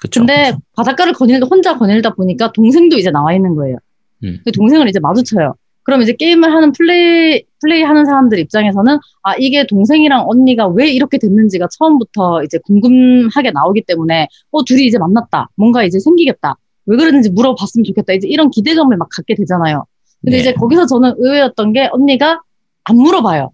그쵸. 0.00 0.20
근데 0.20 0.52
바닷가를 0.74 1.12
거닐다 1.12 1.46
혼자 1.46 1.78
거닐다 1.78 2.14
보니까 2.14 2.52
동생도 2.52 2.98
이제 2.98 3.10
나와 3.10 3.34
있는 3.34 3.54
거예요. 3.54 3.76
음. 4.24 4.38
그 4.44 4.52
동생을 4.52 4.88
이제 4.88 4.98
마주쳐요. 5.00 5.54
그럼 5.84 6.02
이제 6.02 6.12
게임을 6.12 6.52
하는 6.52 6.72
플레이 6.72 7.44
플레이 7.60 7.82
하는 7.82 8.04
사람들 8.04 8.38
입장에서는 8.38 8.98
아 9.22 9.34
이게 9.38 9.66
동생이랑 9.66 10.24
언니가 10.28 10.66
왜 10.68 10.90
이렇게 10.90 11.18
됐는지가 11.18 11.68
처음부터 11.78 12.44
이제 12.44 12.58
궁금하게 12.64 13.50
나오기 13.52 13.82
때문에 13.82 14.28
어 14.50 14.64
둘이 14.64 14.86
이제 14.86 14.98
만났다. 14.98 15.48
뭔가 15.56 15.84
이제 15.84 15.98
생기겠다. 15.98 16.56
왜 16.86 16.96
그랬는지 16.96 17.30
물어봤으면 17.30 17.84
좋겠다. 17.84 18.12
이제 18.12 18.28
이런 18.28 18.50
기대감을 18.50 18.96
막 18.96 19.08
갖게 19.10 19.34
되잖아요. 19.34 19.84
근데 20.22 20.36
네. 20.36 20.40
이제 20.40 20.52
거기서 20.52 20.86
저는 20.86 21.14
의외였던 21.18 21.72
게 21.72 21.88
언니가 21.92 22.40
안 22.84 22.96
물어봐요. 22.96 23.50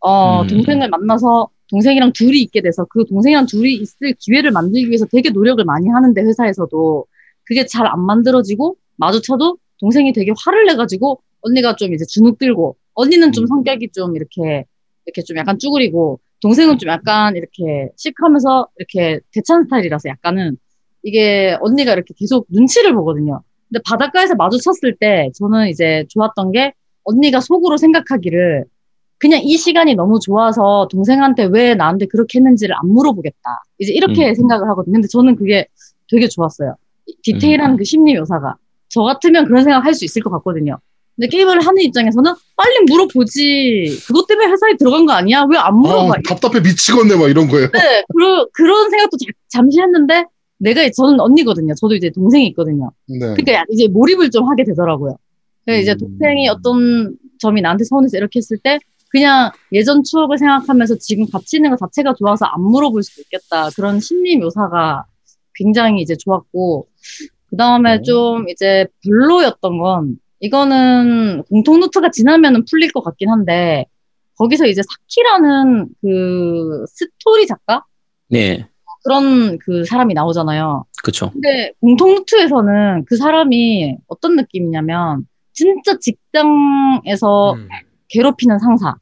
어, 0.00 0.42
음. 0.42 0.46
동생을 0.48 0.88
만나서 0.88 1.48
동생이랑 1.70 2.12
둘이 2.12 2.40
있게 2.42 2.60
돼서 2.60 2.84
그 2.88 3.04
동생이랑 3.06 3.46
둘이 3.46 3.74
있을 3.74 4.14
기회를 4.18 4.50
만들기 4.50 4.88
위해서 4.88 5.06
되게 5.06 5.30
노력을 5.30 5.62
많이 5.64 5.88
하는데 5.88 6.20
회사에서도 6.20 7.06
그게 7.44 7.66
잘 7.66 7.86
안 7.86 8.00
만들어지고 8.04 8.76
마주쳐도 8.96 9.58
동생이 9.80 10.12
되게 10.12 10.32
화를 10.44 10.66
내가지고 10.66 11.20
언니가 11.42 11.76
좀 11.76 11.92
이제 11.94 12.04
주눅 12.06 12.38
들고 12.38 12.76
언니는 12.94 13.32
좀 13.32 13.44
음. 13.44 13.46
성격이 13.46 13.90
좀 13.92 14.16
이렇게 14.16 14.64
이렇게 15.06 15.22
좀 15.22 15.36
약간 15.36 15.58
쭈그리고 15.58 16.20
동생은 16.40 16.78
좀 16.78 16.90
약간 16.90 17.36
이렇게 17.36 17.90
씩하면서 17.96 18.68
이렇게 18.78 19.20
대찬 19.32 19.64
스타일이라서 19.64 20.08
약간은 20.08 20.56
이게 21.02 21.56
언니가 21.60 21.92
이렇게 21.92 22.14
계속 22.16 22.46
눈치를 22.50 22.94
보거든요. 22.94 23.42
근데 23.68 23.80
바닷가에서 23.84 24.34
마주쳤을 24.36 24.96
때 24.98 25.30
저는 25.38 25.68
이제 25.68 26.04
좋았던 26.10 26.52
게 26.52 26.72
언니가 27.04 27.40
속으로 27.40 27.76
생각하기를 27.76 28.64
그냥 29.18 29.40
이 29.42 29.56
시간이 29.56 29.94
너무 29.94 30.18
좋아서 30.20 30.88
동생한테 30.90 31.44
왜 31.50 31.74
나한테 31.74 32.06
그렇게 32.06 32.38
했는지를 32.38 32.74
안 32.74 32.88
물어보겠다. 32.88 33.62
이제 33.78 33.92
이렇게 33.92 34.28
음. 34.30 34.34
생각을 34.34 34.68
하거든요. 34.70 34.94
근데 34.94 35.08
저는 35.08 35.36
그게 35.36 35.66
되게 36.10 36.28
좋았어요. 36.28 36.76
디테일한 37.22 37.76
그 37.76 37.84
심리 37.84 38.14
묘사가. 38.18 38.56
저 38.88 39.02
같으면 39.02 39.46
그런 39.46 39.64
생각 39.64 39.84
할 39.84 39.94
수 39.94 40.04
있을 40.04 40.22
것 40.22 40.30
같거든요. 40.30 40.78
근데 41.16 41.28
게임을 41.28 41.64
하는 41.64 41.82
입장에서는 41.82 42.32
빨리 42.56 42.74
물어보지. 42.90 44.02
그것 44.06 44.26
때문에 44.26 44.48
회사에 44.50 44.76
들어간 44.78 45.06
거 45.06 45.12
아니야? 45.12 45.44
왜 45.50 45.56
안 45.58 45.76
물어봐? 45.78 46.08
아, 46.10 46.12
답답해 46.28 46.60
미치겠네 46.60 47.16
막 47.16 47.28
이런 47.30 47.48
거예요. 47.48 47.68
네, 47.70 48.02
그런, 48.12 48.46
그런 48.52 48.90
생각도 48.90 49.16
자- 49.18 49.32
잠시 49.48 49.80
했는데, 49.80 50.24
내가, 50.64 50.88
저는 50.90 51.20
언니거든요. 51.20 51.74
저도 51.74 51.94
이제 51.94 52.10
동생이 52.10 52.46
있거든요. 52.48 52.90
네. 53.06 53.18
그러니까 53.18 53.64
이제 53.70 53.86
몰입을 53.86 54.30
좀 54.30 54.48
하게 54.48 54.64
되더라고요. 54.64 55.16
그래서 55.64 55.82
이제 55.82 55.92
음. 55.92 55.98
동생이 55.98 56.48
어떤 56.48 57.16
점이 57.38 57.60
나한테 57.60 57.84
서운해서 57.84 58.16
이렇게 58.16 58.38
했을 58.38 58.58
때, 58.58 58.78
그냥 59.10 59.52
예전 59.72 60.02
추억을 60.02 60.38
생각하면서 60.38 60.96
지금 60.98 61.26
같이 61.30 61.56
있는 61.56 61.70
것 61.70 61.78
자체가 61.78 62.14
좋아서 62.18 62.46
안 62.46 62.62
물어볼 62.62 63.02
수도 63.04 63.22
있겠다. 63.22 63.70
그런 63.76 64.00
심리 64.00 64.36
묘사가 64.36 65.04
굉장히 65.54 66.02
이제 66.02 66.16
좋았고, 66.16 66.88
그 67.50 67.56
다음에 67.56 67.98
음. 67.98 68.02
좀 68.02 68.48
이제 68.48 68.86
별로였던 69.04 69.78
건, 69.78 70.16
이거는 70.40 71.44
공통 71.48 71.78
노트가 71.78 72.10
지나면은 72.10 72.64
풀릴 72.64 72.90
것 72.90 73.02
같긴 73.02 73.28
한데, 73.28 73.86
거기서 74.36 74.66
이제 74.66 74.82
사키라는 74.82 75.88
그 76.00 76.84
스토리 76.88 77.46
작가? 77.46 77.84
네. 78.28 78.66
그런 79.04 79.58
그 79.58 79.84
사람이 79.84 80.14
나오잖아요. 80.14 80.86
그쵸. 81.02 81.30
근데 81.30 81.72
공통 81.80 82.14
루트에서는 82.14 83.04
그 83.04 83.16
사람이 83.16 83.98
어떤 84.08 84.34
느낌이냐면, 84.36 85.26
진짜 85.52 85.98
직장에서 86.00 87.52
음. 87.52 87.68
괴롭히는 88.08 88.58
상사. 88.58 88.96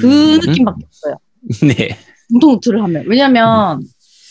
그 0.00 0.06
음. 0.06 0.38
느낌밖에 0.40 0.84
없어요. 0.86 1.16
네. 1.76 1.96
공통 2.30 2.52
루트를 2.52 2.82
하면. 2.82 3.04
왜냐면, 3.06 3.82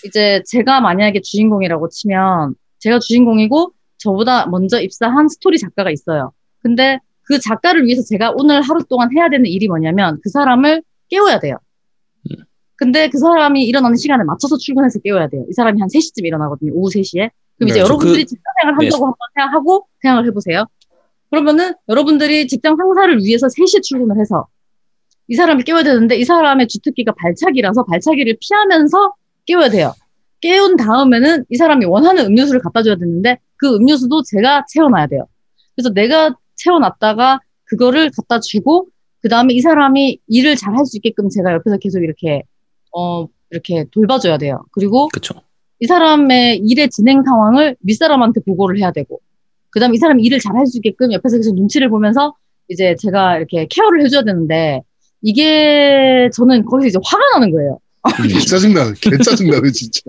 이제 0.06 0.42
제가 0.48 0.82
만약에 0.82 1.22
주인공이라고 1.22 1.90
치면, 1.90 2.56
제가 2.80 2.98
주인공이고, 2.98 3.74
저보다 4.00 4.48
먼저 4.48 4.82
입사한 4.82 5.30
스토리 5.30 5.60
작가가 5.60 5.92
있어요. 5.92 6.32
근데 6.64 6.98
그 7.22 7.40
작가를 7.40 7.86
위해서 7.86 8.02
제가 8.02 8.34
오늘 8.36 8.64
하루 8.64 8.84
동안 8.90 9.16
해야 9.16 9.30
되는 9.30 9.46
일이 9.46 9.68
뭐냐면, 9.68 10.20
그 10.24 10.30
사람을 10.32 10.82
깨워야 11.10 11.40
돼요. 11.40 11.58
음. 12.82 12.86
근데 12.86 13.10
그 13.10 13.18
사람이 13.20 13.64
일어나는 13.64 13.96
시간에 13.98 14.24
맞춰서 14.24 14.58
출근해서 14.58 15.00
깨워야 15.00 15.28
돼요. 15.30 15.46
이 15.50 15.54
사람이 15.54 15.80
한 15.80 15.88
3시쯤 15.88 16.26
일어나거든요. 16.26 16.72
오후 16.74 16.90
3시에. 16.90 17.30
그럼 17.58 17.70
이제 17.70 17.80
네, 17.80 17.80
저 17.80 17.80
여러분들이 17.86 18.24
그- 18.24 18.26
직장 18.28 18.44
생활 18.62 18.76
네. 18.80 18.86
한다고 18.86 19.06
한번 19.06 19.18
생각하고 19.36 19.88
생각을 20.02 20.28
해보세요. 20.28 20.66
그러면은 21.30 21.74
여러분들이 21.88 22.48
직장 22.48 22.76
상사를 22.76 23.18
위해서 23.20 23.48
3시에 23.48 23.82
출근을 23.84 24.20
해서 24.20 24.48
이 25.28 25.36
사람을 25.36 25.64
깨워야 25.64 25.84
되는데 25.84 26.16
이 26.18 26.26
사람의 26.26 26.68
주특기가 26.68 27.14
발차기라서 27.18 27.86
발차기를 27.86 28.38
피하면서 28.42 29.14
깨워야 29.46 29.70
돼요. 29.70 29.94
깨운 30.42 30.76
다음에는 30.76 31.46
이 31.50 31.56
사람이 31.56 31.86
원하는 31.86 32.26
음료수를 32.26 32.60
갖다 32.62 32.82
줘야 32.84 32.96
되는데 32.96 33.38
그 33.58 33.76
음료수도 33.76 34.24
제가 34.24 34.66
채워놔야 34.74 35.08
돼요. 35.08 35.28
그래서 35.76 35.94
내가 35.94 36.36
채워놨다가 36.56 37.40
그거를 37.66 38.10
갖다 38.18 38.40
주고 38.42 38.88
그 39.22 39.30
다음에 39.30 39.54
이 39.54 39.62
사람이 39.62 40.20
일을 40.28 40.56
잘 40.56 40.76
할 40.76 40.84
수 40.86 40.98
있게끔 40.98 41.30
제가 41.30 41.54
옆에서 41.54 41.78
계속 41.78 42.04
이렇게 42.04 42.44
어 42.96 43.28
이렇게 43.50 43.86
돌봐줘야 43.92 44.38
돼요. 44.38 44.64
그리고 44.72 45.08
그쵸. 45.14 45.36
이 45.80 45.88
사람의 45.88 46.58
일의 46.60 46.90
진행 46.90 47.24
상황을 47.24 47.76
윗사람한테 47.82 48.42
보고를 48.46 48.78
해야 48.80 48.92
되고, 48.92 49.20
그 49.72 49.80
다음에 49.80 49.96
이 49.96 49.98
사람이 49.98 50.24
일을 50.24 50.40
잘 50.40 50.56
할 50.56 50.66
수 50.68 50.78
있게끔 50.78 51.12
옆에서 51.12 51.38
계속 51.38 51.56
눈치를 51.56 51.90
보면서 51.90 52.36
이제 52.68 52.96
제가 53.00 53.38
이렇게 53.38 53.68
케어를 53.70 54.04
해줘야 54.04 54.24
되는데, 54.24 54.82
이게 55.24 56.30
저는 56.34 56.66
거기서 56.66 56.88
이제 56.88 57.00
화가 57.04 57.24
나는 57.34 57.52
거예요. 57.52 57.80
짜증나네. 58.48 58.94
개 59.02 59.18
짜증나네 59.18 59.72
진짜. 59.72 60.02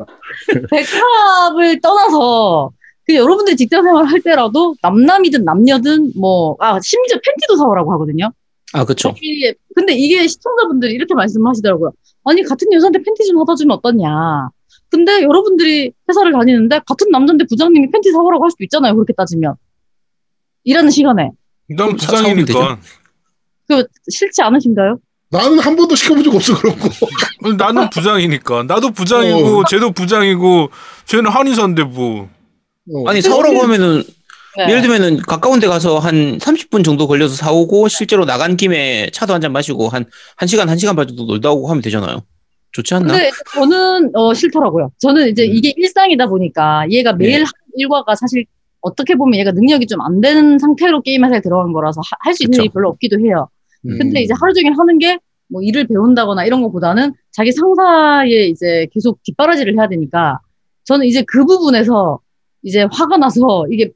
백합을 0.70 1.80
떠나서, 1.80 2.70
그 3.06 3.14
여러분들이 3.14 3.56
직장 3.56 3.82
생활 3.82 4.04
할 4.06 4.20
때라도 4.20 4.74
남남이든 4.82 5.44
남녀든 5.44 6.12
뭐, 6.16 6.56
아, 6.60 6.78
심지어 6.80 7.18
팬티도 7.24 7.56
사오라고 7.56 7.92
하거든요. 7.94 8.30
아, 8.74 8.84
그쵸. 8.84 9.14
근데 9.74 9.94
이게 9.94 10.26
시청자분들이 10.26 10.94
이렇게 10.94 11.14
말씀하시더라고요. 11.14 11.92
아니, 12.24 12.42
같은 12.42 12.72
여자한테 12.72 13.02
팬티 13.02 13.24
좀 13.26 13.38
사다 13.38 13.54
주면 13.56 13.76
어떠냐. 13.78 14.48
근데 14.88 15.22
여러분들이 15.22 15.92
회사를 16.08 16.32
다니는데 16.32 16.80
같은 16.86 17.10
남자인데 17.10 17.46
부장님이 17.48 17.90
팬티 17.90 18.12
사오라고 18.12 18.44
할 18.44 18.50
수도 18.50 18.64
있잖아요. 18.64 18.94
그렇게 18.94 19.12
따지면. 19.14 19.54
일하는 20.64 20.90
시간에. 20.90 21.30
난 21.68 21.96
부장이니까. 21.96 22.78
그, 23.68 23.86
싫지 24.10 24.42
않으신가요? 24.42 24.98
나는 25.30 25.58
한 25.60 25.74
번도 25.74 25.94
시켜본 25.94 26.22
적 26.24 26.34
없어 26.34 26.54
그런 26.58 26.76
거. 26.78 26.88
나는 27.56 27.88
부장이니까. 27.88 28.64
나도 28.64 28.90
부장이고, 28.90 29.60
어. 29.60 29.64
쟤도 29.68 29.92
부장이고, 29.92 30.68
쟤는 31.06 31.30
한의사인데 31.30 31.84
뭐. 31.84 32.28
어. 32.92 33.08
아니, 33.08 33.22
사오라고 33.22 33.62
하면은, 33.62 34.04
네. 34.59 34.68
예를 34.68 34.82
들면은, 34.82 35.18
가까운 35.18 35.61
데 35.61 35.66
가서 35.66 35.98
한 35.98 36.38
30분 36.38 36.84
정도 36.84 37.07
걸려서 37.07 37.34
사오고, 37.36 37.88
실제로 37.88 38.24
나간 38.24 38.57
김에 38.57 39.09
차도 39.12 39.32
한 39.32 39.40
잔 39.40 39.53
마시고, 39.53 39.88
한, 39.88 40.05
한 40.36 40.46
시간, 40.46 40.68
한 40.68 40.76
시간 40.78 40.94
반 40.96 41.07
정도 41.07 41.24
놀다 41.24 41.50
오고 41.53 41.68
하면 41.68 41.82
되잖아요. 41.82 42.22
좋지 42.72 42.94
않나? 42.94 43.12
근데 43.12 43.30
저는, 43.55 44.11
어, 44.14 44.32
싫더라고요. 44.34 44.92
저는 44.98 45.28
이제 45.28 45.44
음. 45.46 45.55
이게 45.55 45.72
일상이다 45.76 46.26
보니까 46.26 46.86
얘가 46.90 47.12
매일 47.12 47.40
네. 47.40 47.44
일과가 47.76 48.14
사실 48.14 48.44
어떻게 48.80 49.14
보면 49.14 49.38
얘가 49.38 49.53
능력이 49.53 49.86
좀 49.86 50.00
안 50.03 50.20
되는 50.20 50.59
상태로 50.59 51.03
게임 51.03 51.24
회사에 51.24 51.40
들어간 51.40 51.72
거라서 51.72 52.00
할 52.20 52.34
수 52.34 52.42
있는 52.44 52.53
그쵸. 52.53 52.62
일이 52.62 52.68
별로 52.72 52.88
없기도 52.90 53.20
해요. 53.20 53.48
음. 53.86 53.98
근데 53.98 54.22
이제 54.22 54.34
하루 54.38 54.53
종일 54.55 54.72
하는 54.78 54.98
게 54.98 55.18
뭐 55.48 55.61
일을 55.62 55.86
배운다거나 55.86 56.46
이런 56.46 56.62
것보다는 56.62 57.12
자기 57.30 57.53
상사에 57.53 58.46
이제 58.46 58.86
계속 58.90 59.22
뒷바라지를 59.22 59.74
해야 59.76 59.86
되니까 59.86 60.38
저는 60.84 61.05
이제 61.05 61.22
그 61.26 61.44
부분에서 61.44 62.20
이제 62.62 62.86
화가 62.90 63.18
나서 63.18 63.66
이게 63.70 63.90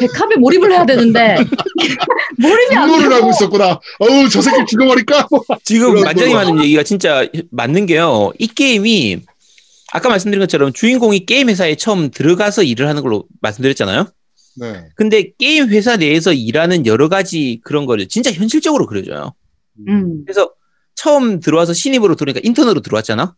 백합에 0.00 0.36
몰입을 0.36 0.70
해야 0.72 0.86
되는데 0.86 1.36
몰입이 2.38 2.74
안 2.74 3.00
되고 3.00 3.14
하고 3.14 3.30
있었구나. 3.30 3.80
어우, 3.98 4.28
저 4.28 4.40
새끼 4.40 4.64
죽여버릴까? 4.66 5.28
지금 5.64 5.94
걸로. 5.94 6.38
하는 6.38 6.62
얘기가 6.62 6.82
진짜 6.84 7.26
맞는 7.50 7.86
게요. 7.86 8.32
이 8.38 8.46
게임이 8.46 9.18
아까 9.92 10.08
말씀드린 10.08 10.40
것처럼 10.40 10.72
주인공이 10.72 11.26
게임 11.26 11.48
회사에 11.48 11.74
처음 11.74 12.10
들어가서 12.10 12.62
일을 12.62 12.88
하는 12.88 13.02
걸로 13.02 13.24
말씀드렸잖아요. 13.40 14.06
네. 14.56 14.84
근데 14.96 15.32
게임 15.38 15.68
회사 15.68 15.96
내에서 15.96 16.32
일하는 16.32 16.86
여러 16.86 17.08
가지 17.08 17.60
그런 17.64 17.84
거를 17.86 18.06
진짜 18.08 18.30
현실적으로 18.32 18.86
그려줘요. 18.86 19.34
음. 19.88 20.22
그래서 20.24 20.50
처음 20.94 21.40
들어와서 21.40 21.72
신입으로 21.72 22.14
들어오니까 22.14 22.40
인턴으로 22.44 22.80
들어왔잖아. 22.80 23.34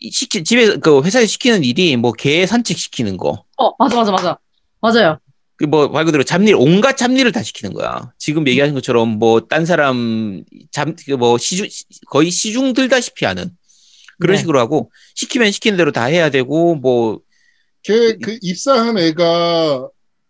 이 0.00 0.10
시키, 0.10 0.44
집에 0.44 0.76
그 0.76 1.02
회사에 1.02 1.26
시키는 1.26 1.64
일이 1.64 1.96
뭐 1.96 2.12
개 2.12 2.46
산책 2.46 2.76
시키는 2.78 3.16
거, 3.16 3.44
어 3.56 3.72
맞아 3.78 3.96
맞아 3.96 4.12
맞아 4.12 4.38
맞아요. 4.80 5.18
그뭐말 5.58 6.04
그대로 6.04 6.22
잡일 6.22 6.54
온갖 6.56 6.96
잡일을 6.96 7.32
다 7.32 7.42
시키는 7.42 7.74
거야. 7.74 8.12
지금 8.18 8.46
얘기하신 8.46 8.74
것처럼 8.74 9.18
뭐 9.18 9.40
딴 9.40 9.66
사람 9.66 10.44
잡뭐 10.70 11.38
시중 11.38 11.66
거의 12.08 12.30
시중 12.30 12.72
들다시피 12.72 13.24
하는 13.24 13.50
그런 14.20 14.36
네. 14.36 14.40
식으로 14.40 14.58
하고 14.60 14.90
시키면 15.14 15.50
시키는 15.50 15.76
대로 15.76 15.90
다 15.92 16.04
해야 16.04 16.30
되고 16.30 16.74
뭐 16.76 17.20
걔 17.84 18.16
그 18.22 18.38
입사한 18.42 18.98
애가 18.98 19.88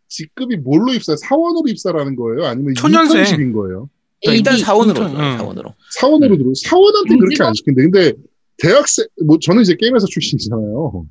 직급이 0.08 0.56
뭘로 0.56 0.92
입사? 0.94 1.16
사원으로 1.16 1.64
입사라는 1.68 2.14
거예요? 2.16 2.46
아니면 2.46 2.74
초년생. 2.74 3.18
인턴십인 3.18 3.52
거예요? 3.52 3.88
일단 4.22 4.54
AD. 4.54 4.62
사원으로 4.64 5.02
인턴, 5.08 5.20
응. 5.20 5.36
사원으로. 5.38 5.74
사원으로 5.98 6.36
들어. 6.38 6.52
사원한테 6.54 7.16
그렇게? 7.16 7.42
안 7.44 7.52
시킨대. 7.54 7.82
근데 7.82 8.12
대학생 8.58 9.06
뭐 9.26 9.38
저는 9.38 9.62
이제 9.62 9.74
게임회사 9.78 10.06
출신이잖아요. 10.10 11.06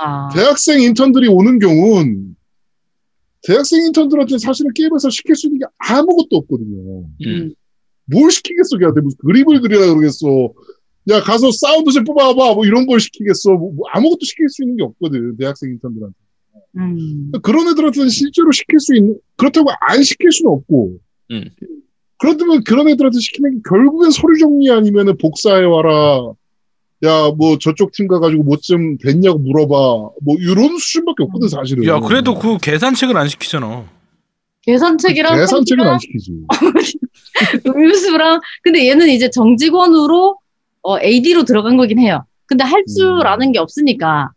아. 0.00 0.28
대학생 0.34 0.80
인턴들이 0.82 1.28
오는 1.28 1.58
경우는 1.58 2.36
대학생 3.42 3.84
인턴들한테 3.86 4.38
사실은 4.38 4.72
게임에서 4.74 5.10
시킬 5.10 5.34
수 5.34 5.48
있는 5.48 5.60
게 5.60 5.66
아무것도 5.78 6.36
없거든요. 6.36 7.04
음. 7.26 7.54
뭘 8.06 8.30
시키겠어, 8.30 8.78
걔한테 8.78 9.00
무슨 9.00 9.16
그림을 9.18 9.60
그리라 9.60 9.86
그러겠어. 9.86 10.52
야, 11.10 11.20
가서 11.20 11.50
사운드 11.50 11.90
좀 11.90 12.04
뽑아봐. 12.04 12.54
뭐 12.54 12.64
이런 12.64 12.86
걸 12.86 13.00
시키겠어. 13.00 13.52
뭐, 13.54 13.72
뭐 13.72 13.86
아무것도 13.92 14.20
시킬 14.22 14.48
수 14.48 14.62
있는 14.62 14.76
게 14.76 14.84
없거든, 14.84 15.36
대학생 15.36 15.70
인턴들한테. 15.70 16.14
음. 16.78 17.32
그런 17.42 17.68
애들한테는 17.68 18.08
실제로 18.08 18.50
시킬 18.52 18.78
수 18.78 18.94
있는, 18.94 19.18
그렇다고 19.36 19.70
안 19.80 20.02
시킬 20.02 20.30
수는 20.30 20.52
없고. 20.52 20.98
음. 21.32 21.44
그렇다면 22.18 22.62
그런 22.64 22.88
애들한테 22.88 23.18
시키는 23.18 23.56
게 23.56 23.60
결국엔 23.68 24.12
서류 24.12 24.38
정리 24.38 24.70
아니면은 24.70 25.16
복사해와라. 25.18 26.34
야, 27.04 27.30
뭐 27.36 27.58
저쪽 27.58 27.92
팀 27.92 28.06
가가지고 28.06 28.44
뭐 28.44 28.56
좀 28.62 28.96
됐냐고 28.98 29.38
물어봐. 29.38 29.74
뭐 30.22 30.36
이런 30.38 30.78
수준밖에 30.78 31.24
없거든, 31.24 31.48
사실은. 31.48 31.84
야 31.86 31.98
그래도 32.00 32.38
그 32.38 32.58
계산책을 32.58 33.16
안 33.16 33.28
시키잖아. 33.28 33.84
계산책이랑 34.62 35.36
계산책은 35.36 35.84
안 35.86 35.98
시키지. 35.98 36.32
음료수랑 37.66 38.40
근데 38.62 38.88
얘는 38.88 39.08
이제 39.08 39.28
정직원으로 39.30 40.38
어, 40.82 41.00
AD로 41.00 41.44
들어간 41.44 41.76
거긴 41.76 41.98
해요. 41.98 42.24
근데 42.46 42.62
할줄 42.64 43.04
음. 43.22 43.26
아는 43.26 43.50
게 43.52 43.58
없으니까 43.58 44.30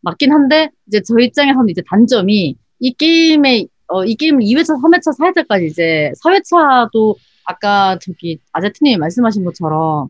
맞긴 0.00 0.32
한데 0.32 0.70
이제 0.88 1.00
저희 1.06 1.26
입장에서는 1.26 1.68
이제 1.68 1.82
단점이 1.88 2.56
이 2.80 2.92
게임의 2.94 3.68
어, 3.88 4.04
이 4.04 4.14
게임을 4.16 4.42
2회차, 4.42 4.80
3회차, 4.82 5.16
4회차까지 5.18 5.66
이제 5.66 6.12
4회차도 6.24 7.14
아까 7.44 7.98
저기 8.00 8.38
아제트님이 8.52 8.96
말씀하신 8.98 9.44
것처럼 9.44 10.08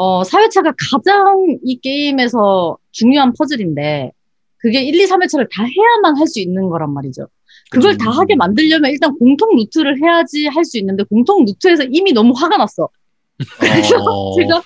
어, 0.00 0.22
4회차가 0.22 0.72
가장 0.92 1.58
이 1.64 1.80
게임에서 1.80 2.78
중요한 2.92 3.32
퍼즐인데 3.36 4.12
그게 4.58 4.80
1, 4.82 4.94
2, 4.94 5.06
3회차를 5.06 5.48
다 5.52 5.64
해야만 5.64 6.16
할 6.16 6.26
수 6.28 6.38
있는 6.40 6.68
거란 6.68 6.92
말이죠. 6.94 7.26
그걸 7.70 7.96
다 7.96 8.08
하게 8.10 8.36
만들려면 8.36 8.92
일단 8.92 9.16
공통 9.18 9.56
루트를 9.56 10.00
해야지 10.00 10.46
할 10.46 10.64
수 10.64 10.78
있는데 10.78 11.02
공통 11.02 11.44
루트에서 11.44 11.82
이미 11.90 12.12
너무 12.12 12.32
화가 12.36 12.56
났어. 12.58 12.88
그래서 13.58 13.96
어, 13.96 14.36
제가 14.36 14.62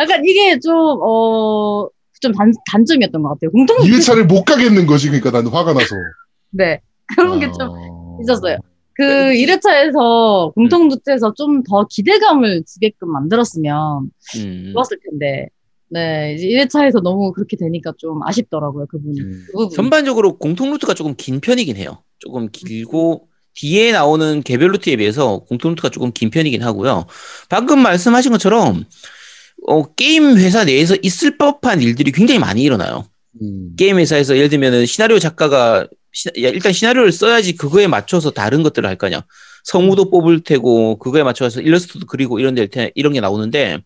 약간 0.00 0.24
이게 0.24 0.58
좀, 0.58 0.74
어, 1.00 1.88
좀 2.20 2.32
단, 2.32 2.52
단점이었던 2.70 3.22
것 3.22 3.28
같아요. 3.30 3.50
공통 3.52 3.76
루트. 3.78 3.88
2회차를 3.88 4.26
못 4.26 4.44
가겠는 4.44 4.86
거지, 4.86 5.08
그러니까 5.08 5.30
나는 5.30 5.50
화가 5.52 5.74
나서. 5.74 5.94
네. 6.50 6.80
그런 7.16 7.38
게좀 7.38 7.54
아. 7.60 8.18
있었어요. 8.22 8.58
그 8.94 9.02
1회차에서 9.04 10.54
공통 10.54 10.88
루트에서 10.88 11.34
좀 11.34 11.62
더 11.62 11.86
기대감을 11.88 12.64
주게끔 12.66 13.10
만들었으면 13.12 14.10
음. 14.36 14.70
좋았을 14.72 14.98
텐데. 15.08 15.48
네. 15.88 16.34
이제 16.34 16.46
1회차에서 16.48 17.02
너무 17.02 17.32
그렇게 17.32 17.56
되니까 17.56 17.92
좀 17.98 18.20
아쉽더라고요. 18.26 18.86
그분이. 18.86 19.20
음. 19.20 19.44
그. 19.52 19.68
전반적으로 19.74 20.38
공통 20.38 20.70
루트가 20.72 20.94
조금 20.94 21.14
긴 21.16 21.40
편이긴 21.40 21.76
해요. 21.76 22.02
조금 22.18 22.48
길고 22.50 23.28
뒤에 23.54 23.92
나오는 23.92 24.42
개별 24.42 24.72
루트에 24.72 24.96
비해서 24.96 25.40
공통 25.40 25.72
루트가 25.72 25.90
조금 25.90 26.10
긴 26.12 26.30
편이긴 26.30 26.62
하고요. 26.62 27.04
방금 27.50 27.80
말씀하신 27.80 28.32
것처럼 28.32 28.84
어, 29.68 29.84
게임 29.94 30.36
회사 30.38 30.64
내에서 30.64 30.96
있을 31.02 31.36
법한 31.36 31.82
일들이 31.82 32.10
굉장히 32.10 32.40
많이 32.40 32.62
일어나요. 32.62 33.04
음. 33.40 33.74
게임 33.76 33.98
회사에서 33.98 34.36
예를 34.36 34.48
들면은 34.48 34.86
시나리오 34.86 35.18
작가가 35.18 35.86
시- 36.12 36.28
야, 36.42 36.48
일단 36.48 36.72
시나리오를 36.72 37.12
써야지 37.12 37.56
그거에 37.56 37.86
맞춰서 37.86 38.30
다른 38.30 38.62
것들을 38.62 38.86
할 38.88 38.96
거냐. 38.96 39.24
성우도 39.64 40.10
뽑을 40.10 40.40
테고 40.42 40.98
그거에 40.98 41.22
맞춰서 41.22 41.60
일러스트도 41.60 42.06
그리고 42.06 42.38
이런 42.40 42.54
데 42.54 42.68
이런 42.94 43.12
게 43.12 43.20
나오는데 43.20 43.78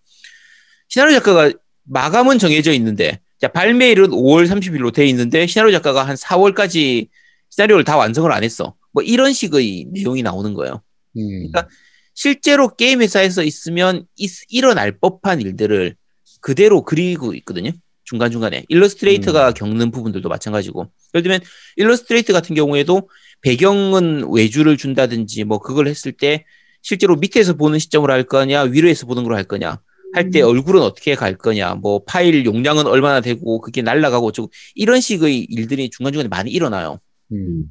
시나리오 0.89 1.15
작가가 1.19 1.53
마감은 1.85 2.39
정해져 2.39 2.73
있는데 2.73 3.21
자, 3.41 3.49
발매일은 3.49 4.11
5월 4.11 4.49
30일로 4.49 4.93
돼 4.93 5.07
있는데 5.09 5.47
시나리오 5.47 5.73
작가가 5.73 6.03
한 6.07 6.17
4월까지 6.17 7.09
시나리오를 7.51 7.85
다 7.85 7.97
완성을 7.97 8.31
안 8.33 8.43
했어. 8.43 8.75
뭐 8.93 9.03
이런 9.03 9.33
식의 9.33 9.89
내용이 9.93 10.23
나오는 10.23 10.55
거예요. 10.55 10.83
음. 11.19 11.29
그러니까 11.51 11.69
실제로 12.15 12.75
게임 12.75 13.03
회사에서 13.03 13.43
있으면 13.45 14.07
있- 14.17 14.31
일어날 14.49 14.99
법한 14.99 15.43
일들을 15.43 15.95
그대로 16.41 16.83
그리고 16.83 17.35
있거든요. 17.35 17.73
중간중간에. 18.07 18.65
일러스트레이터가 18.69 19.53
겪는 19.53 19.91
부분들도 19.91 20.29
마찬가지고. 20.29 20.91
예를 21.15 21.23
들면 21.23 21.41
일러스트레이터 21.77 22.33
같은 22.33 22.55
경우에도 22.55 23.09
배경은 23.43 24.33
외주를 24.33 24.77
준다든지 24.77 25.45
뭐 25.45 25.59
그걸 25.59 25.89
했을 25.89 26.13
때 26.13 26.45
실제로 26.83 27.17
밑에서 27.17 27.55
보는 27.55 27.79
시점으로 27.79 28.13
할 28.13 28.23
거냐, 28.23 28.63
위로에서 28.63 29.07
보는 29.07 29.25
걸로 29.25 29.37
할 29.37 29.45
거냐. 29.45 29.81
할때 30.15 30.41
얼굴은 30.41 30.81
어떻게 30.81 31.15
갈 31.15 31.37
거냐, 31.37 31.75
뭐 31.75 32.03
파일 32.05 32.47
용량은 32.47 32.87
얼마나 32.87 33.21
되고 33.21 33.61
그게 33.61 33.83
날라가고 33.83 34.29
어쩌고 34.29 34.51
이런 34.75 35.01
식의 35.01 35.47
일들이 35.51 35.91
중간중간에 35.91 36.29
많이 36.29 36.51
일어나요. 36.51 37.01
음. 37.33 37.65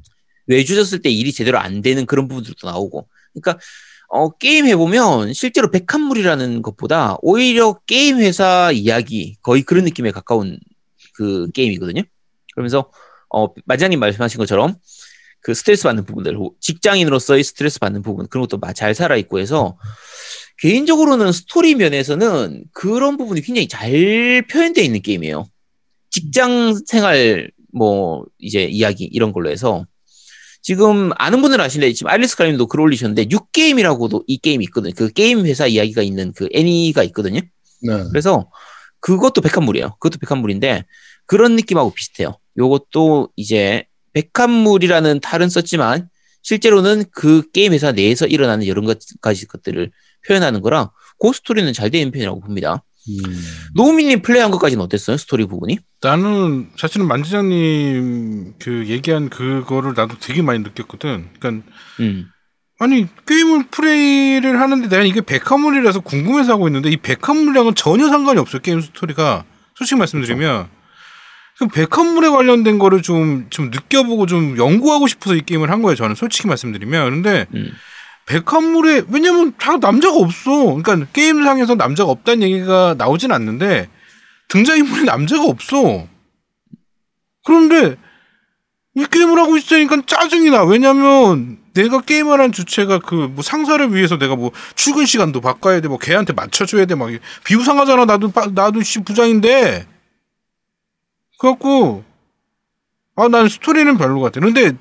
외주 0.46 0.76
줬을 0.76 1.00
때 1.00 1.10
일이 1.10 1.32
제대로 1.32 1.58
안 1.58 1.82
되는 1.82 2.06
그런 2.06 2.28
부분들도 2.28 2.66
나오고. 2.66 3.08
그러니까 3.32 3.58
어, 4.08 4.30
게임 4.30 4.66
해보면 4.66 5.32
실제로 5.32 5.70
백합물이라는 5.70 6.62
것보다 6.62 7.16
오히려 7.22 7.78
게임 7.86 8.18
회사 8.18 8.70
이야기 8.72 9.36
거의 9.42 9.62
그런 9.62 9.84
느낌에 9.84 10.10
가까운 10.10 10.58
그 11.14 11.50
게임이거든요. 11.52 12.02
그러면서 12.54 12.90
어, 13.34 13.48
만지장님 13.64 13.98
말씀하신 13.98 14.38
것처럼 14.38 14.76
그 15.40 15.54
스트레스 15.54 15.84
받는 15.84 16.04
부분들, 16.04 16.36
직장인으로서의 16.60 17.44
스트레스 17.44 17.78
받는 17.78 18.02
부분 18.02 18.26
그런 18.28 18.42
것도 18.42 18.58
마- 18.58 18.72
잘 18.72 18.94
살아 18.94 19.16
있고 19.16 19.38
해서 19.38 19.78
개인적으로는 20.58 21.32
스토리 21.32 21.74
면에서는 21.74 22.64
그런 22.72 23.16
부분이 23.16 23.42
굉장히 23.42 23.68
잘 23.68 24.44
표현되어 24.50 24.82
있는 24.82 25.02
게임이에요. 25.02 25.46
직장 26.10 26.78
생활 26.86 27.50
뭐 27.72 28.24
이제 28.38 28.64
이야기 28.64 29.04
이런 29.04 29.32
걸로 29.32 29.50
해서 29.50 29.86
지금 30.66 31.12
아는 31.14 31.42
분들은 31.42 31.64
아시는데 31.64 31.92
지금 31.92 32.10
알리스 32.10 32.36
가님도 32.36 32.66
글 32.66 32.80
올리셨는데 32.80 33.26
New 33.26 33.47
Game이라고도 33.47 34.24
이 34.26 34.36
게임이 34.38 34.64
있거든요. 34.64 34.92
그 34.96 35.12
게임 35.12 35.46
회사 35.46 35.68
이야기가 35.68 36.02
있는 36.02 36.32
그 36.32 36.48
애니가 36.52 37.04
있거든요. 37.04 37.38
네. 37.82 38.04
그래서 38.10 38.50
그것도 38.98 39.42
백합물이에요. 39.42 39.90
그것도 40.00 40.18
백합물인데 40.18 40.84
그런 41.26 41.54
느낌하고 41.54 41.92
비슷해요. 41.92 42.40
요것도 42.58 43.28
이제 43.36 43.84
백합물이라는 44.12 45.20
탈은 45.20 45.50
썼지만 45.50 46.08
실제로는 46.42 47.04
그 47.12 47.48
게임 47.52 47.72
회사 47.72 47.92
내에서 47.92 48.26
일어나는 48.26 48.66
여러 48.66 48.82
가지 49.20 49.46
것들을 49.46 49.92
표현하는 50.26 50.62
거라 50.62 50.90
그 51.20 51.32
스토리는 51.32 51.72
잘 51.74 51.92
되는 51.92 52.10
편이라고 52.10 52.40
봅니다. 52.40 52.82
음. 53.08 53.42
노우미님 53.74 54.22
플레이한 54.22 54.50
것까지는 54.50 54.82
어땠어요? 54.82 55.16
스토리 55.16 55.46
부분이? 55.46 55.78
나는 56.02 56.70
사실은 56.76 57.06
만지장님 57.06 58.54
그 58.58 58.86
얘기한 58.86 59.28
그거를 59.28 59.94
나도 59.96 60.18
되게 60.20 60.42
많이 60.42 60.60
느꼈거든. 60.60 61.28
그러니까 61.38 61.66
음. 62.00 62.28
아니 62.78 63.06
게임을 63.26 63.66
플레이를 63.70 64.60
하는데 64.60 64.88
내가 64.88 65.02
이게 65.02 65.20
백합물이라서 65.22 66.00
궁금해서 66.00 66.52
하고 66.52 66.68
있는데 66.68 66.90
이 66.90 66.96
백합물이랑은 66.98 67.74
전혀 67.74 68.08
상관이 68.08 68.38
없어요 68.38 68.60
게임 68.60 68.80
스토리가 68.80 69.44
솔직히 69.74 69.98
말씀드리면 69.98 70.68
그 71.58 71.68
백합물에 71.68 72.28
관련된 72.28 72.78
거를 72.78 73.00
좀좀 73.00 73.70
느껴보고 73.70 74.26
좀 74.26 74.58
연구하고 74.58 75.06
싶어서 75.06 75.36
이 75.36 75.40
게임을 75.40 75.70
한 75.70 75.80
거예요 75.80 75.96
저는 75.96 76.14
솔직히 76.16 76.48
말씀드리면 76.48 77.10
근데 77.10 77.46
음. 77.54 77.72
백화물에 78.26 79.04
왜냐면 79.10 79.54
다 79.56 79.76
남자가 79.76 80.16
없어 80.16 80.74
그러니까 80.74 81.06
게임상에서 81.12 81.76
남자가 81.76 82.10
없다는 82.10 82.42
얘기가 82.42 82.94
나오진 82.98 83.32
않는데 83.32 83.88
등장인물이 84.48 85.04
남자가 85.04 85.44
없어 85.44 86.06
그런데 87.44 87.96
이 88.96 89.04
게임을 89.10 89.38
하고 89.38 89.56
있으니까 89.56 90.02
짜증이 90.06 90.50
나. 90.50 90.64
왜냐면 90.64 91.58
내가 91.74 92.00
게임을 92.00 92.40
한 92.40 92.50
주체가 92.50 92.98
그 93.00 93.14
뭐 93.28 93.42
상사를 93.42 93.94
위해서 93.94 94.16
내가 94.16 94.34
뭐 94.36 94.50
출근 94.74 95.04
시간도 95.04 95.42
바꿔야 95.42 95.80
돼. 95.82 95.88
뭐 95.88 95.98
걔한테 95.98 96.32
맞춰줘야 96.32 96.86
돼. 96.86 96.94
막 96.94 97.10
비우상하잖아. 97.44 98.06
나도 98.06 98.30
빠- 98.32 98.46
나도 98.46 98.80
씨 98.82 99.00
부장인데. 99.00 99.86
그래갖고 101.38 102.04
아 103.16 103.28
난 103.28 103.48
스토리는 103.50 103.98
별로 103.98 104.20
같아. 104.22 104.40
근데 104.40 104.72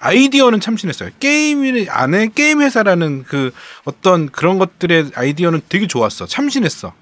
아이디어는 0.00 0.60
참신했어요. 0.60 1.10
게임 1.20 1.86
안에 1.88 2.28
게임 2.34 2.62
회사라는 2.62 3.24
그 3.26 3.52
어떤 3.84 4.28
그런 4.28 4.58
것들의 4.58 5.10
아이디어는 5.14 5.62
되게 5.68 5.86
좋았어. 5.86 6.26
참신했어. 6.26 6.92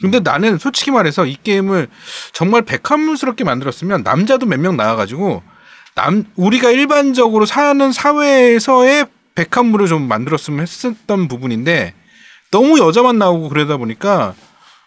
근데 0.00 0.20
나는 0.20 0.58
솔직히 0.58 0.90
말해서 0.90 1.24
이 1.26 1.36
게임을 1.42 1.88
정말 2.32 2.62
백합문스럽게 2.62 3.44
만들었으면 3.44 4.02
남자도 4.02 4.46
몇 4.46 4.58
명 4.58 4.76
나와가지고 4.76 5.42
남 5.94 6.24
우리가 6.34 6.70
일반적으로 6.70 7.46
사는 7.46 7.92
사회에서의 7.92 9.06
백합물을 9.36 9.86
좀 9.86 10.08
만들었으면 10.08 10.60
했었던 10.60 11.28
부분인데 11.28 11.94
너무 12.50 12.78
여자만 12.78 13.18
나오고 13.18 13.48
그러다 13.50 13.76
보니까 13.76 14.34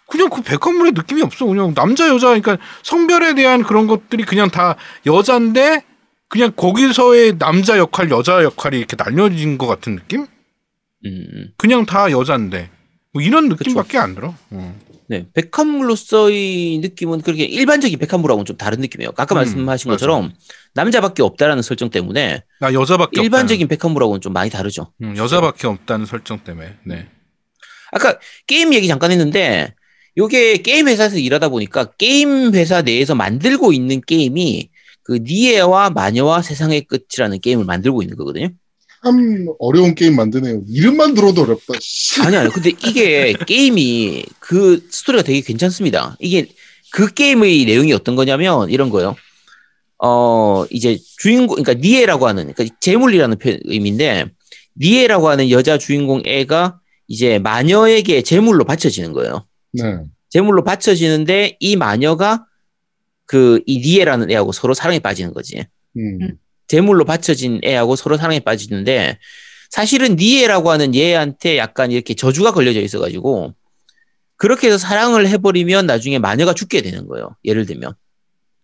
그냥 0.07 0.29
그 0.29 0.41
백합물의 0.41 0.93
느낌이 0.93 1.21
없어. 1.21 1.45
그냥 1.45 1.73
남자 1.73 2.07
여자 2.09 2.27
그러니까 2.27 2.57
성별에 2.83 3.35
대한 3.35 3.63
그런 3.63 3.87
것들이 3.87 4.23
그냥 4.23 4.49
다 4.49 4.75
여자인데 5.05 5.83
그냥 6.29 6.51
거기서의 6.55 7.37
남자 7.37 7.77
역할 7.77 8.09
여자 8.11 8.43
역할이 8.43 8.77
이렇게 8.77 8.95
날려진 8.95 9.57
것 9.57 9.67
같은 9.67 9.95
느낌? 9.95 10.27
음, 11.05 11.53
그냥 11.57 11.85
다 11.85 12.11
여자인데 12.11 12.69
뭐 13.13 13.21
이런 13.21 13.49
느낌밖에 13.49 13.97
안 13.97 14.15
들어. 14.15 14.35
어. 14.49 14.79
네. 15.09 15.25
백합물로서의 15.33 16.79
느낌은 16.79 17.21
그렇게 17.21 17.45
일반적인 17.45 17.97
백합물하고는 17.97 18.45
좀 18.45 18.57
다른 18.57 18.81
느낌이에요. 18.81 19.11
아까 19.15 19.35
음, 19.35 19.37
말씀하신 19.37 19.89
맞아. 19.89 19.95
것처럼 19.95 20.33
남자밖에 20.73 21.23
없다라는 21.23 21.63
설정 21.63 21.89
때문에 21.89 22.43
나 22.59 22.73
여자밖에 22.73 23.21
일반적인 23.21 23.69
백합물하고는 23.69 24.19
좀 24.19 24.33
많이 24.33 24.49
다르죠. 24.49 24.91
음, 25.01 25.15
여자밖에 25.15 25.67
없다는 25.67 26.05
설정 26.05 26.39
때문에. 26.39 26.75
네. 26.83 27.07
아까 27.91 28.19
게임 28.47 28.73
얘기 28.73 28.87
잠깐 28.87 29.11
했는데 29.11 29.73
요게 30.17 30.57
게임 30.57 30.89
회사에서 30.89 31.17
일하다 31.17 31.49
보니까 31.49 31.85
게임 31.97 32.53
회사 32.53 32.81
내에서 32.81 33.15
만들고 33.15 33.71
있는 33.71 34.01
게임이 34.01 34.69
그 35.07 35.19
니에와 35.23 35.91
마녀와 35.91 36.41
세상의 36.41 36.81
끝이라는 36.81 37.39
게임을 37.39 37.63
만들고 37.63 38.01
있는 38.01 38.17
거거든요. 38.17 38.49
참 39.01 39.47
어려운 39.57 39.95
게임 39.95 40.17
만드네요. 40.17 40.63
이름만 40.67 41.13
들어도 41.13 41.43
어렵다. 41.43 41.75
씨. 41.79 42.21
아니 42.23 42.35
아니 42.35 42.49
근데 42.49 42.71
이게 42.71 43.31
게임이 43.33 44.25
그 44.39 44.85
스토리가 44.91 45.23
되게 45.23 45.39
괜찮습니다. 45.39 46.17
이게 46.19 46.49
그 46.91 47.13
게임의 47.13 47.63
내용이 47.63 47.93
어떤 47.93 48.17
거냐면 48.17 48.69
이런 48.69 48.89
거요. 48.89 49.15
어 50.03 50.65
이제 50.71 50.99
주인공 51.19 51.55
그러니까 51.63 51.73
니에라고 51.81 52.27
하는 52.27 52.51
그러니까 52.53 52.75
제물이라는 52.81 53.37
표- 53.37 53.57
의미인데 53.63 54.25
니에라고 54.77 55.29
하는 55.29 55.49
여자 55.51 55.77
주인공 55.77 56.21
애가 56.25 56.79
이제 57.07 57.39
마녀에게 57.39 58.23
제물로 58.23 58.65
바쳐지는 58.65 59.13
거예요. 59.13 59.45
네. 59.71 59.83
제물로 60.29 60.65
바쳐지는데 60.65 61.55
이 61.61 61.77
마녀가 61.77 62.45
그이 63.27 63.81
니에라는 63.83 64.31
애하고 64.31 64.51
서로 64.51 64.73
사랑에 64.73 64.99
빠지는 64.99 65.33
거지. 65.33 65.65
음. 65.97 66.37
제물로 66.67 67.05
바쳐진 67.05 67.61
애하고 67.63 67.95
서로 67.95 68.17
사랑에 68.17 68.39
빠지는데 68.39 69.19
사실은 69.69 70.15
니에라고 70.15 70.71
하는 70.71 70.95
얘한테 70.95 71.57
약간 71.57 71.91
이렇게 71.91 72.13
저주가 72.13 72.51
걸려져 72.51 72.81
있어가지고 72.81 73.53
그렇게 74.37 74.67
해서 74.67 74.77
사랑을 74.77 75.27
해버리면 75.27 75.85
나중에 75.85 76.19
마녀가 76.19 76.53
죽게 76.53 76.81
되는 76.81 77.07
거예요. 77.07 77.35
예를 77.45 77.65
들면. 77.65 77.93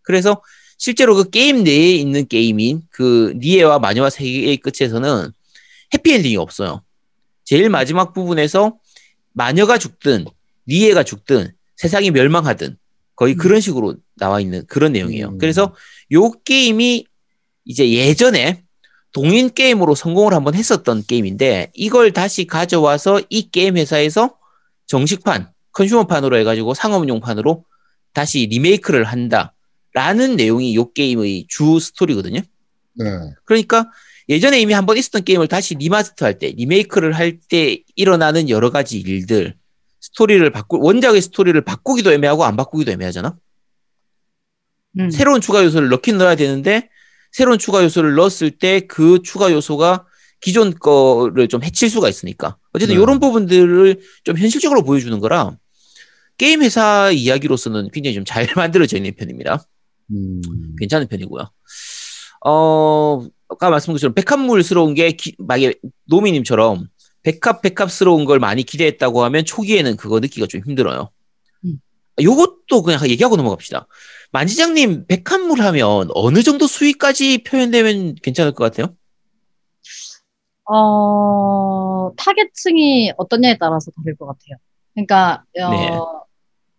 그래서 0.02 0.42
실제로 0.78 1.16
그 1.16 1.30
게임 1.30 1.64
내에 1.64 1.92
있는 1.96 2.28
게임인 2.28 2.84
그 2.90 3.34
니에와 3.38 3.80
마녀와 3.80 4.10
세계의 4.10 4.58
끝에서는 4.58 5.32
해피엔딩이 5.94 6.38
없어요. 6.38 6.84
제일 7.44 7.70
마지막 7.70 8.14
부분에서 8.14 8.78
마녀가 9.34 9.78
죽든 9.78 10.26
니에가 10.68 11.04
죽든 11.04 11.52
세상이 11.76 12.12
멸망하든 12.12 12.78
거의 13.16 13.36
그런 13.36 13.62
식으로 13.62 13.96
나와 14.16 14.40
있는 14.40 14.66
그런 14.68 14.94
내용이에요. 14.94 15.30
음. 15.30 15.38
그래서 15.38 15.76
요 16.12 16.32
게임이 16.44 17.06
이제 17.66 17.92
예전에 17.92 18.64
동인 19.12 19.54
게임으로 19.54 19.96
성공을 19.96 20.34
한번 20.34 20.56
했었던 20.56 21.04
게임인데 21.06 21.72
이걸 21.74 22.12
다시 22.12 22.46
가져와서 22.46 23.22
이 23.30 23.50
게임 23.52 23.78
회사에서 23.78 24.36
정식판, 24.88 25.50
컨슈머판으로 25.72 26.38
해가지고 26.38 26.74
상업용판으로 26.74 27.64
다시 28.14 28.48
리메이크를 28.50 29.04
한다라는 29.06 30.36
내용이 30.36 30.76
요 30.76 30.92
게임의 30.92 31.46
주 31.48 31.80
스토리거든요. 31.80 32.42
네. 32.96 33.06
그러니까 33.46 33.90
예전에 34.30 34.60
이미 34.60 34.74
한번 34.74 34.98
있었던 34.98 35.24
게임을 35.24 35.48
다시 35.48 35.76
remaster 35.76 36.26
할 36.26 36.40
때, 36.40 36.52
리메이크를 36.52 37.14
할 37.14 37.40
때 37.50 37.84
일어나는 37.96 38.50
여러 38.50 38.72
가지 38.72 39.00
일들, 39.00 39.56
스토리를 40.14 40.50
바꾸, 40.52 40.80
원작의 40.80 41.22
스토리를 41.22 41.60
바꾸기도 41.62 42.12
애매하고 42.14 42.46
안 42.46 42.56
바꾸기도 42.56 42.92
애매하잖아? 42.92 43.36
음. 45.00 45.10
새로운 45.10 45.42
추가 45.42 45.64
요소를 45.64 45.90
넣긴 45.90 46.18
넣어야 46.18 46.36
되는데, 46.36 46.90
새로운 47.32 47.58
추가 47.58 47.84
요소를 47.84 48.14
넣었을 48.16 48.52
때 48.52 48.82
그 48.88 49.22
추가 49.24 49.52
요소가 49.52 50.06
기존 50.40 50.74
거를 50.76 51.48
좀 51.48 51.64
해칠 51.64 51.90
수가 51.90 52.10
있으니까. 52.10 52.58
어쨌든 52.74 52.96
네. 52.96 53.02
이런 53.02 53.20
부분들을 53.20 54.00
좀 54.24 54.38
현실적으로 54.38 54.84
보여주는 54.84 55.18
거라, 55.20 55.58
게임 56.38 56.62
회사 56.62 57.10
이야기로서는 57.12 57.90
굉장히 57.92 58.16
좀 58.16 58.26
잘 58.26 58.48
만들어져 58.56 58.98
있는 58.98 59.14
편입니다. 59.16 59.64
음. 60.12 60.42
괜찮은 60.80 61.08
편이고요. 61.08 61.50
어, 62.46 63.26
아까 63.50 63.70
말씀드린 63.70 63.94
것처럼 63.96 64.14
백합물스러운 64.14 64.94
게 64.94 65.12
기, 65.14 65.34
만약에 65.40 65.76
노미님처럼 66.06 66.88
백합 67.24 67.62
백합스러운 67.62 68.26
걸 68.26 68.40
많이 68.40 68.64
기대했다고 68.64 69.24
하면 69.24 69.46
초기에는 69.46 69.98
그거 69.98 70.20
느끼기가 70.20 70.48
좀 70.48 70.62
힘들어요. 70.66 71.10
음. 71.66 71.80
요것도 72.22 72.84
그냥 72.84 73.08
얘기하고 73.08 73.36
넘어갑시다. 73.38 73.88
만지장님 74.32 75.06
백합물 75.08 75.62
하면 75.62 76.10
어느 76.14 76.44
정도 76.44 76.68
수위까지 76.68 77.44
표현되면 77.44 78.16
괜찮을 78.22 78.52
것 78.52 78.64
같아요? 78.66 78.96
어, 80.66 82.12
타겟층이 82.16 83.14
어떠냐에 83.18 83.58
따라서 83.58 83.92
다를 83.92 84.16
것 84.16 84.28
같아요. 84.28 84.58
그러니까, 84.94 85.44
어, 85.60 85.70
네. 85.72 86.00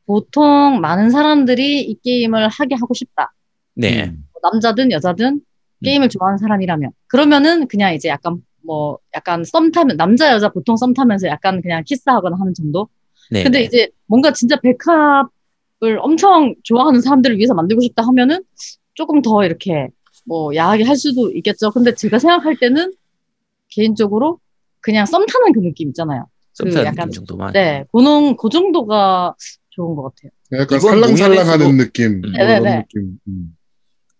보통 0.07 0.81
많은 0.81 1.11
사람들이 1.11 1.83
이 1.83 1.99
게임을 2.03 2.49
하게 2.49 2.75
하고 2.77 2.95
싶다. 2.95 3.33
네. 3.75 4.05
음. 4.05 4.27
뭐 4.33 4.51
남자든 4.51 4.91
여자든 4.91 5.41
게임을 5.83 6.09
좋아하는 6.09 6.39
사람이라면. 6.39 6.91
그러면은 7.09 7.69
그냥 7.69 7.95
이제 7.95 8.09
약간 8.09 8.43
뭐, 8.65 8.99
약간 9.15 9.45
썸 9.45 9.71
타면, 9.71 9.97
남자, 9.97 10.33
여자 10.33 10.49
보통 10.49 10.77
썸 10.77 10.95
타면서 10.95 11.29
약간 11.29 11.61
그냥 11.63 11.83
키스하거나 11.85 12.37
하는 12.39 12.55
정도? 12.55 12.89
네. 13.31 13.43
근데 13.43 13.61
네. 13.61 13.65
이제 13.65 13.89
뭔가 14.07 14.33
진짜 14.33 14.57
백합을 14.61 15.99
엄청 16.01 16.55
좋아하는 16.63 17.01
사람들을 17.01 17.37
위해서 17.39 17.55
만들고 17.55 17.81
싶다 17.83 18.03
하면은 18.07 18.43
조금 18.95 19.23
더 19.23 19.45
이렇게 19.45 19.89
뭐 20.27 20.55
야하게 20.55 20.85
할 20.85 20.97
수도 20.97 21.31
있겠죠. 21.33 21.71
근데 21.71 21.95
제가 21.95 22.19
생각할 22.19 22.57
때는 22.59 22.93
개인적으로 23.71 24.39
그냥 24.81 25.07
썸 25.07 25.25
타는 25.27 25.53
그 25.53 25.61
느낌 25.61 25.89
있잖아요. 25.89 26.27
썸그 26.55 26.73
타는 26.75 26.87
약간- 26.87 27.09
느낌 27.09 27.13
정도만. 27.27 27.53
네, 27.53 27.85
그는 27.93 28.37
그 28.37 28.49
정도가 28.49 29.35
좋은 29.71 29.97
것 29.97 30.03
같아요. 30.15 30.31
약간 30.61 30.79
살랑살랑하는 30.81 31.77
느낌. 31.79 32.13
음. 32.13 32.21
뭐 32.21 32.31
이런 32.31 32.47
네네네. 32.63 32.77
느낌. 32.83 33.19
음. 33.29 33.57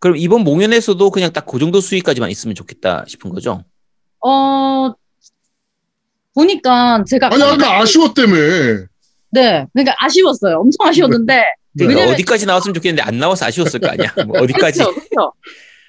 그럼 0.01 0.17
이번 0.17 0.45
공연에서도 0.45 1.11
그냥 1.11 1.33
딱 1.33 1.47
그 1.47 1.59
정도 1.59 1.81
수위까지만 1.81 2.31
있으면 2.31 2.55
좋겠다 2.55 3.05
싶은 3.07 3.31
거죠? 3.31 3.65
어, 4.27 4.95
보니까 6.35 7.05
제가 7.09 7.29
아니 7.33 7.43
아까 7.43 7.81
아쉬웠다며. 7.81 8.35
네, 9.31 9.67
그러니까 9.73 9.95
아쉬웠어요. 9.99 10.59
엄청 10.59 10.87
아쉬웠는데 10.87 11.43
그러니까 11.77 11.99
왜냐면- 12.01 12.15
어디까지 12.15 12.47
나왔으면 12.47 12.75
좋겠는데 12.75 13.03
안 13.03 13.19
나와서 13.19 13.47
아쉬웠을 13.47 13.81
거 13.81 13.89
아니야? 13.89 14.13
뭐 14.27 14.41
어디까지? 14.41 14.79
그렇죠, 14.81 14.95
그렇죠. 14.95 15.33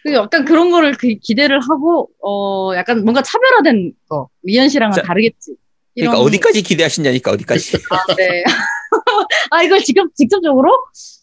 그 0.04 0.14
약간 0.14 0.46
그런 0.46 0.70
거를 0.72 0.94
그 0.98 1.16
기대를 1.22 1.60
하고 1.62 2.10
어 2.24 2.76
약간 2.76 3.04
뭔가 3.04 3.22
차별화된 3.24 3.94
거 4.08 4.30
미연 4.44 4.70
씨랑은 4.70 4.94
자, 4.96 5.02
다르겠지. 5.02 5.56
그러니까 5.96 6.16
이런- 6.18 6.28
어디까지 6.28 6.62
기대하시냐니까 6.62 7.32
어디까지? 7.32 7.78
아, 7.90 8.14
네. 8.16 8.44
아 9.52 9.64
이걸 9.64 9.80
지금 9.84 10.08
직접적으로? 10.16 10.72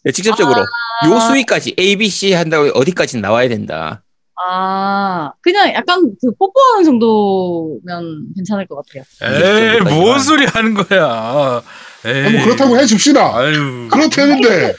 네, 0.04 0.10
직접적으로 0.12 0.62
아. 0.62 1.08
요 1.08 1.20
수위까지 1.20 1.74
A, 1.78 1.96
B, 1.96 2.08
C 2.08 2.32
한다고 2.32 2.66
어디까지 2.74 3.18
나와야 3.20 3.48
된다. 3.48 4.02
아 4.46 5.32
그냥 5.40 5.72
약간 5.74 6.14
그 6.20 6.32
뽀뽀하는 6.38 6.84
정도면 6.84 8.26
괜찮을 8.36 8.66
것 8.66 8.76
같아요. 8.82 9.04
에이. 9.22 9.80
뭔 9.80 10.18
소리 10.18 10.46
하는 10.46 10.74
거야. 10.74 11.62
에이. 12.06 12.32
뭐 12.32 12.44
그렇다고 12.44 12.76
해줍시다. 12.78 13.36
아유. 13.38 13.88
그렇다는데 13.90 14.74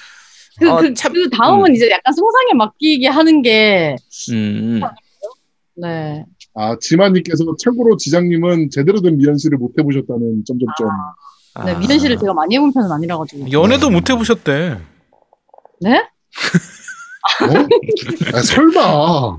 그, 0.60 0.70
어, 0.70 0.78
그, 0.78 0.94
참- 0.94 1.14
그 1.14 1.30
다음은 1.30 1.76
이제 1.76 1.90
약간 1.90 2.14
상상에 2.14 2.54
맡기게 2.56 3.08
하는 3.08 3.42
게 3.42 3.96
음, 4.32 4.82
네. 5.76 6.26
아 6.56 6.76
지만님께서 6.80 7.44
참고로 7.64 7.98
지장님은 7.98 8.70
제대로 8.72 9.02
된 9.02 9.18
미연 9.18 9.38
씨를 9.38 9.58
못 9.58 9.72
해보셨다는 9.80 10.44
점점점. 10.46 10.90
아, 11.56 11.66
네, 11.66 11.76
미연 11.76 11.98
씨를 12.00 12.18
제가 12.18 12.34
많이 12.34 12.56
해본 12.56 12.74
편은 12.74 12.92
아니라 12.92 13.18
가지고. 13.18 13.52
연애도 13.52 13.90
못 13.90 14.10
해보셨대. 14.10 14.78
네? 15.82 16.08
아, 18.34 18.42
설마. 18.42 19.38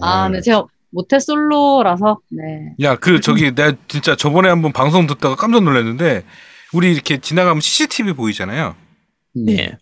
아, 0.00 0.28
네, 0.28 0.40
제가 0.40 0.64
모태 0.90 1.18
솔로라서, 1.18 2.20
네. 2.30 2.74
야, 2.82 2.96
그 2.96 3.20
저기 3.20 3.54
내가 3.54 3.74
진짜 3.88 4.16
저번에 4.16 4.48
한번 4.48 4.72
방송 4.72 5.06
듣다가 5.06 5.34
깜짝 5.36 5.62
놀랐는데 5.62 6.24
우리 6.72 6.92
이렇게 6.92 7.18
지나가면 7.18 7.60
CCTV 7.60 8.12
보이잖아요. 8.14 8.74
음. 9.36 9.44
네. 9.46 9.76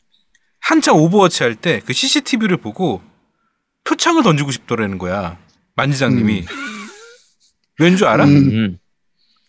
한참 0.60 0.96
오버워치 0.96 1.42
할 1.44 1.54
때 1.56 1.80
그 1.84 1.92
CCTV를 1.92 2.56
보고 2.56 3.00
표창을 3.84 4.22
던지고 4.24 4.50
싶더라는 4.50 4.98
거야. 4.98 5.38
만지장님이. 5.76 6.44
왠줄 7.78 8.06
알아? 8.06 8.24
음. 8.24 8.36
음. 8.36 8.78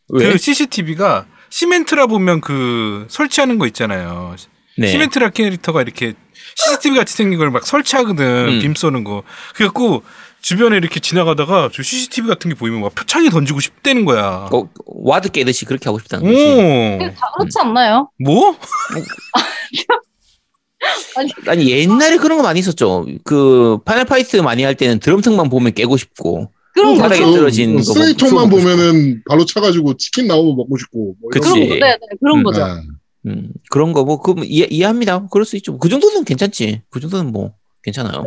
왜? 0.09 0.31
그 0.33 0.37
CCTV가 0.37 1.25
시메트라 1.49 2.05
보면 2.07 2.41
그 2.41 3.07
설치하는 3.09 3.57
거 3.57 3.65
있잖아요. 3.67 4.35
네. 4.77 4.87
시메트라 4.87 5.29
캐릭터가 5.29 5.81
이렇게 5.81 6.13
CCTV 6.57 6.97
같이 6.97 7.13
생긴 7.15 7.39
걸 7.39 7.51
막 7.51 7.65
설치하거든. 7.65 8.25
음. 8.49 8.59
빔 8.59 8.73
쏘는 8.75 9.03
거. 9.03 9.23
그래갖고 9.55 10.03
주변에 10.41 10.77
이렇게 10.77 10.99
지나가다가 10.99 11.69
저 11.73 11.83
CCTV 11.83 12.27
같은 12.27 12.49
게 12.49 12.55
보이면 12.55 12.81
막 12.81 12.93
표창이 12.95 13.29
던지고 13.29 13.59
싶다는 13.59 14.05
거야. 14.05 14.49
어, 14.51 14.69
ward 14.85 15.29
깨듯이 15.29 15.65
그렇게 15.65 15.85
하고 15.85 15.99
싶다는 15.99 16.25
오. 16.25 16.31
거지. 16.31 17.15
다 17.15 17.31
그렇지 17.37 17.59
않나요? 17.59 18.09
뭐? 18.19 18.55
아니 21.47 21.69
옛날에 21.71 22.17
그런 22.17 22.37
거 22.37 22.43
많이 22.43 22.59
있었죠. 22.59 23.05
그 23.23 23.79
파이널 23.83 24.05
파이트 24.05 24.37
많이 24.37 24.63
할 24.63 24.75
때는 24.75 24.99
드럼통만 24.99 25.49
보면 25.49 25.73
깨고 25.73 25.97
싶고. 25.97 26.51
그런 26.73 26.89
음, 26.89 26.97
거죠. 26.97 27.01
바닥에 27.09 27.21
떨어진 27.23 27.75
거 27.77 27.81
쓰레기통만. 27.81 28.49
보면은 28.49 29.23
바로 29.27 29.45
차가지고 29.45 29.97
치킨 29.97 30.27
나오면 30.27 30.55
먹고 30.55 30.77
싶고. 30.77 31.15
뭐 31.19 31.29
그치. 31.31 31.49
그런 31.49 31.67
거, 31.69 31.73
네, 31.75 31.79
네, 31.79 31.97
그런 32.21 32.37
음, 32.39 32.43
거죠. 32.43 32.67
네. 32.67 32.73
음, 33.27 33.51
그런 33.69 33.93
거 33.93 34.03
뭐, 34.05 34.21
그, 34.21 34.31
뭐 34.31 34.43
이해, 34.43 34.67
이해합니다. 34.69 35.27
그럴 35.27 35.45
수 35.45 35.55
있죠. 35.57 35.77
그 35.77 35.89
정도는 35.89 36.23
괜찮지. 36.23 36.81
그 36.89 36.99
정도는 36.99 37.31
뭐, 37.31 37.53
괜찮아요. 37.83 38.25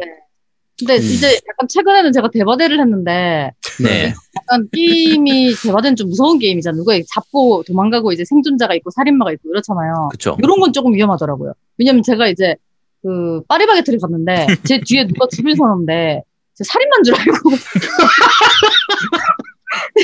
근데 0.79 0.97
음. 0.97 1.03
이제 1.03 1.35
약간 1.49 1.69
최근에는 1.69 2.13
제가 2.13 2.31
대바대를 2.31 2.81
했는데, 2.81 3.53
네. 3.83 4.15
약간 4.37 4.69
게임이 4.73 5.55
대바대는 5.63 5.97
좀 5.97 6.09
무서운 6.09 6.39
게임이잖아요. 6.39 6.79
누가 6.79 6.95
잡고 7.15 7.65
도망가고 7.67 8.13
이제 8.13 8.25
생존자가 8.25 8.75
있고 8.77 8.91
살인마가 8.91 9.33
있고 9.33 9.51
이렇잖아요. 9.51 10.09
그쵸. 10.11 10.37
이런 10.43 10.61
건 10.61 10.73
조금 10.73 10.95
위험하더라고요. 10.95 11.53
왜냐면 11.79 12.03
제가 12.03 12.29
이제 12.29 12.57
그 13.03 13.43
파리바게트를 13.49 13.99
갔는데 13.99 14.47
제 14.65 14.81
뒤에 14.81 15.07
누가 15.07 15.27
줄을 15.35 15.57
서는데 15.57 16.23
제 16.55 16.65
살인마인 16.65 17.03
줄 17.03 17.15
알고 17.15 17.51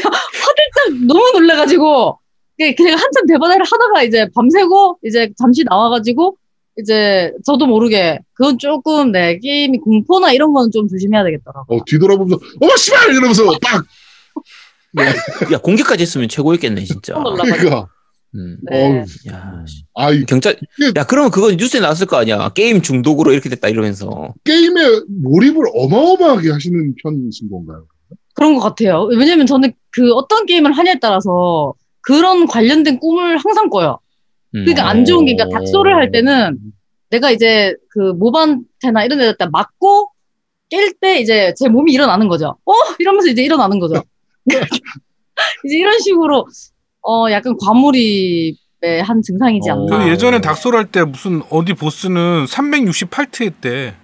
화들짝 0.03 1.07
너무 1.07 1.31
놀래가지고 1.33 2.19
그- 2.59 2.75
그냥 2.75 2.93
한참 2.99 3.27
대바대를 3.27 3.65
하다가 3.65 4.03
이제 4.03 4.29
밤새고 4.35 4.99
이제 5.05 5.31
잠시 5.39 5.63
나와가지고 5.65 6.37
이제 6.79 7.33
저도 7.45 7.67
모르게 7.67 8.19
그건 8.35 8.59
조금 8.59 9.13
내 9.13 9.39
게임이 9.39 9.79
공포나 9.79 10.33
이런 10.33 10.53
거는 10.53 10.71
좀 10.71 10.89
조심해야 10.89 11.25
되겠더라고. 11.25 11.75
어, 11.75 11.81
뒤돌아보면서, 11.87 12.39
어머, 12.61 12.77
씨발! 12.77 13.11
이러면서 13.15 13.45
딱! 13.63 13.83
야, 15.53 15.59
공개까지 15.59 16.03
했으면 16.03 16.29
최고였겠네, 16.29 16.85
진짜. 16.85 17.15
그러니까. 17.15 17.89
음. 18.35 18.59
네. 18.71 18.87
어우, 18.89 19.05
야, 19.33 19.65
아, 19.95 20.11
이 20.13 20.25
경찰, 20.27 20.57
야, 20.97 21.05
그러면 21.05 21.31
그건 21.31 21.57
뉴스에 21.57 21.81
나왔을 21.81 22.07
거 22.07 22.17
아니야. 22.19 22.51
게임 22.51 22.83
중독으로 22.83 23.33
이렇게 23.33 23.49
됐다, 23.49 23.69
이러면서. 23.69 24.35
게임에 24.45 24.81
몰입을 25.23 25.65
어마어마하게 25.75 26.51
하시는 26.51 26.95
편이신 27.03 27.49
건가요? 27.51 27.87
그런 28.35 28.55
것 28.55 28.61
같아요. 28.61 29.05
왜냐면 29.05 29.47
저는 29.47 29.73
그 29.91 30.13
어떤 30.13 30.45
게임을 30.45 30.73
하냐에 30.73 30.99
따라서 31.01 31.73
그런 32.07 32.47
관련된 32.47 33.01
꿈을 33.01 33.37
항상 33.37 33.69
꿔요. 33.69 33.99
음. 34.55 34.65
그러니까 34.65 34.89
안 34.89 35.05
좋은 35.05 35.25
게, 35.25 35.35
그러니까 35.35 35.59
닥소를 35.59 35.97
할 35.97 36.13
때는 36.13 36.57
내가 37.11 37.33
이제 37.33 37.75
그 37.91 38.13
모반테나 38.13 39.05
이런 39.05 39.19
데다 39.19 39.49
맞고 39.51 40.13
깰 40.71 40.95
때 41.01 41.19
이제 41.19 41.53
제 41.59 41.69
몸이 41.69 41.93
일어나는 41.93 42.29
거죠. 42.29 42.57
어? 42.65 42.73
이러면서 43.01 43.29
이제 43.29 43.43
일어나는 43.43 43.81
거죠. 43.81 44.03
이제 45.65 45.77
이런 45.77 45.99
식으로 45.99 46.47
어 47.03 47.31
약간 47.33 47.57
과몰입의 47.61 49.03
한 49.03 49.21
증상이지 49.23 49.69
어. 49.71 49.75
않나. 49.75 49.99
그 50.05 50.09
예전에 50.09 50.41
닥솔 50.41 50.77
할때 50.77 51.03
무슨 51.03 51.43
어디 51.51 51.75
보스는 51.75 52.45
368트 52.45 53.45
했대. 53.47 53.95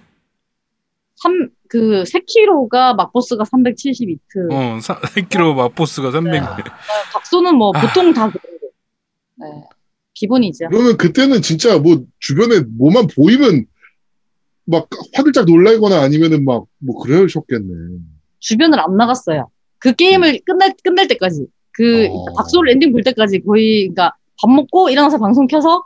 3, 1.15 1.49
그, 1.73 2.05
세키로가 2.05 2.93
막보스가 2.93 3.45
372트. 3.45 4.51
어, 4.51 4.77
4kg 4.77 5.55
맛보스가 5.55 6.11
300. 6.11 6.31
네. 6.33 6.39
닥소는 7.13 7.55
뭐 7.55 7.71
아. 7.73 7.81
보통 7.81 8.13
다 8.13 8.29
그런 8.29 8.43
거. 8.59 8.67
네. 9.37 9.63
기본이죠. 10.13 10.67
그러면 10.69 10.97
그때는 10.97 11.41
진짜 11.41 11.79
뭐 11.79 12.03
주변에 12.19 12.59
뭐만 12.77 13.07
보이면 13.07 13.65
막 14.65 14.87
화들짝 15.15 15.45
놀라거나 15.45 15.99
아니면은 16.03 16.45
막 16.45 16.65
뭐 16.77 17.01
그러셨겠네. 17.01 17.73
주변을 18.39 18.79
안 18.79 18.95
나갔어요. 18.95 19.49
그 19.79 19.93
게임을 19.93 20.41
끝날, 20.45 20.73
끝날 20.83 21.07
때까지. 21.07 21.47
그, 21.71 22.05
어. 22.07 22.25
닥소를 22.37 22.69
엔딩 22.71 22.91
볼 22.91 23.01
때까지 23.01 23.39
거의, 23.39 23.85
그니까 23.87 24.13
밥 24.39 24.51
먹고 24.51 24.89
일어나서 24.91 25.17
방송 25.17 25.47
켜서 25.47 25.83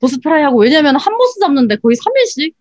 보스 0.00 0.18
try 0.18 0.42
하고, 0.44 0.60
왜냐면 0.60 0.96
한 0.96 1.14
보스 1.18 1.38
잡는데 1.40 1.76
거의 1.76 1.94
3일씩? 1.96 2.54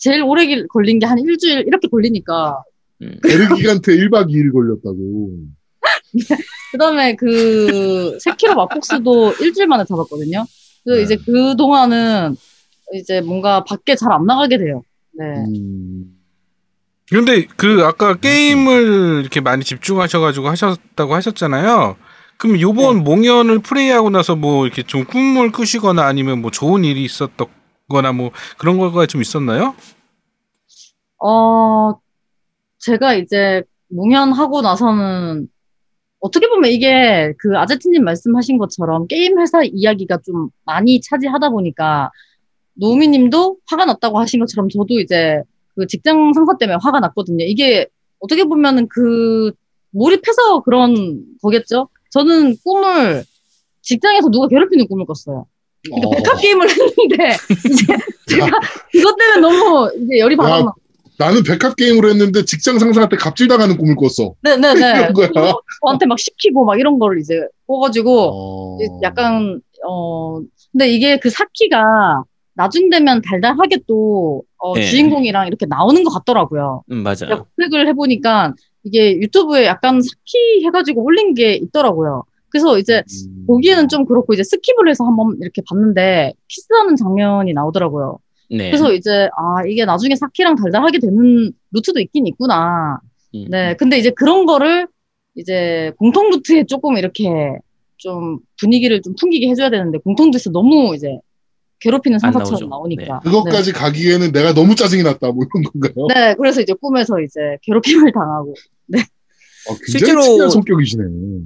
제일 0.00 0.22
오래 0.22 0.46
길- 0.46 0.66
걸린 0.68 0.98
게 0.98 1.06
한 1.06 1.18
일주일 1.18 1.64
이렇게 1.66 1.88
걸리니까. 1.88 2.62
네르기간테 3.02 3.92
1박 3.96 4.28
2일 4.28 4.52
걸렸다고. 4.52 5.30
그 6.72 6.78
다음에 6.78 7.16
그, 7.16 8.18
세키로 8.20 8.54
막보스도 8.54 9.32
일주일 9.40 9.66
만에 9.68 9.84
잡았거든요. 9.88 10.44
그 10.84 10.90
네. 10.96 11.02
이제 11.02 11.16
그 11.24 11.56
동안은 11.56 12.36
이제 12.94 13.20
뭔가 13.20 13.64
밖에 13.64 13.94
잘 13.96 14.10
안 14.12 14.26
나가게 14.26 14.58
돼요. 14.58 14.82
네. 15.12 15.24
음. 15.48 16.16
근데 17.10 17.44
그 17.56 17.84
아까 17.84 18.14
게임을 18.14 19.20
이렇게 19.22 19.40
많이 19.40 19.64
집중하셔가지고 19.64 20.48
하셨다고 20.48 21.14
하셨잖아요. 21.14 21.96
그럼 22.36 22.60
요번 22.60 23.02
몽연을 23.04 23.58
플레이하고 23.60 24.10
나서 24.10 24.36
뭐 24.36 24.64
이렇게 24.66 24.82
좀 24.82 25.04
꿈을 25.04 25.50
꾸시거나 25.52 26.04
아니면 26.06 26.40
뭐 26.40 26.50
좋은 26.50 26.84
일이 26.84 27.04
있었 27.04 27.36
거나 27.90 28.12
뭐 28.12 28.30
그런 28.56 28.78
거가 28.78 29.04
좀 29.06 29.20
있었나요? 29.20 29.74
어, 31.22 31.92
제가 32.78 33.14
이제 33.14 33.62
몽연하고 33.88 34.62
나서는 34.62 35.48
어떻게 36.20 36.48
보면 36.48 36.70
이게 36.70 37.34
그 37.38 37.58
아제트님 37.58 38.04
말씀하신 38.04 38.58
것처럼 38.58 39.06
게임 39.06 39.38
회사 39.38 39.62
이야기가 39.62 40.18
좀 40.24 40.48
많이 40.64 41.00
차지하다 41.00 41.50
보니까 41.50 42.10
노우미 42.74 43.08
님도 43.08 43.58
화가 43.66 43.84
났다고 43.86 44.18
하신 44.18 44.40
것처럼 44.40 44.68
저도 44.68 45.00
이제 45.00 45.42
그 45.74 45.86
직장 45.86 46.32
상사 46.32 46.56
때문에 46.56 46.78
화가 46.82 47.00
났거든요. 47.00 47.44
이게 47.44 47.86
어떻게 48.20 48.44
보면은 48.44 48.86
그 48.88 49.52
몰입해서 49.90 50.60
그런 50.60 51.24
거겠죠? 51.42 51.88
저는 52.10 52.56
꿈을 52.64 53.24
직장에서 53.82 54.30
누가 54.30 54.46
괴롭히는 54.48 54.88
꿈을 54.88 55.06
꿨어요. 55.06 55.46
그러니까 55.84 56.08
어. 56.08 56.10
백합 56.10 56.40
게임을 56.40 56.68
했는데 56.68 57.36
이제 57.70 57.86
제가 58.28 58.50
그것 58.92 59.16
때문에 59.16 59.40
너무 59.40 59.90
이제 60.02 60.18
열이 60.18 60.36
받았나 60.36 60.66
야, 60.66 60.72
나는 61.18 61.42
백합 61.42 61.76
게임으로 61.76 62.08
했는데 62.10 62.44
직장 62.44 62.78
상사한테 62.78 63.16
갑질 63.16 63.48
당하는 63.48 63.76
꿈을 63.76 63.94
꿨어. 63.96 64.34
네네네. 64.42 64.80
이런 65.00 65.12
거야? 65.12 65.28
그래서 65.28 65.60
저한테 65.84 66.06
막 66.06 66.18
시키고 66.18 66.64
막 66.64 66.78
이런 66.78 66.98
거를 66.98 67.20
이제 67.20 67.46
꿔가지고 67.66 68.30
어. 68.32 68.78
약간 69.02 69.60
어 69.86 70.40
근데 70.72 70.88
이게 70.88 71.18
그 71.18 71.30
사키가 71.30 72.24
나중 72.54 72.90
되면 72.90 73.22
달달하게 73.22 73.80
또 73.86 74.42
어, 74.58 74.74
네. 74.74 74.84
주인공이랑 74.84 75.46
이렇게 75.46 75.66
나오는 75.66 76.02
것 76.04 76.10
같더라고요. 76.10 76.82
음, 76.90 77.02
맞아요. 77.02 77.46
검색을 77.56 77.88
해보니까 77.88 78.54
이게 78.84 79.16
유튜브에 79.16 79.66
약간 79.66 80.00
사키 80.02 80.64
해가지고 80.64 81.02
올린 81.02 81.34
게 81.34 81.54
있더라고요. 81.54 82.24
그래서 82.50 82.78
이제 82.78 83.02
음. 83.28 83.44
보기에는 83.46 83.88
좀 83.88 84.04
그렇고 84.04 84.32
이제 84.34 84.42
skip을 84.42 84.88
해서 84.88 85.04
한번 85.04 85.36
이렇게 85.40 85.62
봤는데 85.68 86.34
키스하는 86.48 86.96
장면이 86.96 87.52
나오더라고요. 87.52 88.18
네. 88.50 88.70
그래서 88.70 88.92
이제 88.92 89.28
아 89.36 89.64
이게 89.66 89.84
나중에 89.84 90.16
사키랑 90.16 90.56
달달하게 90.56 90.98
되는 90.98 91.52
루트도 91.70 92.00
있긴 92.00 92.26
있구나. 92.26 93.00
음. 93.34 93.46
네, 93.48 93.74
근데 93.76 93.98
이제 93.98 94.10
그런 94.10 94.44
거를 94.44 94.88
이제 95.36 95.92
공통 95.98 96.30
루트에 96.30 96.64
조금 96.64 96.96
이렇게 96.96 97.30
좀 97.96 98.38
분위기를 98.58 99.00
좀 99.02 99.14
풍기게 99.18 99.48
해줘야 99.48 99.70
되는데 99.70 99.98
공통 99.98 100.26
루트에서 100.26 100.50
너무 100.50 100.94
이제 100.94 101.18
괴롭히는 101.80 102.16
안 102.22 102.32
상사처럼. 102.32 102.68
나오니까. 102.68 103.20
그것까지 103.20 103.72
가기에는 103.72 104.32
내가 104.32 104.52
너무 104.52 104.74
짜증이 104.74 105.02
났다 105.02 105.32
뭐 105.32 105.44
이런 105.44 105.62
건가요? 105.64 106.06
네. 106.08 106.14
네, 106.14 106.34
그래서 106.34 106.60
이제 106.60 106.74
꿈에서 106.74 107.20
이제 107.20 107.40
괴롭힘을 107.62 108.12
당하고. 108.12 108.54
아, 109.70 109.76
굉장히 109.78 109.90
실제로- 109.90 110.22
특이한 110.22 110.50
성격이시네. 110.50 111.02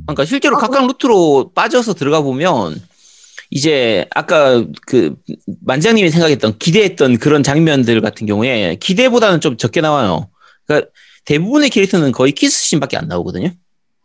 그러니까 0.06 0.24
실제로 0.24 0.56
아, 0.56 0.60
각각 0.60 0.86
루트로 0.86 1.52
빠져서 1.54 1.94
들어가 1.94 2.20
보면 2.22 2.80
이제 3.50 4.06
아까 4.14 4.64
그 4.86 5.14
만장님이 5.64 6.10
생각했던 6.10 6.58
기대했던 6.58 7.18
그런 7.18 7.42
장면들 7.42 8.00
같은 8.00 8.26
경우에 8.26 8.76
기대보다는 8.80 9.40
좀 9.40 9.56
적게 9.56 9.80
나와요. 9.80 10.28
그러니까 10.66 10.90
대부분의 11.24 11.70
캐릭터는 11.70 12.12
거의 12.12 12.32
키스씬밖에 12.32 12.96
안 12.96 13.06
나오거든요. 13.08 13.50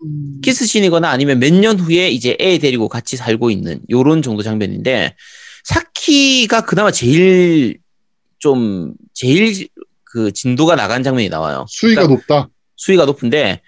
음, 0.03 0.41
키스씬이거나 0.43 1.09
아니면 1.09 1.39
몇 1.39 1.51
년 1.53 1.79
후에 1.79 2.09
이제 2.09 2.37
애 2.39 2.57
데리고 2.57 2.87
같이 2.87 3.17
살고 3.17 3.49
있는 3.51 3.81
요런 3.89 4.21
정도 4.21 4.43
장면인데 4.43 5.15
사키가 5.63 6.61
그나마 6.65 6.91
제일 6.91 7.79
좀 8.39 8.93
제일 9.13 9.67
그 10.05 10.31
진도가 10.31 10.75
나간 10.75 11.03
장면이 11.03 11.29
나와요. 11.29 11.65
수위가 11.69 12.03
그러니까 12.07 12.15
높다. 12.35 12.49
수위가 12.77 13.05
높은데 13.05 13.61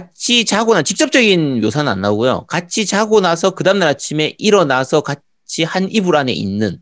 같이 0.00 0.44
자고 0.44 0.72
나 0.74 0.82
직접적인 0.82 1.62
묘사는 1.62 1.90
안 1.90 2.00
나오고요. 2.00 2.44
같이 2.46 2.86
자고 2.86 3.20
나서 3.20 3.50
그 3.50 3.64
다음날 3.64 3.88
아침에 3.88 4.36
일어나서 4.38 5.00
같이 5.00 5.64
한 5.64 5.90
이불 5.90 6.14
안에 6.14 6.32
있는 6.32 6.78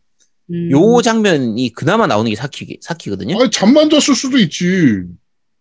음. 0.51 0.71
요 0.73 1.01
장면이 1.01 1.73
그나마 1.73 2.07
나오는 2.07 2.29
게 2.29 2.37
사키 2.37 2.81
사키거든요. 2.83 3.41
아니 3.41 3.51
잠만 3.51 3.89
잤을 3.89 4.15
수도 4.15 4.37
있지. 4.37 5.05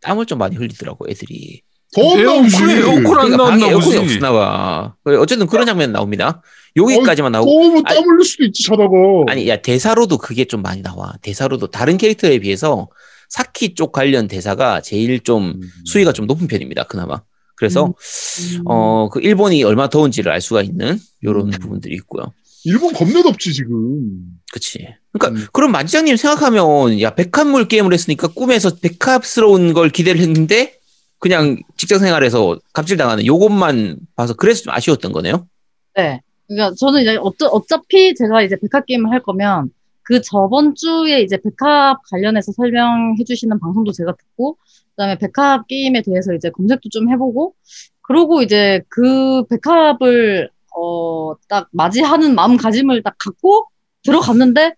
땀을 0.01 0.25
좀 0.25 0.39
많이 0.39 0.57
흘리더라고 0.57 1.07
애들이. 1.09 1.61
더 1.95 2.17
나오지. 2.21 2.57
에어컨 2.63 2.97
안 2.97 3.03
그러니까 3.05 3.37
나왔나 3.37 3.67
에어컨이 3.67 3.95
보지. 3.95 3.97
없나 4.15 4.33
봐. 4.33 4.95
그래, 5.05 5.15
어쨌든 5.15 5.47
그런 5.47 5.65
장면 5.65 5.93
나옵니다. 5.93 6.41
여기까지만 6.75 7.31
나오고 7.31 7.49
더우면 7.49 7.83
아니- 7.85 7.95
땀 7.95 8.09
흘릴 8.09 8.25
수도 8.25 8.43
있지 8.43 8.61
자다가. 8.63 8.89
아니, 9.29 9.47
야, 9.47 9.55
대사로도 9.61 10.17
그게 10.17 10.43
좀 10.43 10.61
많이 10.61 10.81
나와. 10.81 11.13
대사로도 11.21 11.67
다른 11.67 11.95
캐릭터에 11.95 12.39
비해서 12.39 12.89
사키 13.29 13.73
쪽 13.73 13.93
관련 13.93 14.27
대사가 14.27 14.81
제일 14.81 15.21
좀 15.21 15.53
음. 15.61 15.61
수위가 15.85 16.11
좀 16.11 16.27
높은 16.27 16.47
편입니다. 16.47 16.83
그나마. 16.83 17.21
그래서, 17.57 17.85
음. 17.85 18.61
어, 18.65 19.09
그 19.11 19.19
일본이 19.19 19.63
얼마나 19.63 19.89
더운지를 19.89 20.31
알 20.31 20.39
수가 20.39 20.61
있는 20.61 20.97
이런 21.21 21.47
음. 21.47 21.51
부분들이 21.51 21.95
있고요. 21.95 22.31
일본 22.63 22.93
겁나 22.93 23.21
덥지 23.23 23.53
지금. 23.53 24.39
그치. 24.51 24.87
그러니까, 25.11 25.41
음. 25.41 25.47
그럼 25.51 25.71
만지장님 25.71 26.15
생각하면, 26.17 27.01
야, 27.01 27.15
백합물 27.15 27.67
게임을 27.67 27.93
했으니까 27.93 28.27
꿈에서 28.27 28.75
백합스러운 28.75 29.73
걸 29.73 29.89
기대를 29.89 30.21
했는데, 30.21 30.77
그냥 31.19 31.57
직장 31.77 31.99
생활에서 31.99 32.59
갑질 32.73 32.97
당하는 32.97 33.25
요것만 33.25 33.97
봐서 34.15 34.33
그래서 34.35 34.63
좀 34.63 34.73
아쉬웠던 34.73 35.11
거네요. 35.11 35.47
네. 35.95 36.21
그러니까 36.47 36.75
저는 36.77 37.01
이제 37.01 37.17
어차, 37.19 37.47
어차피 37.47 38.13
제가 38.15 38.43
이제 38.43 38.55
백합 38.61 38.85
게임을 38.85 39.11
할 39.11 39.21
거면 39.23 39.69
그 40.07 40.21
저번 40.21 40.73
주에 40.73 41.21
이제 41.21 41.37
백합 41.37 41.97
관련해서 42.09 42.53
설명해 42.53 43.25
주시는 43.25 43.59
방송도 43.59 43.91
제가 43.91 44.15
듣고 44.15 44.57
그다음에 44.91 45.17
백합 45.17 45.67
게임에 45.67 46.01
대해서 46.01 46.33
이제 46.33 46.49
검색도 46.49 46.87
좀 46.89 47.09
해보고 47.11 47.55
그러고 48.01 48.41
이제 48.41 48.81
그 48.87 49.43
백합을 49.47 50.49
어 50.75 51.35
딱 51.49 51.67
맞이하는 51.71 52.35
마음가짐을 52.35 53.03
딱 53.03 53.15
갖고 53.19 53.67
들어갔는데 54.03 54.75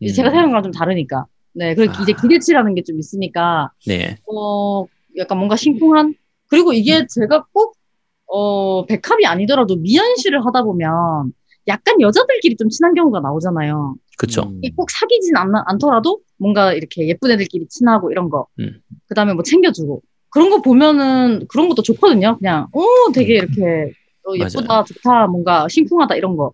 이제 0.00 0.14
제가 0.14 0.28
음. 0.28 0.32
생각한 0.32 0.50
거랑 0.50 0.62
좀 0.62 0.72
다르니까 0.72 1.26
네 1.52 1.74
그리고 1.74 1.92
아. 1.94 2.02
이제 2.02 2.14
기대치라는 2.14 2.74
게 2.74 2.82
좀 2.82 2.98
있으니까 2.98 3.70
네. 3.86 4.16
어, 4.32 4.86
약간 5.18 5.36
뭔가 5.38 5.56
심쿵한? 5.56 6.14
그리고 6.48 6.72
이게 6.72 7.06
제가 7.06 7.44
꼭, 7.52 7.74
어, 8.26 8.86
백합이 8.86 9.26
아니더라도 9.26 9.76
미연시를 9.76 10.44
하다 10.46 10.62
보면 10.62 11.32
약간 11.68 12.00
여자들끼리 12.00 12.56
좀 12.56 12.68
친한 12.70 12.94
경우가 12.94 13.20
나오잖아요. 13.20 13.94
그쵸. 14.20 14.42
음. 14.42 14.60
꼭 14.76 14.90
사귀진 14.90 15.34
않, 15.34 15.50
않더라도 15.64 16.20
뭔가 16.36 16.74
이렇게 16.74 17.08
예쁜 17.08 17.30
애들끼리 17.30 17.66
친하고 17.68 18.10
이런 18.10 18.28
거. 18.28 18.46
음. 18.58 18.82
그 19.08 19.14
다음에 19.14 19.32
뭐 19.32 19.42
챙겨주고. 19.42 20.02
그런 20.28 20.50
거 20.50 20.60
보면은 20.60 21.46
그런 21.48 21.70
것도 21.70 21.80
좋거든요. 21.80 22.36
그냥, 22.36 22.68
어, 22.72 22.82
되게 23.14 23.36
이렇게 23.36 23.92
어, 24.28 24.34
예쁘다, 24.34 24.84
좋다, 24.84 25.26
뭔가 25.28 25.66
심쿵하다 25.68 26.16
이런 26.16 26.36
거. 26.36 26.52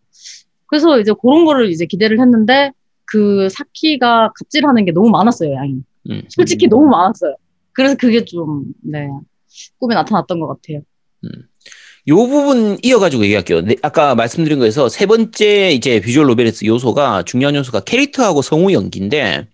그래서 0.66 1.00
이제 1.00 1.12
그런 1.20 1.44
거를 1.44 1.68
이제 1.68 1.86
기대를 1.86 2.20
했는데 2.20 2.70
그 3.04 3.48
사키가 3.48 4.30
갑질하는 4.38 4.84
게 4.84 4.92
너무 4.92 5.10
많았어요, 5.10 5.52
양이. 5.54 5.82
음. 6.08 6.22
솔직히 6.28 6.68
너무 6.68 6.86
많았어요. 6.86 7.34
그래서 7.72 7.96
그게 7.96 8.24
좀, 8.24 8.66
네, 8.80 9.08
꿈에 9.78 9.96
나타났던 9.96 10.38
것 10.38 10.46
같아요. 10.46 10.82
요 12.09 12.16
부분 12.16 12.78
이어가지고 12.82 13.24
얘기할게요. 13.24 13.62
네, 13.62 13.74
아까 13.82 14.14
말씀드린 14.14 14.59
거에서 14.61 14.88
세 14.88 15.07
번째 15.07 15.72
이제 15.72 16.00
visual 16.00 16.26
novel에서 16.26 16.64
요소가 16.64 17.24
중요한 17.24 17.54
요소가 17.57 17.80
캐릭터하고 17.80 18.42
성우 18.42 18.72
연기인데, 18.72 19.48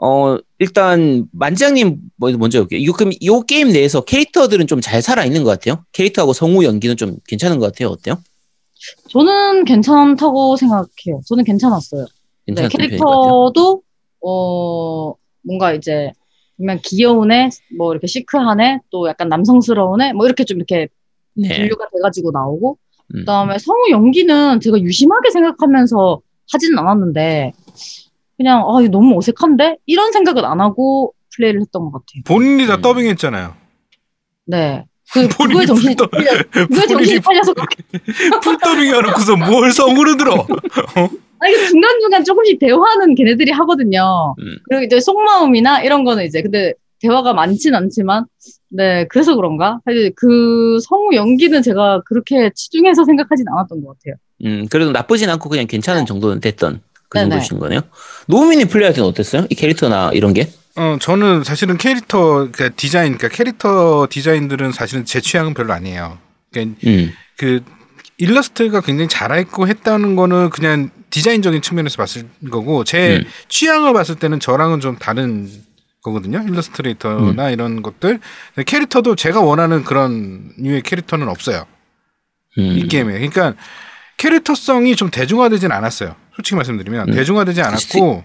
어, 0.00 0.38
일단 0.58 1.26
만지장님 1.32 1.98
뭐- 2.16 2.30
먼저 2.32 2.60
볼게요. 2.60 2.92
그럼 2.92 3.12
요 3.24 3.42
게임 3.42 3.68
내에서 3.72 4.00
캐릭터들은 4.02 4.66
좀 4.66 4.80
잘 4.80 5.02
살아 5.02 5.24
있는 5.26 5.44
것 5.44 5.50
같아요. 5.50 5.84
캐릭터하고 5.92 6.32
성우 6.32 6.64
연기는 6.64 6.96
좀 6.96 7.16
괜찮은 7.28 7.58
것 7.58 7.66
같아요. 7.72 7.88
어때요? 7.90 8.16
저는 9.10 9.64
괜찮다고 9.66 10.56
생각해요. 10.56 11.20
저는 11.26 11.44
괜찮았어요. 11.44 12.06
네. 12.46 12.68
캐릭터도, 12.68 13.82
어, 14.26 15.14
뭔가 15.42 15.72
이제, 15.74 16.10
그냥 16.56 16.78
귀여운 16.84 17.32
애, 17.32 17.48
뭐 17.76 17.92
이렇게 17.92 18.06
시크한 18.06 18.60
애, 18.60 18.78
또 18.90 19.08
약간 19.08 19.28
남성스러운 19.28 20.00
애, 20.02 20.12
뭐 20.12 20.26
이렇게 20.26 20.44
좀 20.44 20.58
이렇게 20.58 20.88
네. 21.34 21.56
분류가 21.56 21.86
돼가지고 21.94 22.30
나오고, 22.32 22.78
음. 23.14 23.18
그 23.20 23.24
다음에 23.24 23.58
성우 23.58 23.90
연기는 23.90 24.60
제가 24.60 24.78
유심하게 24.80 25.30
생각하면서 25.30 26.20
하지는 26.52 26.78
않았는데, 26.78 27.52
그냥, 28.36 28.60
아, 28.68 28.80
이거 28.80 28.90
너무 28.90 29.16
어색한데? 29.18 29.76
이런 29.86 30.12
생각은 30.12 30.44
안 30.44 30.60
하고 30.60 31.14
플레이를 31.36 31.60
했던 31.60 31.84
것 31.84 31.92
같아요. 31.92 32.22
본인이 32.26 32.66
다 32.66 32.76
음. 32.76 32.82
더빙했잖아요. 32.82 33.54
네. 34.46 34.84
그, 35.12 35.28
본인이 35.28 35.52
그거에 35.60 35.66
정신이, 35.66 35.96
풀 35.96 36.06
팔려- 36.08 36.42
그거에 36.50 36.66
본인이 36.66 36.88
정신이 36.88 37.20
팔려서 37.20 37.52
그렇게. 37.54 37.76
full 38.42 38.56
더빙 38.58 38.94
해놓고서 38.94 39.36
뭘 39.36 39.70
성우를 39.70 40.16
들어? 40.16 40.34
아니, 41.40 41.54
중간 41.68 42.00
중간 42.00 42.24
조금씩 42.24 42.58
대화는 42.58 43.14
걔네들이 43.14 43.50
하거든요. 43.52 44.34
음. 44.38 44.56
그리고 44.68 44.84
이제 44.84 44.98
속마음이나 45.00 45.82
이런 45.82 46.04
거는 46.04 46.24
이제, 46.24 46.40
근데 46.42 46.72
대화가 47.04 47.34
많진 47.34 47.74
않지만, 47.74 48.24
네, 48.70 49.06
그래서 49.08 49.36
그런가? 49.36 49.80
사실 49.84 50.12
그 50.16 50.78
성우 50.80 51.14
연기는 51.14 51.60
제가 51.62 52.02
그렇게 52.06 52.50
치중해서 52.54 53.04
생각하진 53.04 53.46
않았던 53.48 53.84
것 53.84 53.96
같아요. 53.98 54.14
음, 54.44 54.66
그래도 54.70 54.90
나쁘진 54.90 55.28
않고 55.28 55.48
그냥 55.48 55.66
괜찮은 55.66 56.06
정도는 56.06 56.40
됐던 56.40 56.80
그 57.08 57.18
네네. 57.18 57.30
정도신 57.30 57.58
거네요. 57.58 57.80
노우미님 58.26 58.68
플레이할 58.68 58.94
때는 58.94 59.08
어땠어요? 59.08 59.46
이 59.50 59.54
캐릭터나 59.54 60.10
이런 60.14 60.32
게? 60.32 60.50
어, 60.76 60.96
저는 61.00 61.44
사실은 61.44 61.76
캐릭터 61.76 62.50
그러니까 62.50 62.70
디자인, 62.70 63.16
그러니까 63.16 63.28
캐릭터 63.28 64.06
디자인들은 64.10 64.72
사실은 64.72 65.04
제 65.04 65.20
취향은 65.20 65.54
별로 65.54 65.72
아니에요. 65.72 66.18
그러니까 66.50 66.80
음, 66.86 67.12
그 67.36 67.62
일러스트가 68.16 68.80
굉장히 68.80 69.08
잘했고 69.08 69.68
했다는 69.68 70.16
거는 70.16 70.50
그냥 70.50 70.90
디자인적인 71.10 71.62
측면에서 71.62 71.96
봤을 71.96 72.24
거고 72.50 72.82
제 72.82 73.18
음. 73.18 73.24
취향을 73.48 73.92
봤을 73.92 74.16
때는 74.16 74.40
저랑은 74.40 74.80
좀 74.80 74.96
다른 74.96 75.48
거거든요. 76.04 76.44
일러스트레이터나 76.46 77.50
이런 77.50 77.82
것들 77.82 78.20
캐릭터도 78.66 79.16
제가 79.16 79.40
원하는 79.40 79.82
그런 79.82 80.52
류의 80.58 80.82
캐릭터는 80.82 81.28
없어요. 81.28 81.66
음. 82.58 82.62
이 82.62 82.86
게임에. 82.86 83.14
그러니까 83.14 83.54
캐릭터성이 84.18 84.94
좀 84.94 85.10
대중화되진 85.10 85.72
않았어요. 85.72 86.14
솔직히 86.36 86.54
말씀드리면 86.56 87.08
음. 87.08 87.14
대중화되지 87.14 87.62
않았고, 87.62 88.22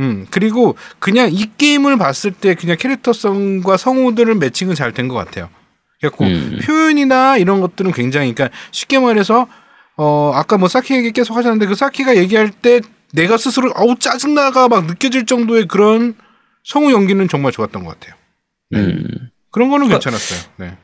음 0.00 0.26
그리고 0.30 0.76
그냥 0.98 1.30
이 1.32 1.48
게임을 1.56 1.96
봤을 1.98 2.32
때 2.32 2.54
그냥 2.54 2.76
캐릭터성과 2.78 3.76
성우들을 3.76 4.34
매칭은 4.36 4.74
잘 4.74 4.92
된 4.92 5.06
것 5.06 5.14
같아요. 5.14 5.48
그래갖고 6.00 6.24
음. 6.24 6.58
표현이나 6.64 7.36
이런 7.36 7.60
것들은 7.60 7.92
굉장히 7.92 8.34
그러니까 8.34 8.56
쉽게 8.72 8.98
말해서 8.98 9.46
어 9.96 10.32
아까 10.34 10.58
뭐 10.58 10.68
사키 10.68 10.94
얘기 10.94 11.12
계속 11.12 11.36
하셨는데 11.36 11.66
그 11.66 11.74
사키가 11.76 12.16
얘기할 12.16 12.50
때 12.50 12.80
내가 13.12 13.36
스스로 13.36 13.72
아우 13.76 13.94
짜증나가 13.96 14.66
막 14.68 14.86
느껴질 14.86 15.26
정도의 15.26 15.68
그런 15.68 16.16
성우 16.64 16.92
연기는 16.92 17.26
정말 17.28 17.52
좋았던 17.52 17.84
것 17.84 17.98
같아요. 17.98 18.14
네. 18.70 18.80
음. 18.80 19.04
그런 19.50 19.70
거는 19.70 19.86
그러니까 19.86 19.98
괜찮았어요. 20.10 20.52
네. 20.58 20.76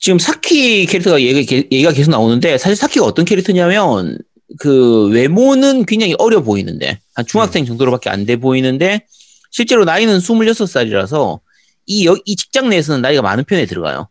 지금 0.00 0.18
사키 0.18 0.86
캐릭터가 0.86 1.20
얘기, 1.20 1.54
얘기가 1.70 1.92
계속 1.92 2.10
나오는데 2.10 2.56
사실 2.58 2.76
사키가 2.76 3.04
어떤 3.04 3.24
캐릭터냐면 3.24 4.18
그 4.58 5.08
외모는 5.08 5.84
굉장히 5.84 6.14
어려 6.18 6.42
보이는데 6.42 7.00
한 7.14 7.26
중학생 7.26 7.64
정도로밖에 7.66 8.08
안 8.10 8.24
돼 8.24 8.36
보이는데 8.36 9.06
실제로 9.50 9.84
나이는 9.84 10.18
26살이라서 10.18 11.40
이, 11.86 12.06
여- 12.06 12.16
이 12.24 12.36
직장 12.36 12.68
내에서는 12.70 13.02
나이가 13.02 13.20
많은 13.22 13.44
편에 13.44 13.66
들어가요. 13.66 14.08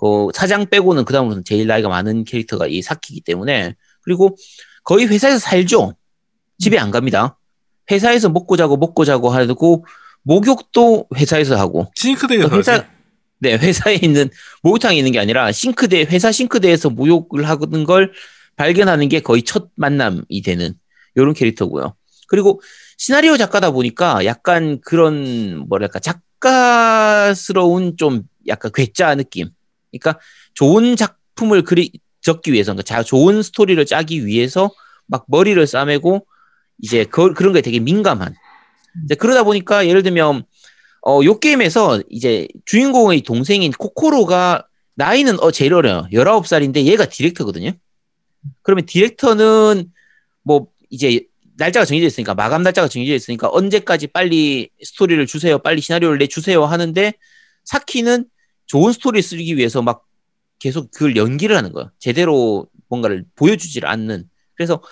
그 0.00 0.28
사장 0.34 0.66
빼고는 0.68 1.04
그다음으로는 1.04 1.44
제일 1.44 1.66
나이가 1.66 1.88
많은 1.88 2.24
캐릭터가 2.24 2.66
이 2.66 2.80
사키이기 2.82 3.20
때문에 3.20 3.74
그리고 4.02 4.36
거의 4.82 5.06
회사에서 5.06 5.38
살죠. 5.38 5.94
집에 6.58 6.78
안 6.78 6.90
갑니다. 6.90 7.38
회사에서 7.90 8.30
먹고 8.30 8.56
자고 8.56 8.76
먹고 8.76 9.04
자고 9.04 9.30
하고 9.30 9.84
목욕도 10.24 11.08
회사에서 11.16 11.56
하고 11.56 11.90
싱크대에서 11.94 12.48
회사 12.56 12.72
하지. 12.74 12.84
네 13.38 13.54
회사에 13.54 13.98
있는 14.02 14.30
목욕탕에 14.62 14.96
있는 14.96 15.12
게 15.12 15.18
아니라 15.18 15.52
싱크대 15.52 16.06
회사 16.10 16.32
싱크대에서 16.32 16.90
목욕을 16.90 17.48
하는 17.48 17.84
걸 17.84 18.12
발견하는 18.56 19.08
게 19.08 19.20
거의 19.20 19.42
첫 19.42 19.68
만남이 19.76 20.42
되는 20.44 20.74
이런 21.14 21.34
캐릭터고요. 21.34 21.94
그리고 22.28 22.60
시나리오 22.96 23.36
작가다 23.36 23.70
보니까 23.70 24.24
약간 24.24 24.80
그런 24.80 25.68
뭐랄까 25.68 25.98
작가스러운 25.98 27.96
좀 27.96 28.22
약간 28.46 28.70
괴짜 28.74 29.14
느낌. 29.14 29.50
그러니까 29.90 30.20
좋은 30.54 30.96
작품을 30.96 31.62
그리 31.62 31.92
적기 32.20 32.52
위해서 32.52 32.72
그러니까 32.72 32.82
자, 32.82 33.02
좋은 33.02 33.42
스토리를 33.42 33.84
짜기 33.86 34.26
위해서 34.26 34.70
막 35.06 35.24
머리를 35.28 35.64
싸매고 35.66 36.26
이제 36.82 37.04
그, 37.04 37.32
거에 37.34 37.60
되게 37.60 37.78
민감한. 37.78 38.34
이제 39.04 39.14
그러다 39.14 39.42
보니까 39.42 39.86
예를 39.86 40.02
들면 40.02 40.44
어, 41.06 41.20
요 41.24 41.38
게임에서 41.38 42.02
이제 42.08 42.48
주인공의 42.64 43.22
동생인 43.22 43.72
코코로가 43.72 44.66
나이는 44.94 45.40
어, 45.40 45.50
제일 45.50 45.74
어려요. 45.74 46.06
19살인데 46.12 46.84
얘가 46.84 47.06
디렉터거든요. 47.06 47.72
그러면 48.62 48.86
디렉터는 48.86 49.92
뭐 50.42 50.68
이제 50.90 51.26
날짜가 51.56 51.84
정해져 51.84 52.06
있으니까 52.06 52.34
마감 52.34 52.62
날짜가 52.62 52.88
정해져 52.88 53.14
있으니까 53.14 53.48
언제까지 53.50 54.08
빨리 54.08 54.70
스토리를 54.82 55.24
주세요, 55.26 55.58
빨리 55.58 55.80
시나리오를 55.80 56.18
내 56.18 56.26
주세요 56.26 56.64
하는데 56.64 57.12
사키는 57.64 58.26
좋은 58.66 58.92
스토리를 58.92 59.22
쓰기 59.22 59.56
위해서 59.56 59.82
막 59.82 60.06
계속 60.58 60.90
그걸 60.90 61.16
연기를 61.16 61.56
하는 61.56 61.72
거예요. 61.72 61.90
제대로 61.98 62.66
뭔가를 62.88 63.24
보여주질 63.34 63.86
않는. 63.86 64.28
그래서 64.54 64.82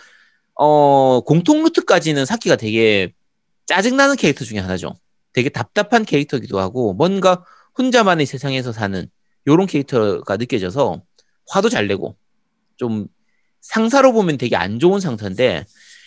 어 0.54 1.20
공통 1.22 1.62
루트까지는 1.62 2.26
사키가 2.26 2.56
되게 2.56 3.12
짜증나는 3.66 4.16
캐릭터 4.16 4.44
중에 4.44 4.59
하나죠. 4.59 4.94
되게 5.32 5.48
답답한 5.48 6.05
캐릭터기도 6.05 6.59
하고 6.59 6.94
뭔가 6.94 7.44
혼자만의 7.78 8.26
세상에서 8.26 8.72
사는 8.72 9.06
요런 9.47 9.66
캐릭터가 9.66 10.36
느껴져서 10.36 11.02
화도 11.48 11.68
잘 11.68 11.86
내고 11.86 12.16
좀 12.76 13.06
상사로 13.60 14.12
보면 14.12 14.39
되게 14.39 14.56
안 14.56 14.78
좋은 14.78 15.01
상태인데 15.01 15.64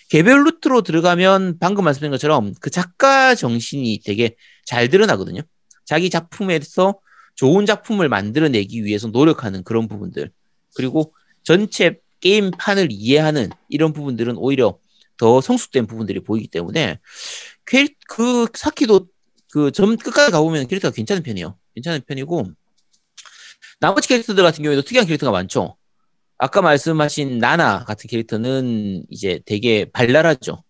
개별 0.10 0.44
루트로 0.45 0.82
들어가면 0.84 1.57
방금 1.60 1.84
말씀드린 1.84 2.11
것처럼 2.11 2.53
그 2.61 2.69
작가 2.69 3.34
정신이 3.34 4.02
되게 4.06 4.36
잘 4.65 4.90
드러나거든요. 4.90 5.41
자기 5.86 6.10
작품에서 6.10 6.99
좋은 7.36 7.65
작품을 7.65 8.10
만들어내기 8.10 8.84
위해서 8.84 9.07
노력하는 9.07 9.64
그런 9.64 9.88
부분들 9.88 10.32
그리고 10.76 11.14
전체 11.44 11.99
게임판을 12.22 12.88
이해하는 12.91 13.49
이런 13.69 13.94
부분들은 13.94 14.36
오히려 14.38 14.77
더 15.18 15.42
성숙된 15.42 15.88
부분들이 15.88 16.20
보이기 16.22 16.48
때문에 16.50 17.00
캐- 17.66 17.88
그 18.08 18.48
사키도 18.54 19.08
그 19.52 19.72
점 19.72 19.96
끝까지 19.98 20.32
가보면 20.32 20.68
캐릭터가 20.68 20.94
괜찮은 20.94 21.24
편이에요. 21.24 21.58
괜찮은 21.76 22.02
편이고 22.08 22.46
나머지 23.80 24.08
캐릭터들 24.08 24.44
같은 24.44 24.64
경우에도 24.64 24.82
특이한 24.82 25.06
캐릭터가 25.08 25.32
많죠. 25.32 25.78
아까 26.38 26.62
말씀하신 26.62 27.40
나나 27.40 27.86
같은 27.86 28.10
캐릭터는 28.10 29.06
이제 29.10 29.40
되게 29.46 29.86
발랄하죠. 29.92 30.64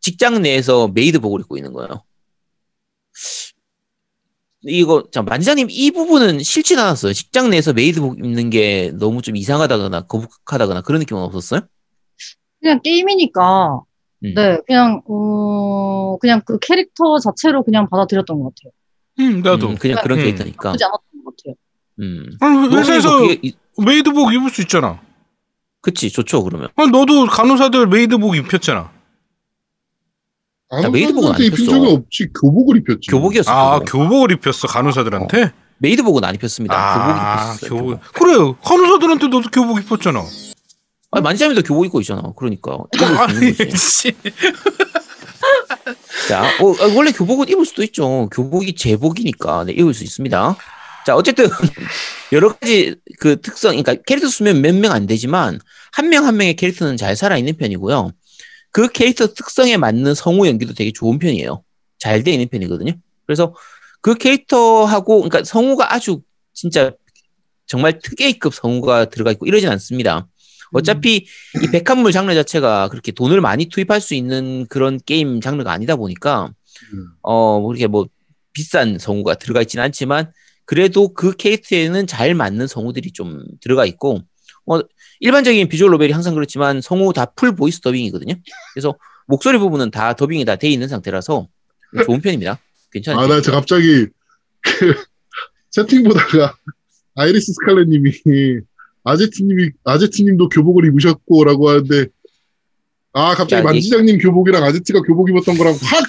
직장 0.00 0.40
내에서 0.42 0.88
메이드복을 0.88 1.40
입고 1.40 1.56
있는 1.56 1.72
거예요. 1.72 2.04
이거 4.62 5.04
자 5.10 5.22
만지장님 5.22 5.68
이 5.70 5.90
부분은 5.90 6.40
싫진 6.42 6.78
않았어요. 6.78 7.12
직장 7.12 7.50
내에서 7.50 7.72
메이드복 7.72 8.18
입는 8.18 8.50
게 8.50 8.92
너무 8.94 9.20
좀 9.22 9.36
이상하다거나 9.36 10.02
거북하다거나 10.06 10.82
그런 10.82 11.00
느낌은 11.00 11.20
없었어요? 11.22 11.62
그냥 12.62 12.80
게임이니까 12.80 13.80
음. 14.24 14.34
네 14.34 14.58
그냥 14.66 15.02
어 15.08 16.16
그냥 16.18 16.40
그 16.46 16.58
캐릭터 16.60 17.18
자체로 17.18 17.62
그냥 17.64 17.88
받아들였던 17.90 18.40
것 18.40 18.54
같아요. 18.54 18.72
음, 19.18 19.42
나도. 19.42 19.68
음, 19.70 19.76
그냥 19.76 19.98
그런 20.02 20.18
음. 20.18 20.24
캐릭터니까. 20.24 20.68
나쁘지 20.70 20.84
않았던 20.84 21.24
것 21.24 21.34
같아요. 21.36 21.54
음. 22.00 22.72
회사에서 22.78 23.18
그게 23.18 23.40
이- 23.42 23.52
메이드복 23.84 24.32
입을 24.32 24.48
수 24.50 24.62
있잖아. 24.62 25.00
그치 25.80 26.10
좋죠 26.10 26.44
그러면. 26.44 26.68
아니, 26.76 26.90
너도 26.90 27.26
간호사들 27.26 27.88
메이드복 27.88 28.36
입혔잖아. 28.36 28.90
메이드복은 30.90 31.28
안 31.32 31.40
입힌, 31.40 31.44
안 31.44 31.46
입혔어. 31.64 31.70
적이 31.80 31.92
없지 31.96 32.28
교복을 32.40 32.76
입혔지. 32.78 33.10
교복이었어. 33.10 33.50
아, 33.52 33.78
교복. 33.80 33.92
교복을 34.08 34.32
입혔어, 34.32 34.68
간호사들한테? 34.68 35.50
메이드복은 35.78 36.24
안 36.24 36.34
입혔습니다. 36.36 36.74
아, 36.74 37.56
교복 37.58 37.66
입혔어요. 37.66 37.70
교복. 37.70 38.00
교복. 38.00 38.12
그래, 38.14 38.58
간호사들한테 38.64 39.26
너도 39.28 39.50
교복 39.50 39.78
입혔잖아. 39.80 40.22
아니 41.12 41.22
만지장님도 41.22 41.62
교복 41.62 41.84
입고 41.86 42.00
있잖아. 42.00 42.22
그러니까. 42.36 42.78
아니. 43.18 43.54
자, 46.28 46.42
어, 46.60 46.72
아, 46.80 46.94
원래 46.94 47.12
교복은 47.12 47.48
입을 47.48 47.64
수도 47.66 47.82
있죠. 47.84 48.28
교복이 48.32 48.74
제복이니까 48.74 49.64
네, 49.64 49.72
입을 49.72 49.92
수 49.94 50.04
있습니다. 50.04 50.56
자, 51.06 51.16
어쨌든 51.16 51.48
여러 52.32 52.52
가지 52.54 52.94
그 53.18 53.40
특성, 53.40 53.72
그러니까 53.72 53.96
캐릭터 54.06 54.28
수면 54.28 54.60
몇 54.62 54.72
명 54.74 54.92
안 54.92 55.06
되지만 55.06 55.58
한명한 55.92 56.36
명의 56.36 56.54
캐릭터는 56.56 56.96
잘 56.96 57.16
살아 57.16 57.36
있는 57.36 57.56
편이고요. 57.56 58.12
그 58.70 58.88
캐릭터 58.88 59.26
특성에 59.26 59.76
맞는 59.76 60.14
성우 60.14 60.46
연기도 60.46 60.72
되게 60.74 60.92
좋은 60.92 61.18
편이에요. 61.18 61.62
잘 61.98 62.22
돼 62.24 62.32
있는 62.32 62.48
편이거든요. 62.48 62.92
그래서 63.26 63.54
그 64.00 64.14
캐릭터하고, 64.14 65.16
그러니까 65.22 65.44
성우가 65.44 65.92
아주 65.94 66.22
진짜 66.54 66.92
정말 67.66 67.98
특A급 67.98 68.54
성우가 68.54 69.06
들어가 69.06 69.30
있고 69.32 69.46
이러진 69.46 69.68
않습니다. 69.70 70.26
어차피 70.72 71.26
이 71.62 71.70
백합물 71.70 72.12
장르 72.12 72.34
자체가 72.34 72.88
그렇게 72.88 73.12
돈을 73.12 73.40
많이 73.40 73.66
투입할 73.66 74.00
수 74.00 74.14
있는 74.14 74.66
그런 74.68 74.98
게임 75.04 75.40
장르가 75.40 75.72
아니다 75.72 75.96
보니까 75.96 76.52
음. 76.94 77.06
어 77.22 77.60
그렇게 77.66 77.86
뭐 77.86 78.06
비싼 78.52 78.98
성우가 78.98 79.34
들어가 79.36 79.60
있지는 79.62 79.84
않지만 79.84 80.32
그래도 80.64 81.12
그 81.12 81.36
캐릭터에는 81.36 82.06
잘 82.06 82.34
맞는 82.34 82.66
성우들이 82.66 83.12
좀 83.12 83.44
들어가 83.60 83.84
있고 83.86 84.20
어 84.66 84.80
일반적인 85.20 85.68
visual 85.68 85.90
novel이 85.90 86.12
항상 86.12 86.34
그렇지만 86.34 86.80
성우 86.80 87.12
다 87.12 87.26
full 87.26 87.54
voice 87.54 87.80
더빙이거든요. 87.80 88.34
그래서 88.74 88.94
목소리 89.26 89.58
부분은 89.58 89.90
다 89.90 90.14
더빙이 90.14 90.44
다 90.44 90.56
돼 90.56 90.68
있는 90.68 90.88
상태라서 90.88 91.48
좋은 92.06 92.20
편입니다. 92.20 92.58
괜찮아요. 92.92 93.24
아, 93.24 93.28
나저 93.28 93.52
갑자기 93.52 94.06
그 94.60 94.94
채팅 95.70 96.02
보다가 96.04 96.56
아이리스 97.14 97.52
스칼렛님이 97.52 98.10
아제트님이 99.04 99.70
아제트님도 99.84 100.48
교복을 100.48 100.86
입으셨고라고 100.86 101.70
하는데 101.70 102.06
아 103.12 103.34
갑자기 103.34 103.54
야, 103.56 103.60
이- 103.60 103.64
만지장님 103.64 104.18
교복이랑 104.18 104.62
아제트가 104.64 105.02
교복 105.02 105.28
입었던 105.30 105.56
거랑 105.58 105.74
확 105.82 106.04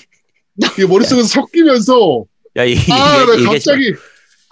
이게 0.78 0.86
머릿속에서 0.88 1.28
섞이면서 1.28 2.24
야, 2.58 2.64
이, 2.66 2.76
아, 2.92 3.26
나 3.26 3.34
얘기하지 3.34 3.44
마. 3.46 3.52
갑자기 3.52 3.94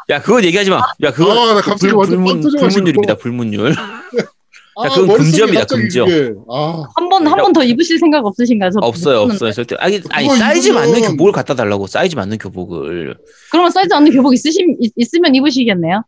야, 0.09 0.21
그건 0.21 0.43
얘기하지 0.43 0.69
마. 0.71 0.81
야, 1.03 1.11
그거 1.13 1.31
아, 1.31 1.53
나 1.53 1.61
갑자기 1.61 1.93
완전 1.93 2.25
빵 2.25 2.41
터져가지고. 2.41 2.67
불문율입니다. 2.69 3.15
불문율. 3.17 3.75
아, 4.77 4.89
그건 4.89 5.07
머릿속에 5.07 5.17
금지입니다, 5.45 5.65
금지요. 5.65 6.05
아, 6.49 6.83
한번 6.95 7.27
한 7.27 7.37
번 7.39 7.53
더 7.53 7.63
입으실 7.63 7.99
생각 7.99 8.25
없으신가요? 8.25 8.71
저 8.71 8.79
없어요, 8.81 9.25
못 9.25 9.33
없어요. 9.33 9.51
절대. 9.53 9.75
아니, 9.79 10.01
아니 10.09 10.27
사이즈 10.29 10.69
입으면- 10.69 10.73
맞는 10.73 11.01
교복을 11.01 11.31
갖다 11.31 11.53
달라고. 11.53 11.85
사이즈 11.85 12.15
맞는 12.15 12.39
교복을. 12.39 13.15
그러면 13.51 13.69
사이즈 13.71 13.93
맞는 13.93 14.11
교복 14.11 14.33
있으심 14.33 14.75
있, 14.79 14.91
있으면 14.95 15.35
입으시겠네요? 15.35 16.03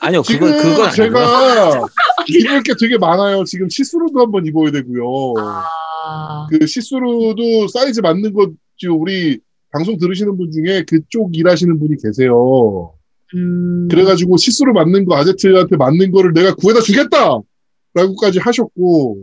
아니요, 0.00 0.22
지금 0.22 0.48
그건. 0.56 0.90
제가 0.92 1.86
입을 2.28 2.62
게 2.62 2.72
되게 2.78 2.98
많아요. 2.98 3.44
지금 3.44 3.68
시스루도 3.68 4.20
한번 4.20 4.46
입어야 4.46 4.70
되고요. 4.70 5.34
아, 5.38 6.46
그 6.50 6.66
시스루도 6.66 7.68
사이즈 7.68 8.00
맞는 8.00 8.32
거 8.32 8.50
지금 8.76 9.00
우리 9.00 9.38
방송 9.72 9.98
들으시는 9.98 10.36
분 10.36 10.50
중에 10.52 10.84
그쪽 10.88 11.36
일하시는 11.36 11.78
분이 11.78 11.96
계세요. 12.02 12.92
음, 13.34 13.88
그래가지고 13.90 14.36
시스루 14.36 14.72
맞는 14.72 15.04
거 15.04 15.16
아제트한테 15.16 15.76
맞는 15.76 16.12
거를 16.12 16.32
내가 16.32 16.54
구해다 16.54 16.80
주겠다! 16.80 17.40
라고까지 17.94 18.38
하셨고, 18.38 19.18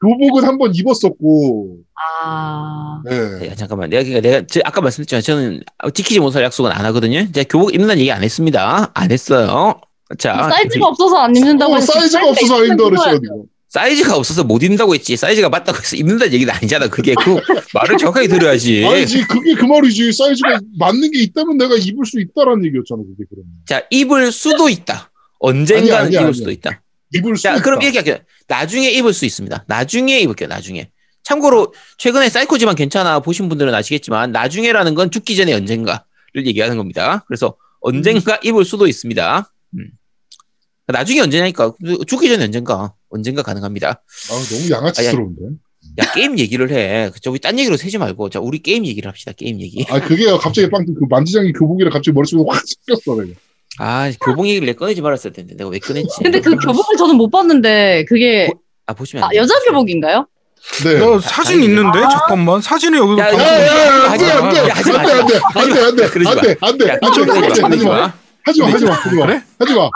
교복은 0.00 0.44
한 0.44 0.58
번 0.58 0.72
입었었고, 0.74 1.78
아, 2.22 3.00
네. 3.04 3.48
야, 3.48 3.54
잠깐만. 3.56 3.90
내가, 3.90 4.02
그러니까 4.04 4.20
내가, 4.28 4.46
저 4.48 4.60
아까 4.64 4.80
말씀드렸지만 4.80 5.22
저는 5.22 5.62
지키지 5.92 6.20
못할 6.20 6.44
약속은 6.44 6.70
안 6.70 6.84
하거든요. 6.86 7.26
제가 7.32 7.46
교복 7.50 7.74
입는다는 7.74 8.00
얘기 8.00 8.12
안 8.12 8.22
했습니다. 8.22 8.90
안 8.94 9.10
했어요. 9.10 9.80
자. 10.18 10.48
사이즈가 10.50 10.86
없어서 10.86 11.16
안 11.18 11.34
입는다고 11.36 11.74
어, 11.74 11.80
사이즈가 11.80 12.28
없어서 12.28 12.54
아닌다 12.58 12.74
입어야죠. 12.74 12.90
그랬어가지고. 12.90 13.46
사이즈가 13.68 14.16
없어서 14.16 14.44
못 14.44 14.62
입는다고 14.62 14.94
했지. 14.94 15.16
사이즈가 15.16 15.48
맞다고 15.50 15.78
해서 15.78 15.96
입는다는 15.96 16.32
얘기는 16.32 16.52
아니잖아. 16.54 16.88
그게 16.88 17.14
그 17.22 17.38
말을 17.74 17.98
정확하게 17.98 18.28
들어야지. 18.28 18.86
아니지, 18.86 19.24
그게 19.26 19.54
그 19.54 19.64
말이지. 19.66 20.12
사이즈가 20.12 20.58
맞는 20.78 21.10
게 21.10 21.20
있다면 21.24 21.58
내가 21.58 21.74
입을 21.74 22.06
수 22.06 22.18
있다라는 22.20 22.64
얘기였잖아, 22.66 23.02
그게 23.02 23.24
그러면. 23.28 23.50
자, 23.66 23.82
입을 23.90 24.32
수도 24.32 24.68
있다. 24.70 25.10
언젠가는 25.40 25.92
아니야, 25.92 25.98
아니야, 25.98 26.08
입을 26.10 26.18
아니야. 26.28 26.32
수도 26.32 26.50
있다. 26.50 26.80
입을 27.14 27.36
수 27.36 27.42
자, 27.42 27.54
있다. 27.54 27.62
그럼 27.62 27.82
이렇게 27.82 27.98
할게요. 27.98 28.16
나중에 28.48 28.90
입을 28.90 29.12
수 29.12 29.24
있습니다. 29.24 29.64
나중에 29.68 30.18
입을게요, 30.20 30.48
나중에. 30.48 30.90
참고로, 31.22 31.74
최근에 31.98 32.30
사이코지만 32.30 32.74
괜찮아 32.74 33.20
보신 33.20 33.48
분들은 33.48 33.74
아시겠지만, 33.74 34.32
나중에라는 34.32 34.94
건 34.94 35.10
죽기 35.10 35.36
전에 35.36 35.52
언젠가를 35.52 36.00
얘기하는 36.46 36.76
겁니다. 36.78 37.24
그래서 37.28 37.56
언젠가 37.80 38.34
음. 38.34 38.38
입을 38.42 38.64
수도 38.64 38.86
있습니다. 38.86 39.52
음. 39.74 39.90
나중에 40.86 41.20
언제냐니까. 41.20 41.74
죽기 42.06 42.28
전에 42.28 42.44
언젠가. 42.44 42.94
언젠가 43.10 43.42
가능합니다. 43.42 43.88
아, 43.90 44.30
너무 44.30 44.70
양아치스러운데. 44.70 45.42
야, 45.98 46.12
게임 46.12 46.38
얘기를 46.38 46.70
해. 46.70 47.10
저기 47.20 47.38
딴 47.38 47.58
얘기로 47.58 47.76
세지 47.76 47.98
말고. 47.98 48.30
자, 48.30 48.40
우리 48.40 48.60
게임 48.60 48.86
얘기를 48.86 49.08
합시다, 49.08 49.32
게임 49.32 49.60
얘기. 49.60 49.84
아, 49.90 50.00
그게 50.00 50.24
갑자기 50.38 50.70
빵, 50.70 50.84
그 50.86 51.04
만지장이 51.08 51.52
교복이라 51.52 51.90
갑자기 51.90 52.14
머릿속에 52.14 52.42
확 52.48 52.62
섞였어, 52.86 53.20
내가. 53.20 53.38
아, 53.78 54.10
교복 54.24 54.46
얘기를 54.48 54.66
내 54.66 54.72
꺼내지 54.74 55.00
말았을 55.00 55.32
텐데. 55.32 55.54
내가 55.56 55.70
왜 55.70 55.78
꺼냈지? 55.78 56.08
근데 56.22 56.40
그 56.40 56.56
교복을 56.56 56.96
저는 56.96 57.16
못 57.16 57.30
봤는데 57.30 58.04
그게 58.08 58.50
아, 58.86 58.92
보시면 58.92 59.24
아. 59.24 59.28
여자 59.34 59.54
교복인가요? 59.66 60.26
네. 60.84 61.00
야, 61.00 61.18
사진 61.20 61.62
있는데? 61.62 62.00
잠깐만. 62.00 62.60
사진을 62.60 62.98
여기 62.98 63.20
야, 63.20 63.28
야, 63.28 63.32
야, 63.32 63.66
야, 63.66 63.98
야, 63.98 64.10
하지 64.10 64.24
안 64.26 64.40
마. 64.42 64.48
안 64.48 64.54
돼, 64.54 64.60
하지 64.70 64.90
안 64.90 64.96
마. 64.96 65.04
돼, 65.06 65.12
안 65.12 65.26
돼, 65.26 65.34
하지 65.34 65.80
안 65.80 65.96
돼, 65.96 66.04
안 66.04 66.10
돼, 66.10 66.28
안 66.28 66.34
마. 66.34 66.40
돼, 66.42 66.56
안 66.60 66.78
돼, 66.78 66.88
야, 66.88 66.92
안 67.00 67.00
돼, 67.00 67.62
하지 67.62 67.84
마, 67.84 67.94
마. 67.94 68.14
하지 68.44 68.60
마, 68.60 68.66
하지 68.68 68.84
마, 68.84 68.92
하지 68.94 69.14
마, 69.16 69.26
그래? 69.26 69.42
하지 69.58 69.74
마, 69.74 69.90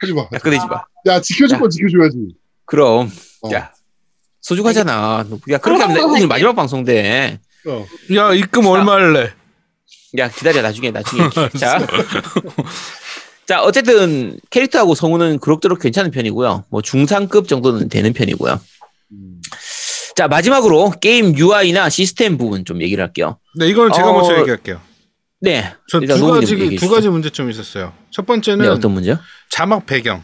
하지 0.00 0.12
마. 0.14 0.22
야, 0.32 0.38
꺼내지 0.38 0.66
마. 0.66 0.82
야, 1.06 1.20
지켜줄 1.20 1.58
건 1.58 1.68
지켜줘야지. 1.70 2.16
그럼, 2.64 3.10
어. 3.42 3.50
야, 3.52 3.70
소중하잖아. 4.40 5.26
야, 5.50 5.58
그렇게 5.58 5.82
하면 5.82 5.96
내 5.96 6.02
오늘 6.02 6.26
마지막 6.26 6.54
방송 6.56 6.84
돼. 6.84 7.38
어. 7.68 7.86
야, 8.14 8.32
입금 8.32 8.66
얼마일래? 8.66 9.32
야, 10.18 10.28
기다려, 10.28 10.62
나중에, 10.62 10.90
나중에. 10.90 11.28
자. 11.58 11.78
자, 13.46 13.62
어쨌든, 13.62 14.38
캐릭터하고 14.50 14.94
성우는 14.94 15.38
그럭저럭 15.38 15.80
괜찮은 15.80 16.10
편이고요. 16.10 16.64
뭐, 16.68 16.82
중상급 16.82 17.46
정도는 17.48 17.88
되는 17.88 18.12
편이고요. 18.12 18.60
음. 19.12 19.40
자 20.16 20.28
마지막으로 20.28 20.92
게임 20.98 21.36
UI나 21.36 21.90
시스템 21.90 22.38
부분 22.38 22.64
좀 22.64 22.80
얘기를 22.80 23.04
할게요. 23.04 23.38
네, 23.54 23.68
이건 23.68 23.92
제가 23.92 24.08
어, 24.08 24.12
먼저 24.14 24.38
얘기할게요. 24.40 24.80
네. 25.42 25.74
저 25.90 26.00
일단 26.00 26.16
두 26.16 26.26
노무님 26.26 26.58
가지 26.58 26.76
두. 26.76 26.88
가지 26.88 27.08
문제점이 27.10 27.50
있었어요. 27.50 27.92
첫 28.10 28.24
번째는 28.24 28.64
네 28.64 28.68
어떤 28.68 28.92
문제요? 28.92 29.18
자막 29.50 29.84
배경. 29.84 30.22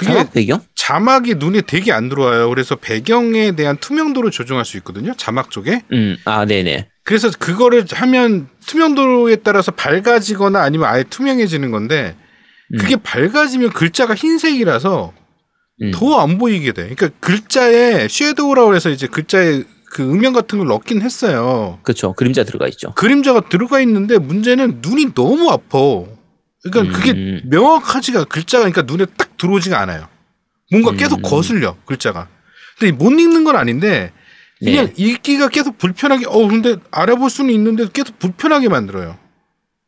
자막 0.00 0.32
배경? 0.32 0.60
자막이 0.76 1.34
눈에 1.34 1.62
되게 1.62 1.90
안 1.90 2.08
들어와요. 2.08 2.48
그래서 2.50 2.76
배경에 2.76 3.56
대한 3.56 3.76
투명도를 3.78 4.30
조정할 4.30 4.64
수 4.64 4.76
있거든요. 4.76 5.12
자막 5.16 5.50
쪽에. 5.50 5.82
음, 5.90 6.16
아 6.24 6.44
네네. 6.44 6.88
그래서 7.04 7.30
그거를 7.38 7.84
하면 7.92 8.48
투명도에 8.66 9.36
따라서 9.36 9.70
밝아지거나 9.72 10.60
아니면 10.60 10.88
아예 10.88 11.04
투명해지는 11.04 11.70
건데 11.70 12.16
음, 12.72 12.78
그게 12.78 12.96
밝아지면 12.96 13.70
글자가 13.70 14.14
흰색이라서 14.14 15.12
음. 15.82 15.90
더안 15.92 16.38
보이게 16.38 16.72
돼. 16.72 16.94
그러니까 16.94 17.10
글자에 17.20 18.08
섀도우라고 18.08 18.74
해서 18.74 18.88
이제 18.90 19.06
글자에 19.06 19.64
그 19.90 20.02
음영 20.02 20.32
같은 20.32 20.58
걸 20.58 20.66
넣긴 20.68 21.02
했어요. 21.02 21.78
그렇죠. 21.82 22.14
그림자 22.14 22.42
들어가 22.42 22.66
있죠. 22.68 22.92
그림자가 22.94 23.48
들어가 23.48 23.80
있는데 23.80 24.18
문제는 24.18 24.80
눈이 24.82 25.14
너무 25.14 25.50
아파. 25.50 25.78
그러니까 26.62 26.96
그게 26.96 27.12
음. 27.12 27.42
명확하지가 27.44 28.24
글자가 28.24 28.68
그러니까 28.68 28.82
눈에 28.82 29.06
딱 29.16 29.36
들어오지가 29.36 29.78
않아요. 29.78 30.08
뭔가 30.70 30.92
계속 30.92 31.18
음. 31.18 31.22
거슬려 31.22 31.76
글자가. 31.84 32.28
근데 32.78 32.92
못 32.92 33.10
읽는 33.12 33.44
건 33.44 33.56
아닌데 33.56 34.10
그냥 34.64 34.86
네. 34.86 34.92
읽기가 34.96 35.48
계속 35.48 35.78
불편하게. 35.78 36.26
어 36.26 36.48
근데 36.48 36.76
알아볼 36.90 37.30
수는 37.30 37.52
있는데 37.54 37.86
계속 37.92 38.18
불편하게 38.18 38.68
만들어요. 38.68 39.16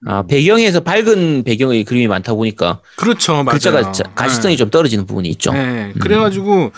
아 0.07 0.23
배경에서 0.27 0.81
밝은 0.81 1.43
배경의 1.45 1.85
그림이 1.85 2.07
많다 2.07 2.35
보니까 2.35 2.81
그렇죠, 2.97 3.33
맞아요. 3.33 3.47
글자가 3.47 3.93
자- 3.93 4.05
가시성이 4.15 4.55
네. 4.55 4.59
좀 4.59 4.71
떨어지는 4.71 5.07
부분이 5.07 5.29
있죠. 5.31 5.53
네, 5.53 5.93
그래가지고 6.01 6.71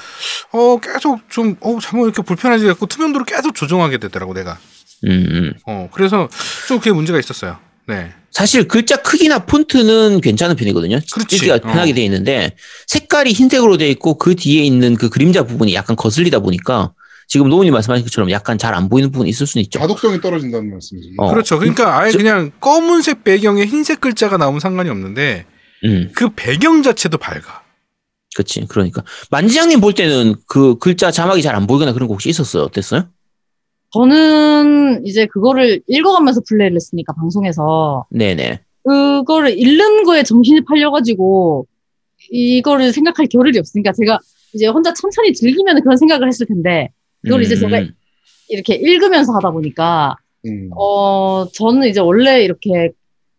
어 0.52 0.80
계속 0.80 1.20
좀어 1.28 1.80
잠깐 1.82 2.02
이렇게 2.04 2.22
불편하지 2.22 2.66
갖고 2.66 2.86
투명도를 2.86 3.26
계속 3.26 3.54
조정하게 3.54 3.98
되더라고 3.98 4.34
내가. 4.34 4.58
음, 5.04 5.10
음. 5.30 5.52
어 5.66 5.88
그래서 5.92 6.28
좀 6.68 6.78
그게 6.78 6.92
문제가 6.92 7.18
있었어요. 7.18 7.58
네, 7.88 8.12
사실 8.30 8.68
글자 8.68 8.96
크기나 8.96 9.40
폰트는 9.46 10.20
괜찮은 10.20 10.54
편이거든요. 10.56 11.00
그렇지. 11.12 11.36
읽기가 11.36 11.54
어. 11.56 11.58
편하게 11.58 11.94
돼 11.94 12.04
있는데 12.04 12.54
색깔이 12.86 13.32
흰색으로 13.32 13.78
돼 13.78 13.88
있고 13.90 14.16
그 14.16 14.36
뒤에 14.36 14.62
있는 14.62 14.94
그 14.94 15.08
그림자 15.10 15.42
부분이 15.42 15.74
약간 15.74 15.96
거슬리다 15.96 16.38
보니까 16.38 16.92
지금 17.28 17.48
노우님 17.50 17.72
말씀하신 17.74 18.04
것처럼 18.06 18.30
약간 18.30 18.56
잘 18.58 18.74
안 18.74 18.88
보이는 18.88 19.10
부분이 19.12 19.28
있을 19.30 19.46
수는 19.46 19.62
있죠. 19.64 19.78
자독성이 19.78 20.20
떨어진다는 20.20 20.70
말씀이죠. 20.72 21.08
어. 21.18 21.30
그렇죠. 21.30 21.58
그러니까 21.58 21.98
아예 21.98 22.10
저- 22.10 22.18
그냥 22.18 22.50
검은색 22.60 23.22
배경에 23.22 23.64
흰색 23.66 24.00
글자가 24.00 24.36
나오면 24.38 24.60
상관이 24.60 24.88
없는데 24.90 25.44
음, 25.84 26.10
그 26.14 26.30
배경 26.34 26.82
자체도 26.82 27.18
밝아. 27.18 27.62
그렇지. 28.34 28.64
그러니까 28.68 29.02
만지장님 29.30 29.80
볼 29.80 29.94
때는 29.94 30.34
그 30.46 30.76
글자 30.78 31.10
자막이 31.10 31.42
잘 31.42 31.54
안 31.54 31.66
보이거나 31.66 31.92
그런 31.92 32.08
거 32.08 32.14
혹시 32.14 32.28
있었어요? 32.30 32.62
어땠어요? 32.64 33.08
저는 33.92 35.06
이제 35.06 35.26
그거를 35.26 35.80
읽어가면서 35.86 36.42
플레이를 36.48 36.76
했으니까 36.76 37.12
방송에서 37.14 38.06
네네. 38.10 38.60
그거를 38.84 39.58
읽는 39.58 40.04
거에 40.04 40.22
정신이 40.22 40.64
팔려가지고 40.64 41.66
이거를 42.30 42.92
생각할 42.92 43.26
겨를이 43.26 43.58
없으니까 43.58 43.92
제가 43.92 44.18
이제 44.54 44.66
혼자 44.66 44.92
천천히 44.94 45.32
즐기면 45.32 45.82
그런 45.82 45.96
생각을 45.96 46.28
했을 46.28 46.46
텐데 46.46 46.90
그걸 47.28 47.42
이제 47.42 47.56
제가 47.56 47.78
음, 47.78 47.90
이렇게 48.48 48.74
읽으면서 48.74 49.32
하다 49.34 49.50
보니까 49.50 50.16
음. 50.46 50.70
어 50.76 51.46
저는 51.52 51.88
이제 51.88 52.00
원래 52.00 52.42
이렇게 52.42 52.90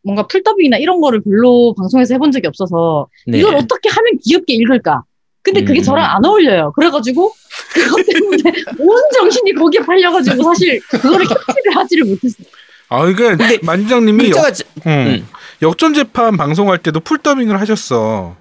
뭔가 0.04 0.26
풀더빙이나 0.28 0.78
이런 0.78 1.02
거를 1.02 1.22
별로 1.22 1.74
방송에서 1.78 2.14
해본 2.14 2.32
적이 2.32 2.48
없어서 2.48 3.08
네. 3.28 3.40
이걸 3.40 3.56
어떻게 3.56 3.90
하면 3.90 4.18
귀엽게 4.24 4.54
읽을까? 4.54 5.04
근데 5.42 5.64
그게 5.64 5.80
음. 5.82 5.84
저랑 5.84 6.06
안 6.06 6.24
어울려요. 6.26 6.72
그래가지고 6.76 7.32
그것 7.74 8.06
때문에 8.06 8.44
온 8.80 8.98
정신이 9.14 9.54
거기에 9.54 9.82
팔려가지고 9.82 10.44
사실 10.44 10.80
그거를 10.90 11.26
캐치를 11.28 11.76
하지를 11.76 12.06
못했어요. 12.06 12.48
아 12.90 13.02
그러니까 13.02 13.30
근데 13.38 13.60
만지장님이 13.64 14.24
글자가 14.26 14.48
역, 14.50 14.54
자- 14.54 14.64
음, 14.88 14.92
음. 14.92 15.28
역전 15.62 15.94
재판 15.94 16.38
방송할 16.38 16.78
때도 16.80 17.00
풀더빙을 17.02 17.60
하셨어. 17.60 18.36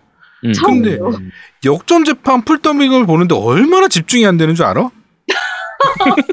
음. 0.45 0.53
근데 0.65 0.99
역전 1.65 2.05
재판 2.05 2.45
풀더빙을 2.45 3.07
보는데 3.07 3.35
얼마나 3.35 3.89
집중이 3.89 4.25
안 4.27 4.37
되는 4.37 4.55
줄 4.55 4.65
알아? 4.67 4.91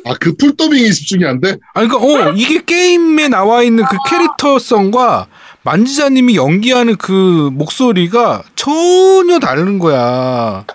아, 0.06 0.16
그 0.20 0.36
풀더빙이 0.36 0.92
집중이 0.94 1.26
안 1.26 1.40
돼? 1.40 1.58
아니 1.74 1.88
그러니까 1.88 2.30
어 2.30 2.34
이게 2.36 2.64
게임에 2.64 3.28
나와 3.28 3.64
있는 3.64 3.84
그 3.86 3.98
캐릭터성과 4.10 5.28
만지자님이 5.64 6.36
연기하는 6.36 6.96
그 6.98 7.50
목소리가 7.54 8.44
전혀 8.56 9.40
다른 9.40 9.80
거야. 9.80 10.66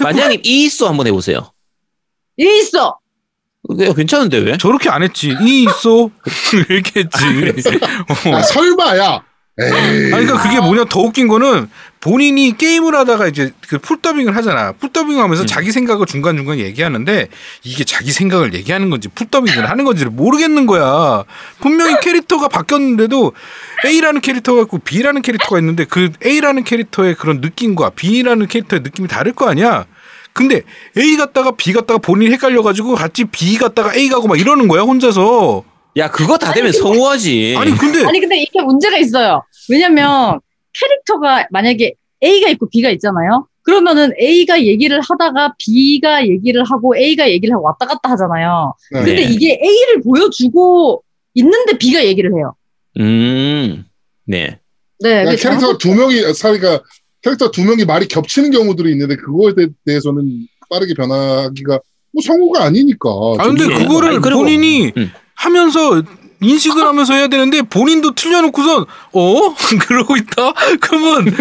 만지장님 0.00 0.40
이 0.44 0.64
있어 0.64 0.88
한번 0.88 1.06
해보세요. 1.06 1.52
이 2.36 2.44
있어. 2.60 2.98
왜 3.68 3.92
괜찮은데 3.92 4.38
왜? 4.38 4.56
저렇게 4.58 4.88
안 4.88 5.02
했지. 5.02 5.34
이 5.40 5.64
있어. 5.64 6.10
이렇게 6.68 7.00
했지. 7.00 7.78
어. 8.30 8.34
아, 8.36 8.42
설마 8.42 8.98
야. 8.98 9.22
아니, 9.58 10.10
그러니까 10.10 10.42
그게 10.42 10.60
뭐냐 10.60 10.84
더 10.84 11.00
웃긴 11.00 11.28
거는 11.28 11.70
본인이 12.00 12.56
게임을 12.56 12.94
하다가 12.94 13.26
이제 13.26 13.52
그 13.68 13.78
풀더빙을 13.78 14.36
하잖아. 14.36 14.72
풀더빙 14.72 15.18
하면서 15.18 15.44
음. 15.44 15.46
자기 15.46 15.72
생각을 15.72 16.04
중간중간 16.04 16.58
얘기하는데 16.58 17.28
이게 17.64 17.84
자기 17.84 18.12
생각을 18.12 18.52
얘기하는 18.52 18.90
건지 18.90 19.08
풀더빙을 19.08 19.68
하는 19.68 19.84
건지를 19.84 20.10
모르겠는 20.10 20.66
거야. 20.66 21.24
분명히 21.60 21.96
캐릭터가 22.02 22.48
바뀌었는데도 22.48 23.32
A라는 23.86 24.20
캐릭터가 24.20 24.62
있고 24.62 24.78
B라는 24.78 25.22
캐릭터가 25.22 25.58
있는데 25.58 25.84
그 25.84 26.10
A라는 26.24 26.64
캐릭터의 26.64 27.14
그런 27.14 27.40
느낌과 27.40 27.90
B라는 27.90 28.48
캐릭터의 28.48 28.82
느낌이 28.82 29.08
다를 29.08 29.32
거 29.32 29.48
아니야. 29.48 29.86
근데 30.34 30.62
A 30.98 31.16
갔다가 31.16 31.52
B 31.52 31.72
갔다가 31.72 31.96
본인이 31.98 32.30
헷갈려가지고 32.32 32.94
같이 32.94 33.24
B 33.24 33.56
갔다가 33.56 33.94
A 33.94 34.10
가고 34.10 34.28
막 34.28 34.38
이러는 34.38 34.68
거야 34.68 34.82
혼자서. 34.82 35.64
야 35.96 36.10
그거 36.10 36.36
다 36.36 36.52
되면 36.52 36.72
성우하지. 36.72 37.54
아니 37.58 37.70
근데 37.72 38.04
아니 38.06 38.20
근데 38.20 38.36
이게 38.42 38.60
문제가 38.62 38.98
있어요. 38.98 39.42
왜냐면 39.70 40.40
캐릭터가 40.78 41.48
만약에 41.50 41.94
A가 42.22 42.50
있고 42.50 42.68
B가 42.68 42.90
있잖아요. 42.90 43.46
그러면은 43.62 44.12
A가 44.20 44.62
얘기를 44.62 45.00
하다가 45.00 45.54
B가 45.58 46.26
얘기를 46.28 46.62
하고 46.64 46.96
A가 46.96 47.30
얘기를 47.30 47.54
하고 47.54 47.64
왔다 47.64 47.86
갔다 47.86 48.10
하잖아요. 48.10 48.74
네. 48.92 49.04
근데 49.04 49.22
이게 49.22 49.58
A를 49.62 50.02
보여주고 50.02 51.02
있는데 51.34 51.76
B가 51.78 52.04
얘기를 52.04 52.30
해요. 52.36 52.54
음, 53.00 53.84
네. 54.24 54.58
네. 55.00 55.24
그러니까 55.24 55.30
그게 55.32 55.42
캐릭터 55.48 55.78
두 55.78 55.94
명이, 55.94 56.34
사니까 56.34 56.80
캐릭터 57.22 57.50
두 57.50 57.64
명이 57.64 57.84
말이 57.84 58.06
겹치는 58.06 58.50
경우들이 58.50 58.92
있는데 58.92 59.16
그거에 59.16 59.54
대- 59.54 59.68
대해서는 59.84 60.46
빠르게 60.70 60.94
변하기가 60.94 61.80
뭐 62.12 62.22
성우가 62.22 62.64
아니니까. 62.64 63.08
아 63.38 63.46
근데 63.46 63.64
예. 63.64 63.78
그거를 63.78 64.10
아니, 64.10 64.18
본인이 64.20 64.92
음. 64.96 65.10
하면서 65.36 66.02
인식을 66.40 66.84
하면서 66.84 67.14
해야 67.14 67.28
되는데 67.28 67.62
본인도 67.62 68.14
틀려놓고선 68.14 68.84
어? 69.12 69.54
그러고 69.86 70.16
있다? 70.16 70.52
그러면 70.80 71.34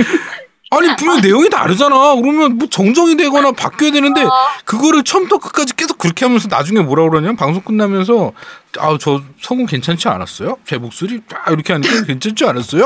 아니 0.71 0.95
분명 0.97 1.21
내용이 1.21 1.49
다르잖아. 1.49 2.15
그러면 2.15 2.57
뭐 2.57 2.67
정정이 2.67 3.15
되거나 3.17 3.51
바뀌어야 3.51 3.91
되는데 3.91 4.23
그거를 4.65 5.03
처음부터 5.03 5.37
끝까지 5.37 5.75
계속 5.75 5.97
그렇게 5.97 6.25
하면서 6.25 6.47
나중에 6.49 6.81
뭐라 6.81 7.07
그러냐면 7.09 7.35
방송 7.35 7.61
끝나면서 7.61 8.33
아 8.79 8.97
저 8.99 9.21
성우 9.41 9.65
괜찮지 9.67 10.07
않았어요? 10.09 10.57
제 10.65 10.77
목소리 10.77 11.21
딱 11.29 11.47
이렇게 11.49 11.71
하니까 11.73 12.03
괜찮지 12.05 12.45
않았어요? 12.45 12.83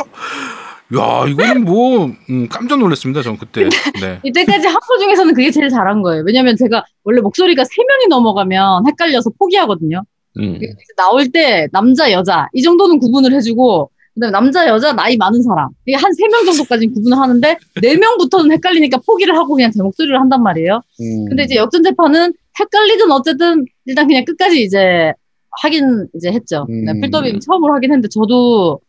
야 0.97 1.25
이거는 1.27 1.65
뭐 1.65 2.11
음, 2.29 2.47
깜짝 2.49 2.79
놀랐습니다 2.79 3.21
전 3.21 3.37
그때. 3.37 3.69
네. 4.01 4.19
이때까지 4.25 4.67
한 4.67 4.75
거 4.75 4.97
중에서는 4.99 5.33
그게 5.33 5.49
제일 5.51 5.69
잘한 5.69 6.01
거예요. 6.01 6.23
왜냐면 6.25 6.55
제가 6.57 6.83
원래 7.03 7.21
목소리가 7.21 7.63
세 7.63 7.75
명이 7.87 8.07
넘어가면 8.09 8.87
헷갈려서 8.87 9.29
포기하거든요. 9.39 10.03
음. 10.39 10.59
나올 10.97 11.29
때 11.29 11.67
남자 11.71 12.11
여자 12.11 12.47
이 12.53 12.61
정도는 12.61 12.99
구분을 12.99 13.33
해주고 13.33 13.89
그다음에 14.15 14.31
남자 14.31 14.67
여자 14.67 14.91
나이 14.93 15.15
많은 15.17 15.41
사람 15.43 15.69
이게 15.85 15.95
한 15.95 16.11
세 16.13 16.27
명 16.27 16.43
정도까지는 16.45 16.93
구분을 16.93 17.17
하는데 17.17 17.57
네 17.81 17.95
명부터는 17.97 18.51
헷갈리니까 18.53 18.99
포기를 19.05 19.35
하고 19.37 19.55
그냥 19.55 19.71
제 19.71 19.81
목소리를 19.81 20.19
한단 20.19 20.43
말이에요. 20.43 20.81
음. 21.01 21.25
근데 21.29 21.43
이제 21.43 21.55
역전 21.55 21.83
재판은 21.83 22.33
헷갈리든 22.59 23.11
어쨌든 23.11 23.65
일단 23.85 24.07
그냥 24.07 24.25
끝까지 24.25 24.61
이제 24.63 25.13
하긴 25.61 26.07
이제 26.15 26.31
했죠. 26.31 26.65
네, 26.69 26.91
음. 26.91 27.01
필더빙 27.01 27.39
처음으로 27.39 27.73
하긴 27.75 27.91
했는데 27.91 28.07
저도 28.09 28.79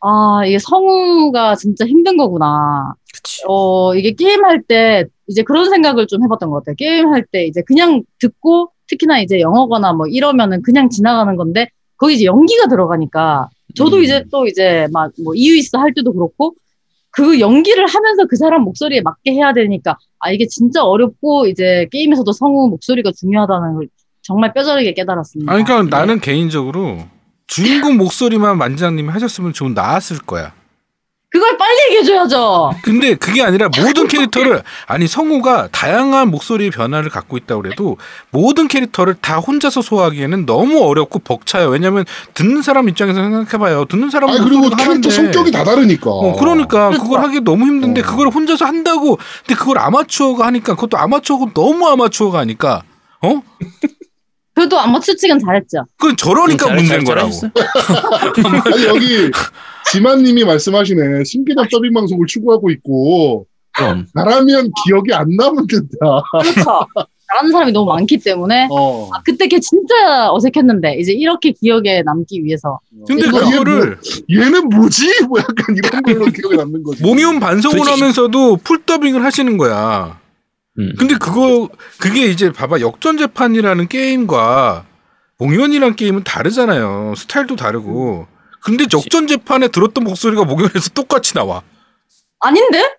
아 0.00 0.42
이게 0.46 0.58
성우가 0.58 1.54
진짜 1.56 1.86
힘든 1.86 2.16
거구나. 2.16 2.94
그치. 3.14 3.42
어 3.46 3.94
이게 3.94 4.12
게임 4.12 4.44
할 4.44 4.62
때 4.62 5.04
이제 5.26 5.42
그런 5.42 5.70
생각을 5.70 6.06
좀 6.06 6.22
해봤던 6.24 6.50
것 6.50 6.56
같아요. 6.64 6.74
게임 6.76 7.12
할 7.12 7.24
때 7.30 7.44
이제 7.46 7.62
그냥 7.66 8.02
듣고 8.20 8.70
특히나 8.86 9.20
이제 9.20 9.40
영어거나 9.40 9.92
뭐 9.94 10.06
이러면은 10.06 10.62
그냥 10.62 10.90
지나가는 10.90 11.34
건데 11.36 11.68
거기 11.96 12.14
이제 12.14 12.24
연기가 12.26 12.66
들어가니까 12.68 13.48
저도 13.76 13.96
음. 13.98 14.02
이제 14.04 14.24
또 14.30 14.46
이제 14.46 14.86
막 14.92 15.10
뭐 15.24 15.34
이유 15.34 15.56
있어 15.56 15.78
할 15.78 15.94
때도 15.94 16.12
그렇고 16.12 16.54
그 17.10 17.40
연기를 17.40 17.86
하면서 17.86 18.26
그 18.26 18.36
사람 18.36 18.62
목소리에 18.62 19.00
맞게 19.02 19.32
해야 19.32 19.52
되니까 19.52 19.96
아 20.18 20.30
이게 20.32 20.46
진짜 20.46 20.84
어렵고 20.84 21.46
이제 21.46 21.86
게임에서도 21.90 22.30
성우 22.32 22.68
목소리가 22.68 23.12
중요하다는 23.18 23.74
걸 23.74 23.88
정말 24.22 24.52
뼈저리게 24.52 24.94
깨달았습니다. 24.94 25.52
아니, 25.52 25.64
그러니까 25.64 25.96
나는 25.98 26.18
개인적으로 26.20 26.98
주인공 27.46 27.96
목소리만 27.98 28.58
만지장님이 28.58 29.08
하셨으면 29.10 29.52
좀 29.52 29.74
나았을 29.74 30.18
거야. 30.18 30.52
그걸 31.34 31.58
빨리 31.58 31.76
얘기해줘야죠. 31.86 32.70
근데 32.84 33.16
그게 33.16 33.42
아니라 33.42 33.68
모든 33.76 34.06
캐릭터를 34.06 34.62
아니 34.86 35.08
성우가 35.08 35.70
다양한 35.72 36.30
목소리 36.30 36.70
변화를 36.70 37.10
갖고 37.10 37.36
있다고 37.36 37.62
그래도 37.62 37.96
모든 38.30 38.68
캐릭터를 38.68 39.16
다 39.20 39.38
혼자서 39.38 39.82
소화하기에는 39.82 40.46
너무 40.46 40.84
어렵고 40.84 41.18
벅차요. 41.18 41.70
왜냐면 41.70 42.04
듣는 42.34 42.62
사람 42.62 42.88
입장에서 42.88 43.20
생각해봐요. 43.20 43.86
듣는 43.86 44.10
사람 44.10 44.30
아니 44.30 44.44
그리고 44.44 44.62
캐릭터 44.62 44.84
하는데 44.84 45.10
성격이 45.10 45.50
다 45.50 45.64
다르니까. 45.64 46.08
어, 46.08 46.36
그러니까 46.36 46.90
그렇죠. 46.90 47.02
그걸 47.02 47.24
하기 47.24 47.40
너무 47.40 47.66
힘든데 47.66 48.02
어. 48.02 48.04
그걸 48.04 48.28
혼자서 48.28 48.64
한다고 48.64 49.18
근데 49.44 49.58
그걸 49.58 49.78
아마추어가 49.78 50.46
하니까 50.46 50.76
그것도 50.76 50.96
아마추어고 50.98 51.52
너무 51.52 51.88
아마추어가 51.88 52.38
하니까 52.38 52.82
어? 53.22 53.42
그래도 54.54 54.78
아마추어 54.78 55.14
측은 55.16 55.38
잘했죠. 55.40 55.84
그건 55.98 56.16
저러니까 56.16 56.66
잘- 56.66 56.76
문제인 56.76 57.04
잘- 57.04 57.14
거라고. 57.16 57.30
아니 58.72 58.84
여기 58.86 59.30
지만님이 59.90 60.44
말씀하시네 60.44 61.24
신기한 61.24 61.66
더빙 61.70 61.92
방송을 61.92 62.26
추구하고 62.26 62.70
있고 62.70 63.46
그럼. 63.76 64.06
나라면 64.14 64.70
기억이 64.86 65.12
안 65.12 65.26
남는다. 65.36 66.22
그렇죠. 66.40 66.86
잘하는 67.32 67.50
사람이 67.52 67.72
너무 67.72 67.90
많기 67.90 68.18
때문에 68.18 68.68
어. 68.70 69.08
아, 69.12 69.20
그때 69.24 69.48
걔 69.48 69.58
진짜 69.58 70.30
어색했는데 70.30 70.98
이제 71.00 71.12
이렇게 71.12 71.50
기억에 71.52 72.02
남기 72.04 72.44
위해서 72.44 72.78
근데 73.08 73.26
그거를 73.26 73.98
얘는 74.30 74.68
뭐지? 74.68 75.24
뭐 75.26 75.40
약간 75.40 75.74
이런 75.76 76.02
걸로 76.02 76.26
기억에 76.30 76.56
남는 76.56 76.82
거지. 76.84 77.02
몽이온 77.02 77.40
반성을 77.40 77.76
솔직히- 77.78 78.00
하면서도 78.00 78.58
풀 78.62 78.84
더빙을 78.84 79.24
하시는 79.24 79.56
거야. 79.56 80.20
음. 80.78 80.92
근데 80.98 81.14
그거 81.16 81.68
그게 81.98 82.26
이제 82.26 82.50
봐봐 82.52 82.80
역전 82.80 83.16
재판이라는 83.16 83.88
게임과 83.88 84.84
몽이온이라는 85.38 85.96
게임은 85.96 86.24
다르잖아요. 86.24 87.14
스타일도 87.16 87.56
다르고. 87.56 88.26
근데 88.62 88.84
역전 88.92 89.26
재판에 89.26 89.68
들었던 89.68 90.04
목소리가 90.04 90.44
몽이온에서 90.44 90.90
똑같이 90.94 91.34
나와. 91.34 91.62
아닌데? 92.40 92.96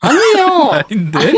아니에요. 0.00 0.70
아닌데? 0.90 1.32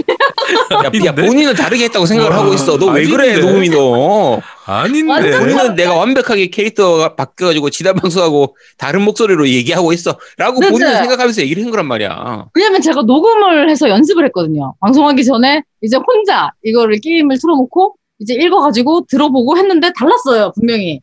야, 0.85 1.07
야? 1.07 1.15
본인은 1.15 1.55
다르게 1.55 1.85
했다고 1.85 2.05
생각을 2.07 2.31
와, 2.33 2.39
하고 2.43 2.53
있어. 2.55 2.77
너 2.79 2.87
왜 2.93 3.07
그래? 3.07 3.39
노움이 3.39 3.71
너. 3.71 4.41
아닌데? 4.71 5.39
본인은 5.39 5.75
내가 5.75 5.97
완벽하게 5.97 6.49
캐릭터가 6.49 7.15
바뀌어가지고 7.17 7.71
지단 7.71 7.97
방송하고 7.97 8.57
다른 8.79 9.03
목소리로 9.03 9.49
얘기하고 9.49 9.93
있어. 9.93 10.19
라고 10.37 10.61
네네. 10.61 10.73
본인은 10.73 10.97
생각하면서 10.97 11.43
얘기를 11.43 11.63
한 11.65 11.71
거란 11.71 11.87
말이야. 11.87 12.47
왜냐면 12.55 12.81
제가 12.81 13.03
녹음을 13.03 13.69
해서 13.71 13.89
연습을 13.89 14.25
했거든요. 14.27 14.75
방송하기 14.81 15.25
전에 15.25 15.63
이제 15.83 15.97
혼자 15.97 16.51
이거를 16.65 17.01
게임을 17.01 17.39
틀어놓고 17.39 17.97
이제 18.21 18.35
읽어가지고 18.35 19.07
들어보고 19.09 19.57
했는데 19.57 19.91
달랐어요, 19.97 20.53
분명히. 20.55 21.01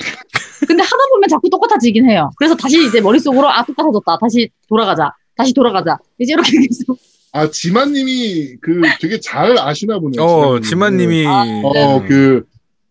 근데 0.68 0.84
하다 0.84 0.95
보면 1.11 1.27
자꾸 1.30 1.49
똑같아지긴 1.49 2.10
해요. 2.10 2.30
그래서 2.38 2.56
다시 2.56 2.85
이제 2.85 3.02
머릿속으로 3.02 3.49
아, 3.49 3.64
똑같아졌다. 3.65 4.18
다시 4.22 4.49
돌아가자. 4.69 5.11
다시 5.35 5.53
돌아가자. 5.53 5.98
이제 6.19 6.34
이렇게 6.34 6.52
계속. 6.61 6.98
아 7.34 7.49
지만님이 7.49 8.56
그 8.61 8.81
되게 8.99 9.19
잘 9.19 9.57
아시나 9.60 9.99
보네요. 9.99 10.23
어, 10.23 10.60
지만님이 10.60 11.27
아, 11.27 11.44
어, 11.64 12.02
그, 12.07 12.44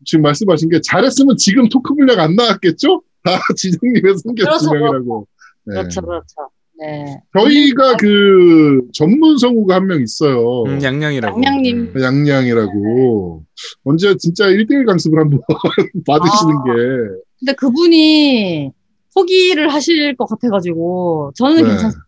지금 0.04 0.22
말씀하신 0.22 0.68
게 0.68 0.80
잘했으면 0.80 1.36
지금 1.36 1.68
토크 1.68 1.94
분량 1.94 2.18
안 2.20 2.34
나왔겠죠? 2.36 3.02
다 3.24 3.32
지정님의 3.56 4.18
성격 4.18 4.44
그렇죠. 4.44 4.58
지명이라고. 4.66 5.26
네. 5.66 5.74
그렇죠, 5.74 6.00
그렇죠. 6.02 6.34
네. 6.78 7.20
저희가 7.32 7.96
그 7.96 8.82
전문 8.92 9.38
성우가 9.38 9.76
한 9.76 9.86
명 9.86 10.02
있어요. 10.02 10.64
음, 10.64 10.82
양양이라고. 10.82 11.42
양양님. 11.42 11.92
음. 11.96 12.00
양양이라고. 12.02 13.44
언제 13.84 14.14
진짜 14.18 14.44
1대1 14.46 14.86
강습을 14.86 15.18
한번 15.18 15.40
받으시는 16.06 16.54
아. 16.54 16.64
게. 16.64 16.72
근데 17.40 17.52
그분이 17.54 18.70
포기를 19.14 19.72
하실 19.72 20.14
것 20.16 20.26
같아가지고 20.26 21.32
저는 21.36 21.56
네. 21.62 21.68
괜찮습니다. 21.68 22.06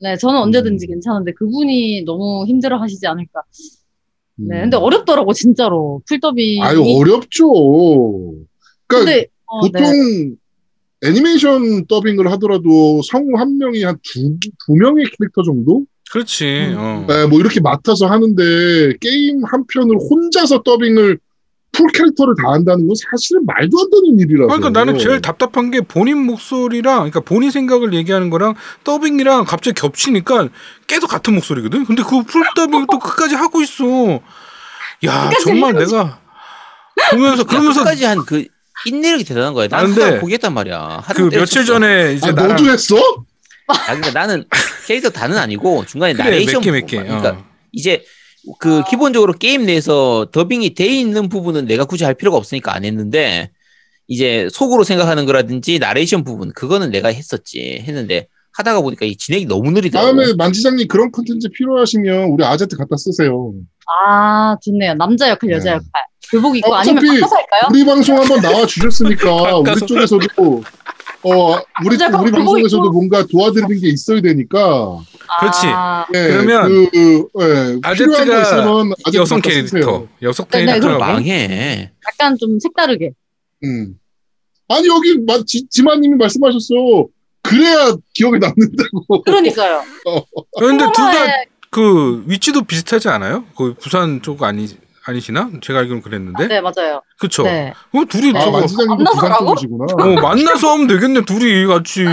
네, 0.00 0.16
저는 0.16 0.40
언제든지 0.40 0.86
괜찮은데 0.86 1.32
그분이 1.32 2.02
너무 2.04 2.44
힘들어 2.46 2.78
하시지 2.80 3.06
않을까. 3.06 3.42
네, 4.36 4.56
음. 4.56 4.60
근데 4.62 4.76
어렵더라고 4.76 5.32
진짜로 5.32 6.02
풀더빙이. 6.08 6.62
아유, 6.62 6.82
어렵죠. 6.82 7.50
그러니까 8.86 9.10
근데 9.10 9.26
어, 9.46 9.60
보통 9.60 9.82
네. 9.82 11.08
애니메이션 11.08 11.86
더빙을 11.86 12.30
하더라도 12.32 13.00
성우 13.02 13.36
한 13.36 13.58
명이 13.58 13.82
한 13.82 13.96
두, 14.02 14.36
두 14.66 14.74
명의 14.74 15.04
캐릭터 15.04 15.42
정도? 15.42 15.84
그렇지. 16.10 16.44
음. 16.44 16.76
어. 16.78 17.04
네, 17.08 17.26
뭐 17.26 17.40
이렇게 17.40 17.60
맡아서 17.60 18.06
하는데 18.06 18.42
게임 19.00 19.44
한 19.44 19.64
편을 19.66 19.96
혼자서 19.96 20.62
더빙을 20.62 21.18
full 21.76 21.86
캐릭터를 21.92 22.34
다 22.42 22.52
한다는 22.52 22.86
건 22.86 22.94
사실은 23.10 23.44
말도 23.44 23.78
안 23.78 23.90
되는 23.90 24.18
일이라서. 24.20 24.46
그러니까 24.46 24.70
나는 24.70 24.98
제일 24.98 25.20
답답한 25.20 25.70
게 25.70 25.80
본인 25.82 26.18
목소리랑 26.24 26.96
그러니까 26.96 27.20
본인 27.20 27.50
생각을 27.50 27.92
얘기하는 27.92 28.30
거랑 28.30 28.54
더빙이랑 28.84 29.44
갑자기 29.44 29.78
겹치니까 29.80 30.48
계속 30.86 31.08
같은 31.08 31.34
목소리거든. 31.34 31.84
근데 31.84 32.02
그 32.02 32.22
full 32.22 32.42
더빙을 32.54 32.86
또 32.90 32.98
끝까지 32.98 33.34
하고 33.34 33.60
있어. 33.62 34.20
야 35.04 35.30
정말 35.42 35.74
내가 35.74 36.18
보면서 37.10 37.44
그러면서 37.44 37.80
끝까지 37.80 38.04
한 38.04 38.24
그 38.24 38.44
인내력이 38.86 39.24
대단한 39.24 39.52
거야. 39.54 39.66
아, 39.72 39.82
나는 39.82 39.94
근데 39.94 40.20
포기했단 40.20 40.52
말이야. 40.54 41.02
그 41.14 41.28
며칠 41.30 41.64
전에 41.64 42.12
이제 42.14 42.28
아, 42.28 42.32
나랑 42.32 42.56
너도 42.56 42.70
했어? 42.70 42.96
아, 43.68 43.74
그러니까 43.86 44.10
나는 44.12 44.44
캐릭터 44.86 45.10
다는 45.10 45.36
아니고 45.38 45.84
중간에 45.86 46.12
그래 46.12 46.24
나레이션 46.24 46.60
몇 46.60 46.60
개 46.62 46.70
몇 46.70 46.80
부분. 46.82 46.86
개. 46.86 47.02
그러니까 47.02 47.30
어. 47.30 47.44
이제 47.72 48.04
그 48.58 48.82
기본적으로 48.84 49.32
게임 49.32 49.66
내에서 49.66 50.26
더빙이 50.32 50.74
돼 50.74 50.86
있는 50.86 51.28
부분은 51.28 51.66
내가 51.66 51.84
굳이 51.84 52.04
할 52.04 52.14
필요가 52.14 52.36
없으니까 52.36 52.74
안 52.74 52.84
했는데 52.84 53.50
이제 54.08 54.48
속으로 54.52 54.84
생각하는 54.84 55.26
거라든지 55.26 55.78
나레이션 55.78 56.24
부분 56.24 56.52
그거는 56.52 56.90
내가 56.90 57.08
했었지 57.08 57.82
했는데 57.86 58.28
하다가 58.52 58.80
보니까 58.80 59.04
이 59.04 59.16
진행이 59.16 59.46
너무 59.46 59.70
느리더라고. 59.70 60.16
다음에 60.16 60.32
만지장님 60.34 60.88
그런 60.88 61.10
컨텐츠 61.12 61.48
필요하시면 61.50 62.30
우리 62.30 62.44
아제트 62.44 62.76
갖다 62.76 62.96
쓰세요. 62.96 63.52
아 64.06 64.56
좋네요. 64.62 64.94
남자 64.94 65.28
역할, 65.28 65.50
여자 65.50 65.70
네. 65.70 65.70
역할. 65.72 65.90
교복 66.30 66.56
입고 66.56 66.72
어, 66.72 66.76
아니면 66.76 66.98
어차피 66.98 67.20
바꿔서 67.20 67.36
할까요? 67.36 67.62
우리 67.70 67.84
방송 67.84 68.18
한번 68.18 68.40
나와 68.40 68.66
주셨으니까 68.66 69.58
우리 69.58 69.86
쪽에서도 69.86 70.62
어 71.28 71.58
우리 71.84 71.98
잠깐, 71.98 72.20
우리 72.20 72.30
그거 72.30 72.44
방송에서도 72.44 72.84
있고. 72.84 72.92
뭔가 72.92 73.26
도와드리는 73.26 73.80
게 73.80 73.88
있어야 73.88 74.20
되니까 74.20 74.98
그렇지. 75.40 75.66
아, 75.66 76.06
예, 76.14 76.28
그러면 76.28 76.68
그, 76.68 77.28
예, 77.40 77.78
아제트가 77.82 78.22
필요한 78.22 78.26
거 78.26 78.40
있으면 78.42 78.92
아제트 79.04 79.16
여성 79.16 79.40
쓰세요. 79.42 79.70
캐릭터, 79.70 80.06
여성 80.22 80.46
네, 80.50 80.58
네, 80.60 80.66
캐릭터라고. 80.66 81.00
망해. 81.00 81.90
약간 82.08 82.36
좀 82.38 82.58
색다르게. 82.60 83.10
음. 83.64 83.94
아니 84.68 84.86
여기 84.88 85.18
마, 85.26 85.38
지, 85.44 85.66
지마님이 85.68 86.16
말씀하셨어. 86.16 87.06
그래야 87.42 87.94
기억에 88.14 88.38
남는다고. 88.38 89.22
그러니까요. 89.22 89.82
그런데 90.58 90.84
둘다 90.84 90.92
코로나에 90.92 91.44
그 91.70 92.24
위치도 92.26 92.62
비슷하지 92.62 93.08
않아요? 93.08 93.44
그 93.56 93.74
부산 93.74 94.22
쪽 94.22 94.42
아니 94.42 94.68
아니시나? 95.06 95.50
제가 95.60 95.78
알기로는 95.80 96.02
그랬는데. 96.02 96.48
네 96.48 96.60
맞아요. 96.60 97.00
그쵸? 97.18 97.44
네. 97.44 97.72
어, 97.92 98.04
둘이 98.08 98.36
아, 98.36 98.40
저거 98.40 98.58
만지장님도 98.58 98.96
만나서 98.96 99.14
부산 99.14 99.30
가고? 99.30 99.46
쪽이시구나. 99.54 99.84
어, 99.92 100.20
만나서 100.20 100.72
하면 100.72 100.86
되겠네, 100.88 101.24
둘이 101.24 101.66
같이. 101.66 102.04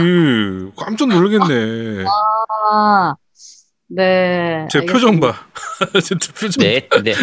깜짝 0.78 1.10
놀라겠네. 1.10 2.06
아, 2.72 3.16
네. 3.88 4.68
제 4.72 4.80
알겠습니다. 4.80 4.94
표정 4.94 5.20
봐. 5.20 5.34
제 6.04 6.16
표정. 6.40 6.64
네, 6.64 6.88
네, 7.04 7.14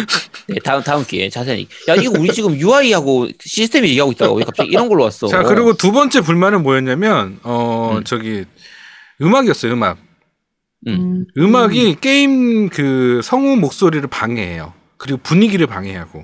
네. 0.47 0.55
다음 0.63 0.83
다음 0.83 1.05
기회에 1.05 1.29
자세히. 1.29 1.67
야 1.87 1.95
이거 1.95 2.19
우리 2.19 2.33
지금 2.33 2.53
UI하고 2.57 3.29
시스템 3.39 3.85
얘기하고 3.85 4.11
있다가 4.11 4.33
왜 4.33 4.43
갑자기 4.43 4.69
이런 4.71 4.89
걸로 4.89 5.03
왔어? 5.03 5.27
자, 5.27 5.43
그리고 5.43 5.73
두 5.73 5.93
번째 5.93 6.19
불만은 6.21 6.63
뭐였냐면, 6.63 7.39
어, 7.43 7.95
음. 7.97 8.03
저기, 8.03 8.43
음악이었어요, 9.21 9.71
음악. 9.73 9.97
음. 10.87 11.25
음악이 11.37 11.97
게임 12.01 12.67
그 12.69 13.21
성우 13.23 13.55
목소리를 13.57 14.05
방해해요. 14.09 14.73
그리고 15.01 15.19
분위기를 15.23 15.67
방해하고. 15.67 16.19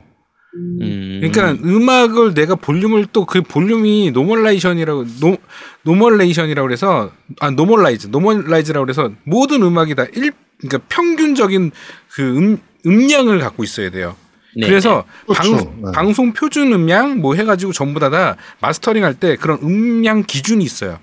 음. 0.55 0.79
음, 0.81 1.19
그러니까 1.21 1.51
음악을 1.67 2.33
내가 2.33 2.55
볼륨을 2.55 3.07
또 3.11 3.25
그 3.25 3.41
볼륨이 3.41 4.11
normalation이라고 4.11 5.05
노 5.19 5.37
normalation이라고 5.83 6.65
그래서 6.67 7.11
아 7.39 7.49
normalize 7.51 8.07
normalize라고 8.07 8.85
그래서 8.85 9.11
모든 9.23 9.61
음악이 9.63 9.95
다 9.95 10.05
일 10.15 10.31
그러니까 10.59 10.79
평균적인 10.89 11.71
그 12.13 12.21
음, 12.37 12.57
음량을 12.85 13.39
갖고 13.39 13.63
있어야 13.63 13.91
돼요. 13.91 14.15
네, 14.55 14.65
그래서 14.67 15.03
그렇죠. 15.27 15.55
방, 15.57 15.81
네. 15.85 15.91
방송 15.93 16.33
표준 16.33 16.73
음량 16.73 17.19
뭐 17.19 17.35
해가지고 17.35 17.73
전부 17.73 17.99
다 17.99 18.09
다 18.09 18.37
마스터링 18.61 19.03
할 19.03 19.13
때 19.13 19.35
그런 19.35 19.59
음량 19.61 20.23
기준이 20.23 20.63
있어요. 20.63 20.97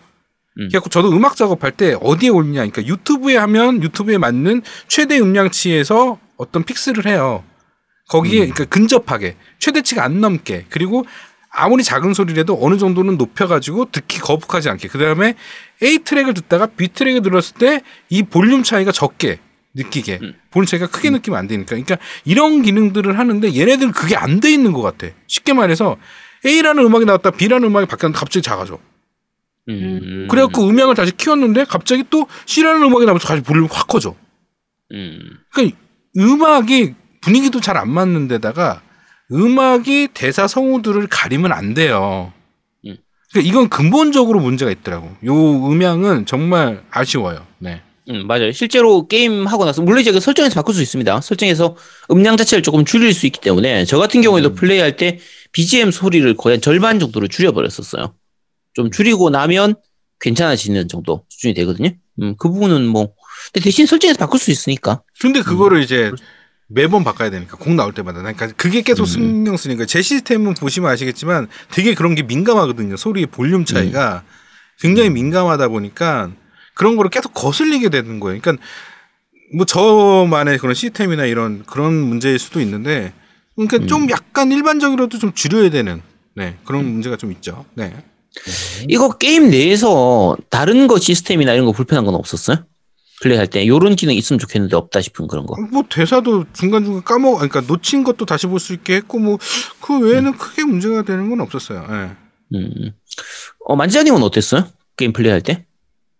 음. 0.58 0.68
그래서 0.70 0.88
저도 0.88 1.10
음악 1.12 1.36
작업할 1.36 1.72
때 1.72 1.96
어디에 2.00 2.30
올리냐, 2.30 2.66
그러니까 2.66 2.84
유튜브에 2.86 3.36
하면 3.36 3.82
유튜브에 3.82 4.18
맞는 4.18 4.62
최대 4.88 5.18
음량치에서 5.20 6.18
어떤 6.36 6.64
fix를 6.64 7.06
해요. 7.06 7.44
거기에 8.08 8.40
음. 8.40 8.50
그러니까 8.50 8.64
근접하게 8.66 9.36
최대치가 9.58 10.04
안 10.04 10.20
넘게 10.20 10.66
그리고 10.70 11.04
아무리 11.50 11.84
작은 11.84 12.14
소리라도 12.14 12.58
어느 12.60 12.76
정도는 12.78 13.16
높여가지고 13.16 13.90
듣기 13.92 14.18
거북하지 14.18 14.68
않게 14.70 14.88
그 14.88 14.98
다음에 14.98 15.34
A 15.82 15.98
트랙을 15.98 16.34
듣다가 16.34 16.66
B 16.66 16.88
트랙을 16.88 17.22
들었을 17.22 17.56
때 17.58 17.80
이 18.10 18.22
볼륨 18.22 18.62
차이가 18.62 18.92
적게 18.92 19.38
느끼게 19.74 20.18
음. 20.22 20.34
볼륨 20.50 20.66
차이가 20.66 20.86
크게 20.86 21.10
느끼면 21.10 21.38
안 21.38 21.46
되니까 21.46 21.70
그러니까 21.70 21.96
이런 22.24 22.62
기능들을 22.62 23.18
하는데 23.18 23.54
얘네들은 23.54 23.92
그게 23.92 24.16
안 24.16 24.40
돼 24.40 24.50
있는 24.52 24.72
것 24.72 24.82
같아 24.82 25.08
쉽게 25.26 25.52
말해서 25.52 25.96
A라는 26.44 26.84
음악이 26.84 27.04
나왔다 27.04 27.30
B라는 27.30 27.68
음악이 27.68 27.86
바뀌었는데 27.86 28.18
갑자기 28.18 28.42
작아져 28.42 28.78
음. 29.68 30.28
그래갖고 30.30 30.68
음향을 30.68 30.94
다시 30.94 31.16
키웠는데 31.16 31.64
갑자기 31.64 32.04
또 32.10 32.26
C라는 32.46 32.82
음악이 32.82 33.06
나면서 33.06 33.26
다시 33.26 33.42
볼륨이 33.42 33.68
확 33.70 33.86
커져. 33.86 34.14
음. 34.92 35.38
그러니까 35.52 35.78
음악이 36.18 36.94
분위기도 37.24 37.60
잘 37.60 37.76
안 37.76 37.90
맞는 37.90 38.28
데다가 38.28 38.82
음악이 39.32 40.08
대사 40.14 40.46
성우들을 40.46 41.06
가리면 41.08 41.52
안 41.52 41.72
돼요. 41.74 42.32
음. 42.86 42.96
그러니까 43.32 43.50
이건 43.50 43.68
근본적으로 43.70 44.38
문제가 44.40 44.70
있더라고. 44.70 45.10
요 45.24 45.34
음향은 45.34 46.26
정말 46.26 46.84
아쉬워요. 46.90 47.46
네. 47.58 47.80
음, 48.10 48.26
맞아요. 48.26 48.52
실제로 48.52 49.08
게임 49.08 49.46
하고 49.46 49.64
나서 49.64 49.80
물론 49.80 50.02
이제 50.02 50.12
그 50.12 50.20
설정에서 50.20 50.54
바꿀 50.54 50.74
수 50.74 50.82
있습니다. 50.82 51.22
설정에서 51.22 51.74
음량 52.10 52.36
자체를 52.36 52.62
조금 52.62 52.84
줄일 52.84 53.14
수 53.14 53.24
있기 53.24 53.40
때문에 53.40 53.86
저 53.86 53.98
같은 53.98 54.20
경우에도 54.20 54.50
음. 54.50 54.54
플레이할 54.54 54.96
때 54.96 55.18
BGM 55.52 55.90
소리를 55.90 56.36
거의 56.36 56.56
한 56.56 56.60
절반 56.60 57.00
정도로 57.00 57.28
줄여버렸었어요. 57.28 58.14
좀 58.74 58.90
줄이고 58.90 59.30
나면 59.30 59.74
괜찮아지는 60.20 60.88
정도 60.88 61.24
수준이 61.30 61.54
되거든요. 61.54 61.90
음, 62.20 62.34
그 62.38 62.50
부분은 62.50 62.86
뭐 62.86 63.14
근데 63.52 63.64
대신 63.64 63.86
설정에서 63.86 64.18
바꿀 64.18 64.38
수 64.38 64.50
있으니까. 64.50 65.02
근데 65.20 65.40
그거를 65.40 65.82
이제 65.82 66.12
매번 66.68 67.04
바꿔야 67.04 67.30
되니까 67.30 67.56
곡 67.56 67.74
나올 67.74 67.92
때마다. 67.92 68.20
그러니까 68.20 68.48
그게 68.56 68.82
계속 68.82 69.04
음. 69.04 69.06
신경 69.06 69.56
쓰니까. 69.56 69.86
제 69.86 70.02
시스템은 70.02 70.54
보시면 70.54 70.90
아시겠지만 70.90 71.48
되게 71.70 71.94
그런 71.94 72.14
게 72.14 72.22
민감하거든요. 72.22 72.96
소리의 72.96 73.26
볼륨 73.26 73.64
차이가. 73.64 74.22
굉장히 74.80 75.10
민감하다 75.10 75.68
보니까 75.68 76.30
그런 76.74 76.96
거를 76.96 77.10
계속 77.10 77.32
거슬리게 77.32 77.88
되는 77.88 78.20
거예요. 78.20 78.40
그러니까 78.40 78.64
뭐 79.54 79.64
저만의 79.66 80.58
그런 80.58 80.74
시스템이나 80.74 81.26
이런 81.26 81.64
그런 81.64 81.94
문제일 81.94 82.38
수도 82.38 82.60
있는데 82.60 83.12
그러니까 83.54 83.76
음. 83.78 83.86
좀 83.86 84.10
약간 84.10 84.50
일반적으로도 84.50 85.18
좀 85.18 85.32
줄여야 85.32 85.70
되는 85.70 86.02
네 86.34 86.56
그런 86.64 86.84
문제가 86.84 87.16
좀 87.16 87.30
있죠. 87.32 87.64
네. 87.74 87.94
이거 88.88 89.16
게임 89.16 89.50
내에서 89.50 90.36
다른 90.50 90.88
거 90.88 90.98
시스템이나 90.98 91.52
이런 91.52 91.66
거 91.66 91.72
불편한 91.72 92.04
건 92.04 92.16
없었어요? 92.16 92.64
플레이할 93.24 93.46
때 93.46 93.66
요런 93.66 93.96
기능 93.96 94.14
있으면 94.14 94.38
좋겠는데 94.38 94.76
없다 94.76 95.00
싶은 95.00 95.26
그런 95.28 95.46
거. 95.46 95.56
뭐 95.72 95.82
대사도 95.88 96.44
중간 96.52 96.84
중간 96.84 97.02
까먹 97.04 97.36
그러니까 97.36 97.62
놓친 97.62 98.04
것도 98.04 98.26
다시 98.26 98.46
볼 98.46 98.58
수 98.60 98.74
있게 98.74 98.96
했고 98.96 99.18
뭐 99.18 99.38
그 99.80 99.98
외에는 99.98 100.32
크게 100.36 100.64
문제가 100.64 101.02
되는 101.02 101.30
건 101.30 101.40
없었어요 101.40 101.86
예. 101.90 102.56
음. 102.56 102.92
어, 103.64 103.76
만지아님은 103.76 104.22
어땠어요? 104.22 104.64
게임 104.96 105.12
플레이할 105.14 105.40
때? 105.40 105.64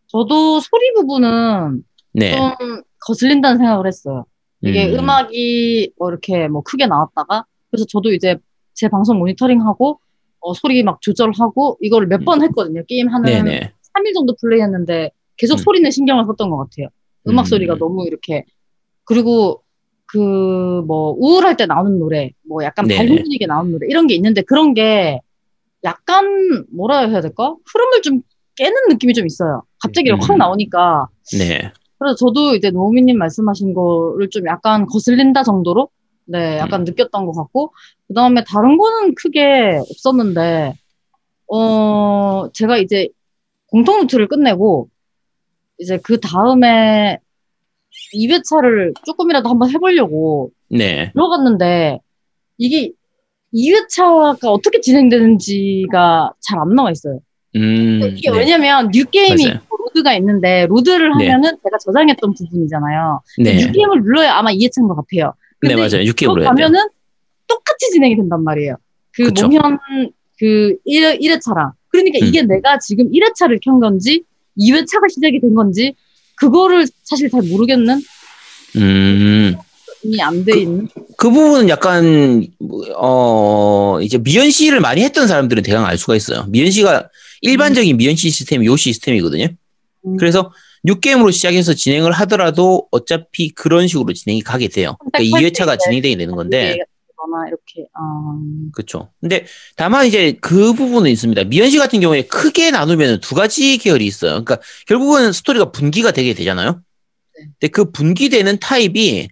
저도 0.09 0.61
소리 0.61 0.93
부분은 0.95 1.83
네. 2.15 2.37
좀 2.37 2.83
거슬린다는 3.07 3.59
생각을 3.59 3.87
했어요. 3.87 4.25
이게 4.63 4.87
음. 4.95 5.01
음. 5.01 5.11
악이뭐 5.11 6.09
이렇게 6.09 6.49
뭐 6.49 6.63
크게 6.63 6.87
나왔다가 6.87 7.45
그래서 7.71 7.85
저도 7.89 8.13
이제 8.15 8.37
제 8.73 8.89
방송 8.89 9.19
모니터링하고 9.19 10.01
어, 10.41 10.55
소리 10.55 10.83
막 10.83 11.01
조절하고 11.03 11.79
이거를 11.83 12.09
몇번 12.09 12.43
했거든요. 12.43 12.83
게임 12.89 13.09
하는 13.09 13.31
음. 13.41 13.45
네네. 13.45 13.73
3일 13.95 14.15
정도 14.15 14.35
플레이했는데 14.41 15.11
계속 15.37 15.55
음. 15.55 15.59
소리는 15.59 15.91
신경을 15.91 16.25
썼던 16.25 16.51
것 16.51 16.57
같아요. 16.57 16.89
음악 17.29 17.43
음. 17.43 17.47
소리가 17.47 17.77
너무 17.77 18.07
이렇게 18.07 18.45
그리고 19.05 19.63
그 20.07 20.65
뭐 20.87 21.15
우울할 21.19 21.57
때 21.57 21.67
나오는 21.67 21.99
노래, 21.99 22.31
뭐 22.49 22.63
약간 22.65 22.87
네네. 22.87 23.07
밝은 23.07 23.23
분위기에 23.23 23.47
나오는 23.47 23.73
노래 23.73 23.87
이런 23.89 24.07
게 24.07 24.15
있는데 24.15 24.43
그런 24.43 24.75
게 24.75 25.21
약간 25.83 26.65
뭐라 26.73 27.09
해야 27.09 27.21
될까? 27.21 27.55
흐름을 27.73 28.03
좀 28.03 28.23
깨는 28.57 28.75
느낌이 28.91 29.15
좀 29.15 29.27
있어요. 29.27 29.63
갑자기 29.81 30.11
음. 30.11 30.19
확 30.21 30.37
나오니까 30.37 31.09
네. 31.39 31.73
그래서 31.99 32.15
저도 32.17 32.55
이제 32.55 32.71
노우미님 32.71 33.19
말씀하신 33.19 33.75
거를 33.75 34.29
좀 34.31 34.47
약간 34.47 34.87
거슬린다 34.87 35.43
정도로 35.43 35.89
네 36.27 36.59
약간 36.59 36.83
음. 36.83 36.85
느꼈던 36.85 37.27
것 37.27 37.33
같고 37.33 37.73
그 38.09 38.15
다음에 38.15 38.45
다른 38.45 38.77
거는 38.79 39.15
크게 39.15 39.81
없었는데 39.91 40.75
어 41.49 42.49
제가 42.53 42.79
이제 42.79 43.09
공통 43.67 44.01
루트를 44.01 44.29
끝내고 44.29 44.89
이제 45.79 45.99
그 46.03 46.21
다음에 46.21 47.19
2회차를 48.15 48.95
조금이라도 49.05 49.49
한번 49.49 49.71
해보려고 49.71 50.51
네. 50.69 51.11
들어갔는데 51.13 51.99
이게 52.59 52.93
2회차가 53.55 54.45
어떻게 54.47 54.81
진행되는지가 54.81 56.33
잘 56.41 56.59
안 56.59 56.75
나와 56.75 56.91
있어요. 56.91 57.21
음. 57.57 58.01
이게 58.17 58.31
네. 58.31 58.39
왜냐면 58.39 58.91
뉴게임이 58.93 59.45
로드가 59.71 60.15
있는데 60.17 60.67
로드를 60.67 61.13
네. 61.19 61.29
하면은 61.29 61.57
제가 61.63 61.79
저장했던 61.85 62.35
부분이잖아요. 62.35 63.21
네. 63.45 63.57
new 63.65 63.76
game을 63.76 64.03
눌러야 64.03 64.35
아마 64.35 64.51
2회차인 64.51 64.89
것 64.89 64.97
같아요. 64.97 65.35
네, 65.63 65.75
맞아요. 65.77 66.03
6개월로 66.11 66.35
그거 66.35 66.41
해야 66.41 66.55
돼요. 66.55 66.67
가면은 66.67 66.81
똑같이 67.47 67.91
진행이 67.93 68.17
된단 68.17 68.43
말이에요. 68.43 68.77
그 69.13 69.25
그쵸. 69.25 69.47
몽현 69.47 69.79
그 70.39 70.77
1, 70.85 71.19
1회차랑. 71.21 71.73
그러니까 71.89 72.19
음. 72.21 72.27
이게 72.27 72.43
내가 72.43 72.79
지금 72.81 73.11
1회차를 73.11 73.61
켠 73.63 73.79
건지 73.79 74.25
2회차가 74.59 75.11
시작이 75.11 75.41
된 75.41 75.55
건지 75.55 75.95
그거를 76.37 76.87
사실 77.03 77.31
잘 77.31 77.43
모르겠는 77.43 78.01
음. 78.77 79.57
이미 80.03 80.21
안돼 80.21 80.61
있는 80.61 80.89
그 81.17 81.31
부분은 81.31 81.69
약간 81.69 82.47
어 82.97 83.99
이제 84.03 84.19
미연 84.19 84.51
씨를 84.51 84.81
많이 84.81 85.03
했던 85.03 85.27
사람들은 85.27 85.63
대강 85.63 85.85
알 85.87 85.97
수가 85.97 86.17
있어요. 86.17 86.45
미연 86.49 86.71
씨가 86.71 87.09
일반적인 87.41 87.97
미연 87.97 88.17
씨 88.17 88.31
시스템이 88.31 88.67
요 88.67 88.77
시스템이거든요. 88.77 89.49
음. 90.07 90.17
그래서 90.17 90.53
6게임으로 90.87 91.33
시작해서 91.33 91.73
진행을 91.73 92.13
하더라도 92.13 92.87
어차피 92.91 93.51
그런 93.51 93.89
식으로 93.89 94.13
진행이 94.13 94.43
가게 94.43 94.69
돼요. 94.69 94.97
그러니까 95.13 95.39
2회차가 95.39 95.79
진행되게 95.79 96.17
되는 96.17 96.35
건데. 96.35 96.79
거나 97.25 97.49
이렇게 97.49 97.87
아 97.95 98.01
그렇죠. 98.73 99.11
근데 99.21 99.47
다만 99.77 100.07
이제 100.07 100.37
그 100.41 100.73
부분은 100.75 101.11
있습니다. 101.11 101.45
미연 101.45 101.71
씨 101.71 101.79
같은 101.79 102.01
경우에 102.01 102.23
크게 102.27 102.71
나누면 102.71 103.21
두 103.21 103.35
가지 103.35 103.79
계열이 103.79 104.07
있어요. 104.07 104.31
그러니까 104.45 104.59
결국은 104.87 105.33
스토리가 105.33 105.73
분기가 105.73 106.13
되게 106.13 106.35
되잖아요. 106.35 106.81
네. 107.39 107.47
근데 107.59 107.69
그 107.69 107.91
분기되는 107.91 108.59
타입이 108.61 109.29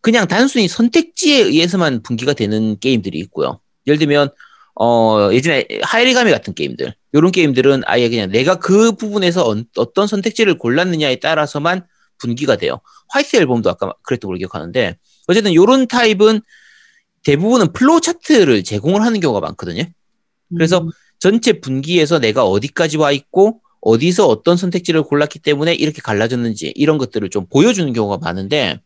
그냥 0.00 0.26
단순히 0.28 0.68
선택지에 0.68 1.42
의해서만 1.42 2.02
분기가 2.02 2.32
되는 2.32 2.78
게임들이 2.78 3.18
있고요. 3.20 3.60
예를 3.86 3.98
들면 3.98 4.30
어 4.78 5.30
예전에 5.32 5.66
하이리가미 5.82 6.30
같은 6.30 6.54
게임들 6.54 6.94
이런 7.12 7.32
게임들은 7.32 7.82
아예 7.86 8.08
그냥 8.08 8.30
내가 8.30 8.56
그 8.56 8.92
부분에서 8.92 9.48
어, 9.48 9.56
어떤 9.76 10.06
선택지를 10.06 10.58
골랐느냐에 10.58 11.16
따라서만 11.16 11.86
분기가 12.18 12.56
돼요. 12.56 12.80
화이트 13.08 13.36
앨범도 13.36 13.70
아까 13.70 13.92
그랬던 14.02 14.28
걸로 14.28 14.38
기억하는데 14.38 14.96
어쨌든 15.28 15.52
이런 15.52 15.86
타입은 15.86 16.40
대부분은 17.26 17.72
플로우 17.72 18.00
차트를 18.00 18.62
제공을 18.62 19.02
하는 19.02 19.18
경우가 19.18 19.40
많거든요. 19.40 19.82
그래서 20.54 20.78
음. 20.78 20.90
전체 21.18 21.60
분기에서 21.60 22.20
내가 22.20 22.44
어디까지 22.44 22.98
와 22.98 23.10
있고 23.10 23.60
어디서 23.80 24.28
어떤 24.28 24.56
선택지를 24.56 25.02
골랐기 25.02 25.40
때문에 25.40 25.74
이렇게 25.74 26.00
갈라졌는지 26.00 26.72
이런 26.76 26.98
것들을 26.98 27.28
좀 27.30 27.46
보여주는 27.46 27.92
경우가 27.92 28.18
많은데 28.18 28.80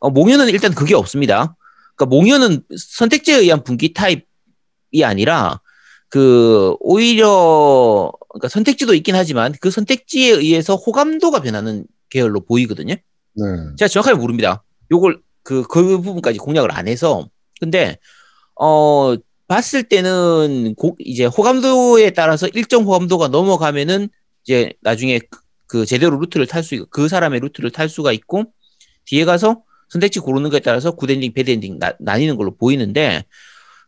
어, 0.00 0.08
몽현은 0.08 0.48
일단 0.48 0.74
그게 0.74 0.94
없습니다. 0.94 1.56
그러니까 1.94 2.16
몽현은 2.16 2.62
선택지에 2.74 3.36
의한 3.36 3.62
분기 3.62 3.92
타입이 3.92 5.04
아니라 5.04 5.60
그 6.08 6.76
오히려 6.80 8.10
그러니까 8.30 8.48
선택지도 8.48 8.94
있긴 8.94 9.14
하지만 9.14 9.52
그 9.60 9.70
선택지에 9.70 10.30
의해서 10.30 10.74
호감도가 10.74 11.42
변하는 11.42 11.84
계열로 12.08 12.40
보이거든요. 12.40 12.94
네. 12.94 13.44
제가 13.76 13.88
정확하게 13.88 14.16
모릅니다. 14.16 14.64
요걸 14.90 15.20
그, 15.42 15.64
그 15.64 16.00
부분까지 16.00 16.38
공략을 16.38 16.72
안 16.72 16.88
해서. 16.88 17.28
근데, 17.64 17.98
어, 18.60 19.16
봤을 19.48 19.82
때는 19.82 20.74
고, 20.76 20.96
이제 20.98 21.24
호감도에 21.24 22.10
따라서 22.10 22.48
일정 22.48 22.84
호감도가 22.84 23.28
넘어가면은 23.28 24.08
이제 24.42 24.72
나중에 24.80 25.18
그, 25.18 25.40
그 25.66 25.86
제대로 25.86 26.18
루트를 26.18 26.46
탈 26.46 26.62
수, 26.62 26.74
있고 26.74 26.86
그 26.90 27.08
사람의 27.08 27.40
루트를 27.40 27.70
탈 27.70 27.88
수가 27.88 28.12
있고 28.12 28.44
뒤에 29.06 29.24
가서 29.24 29.62
선택지 29.88 30.20
고르는 30.20 30.50
거에 30.50 30.60
따라서 30.60 30.92
good 30.92 31.06
ending, 31.06 31.32
bad 31.34 31.49
ending 31.49 31.78
나, 31.78 31.94
나뉘는 32.00 32.36
걸로 32.36 32.56
보이는데 32.56 33.24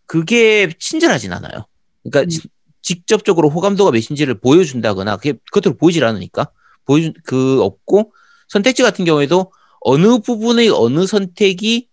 그게 0.07 0.71
친절하진 0.79 1.33
않아요. 1.33 1.67
그러니까 2.03 2.23
음. 2.23 2.29
지- 2.29 2.49
직접적으로 2.83 3.51
호감도가 3.51 3.91
몇인지를 3.91 4.39
보여준다거나 4.41 5.17
그게 5.17 5.35
겉으로 5.53 5.77
보이질 5.77 6.05
않으니까 6.05 6.51
보여준 6.85 7.15
그 7.25 7.63
없고 7.63 8.13
선택지 8.49 8.83
같은 8.83 9.05
경우에도 9.05 9.53
어느 9.81 10.19
부분의 10.19 10.71
어느 10.71 11.07
선택이 11.07 11.89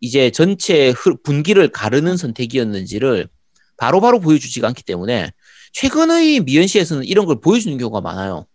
이제 0.00 0.30
전체 0.30 0.90
흐- 0.90 1.16
분기를 1.22 1.68
가르는 1.68 2.16
선택이었는지를 2.16 3.28
바로 3.76 4.00
바로 4.00 4.20
보여주지가 4.20 4.68
않기 4.68 4.82
때문에 4.84 5.30
최근의 5.72 6.40
미연시에서는 6.40 7.04
이런 7.04 7.26
걸 7.26 7.40
보여주는 7.40 7.76
경우가 7.76 8.00
많아요. 8.00 8.46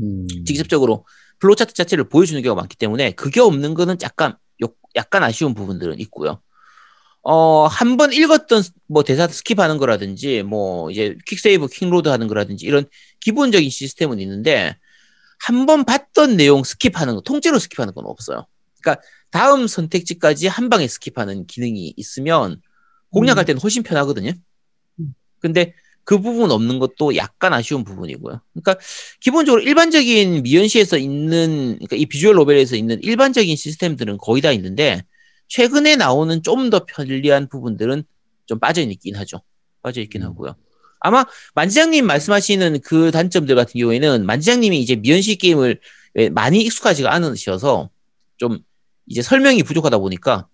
음. 0.00 0.26
직접적으로 0.46 1.06
플로차트 1.38 1.74
자체를 1.74 2.08
보여주는 2.08 2.40
경우가 2.42 2.60
많기 2.60 2.76
때문에 2.76 3.12
그게 3.12 3.40
없는 3.40 3.74
거는 3.74 3.96
약간 4.02 4.36
요- 4.62 4.74
약간 4.94 5.22
아쉬운 5.22 5.54
부분들은 5.54 5.98
있고요. 6.00 6.40
어, 7.22 7.66
한 7.66 7.96
번 7.96 8.12
읽었던 8.12 8.62
뭐 8.86 9.02
대사 9.02 9.26
스킵하는 9.26 9.78
거라든지 9.78 10.42
뭐 10.42 10.90
이제 10.90 11.16
quick 11.26 11.48
save 11.48 11.66
quick 11.68 11.90
load 11.90 12.08
하는 12.08 12.28
거라든지 12.28 12.66
이런 12.66 12.84
기본적인 13.20 13.68
시스템은 13.68 14.20
있는데 14.20 14.76
한 15.40 15.66
번 15.66 15.84
봤던 15.84 16.36
내용 16.36 16.62
스킵하는 16.62 17.14
거 17.14 17.20
통째로 17.22 17.58
스킵하는 17.58 17.94
건 17.94 18.06
없어요. 18.06 18.46
그러니까 18.80 19.02
다음 19.36 19.66
선택지까지 19.66 20.46
한 20.46 20.70
방에 20.70 20.86
스킵하는 20.86 21.46
기능이 21.46 21.92
있으면 21.98 22.58
공략할 23.10 23.44
때는 23.44 23.60
훨씬 23.60 23.82
편하거든요. 23.82 24.32
음. 24.98 25.14
근데 25.40 25.74
그 26.04 26.18
부분 26.18 26.50
없는 26.50 26.78
것도 26.78 27.16
약간 27.16 27.52
아쉬운 27.52 27.84
부분이고요. 27.84 28.40
그러니까 28.54 28.82
기본적으로 29.20 29.60
일반적인 29.60 30.42
미연시에서 30.42 30.96
있는 30.96 31.74
그러니까 31.74 31.96
이 31.96 32.06
비주얼 32.06 32.36
노벨에서 32.36 32.76
있는 32.76 32.98
일반적인 33.02 33.54
시스템들은 33.56 34.16
거의 34.16 34.40
다 34.40 34.52
있는데 34.52 35.02
최근에 35.48 35.96
나오는 35.96 36.42
좀 36.42 36.70
더 36.70 36.86
편리한 36.86 37.50
부분들은 37.50 38.04
좀 38.46 38.58
빠져 38.58 38.80
있긴 38.80 39.16
하죠. 39.16 39.42
빠져 39.82 40.00
있긴 40.00 40.22
음. 40.22 40.28
하고요. 40.28 40.56
아마 41.00 41.26
만지장님 41.54 42.06
말씀하시는 42.06 42.80
그 42.80 43.10
단점들 43.10 43.54
같은 43.54 43.78
경우에는 43.78 44.24
만지장님이 44.24 44.80
이제 44.80 44.96
미연시 44.96 45.36
게임을 45.36 45.78
많이 46.32 46.62
익숙하지가 46.62 47.12
않으셔서 47.12 47.90
좀 48.38 48.60
이제 49.06 49.22
설명이 49.22 49.62
부족하다 49.62 49.98
보니까 49.98 50.46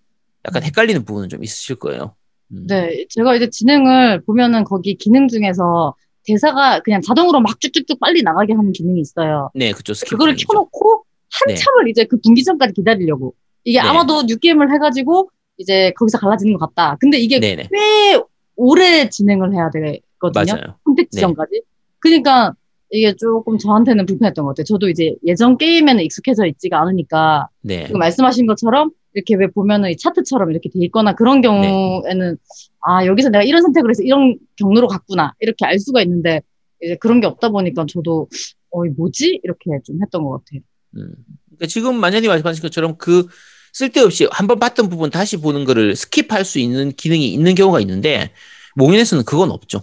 약간 0.45 0.63
헷갈리는 0.63 1.05
부분은 1.05 1.29
좀 1.29 1.43
있으실 1.43 1.75
거예요. 1.77 2.15
음. 2.51 2.67
네, 2.67 3.05
제가 3.09 3.35
이제 3.35 3.49
진행을 3.49 4.23
보면은 4.25 4.63
거기 4.63 4.95
기능 4.95 5.27
중에서 5.27 5.95
대사가 6.25 6.79
그냥 6.79 7.01
자동으로 7.01 7.39
막 7.41 7.59
쭉쭉쭉 7.59 7.99
빨리 7.99 8.21
나가게 8.23 8.53
하는 8.53 8.71
기능이 8.71 9.01
있어요. 9.01 9.49
네, 9.55 9.71
그쵸. 9.71 9.93
그거를 10.07 10.33
기능이죠. 10.33 10.47
켜놓고 10.47 11.03
한참을 11.47 11.89
이제 11.89 12.05
그 12.05 12.19
분기 12.21 12.43
전까지 12.43 12.73
기다리려고. 12.73 13.33
이게 13.63 13.81
네. 13.81 13.87
아마도 13.87 14.23
뉴게임을 14.23 14.73
해가지고 14.73 15.29
이제 15.57 15.91
거기서 15.97 16.17
갈라지는 16.19 16.57
것 16.57 16.67
같다. 16.67 16.97
근데 16.99 17.17
이게 17.17 17.39
네네. 17.39 17.69
꽤 17.71 18.21
오래 18.55 19.09
진행을 19.09 19.53
해야 19.53 19.69
되거든요. 19.71 20.53
맞아요. 20.53 20.75
콘택트 20.83 21.15
네. 21.15 21.21
전까지. 21.21 21.61
그러니까 21.99 22.53
이게 22.93 23.15
조금 23.15 23.57
저한테는 23.57 24.05
불편했던 24.05 24.45
것 24.45 24.49
같아요. 24.49 24.65
저도 24.65 24.87
이제 24.87 25.15
예전 25.25 25.57
게임에는 25.57 26.03
익숙해져 26.03 26.45
있지가 26.45 26.79
않으니까 26.79 27.47
네. 27.61 27.87
지금 27.87 27.97
말씀하신 27.97 28.45
것처럼 28.45 28.91
이렇게 29.15 29.33
왜 29.35 29.47
보면은 29.47 29.89
이 29.89 29.97
차트처럼 29.97 30.51
이렇게 30.51 30.69
돼 30.69 30.77
있거나 30.85 31.15
그런 31.15 31.41
경우에는 31.41 32.37
아 32.81 33.05
여기서 33.07 33.29
내가 33.29 33.43
이런 33.43 33.63
선택을 33.63 33.89
해서 33.89 34.03
이런 34.03 34.37
경로로 34.57 34.87
갔구나 34.87 35.33
이렇게 35.39 35.65
알 35.65 35.79
수가 35.79 36.03
있는데 36.03 36.41
이제 36.83 36.95
그런 36.97 37.19
게 37.19 37.25
없다 37.25 37.49
보니까 37.49 37.87
저도 37.87 38.27
어이 38.69 38.89
뭐지 38.89 39.39
이렇게 39.43 39.71
좀 39.83 39.99
했던 39.99 40.23
것 40.23 40.43
같아요. 40.43 40.61
음. 40.97 41.15
그러니까 41.47 41.65
지금 41.65 41.99
만약에 41.99 42.27
말씀하신 42.27 42.61
것처럼 42.61 42.97
그 42.99 43.25
쓸데없이 43.73 44.27
한번 44.29 44.59
봤던 44.59 44.89
부분 44.89 45.09
다시 45.09 45.37
보는 45.37 45.65
거를 45.65 45.93
스킵할 45.93 46.43
수 46.43 46.59
있는 46.59 46.91
기능이 46.91 47.33
있는 47.33 47.55
경우가 47.55 47.79
있는데 47.79 48.29
몽인에서는 48.75 49.25
그건 49.25 49.49
없죠. 49.49 49.81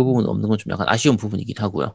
그 0.00 0.04
부분 0.04 0.26
없는 0.26 0.48
건 0.48 0.58
좀 0.58 0.72
약간 0.72 0.86
아쉬운 0.88 1.16
부분이긴 1.16 1.54
하고요. 1.58 1.94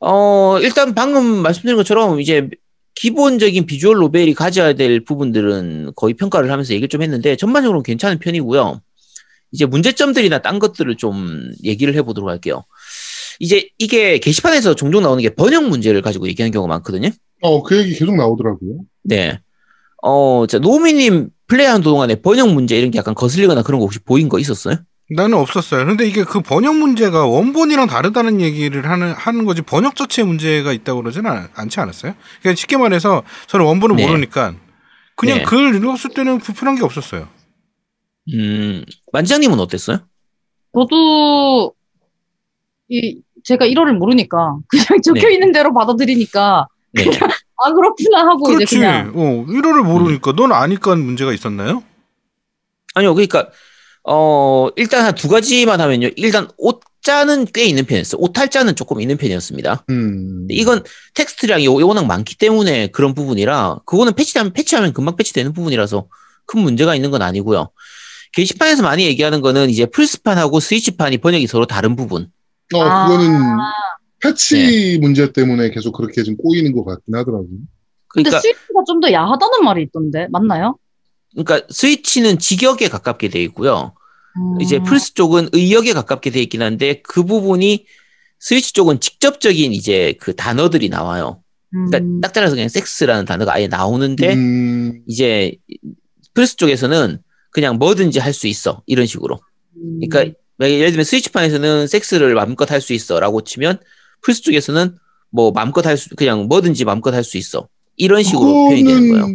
어, 0.00 0.58
일단 0.60 0.94
방금 0.94 1.24
말씀드린 1.42 1.76
것처럼 1.76 2.20
이제 2.20 2.48
기본적인 2.96 3.66
비주얼 3.66 3.96
노벨이 3.96 4.34
가져야 4.34 4.74
될 4.74 5.04
부분들은 5.04 5.92
거의 5.96 6.14
평가를 6.14 6.50
하면서 6.50 6.72
얘기를 6.72 6.88
좀 6.88 7.02
했는데 7.02 7.36
전반적으로는 7.36 7.82
괜찮은 7.82 8.18
편이고요. 8.18 8.80
이제 9.52 9.66
문제점들이나 9.66 10.42
딴 10.42 10.58
것들을 10.58 10.96
좀 10.96 11.50
얘기를 11.64 11.94
해보도록 11.94 12.28
할게요. 12.28 12.64
이제 13.40 13.68
이게 13.78 14.18
게시판에서 14.18 14.74
종종 14.74 15.02
나오는 15.02 15.20
게 15.22 15.34
번역 15.34 15.68
문제를 15.68 16.02
가지고 16.02 16.28
얘기하는 16.28 16.52
경우가 16.52 16.68
많거든요. 16.74 17.10
어, 17.42 17.62
그 17.62 17.78
얘기 17.78 17.94
계속 17.94 18.14
나오더라고요. 18.16 18.78
네. 19.02 19.40
어, 20.02 20.44
자, 20.48 20.58
노미님 20.58 21.30
플레이하는 21.46 21.82
동안에 21.82 22.16
번역 22.16 22.52
문제 22.52 22.78
이런 22.78 22.90
게 22.90 22.98
약간 22.98 23.14
거슬리거나 23.14 23.62
그런 23.62 23.80
거 23.80 23.86
혹시 23.86 23.98
보인 24.00 24.28
거 24.28 24.38
있었어요? 24.38 24.76
나는 25.10 25.36
없었어요. 25.38 25.84
근데 25.84 26.06
이게 26.06 26.24
그 26.24 26.40
번역 26.40 26.76
문제가 26.76 27.26
원본이랑 27.26 27.86
다르다는 27.88 28.40
얘기를 28.40 28.88
하는 28.88 29.12
하는 29.12 29.44
거지 29.44 29.60
번역 29.62 29.96
자체에 29.96 30.24
문제가 30.24 30.72
있다고 30.72 31.02
그러지는 31.02 31.30
않- 31.30 31.48
않지 31.54 31.78
않았어요? 31.80 32.14
그러니까 32.40 32.58
쉽게 32.58 32.76
말해서 32.78 33.22
저는 33.46 33.66
원본을 33.66 33.96
네. 33.96 34.06
모르니까 34.06 34.54
그냥 35.16 35.38
네. 35.38 35.44
글 35.44 35.74
읽었을 35.74 36.10
때는 36.14 36.38
불편한 36.38 36.76
게 36.76 36.84
없었어요. 36.84 37.28
음, 38.32 38.82
만지장님은 39.12 39.60
어땠어요? 39.60 39.98
저도 40.74 41.74
이 42.88 43.20
제가 43.44 43.66
1호를 43.66 43.92
모르니까 43.92 44.56
그냥 44.68 44.86
적혀 45.02 45.28
네. 45.28 45.34
있는 45.34 45.52
대로 45.52 45.74
받아들이니까 45.74 46.66
네. 46.94 47.04
아 47.62 47.72
그렇구나 47.72 48.26
하고 48.26 48.44
그렇지. 48.44 48.64
이제 48.64 48.76
그냥 48.78 49.12
어, 49.14 49.44
1호를 49.46 49.84
모르니까 49.84 50.32
넌 50.32 50.50
아니까 50.52 50.96
문제가 50.96 51.32
있었나요? 51.34 51.82
아니요, 52.96 53.12
그러니까, 53.14 53.50
어, 54.06 54.68
일단 54.76 55.04
한 55.04 55.14
두 55.14 55.28
가지만 55.28 55.80
하면요. 55.80 56.10
일단 56.16 56.48
옷자는 56.58 57.46
꽤 57.54 57.64
있는 57.64 57.84
편이었어요. 57.86 58.20
오탈자는 58.20 58.76
조금 58.76 59.00
있는 59.00 59.16
편이었습니다. 59.16 59.84
음. 59.90 60.40
근데 60.40 60.54
이건 60.54 60.82
텍스트량이 61.14 61.66
워- 61.68 61.84
워낙 61.86 62.04
많기 62.06 62.36
때문에 62.36 62.88
그런 62.88 63.14
부분이라, 63.14 63.80
그거는 63.86 64.12
패치하면, 64.14 64.52
패치하면 64.52 64.92
금방 64.92 65.16
패치되는 65.16 65.52
부분이라서 65.54 66.06
큰 66.46 66.60
문제가 66.60 66.94
있는 66.94 67.10
건 67.10 67.22
아니고요. 67.22 67.70
게시판에서 68.32 68.82
많이 68.82 69.04
얘기하는 69.06 69.40
거는 69.40 69.70
이제 69.70 69.86
플스판하고 69.86 70.60
스위치판이 70.60 71.18
번역이 71.18 71.46
서로 71.46 71.66
다른 71.66 71.96
부분. 71.96 72.28
어, 72.74 72.80
아. 72.82 73.06
그거는 73.08 73.30
패치 74.20 74.56
네. 74.56 74.98
문제 74.98 75.32
때문에 75.32 75.70
계속 75.70 75.92
그렇게 75.92 76.22
좀 76.22 76.36
꼬이는 76.36 76.72
것 76.72 76.84
같긴 76.84 77.14
하더라고요. 77.14 77.48
근데 78.08 78.28
그러니까, 78.30 78.40
스위치가 78.40 78.82
좀 78.86 79.00
더 79.00 79.10
야하다는 79.12 79.64
말이 79.64 79.82
있던데 79.84 80.26
맞나요? 80.30 80.76
그러니까 81.34 81.66
스위치는 81.70 82.38
직역에 82.38 82.88
가깝게 82.88 83.28
돼 83.28 83.42
있고요. 83.44 83.94
음. 84.36 84.60
이제 84.60 84.78
플스 84.80 85.14
쪽은 85.14 85.50
의역에 85.52 85.92
가깝게 85.92 86.30
돼 86.30 86.40
있긴 86.42 86.62
한데 86.62 87.00
그 87.02 87.24
부분이 87.24 87.86
스위치 88.40 88.72
쪽은 88.72 89.00
직접적인 89.00 89.72
이제 89.72 90.14
그 90.20 90.34
단어들이 90.34 90.88
나와요. 90.88 91.40
그러니까 91.70 91.98
음. 91.98 92.20
딱 92.20 92.32
잘라서 92.32 92.54
그냥 92.54 92.68
섹스라는 92.68 93.24
단어가 93.24 93.54
아예 93.54 93.66
나오는데 93.66 94.32
음, 94.34 95.02
이제 95.08 95.56
플스 96.34 96.56
쪽에서는 96.56 97.18
그냥 97.50 97.78
뭐든지 97.78 98.18
할 98.18 98.32
수 98.32 98.46
있어 98.46 98.82
이런 98.86 99.06
식으로. 99.06 99.40
음. 99.76 100.00
그러니까 100.08 100.38
예를 100.60 100.90
들면 100.90 101.04
스위치판에서는 101.04 101.86
섹스를 101.88 102.34
마음껏 102.34 102.70
할 102.70 102.80
수 102.80 102.92
있어라고 102.92 103.40
치면 103.42 103.78
플스 104.22 104.42
쪽에서는 104.42 104.96
뭐 105.30 105.50
마음껏 105.50 105.84
할 105.84 105.96
수 105.96 106.10
그냥 106.14 106.46
뭐든지 106.46 106.84
마음껏 106.84 107.12
할 107.12 107.24
수 107.24 107.38
있어 107.38 107.68
이런 107.96 108.22
식으로 108.22 108.68
표현이 108.68 108.84
되는 108.84 109.08
거예요. 109.10 109.26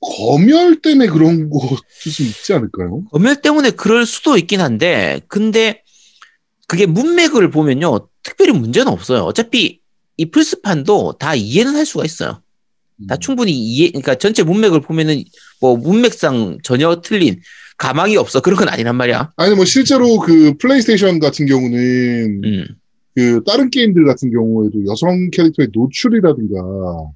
검열 0.00 0.80
때문에 0.80 1.08
그런 1.08 1.50
것도 1.50 1.76
좀 2.02 2.26
있지 2.26 2.52
않을까요? 2.52 3.04
검열 3.10 3.40
때문에 3.42 3.70
그럴 3.70 4.06
수도 4.06 4.36
있긴 4.36 4.60
한데, 4.60 5.20
근데 5.28 5.82
그게 6.66 6.86
문맥을 6.86 7.50
보면요, 7.50 8.08
특별히 8.22 8.52
문제는 8.52 8.92
없어요. 8.92 9.22
어차피 9.22 9.80
이 10.16 10.30
플스판도 10.30 11.16
다 11.18 11.34
이해는 11.34 11.74
할 11.74 11.86
수가 11.86 12.04
있어요. 12.04 12.42
다 13.08 13.14
음. 13.14 13.20
충분히 13.20 13.52
이해, 13.52 13.88
그러니까 13.90 14.16
전체 14.16 14.42
문맥을 14.42 14.80
보면은 14.80 15.22
뭐 15.60 15.76
문맥상 15.76 16.58
전혀 16.62 17.00
틀린 17.00 17.40
가망이 17.76 18.16
없어. 18.16 18.40
그런 18.40 18.58
건 18.58 18.68
아니란 18.68 18.96
말이야. 18.96 19.32
아니 19.36 19.54
뭐 19.54 19.64
실제로 19.64 20.18
그 20.18 20.54
플레이스테이션 20.58 21.20
같은 21.20 21.46
경우는 21.46 22.40
음, 22.44 22.66
그 23.14 23.42
다른 23.46 23.70
게임들 23.70 24.04
같은 24.04 24.32
경우에도 24.32 24.84
여성 24.86 25.30
캐릭터의 25.30 25.68
노출이라든가 25.72 26.60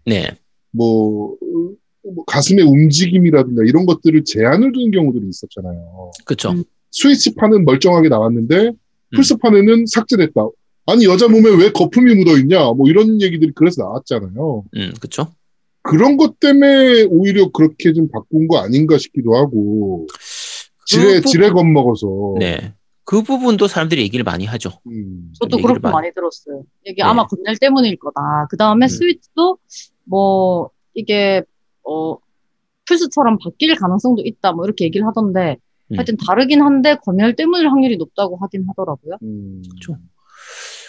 네. 0.07 0.37
뭐, 0.71 1.37
뭐 2.05 2.25
가슴의 2.27 2.65
움직임이라든가 2.65 3.63
이런 3.67 3.87
것들을 3.87 4.25
제한을 4.25 4.73
두는 4.73 4.91
경우들이 4.91 5.29
있었잖아요. 5.29 6.11
그쵸. 6.25 6.51
음. 6.51 6.65
스위치판은 6.91 7.65
멀쩡하게 7.65 8.09
나왔는데 8.09 8.73
플스판에는 9.15 9.87
삭제됐다. 9.87 10.49
아니 10.87 11.05
여자 11.05 11.29
몸에 11.29 11.49
왜 11.51 11.71
거품이 11.71 12.15
묻어 12.17 12.37
있냐? 12.39 12.73
뭐 12.73 12.89
이런 12.89 13.21
얘기들이 13.23 13.53
그래서 13.55 13.83
나왔잖아요. 13.85 14.65
음, 14.77 14.93
그쵸. 15.01 15.29
그런 15.83 16.17
것 16.17 16.39
때문에 16.41 17.03
오히려 17.05 17.51
그렇게 17.51 17.93
좀 17.93 18.09
바꾼 18.11 18.49
거 18.49 18.59
아닌가 18.59 18.99
싶기도 18.99 19.37
하고 19.37 20.07
지레 20.87 21.15
그 21.17 21.21
부- 21.23 21.29
지레 21.31 21.51
겁먹어서 21.51 22.35
네. 22.39 22.75
그 23.05 23.23
부분도 23.23 23.69
사람들이 23.69 24.03
얘기를 24.03 24.25
많이 24.25 24.45
하죠. 24.45 24.71
음. 24.87 25.33
저도 25.41 25.59
그렇게 25.59 25.81
많이- 25.81 25.93
많이 25.95 26.15
들었어요. 26.15 26.65
이게 26.85 27.03
네. 27.03 27.03
아마 27.03 27.27
검열 27.27 27.57
때문일 27.59 27.97
거다. 27.97 28.47
그 28.51 28.57
다음에 28.57 28.87
음. 28.87 28.89
스위치도 28.89 29.59
뭐 30.05 30.71
이게 30.95 31.43
어 31.85 32.17
플스처럼 32.87 33.39
바뀔 33.39 33.75
가능성도 33.77 34.23
있다. 34.25 34.53
뭐 34.53 34.65
이렇게 34.65 34.85
얘기를 34.85 35.07
하던데 35.07 35.57
음. 35.93 35.97
하여튼 35.97 36.17
다르긴 36.17 36.63
한데 36.63 36.97
검열 37.05 37.37
때문일 37.37 37.69
확률이 37.69 37.97
높다고 37.97 38.37
하긴 38.37 38.65
하더라고요. 38.69 39.17
음. 39.23 39.63
그쵸. 39.71 39.97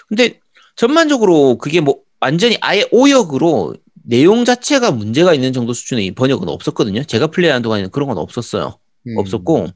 근데 0.08 0.40
전반적으로 0.76 1.58
그게 1.58 1.82
뭐 1.82 2.00
완전히 2.20 2.58
아예 2.62 2.88
오역으로 2.92 3.76
내용 4.06 4.46
자체가 4.46 4.92
문제가 4.92 5.34
있는 5.34 5.54
정도 5.54 5.74
수준의 5.74 6.12
번역은 6.12 6.50
없었거든요. 6.50 7.04
제가 7.04 7.28
플레이하는 7.28 7.62
동안에는 7.62 7.92
그런 7.92 8.10
건 8.10 8.18
없었어요. 8.18 8.78
음. 9.08 9.18
없었고 9.18 9.68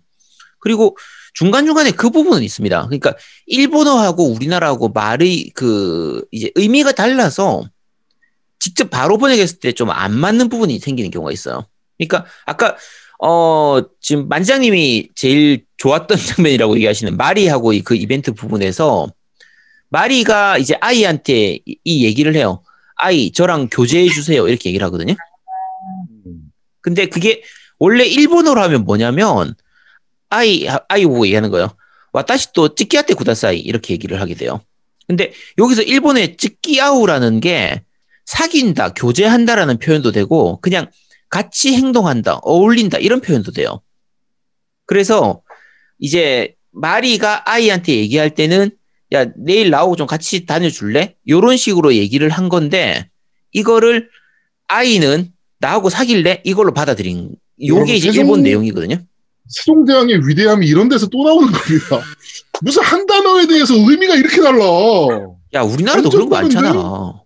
그리고 0.60 0.98
중간중간에 1.34 1.92
그 1.92 2.10
부분은 2.10 2.42
있습니다. 2.44 2.86
그러니까 2.86 3.16
일본어하고 3.46 4.24
우리나라하고 4.24 4.90
말의 4.90 5.52
그 5.54 6.26
이제 6.32 6.52
의미가 6.56 6.94
달라서 6.94 7.64
직접 8.68 8.90
바로 8.90 9.18
번역했을 9.18 9.60
때 9.60 9.72
좀 9.72 9.90
안 9.90 10.14
맞는 10.14 10.50
부분이 10.50 10.80
생기는 10.80 11.10
경우가 11.10 11.32
있어요. 11.32 11.66
그러니까 11.98 12.26
아까 12.46 12.76
어 13.24 13.82
지금 14.02 14.28
만장님이 14.28 15.10
제일 15.16 15.64
좋았던 15.78 16.18
장면이라고 16.46 16.76
얘기하시는 16.76 17.16
마리하고 17.16 17.72
이그 17.74 17.96
이벤트 17.96 18.34
부분에서 18.34 19.08
마리가 19.90 20.58
이제 20.58 20.76
아이한테 20.82 21.60
이- 21.66 21.78
이 21.84 22.04
얘기를 22.06 22.36
해요. 22.36 22.62
아이 22.98 23.32
저랑 23.32 23.70
교제해 23.72 24.10
주세요 24.10 24.48
이렇게 24.48 24.70
얘기를 24.70 24.86
하거든요. 24.88 25.14
음. 26.26 26.52
근데 26.82 27.06
그게 27.08 27.42
원래 27.80 28.06
일본어로 28.06 28.62
하면 28.64 28.84
뭐냐면 28.84 29.56
아이 30.30 30.68
아이 30.90 31.06
보고 31.06 31.26
얘기하는 31.26 31.52
거예요. 31.52 31.70
와타시 32.12 32.52
또 32.54 32.76
찌끼아테 32.76 33.14
구다사이 33.14 33.60
이렇게 33.60 33.94
얘기를 33.94 34.20
하게 34.20 34.34
돼요. 34.36 34.60
근데 35.08 35.32
여기서 35.58 35.84
일본의 35.84 36.36
찌끼아우라는 36.38 37.40
게 37.40 37.84
사귄다, 38.28 38.94
교제한다라는 38.94 39.80
표현도 39.80 40.12
되고 40.12 40.60
그냥 40.60 40.88
같이 41.30 41.74
행동한다, 41.74 42.40
어울린다 42.44 42.98
이런 43.00 43.22
표현도 43.22 43.52
돼요. 43.54 43.82
그래서 44.86 45.42
이제 45.98 46.54
마리가 46.72 47.50
아이한테 47.50 47.96
얘기할 47.96 48.36
때는 48.36 48.72
야 49.14 49.26
내일 49.38 49.70
나오고 49.70 49.96
좀 49.96 50.06
같이 50.08 50.46
다녀줄래? 50.46 51.16
이런 51.26 51.56
식으로 51.56 51.96
얘기를 51.96 52.30
한 52.30 52.50
건데 52.50 53.10
이거를 53.54 54.10
아이는 54.68 55.32
나하고 55.60 55.90
사귈래? 55.90 56.42
이걸로 56.44 56.74
받아들인 56.74 57.32
요게 57.66 57.96
이제 57.96 58.10
세종- 58.10 58.26
일본 58.26 58.44
내용이거든요. 58.44 58.98
세종대왕의 59.48 60.28
위대함이 60.28 60.68
이런 60.68 60.90
데서 60.90 61.08
또 61.08 61.24
나오는 61.24 61.48
겁니다. 61.50 62.02
무슨 62.62 62.84
한 62.84 63.06
단어에 63.06 63.48
대해서 63.48 63.74
의미가 63.74 64.16
이렇게 64.16 64.42
달라. 64.42 64.60
야 65.54 65.62
우리나라도 65.62 66.10
그런 66.10 66.28
거? 66.28 66.36
많잖아. 66.42 67.22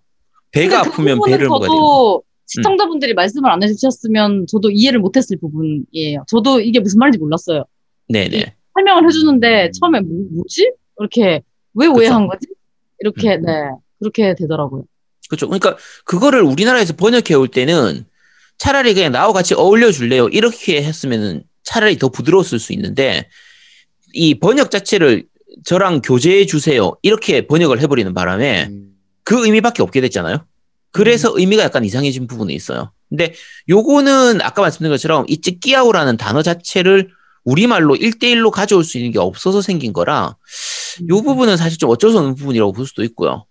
배가 0.51 0.83
그 0.83 0.89
아프면 0.89 1.19
배를 1.25 1.47
먹어야 1.47 1.67
돼. 1.67 1.73
저도 1.73 2.23
시청자분들이 2.45 3.13
말씀을 3.13 3.49
안 3.49 3.63
해주셨으면 3.63 4.45
저도 4.47 4.71
이해를 4.71 4.99
못했을 4.99 5.37
부분이에요. 5.37 6.25
저도 6.27 6.59
이게 6.59 6.79
무슨 6.79 6.99
말인지 6.99 7.17
몰랐어요. 7.17 7.65
네네. 8.09 8.55
설명을 8.73 9.05
해주는데 9.07 9.71
처음에 9.79 10.01
뭐, 10.01 10.25
뭐지? 10.31 10.71
이렇게 10.99 11.41
왜 11.73 11.87
오해한 11.87 12.27
거지? 12.27 12.47
이렇게 12.99 13.35
음. 13.35 13.43
네 13.43 13.51
그렇게 13.99 14.35
되더라고요. 14.35 14.83
그렇죠. 15.29 15.47
그러니까 15.47 15.77
그거를 16.03 16.41
우리나라에서 16.41 16.95
번역해 16.95 17.35
올 17.35 17.47
때는 17.47 18.05
차라리 18.57 18.93
그냥 18.93 19.13
나하고 19.13 19.33
같이 19.33 19.53
어울려 19.53 19.91
줄래요. 19.91 20.27
이렇게 20.27 20.83
했으면은 20.83 21.43
차라리 21.63 21.97
더 21.97 22.09
부드러웠을 22.09 22.59
수 22.59 22.73
있는데 22.73 23.29
이 24.13 24.39
번역 24.39 24.71
자체를 24.71 25.25
저랑 25.63 26.01
교제해 26.01 26.45
주세요. 26.45 26.93
이렇게 27.01 27.47
번역을 27.47 27.79
해버리는 27.79 28.13
바람에 28.13 28.67
음. 28.69 28.90
그 29.23 29.45
의미밖에 29.45 29.81
없게 29.83 30.01
됐잖아요. 30.01 30.45
그래서 30.91 31.31
의미가 31.35 31.63
약간 31.63 31.85
이상해진 31.85 32.27
부분이 32.27 32.53
있어요. 32.53 32.91
근데 33.09 33.33
요거는 33.69 34.41
아까 34.41 34.61
말씀드린 34.61 34.91
것처럼 34.91 35.25
이 35.27 35.41
찌끼아우라는 35.41 36.17
단어 36.17 36.41
자체를 36.41 37.09
우리말로 37.43 37.95
1대1로 37.95 38.51
가져올 38.51 38.83
수 38.83 38.97
있는 38.97 39.11
게 39.11 39.19
없어서 39.19 39.61
생긴 39.61 39.93
거라 39.93 40.37
요 41.09 41.21
부분은 41.21 41.57
사실 41.57 41.77
좀 41.77 41.89
어쩔 41.89 42.11
수 42.11 42.19
없는 42.19 42.35
부분이라고 42.35 42.71
볼 42.71 42.85
수도 42.85 43.03
있고요. 43.03 43.45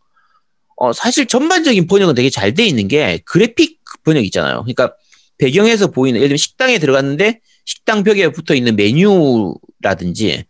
어, 0.76 0.92
사실 0.92 1.26
전반적인 1.26 1.86
번역은 1.86 2.14
되게 2.14 2.30
잘 2.30 2.55
돼 2.55 2.64
있는 2.64 2.88
게 2.88 3.20
그래픽 3.24 3.80
번역 4.05 4.24
있잖아요. 4.26 4.62
그러니까 4.62 4.94
배경에서 5.38 5.88
보이는 5.88 6.18
예를 6.18 6.28
들면 6.28 6.36
식당에 6.38 6.78
들어갔는데 6.78 7.40
식당 7.64 8.02
벽에 8.02 8.30
붙어 8.30 8.55
있는 8.55 8.76
메뉴라든지 8.76 10.44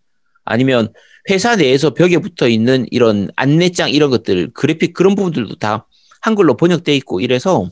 아니면 0.45 0.93
회사 1.29 1.57
내에서 1.57 1.93
벽에 1.93 2.19
붙어 2.19 2.49
있는 2.49 2.87
이런 2.91 3.31
안내장 3.37 3.91
이런 3.91 4.11
것들 4.11 4.51
그래픽 4.55 4.95
그런 4.95 5.15
부분들도 5.15 5.57
다 5.57 5.87
한글로 6.23 6.57
번역돼 6.57 6.95
있고 6.97 7.21
이래서 7.21 7.71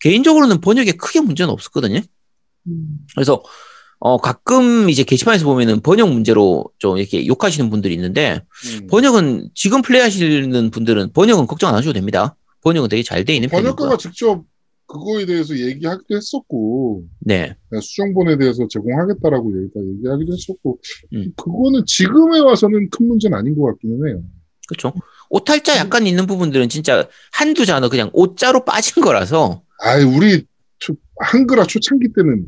개인적으로는 0.00 0.60
번역에 0.60 0.92
크게 0.92 1.20
문제는 1.20 1.50
없었거든요. 1.52 2.00
음. 2.66 2.98
그래서 3.14 3.42
어 4.00 4.16
가끔 4.18 4.88
이제 4.90 5.02
게시판에서 5.02 5.44
보면은 5.44 5.80
번역 5.80 6.12
문제로 6.12 6.64
좀 6.78 6.98
이렇게 6.98 7.26
욕하시는 7.26 7.68
분들이 7.68 7.94
있는데 7.94 8.42
음. 8.80 8.86
번역은 8.86 9.50
지금 9.54 9.82
플레이하시는 9.82 10.70
분들은 10.70 11.12
번역은 11.12 11.46
걱정 11.46 11.70
안 11.70 11.74
하셔도 11.74 11.94
됩니다. 11.94 12.36
번역은 12.62 12.88
되게 12.90 13.02
잘 13.02 13.24
돼 13.24 13.34
있는 13.34 13.48
편이고요. 13.48 13.74
번역가가 13.74 13.96
직접 13.98 14.44
그거에 14.86 15.26
대해서 15.26 15.56
얘기하기도 15.56 16.16
했었고 16.16 16.77
네, 17.20 17.54
수정본에 17.72 18.36
대해서 18.38 18.66
제공하겠다라고 18.68 19.52
얘기하기도 19.96 20.32
했었고 20.32 20.78
음. 21.14 21.32
그거는 21.36 21.84
지금에 21.86 22.40
와서는 22.40 22.90
큰 22.90 23.08
문제는 23.08 23.36
아닌 23.36 23.56
것 23.58 23.66
같기는 23.72 24.08
해요. 24.08 24.22
그렇죠. 24.68 24.92
오탈자 25.30 25.76
약간 25.78 26.06
있는 26.06 26.26
부분들은 26.26 26.68
진짜 26.68 27.08
한두 27.32 27.64
단어 27.66 27.88
그냥 27.88 28.10
오자로 28.12 28.64
빠진 28.64 29.02
거라서 29.02 29.62
아이 29.80 30.02
우리 30.04 30.44
초- 30.78 30.96
한글화 31.20 31.64
초창기 31.66 32.08
때는 32.14 32.46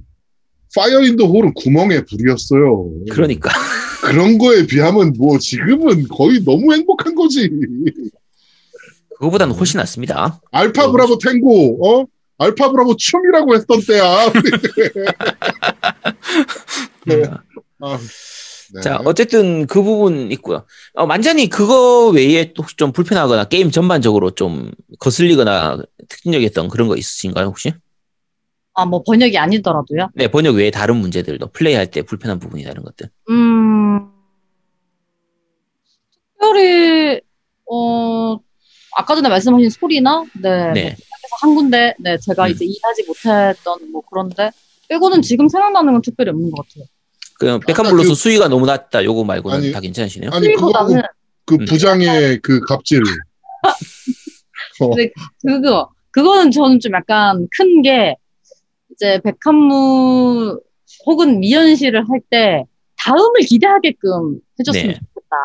파이어 0.77 1.01
인더 1.03 1.25
홀은 1.27 1.55
구멍에 1.55 2.03
불이었어요. 2.05 2.91
그러니까 3.11 3.51
그런 4.05 4.39
거에 4.39 4.67
비하면 4.67 5.15
뭐 5.19 5.39
지금은 5.39 6.09
거의 6.09 6.43
너무 6.45 6.73
행복한 6.73 7.15
거지. 7.15 7.51
그거보다는 9.17 9.55
훨씬 9.55 9.79
낫습니다. 9.79 10.41
알파 10.51 10.91
브라보 10.91 11.19
탱고 11.19 11.87
어 11.87 12.07
알파 12.41 12.71
브라보 12.71 12.97
춤이라고 12.97 13.55
했던 13.55 13.81
때야. 13.87 14.33
네. 17.07 17.23
아, 17.81 17.99
네. 18.75 18.81
자, 18.81 18.99
어쨌든 19.05 19.67
그 19.67 19.83
부분 19.83 20.33
있고요. 20.33 20.65
어, 20.95 21.05
완전히 21.05 21.51
그거 21.51 22.09
외에 22.09 22.55
또 22.55 22.63
혹시 22.63 22.77
좀 22.77 22.93
불편하거나 22.93 23.45
게임 23.45 23.71
전반적으로 23.71 24.31
좀 24.31 24.71
거슬리거나 25.01 25.83
특징적이었던 26.09 26.69
그런 26.69 26.89
거 26.89 26.97
있으신가요, 26.97 27.47
혹시? 27.47 27.75
아 28.73 28.87
뭐 28.87 29.03
번역이 29.03 29.37
아니더라도요. 29.37 30.09
네, 30.15 30.29
번역 30.29 30.55
외에 30.55 30.71
다른 30.71 30.97
문제들도 30.97 31.49
플레이할 31.49 31.91
때 31.91 32.01
불편한 32.01 32.39
부분이나 32.39 32.71
이런 32.71 32.85
것들. 32.87 33.11
음, 33.29 34.09
특별히, 36.39 37.21
어, 37.71 38.39
아까 38.97 39.15
전에 39.15 39.29
말씀하신 39.29 39.69
소리나, 39.69 40.25
네, 40.41 40.73
네. 40.73 40.97
한 41.41 41.55
군데, 41.55 41.95
네, 41.99 42.19
제가 42.19 42.47
음. 42.47 42.51
이제 42.51 42.65
이해하지 42.65 43.05
못했던 43.07 43.91
뭐 43.93 44.03
그런데, 44.11 44.51
빼고는 44.89 45.23
지금 45.23 45.49
생각나는 45.49 45.93
건 45.95 46.03
특별히 46.03 46.31
없는 46.31 46.51
것 46.51 46.67
같아요. 46.69 46.85
그 47.39 47.59
백한 47.67 47.87
아까 47.87 47.91
블러스 47.95 48.11
그- 48.11 48.15
수위가 48.15 48.49
너무 48.49 48.67
낮다. 48.67 49.03
요거 49.03 49.25
말고는 49.25 49.57
아니, 49.59 49.73
다 49.73 49.81
괜찮으시네요. 49.81 50.31
아니 50.33 50.49
그거 50.55 50.67
그리보다는 50.67 51.03
그 51.47 51.55
음. 51.55 51.65
부장의 51.65 52.39
그 52.43 52.61
갑질. 52.61 53.01
어, 54.81 54.95
네. 54.97 55.11
그거, 55.47 55.91
그거는 56.11 56.51
저는 56.51 56.81
좀 56.81 56.93
약간 56.93 57.47
큰 57.57 57.83
게, 57.83 58.17
이제 58.93 59.21
백한무 59.25 60.61
혹은 61.07 61.41
미연씨를 61.41 62.09
할 62.11 62.21
때, 62.29 62.65
다음을 62.99 63.41
기대하게끔 63.49 64.41
해줬으면 64.59 64.87
네. 64.89 64.93
좋겠다. 64.95 65.37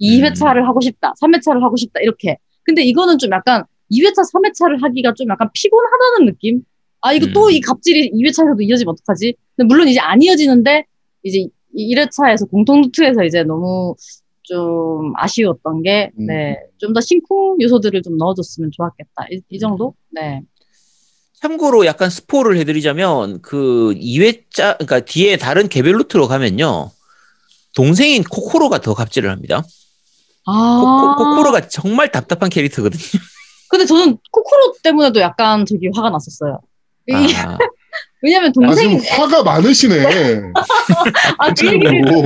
2회차를 0.00 0.64
하고 0.64 0.80
싶다. 0.80 1.12
3회차를 1.20 1.60
하고 1.62 1.76
싶다. 1.76 2.00
이렇게. 2.00 2.38
근데 2.62 2.82
이거는 2.82 3.18
좀 3.18 3.30
약간 3.32 3.64
2회차, 3.90 4.22
3회차를 4.32 4.82
하기가 4.82 5.14
좀 5.14 5.28
약간 5.30 5.48
피곤하다는 5.52 6.26
느낌? 6.32 6.62
아, 7.00 7.12
이거 7.12 7.26
또 7.34 7.46
음. 7.46 7.50
이 7.52 7.60
갑질이 7.60 8.12
2회차에서도 8.12 8.60
이어지면 8.62 8.92
어떡하지? 8.92 9.34
물론 9.66 9.88
이제 9.88 10.00
안 10.00 10.22
이어지는데, 10.22 10.84
이제 11.22 11.46
1회차에서 11.76 12.48
공통 12.50 12.80
루트에서 12.82 13.24
이제 13.24 13.42
너무 13.42 13.94
좀 14.42 15.12
아쉬웠던 15.16 15.82
게, 15.82 16.10
음. 16.18 16.26
네. 16.26 16.56
좀 16.78 16.92
더 16.92 17.00
심쿵 17.00 17.60
요소들을 17.60 18.02
좀 18.02 18.16
넣어줬으면 18.18 18.70
좋았겠다. 18.72 19.26
이, 19.32 19.40
이 19.50 19.58
정도? 19.58 19.94
네. 20.10 20.42
참고로 21.40 21.84
약간 21.86 22.08
스포를 22.10 22.56
해드리자면 22.58 23.42
그 23.42 23.94
2회차, 23.96 24.78
그러니까 24.78 25.00
뒤에 25.00 25.36
다른 25.36 25.68
개별 25.68 25.94
루트로 25.98 26.26
가면요. 26.28 26.90
동생인 27.74 28.22
코코로가 28.22 28.80
더 28.80 28.94
갑질을 28.94 29.30
합니다. 29.30 29.62
아. 30.46 31.14
코, 31.18 31.36
코로가 31.36 31.68
정말 31.68 32.10
답답한 32.12 32.48
캐릭터거든요. 32.50 33.02
근데 33.74 33.86
저는 33.86 34.18
코코로 34.30 34.74
때문에도 34.84 35.18
약간 35.18 35.66
저기 35.66 35.90
화가 35.92 36.10
났었어요. 36.10 36.60
아, 37.12 37.12
왜냐면 38.22 38.50
아, 38.50 38.52
지금 38.52 38.66
동생이, 38.68 38.98
화가 39.08 39.42
많으시네. 39.42 40.04
아, 41.38 41.52
그 41.52 41.66
얘기를 41.66 42.02
오. 42.06 42.22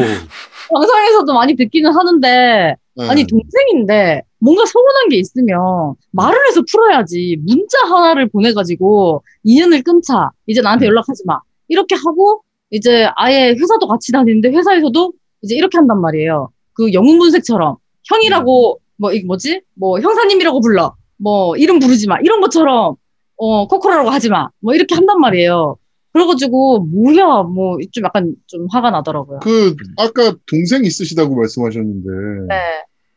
방송에서도 0.71 1.33
많이 1.33 1.57
듣기는 1.57 1.91
하는데, 1.91 2.77
네. 2.97 3.09
아니, 3.09 3.27
동생인데, 3.27 4.21
뭔가 4.41 4.67
서운한 4.67 5.09
게 5.09 5.17
있으면, 5.17 5.95
말을 6.11 6.39
해서 6.49 6.63
풀어야지. 6.71 7.39
문자 7.47 7.79
하나를 7.87 8.29
보내가지고, 8.29 9.25
인연을 9.45 9.83
끊자. 9.83 10.31
이제 10.47 10.61
나한테 10.61 10.85
음. 10.85 10.89
연락하지 10.89 11.23
마. 11.25 11.41
이렇게 11.69 11.95
하고, 11.95 12.43
이제 12.71 13.09
아예 13.17 13.55
회사도 13.59 13.89
같이 13.89 14.13
다니는데, 14.13 14.51
회사에서도 14.51 15.13
이제 15.41 15.57
이렇게 15.57 15.79
한단 15.79 16.03
말이에요. 16.03 16.51
그 16.75 16.93
영웅문색처럼. 16.93 17.77
형이라고, 18.05 18.81
뭐, 18.99 19.13
이 19.13 19.25
뭐지? 19.25 19.63
뭐, 19.75 19.99
형사님이라고 19.99 20.61
불러. 20.61 20.95
뭐, 21.19 21.57
이름 21.57 21.79
부르지 21.79 22.07
마. 22.07 22.19
이런 22.21 22.41
것처럼, 22.41 22.97
어, 23.37 23.67
코코라라고 23.69 24.11
하지 24.11 24.29
마. 24.29 24.49
뭐, 24.61 24.75
이렇게 24.75 24.95
한단 24.95 25.21
말이에요. 25.21 25.77
그래가지고, 26.13 26.85
뭐야, 26.85 27.43
뭐, 27.43 27.77
좀 27.93 28.05
약간 28.05 28.35
좀 28.47 28.67
화가 28.71 28.91
나더라고요. 28.91 29.41
그 29.41 29.77
아까 29.97 30.35
동생 30.51 30.85
있으시다고 30.85 31.37
말씀하셨는데 31.37 32.09
네, 32.49 32.55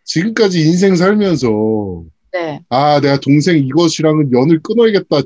지금까지 0.03 0.61
인생 0.61 0.95
살면서 0.95 1.47
네. 2.33 2.61
아 2.69 2.99
내가 2.99 3.19
동생 3.19 3.57
이것이랑은 3.57 4.31
연을 4.33 4.61
끊어야겠다. 4.61 5.21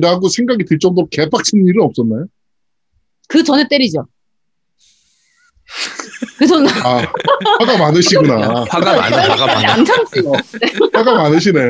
라고 0.00 0.28
생각이 0.28 0.64
들 0.64 0.78
정도로 0.78 1.08
개빡친 1.10 1.66
일은 1.66 1.82
없었나요? 1.82 2.26
그 3.28 3.42
전에 3.42 3.66
때리죠. 3.68 4.06
그 6.38 6.46
전, 6.46 6.66
아, 6.68 7.02
화가 7.60 7.78
많으시구나. 7.78 8.64
화가 8.70 8.96
많아, 8.96 9.16
화가 9.22 9.46
많아. 9.46 9.72
안 9.72 9.84
참지. 9.84 10.22
화가 10.92 11.14
많으시네. 11.14 11.60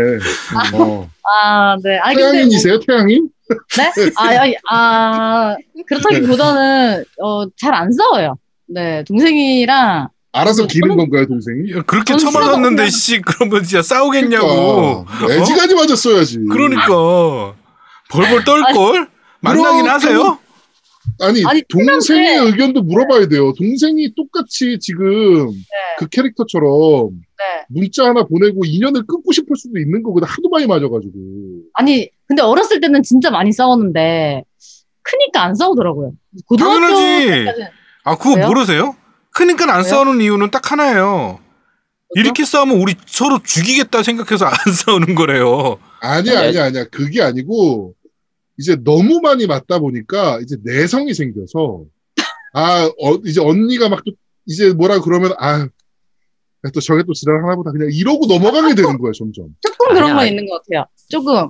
어. 0.74 1.08
아, 1.42 1.76
네. 1.82 1.98
아니, 1.98 2.14
근데 2.16 2.22
뭐, 2.24 2.32
태양인이세요, 2.32 2.80
태양인? 2.80 3.28
네? 3.76 3.92
아, 4.16 4.24
아니, 4.40 4.54
아, 4.70 5.56
그렇다기보다는, 5.86 7.04
어, 7.22 7.44
잘 7.60 7.74
안 7.74 7.90
싸워요. 7.92 8.36
네. 8.68 9.04
동생이랑 9.04 10.08
알아서 10.34 10.66
기는 10.66 10.96
건가요, 10.96 11.26
동생이? 11.26 11.72
야, 11.76 11.82
그렇게 11.86 12.16
전 12.16 12.32
처맞았는데 12.32 12.88
씨 12.88 13.20
그러면 13.20 13.62
진짜 13.64 13.82
싸우겠냐고. 13.82 15.04
그러니까, 15.04 15.34
애지간히 15.42 15.74
맞았어야지. 15.74 16.38
그러니까 16.50 17.54
벌벌 18.10 18.44
떨 18.44 18.62
걸. 18.72 19.08
만나긴 19.40 19.86
하세요? 19.88 20.38
아니, 21.20 21.42
아니, 21.46 21.62
동생의 21.68 22.00
친한데. 22.00 22.50
의견도 22.50 22.82
물어봐야 22.82 23.26
돼요. 23.28 23.52
동생이 23.56 24.14
똑같이 24.14 24.78
지금 24.80 25.48
그 25.98 26.08
캐릭터처럼 26.08 27.10
네. 27.12 27.64
문자 27.68 28.04
하나 28.06 28.24
보내고 28.24 28.64
인연을 28.64 29.04
끊고 29.06 29.32
싶을 29.32 29.56
수도 29.56 29.78
있는 29.78 30.02
거거든. 30.02 30.26
하도 30.28 30.48
많이 30.48 30.66
맞아가지고. 30.66 31.12
아니, 31.74 32.08
근데 32.26 32.42
어렸을 32.42 32.80
때는 32.80 33.02
진짜 33.02 33.30
많이 33.30 33.52
싸웠는데, 33.52 34.44
크니까 35.02 35.42
안 35.44 35.54
싸우더라고요. 35.54 36.12
고등학교 36.46 36.80
당연하지. 36.80 37.26
때까지는 37.28 37.68
아 38.04 38.16
그거 38.16 38.34
왜요? 38.36 38.46
모르세요? 38.48 38.96
그러니까 39.34 39.64
안 39.72 39.80
왜요? 39.80 39.88
싸우는 39.90 40.20
이유는 40.20 40.50
딱 40.50 40.70
하나예요. 40.72 41.40
이렇게 42.14 42.44
싸우면 42.44 42.76
우리 42.80 42.94
서로 43.06 43.38
죽이겠다 43.42 44.02
생각해서 44.02 44.46
안 44.46 44.52
싸우는 44.72 45.14
거래요. 45.14 45.78
아니야, 46.00 46.38
아니, 46.40 46.48
아니야, 46.48 46.64
아니야. 46.64 46.84
그게 46.90 47.22
아니고, 47.22 47.94
이제 48.58 48.76
너무 48.76 49.20
많이 49.20 49.46
맞다 49.46 49.78
보니까, 49.78 50.40
이제 50.40 50.56
내성이 50.62 51.14
생겨서, 51.14 51.84
아, 52.52 52.84
어, 53.00 53.14
이제 53.24 53.40
언니가 53.40 53.88
막 53.88 54.04
또, 54.04 54.12
이제 54.46 54.72
뭐라 54.72 55.00
그러면, 55.00 55.32
아, 55.38 55.68
또 56.72 56.80
저게 56.80 57.02
또 57.04 57.12
지랄 57.12 57.42
하나 57.42 57.56
보다. 57.56 57.72
그냥 57.72 57.88
이러고 57.92 58.26
넘어가게 58.26 58.74
되는 58.74 58.98
거야, 58.98 59.12
점점. 59.12 59.48
조금 59.60 59.94
그런 59.94 60.02
아니야, 60.10 60.14
건. 60.16 60.28
있는 60.28 60.46
것 60.46 60.62
같아요. 60.62 60.86
조금. 61.08 61.48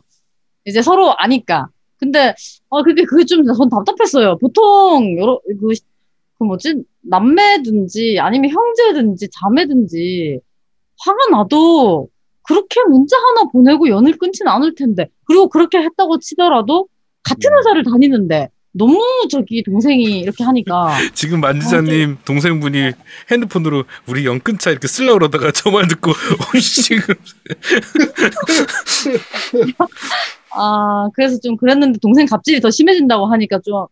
이제 0.64 0.80
서로 0.80 1.12
아니까. 1.18 1.68
근데, 1.98 2.34
어, 2.68 2.82
그게, 2.82 3.04
그게 3.04 3.24
좀, 3.24 3.44
전 3.44 3.68
답답했어요. 3.68 4.38
보통, 4.38 5.18
여러, 5.18 5.40
그, 5.60 5.68
그 6.38 6.44
뭐지, 6.44 6.82
남매든지, 7.02 8.18
아니면 8.20 8.50
형제든지, 8.50 9.28
자매든지, 9.32 10.40
화가 10.98 11.18
나도, 11.30 12.08
그렇게 12.44 12.80
문자 12.88 13.16
하나 13.18 13.44
보내고 13.50 13.88
연을 13.88 14.18
끊지는 14.18 14.50
않을 14.50 14.74
텐데. 14.74 15.08
그리고 15.32 15.48
그렇게 15.48 15.78
했다고 15.78 16.18
치더라도, 16.18 16.86
같은 17.22 17.50
음. 17.50 17.58
회사를 17.58 17.84
다니는데, 17.84 18.48
너무 18.74 18.98
저기 19.30 19.62
동생이 19.62 20.20
이렇게 20.20 20.44
하니까. 20.44 20.96
지금 21.14 21.40
만지자님 21.40 22.18
동생분이 22.24 22.92
핸드폰으로 23.30 23.84
우리 24.06 24.24
연 24.26 24.40
끊자 24.40 24.70
이렇게 24.70 24.88
쓰려고 24.88 25.18
그러다가 25.18 25.52
저 25.52 25.70
말 25.70 25.86
듣고 25.88 26.10
어, 26.40 26.58
지금 26.58 27.14
아, 30.54 31.08
그래서 31.14 31.38
좀 31.40 31.56
그랬는데, 31.56 31.98
동생 32.00 32.26
갑질이 32.26 32.60
더 32.60 32.70
심해진다고 32.70 33.26
하니까 33.26 33.58
좀, 33.64 33.86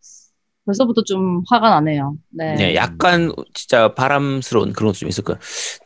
벌써부터 0.70 1.02
좀 1.04 1.42
화가 1.48 1.68
나네요. 1.70 2.14
네. 2.30 2.54
네, 2.54 2.74
약간 2.74 3.32
진짜 3.54 3.92
바람스러운 3.94 4.72
그런 4.72 4.88
것도 4.88 4.98
좀 5.00 5.08
있을 5.08 5.24
거예요. 5.24 5.38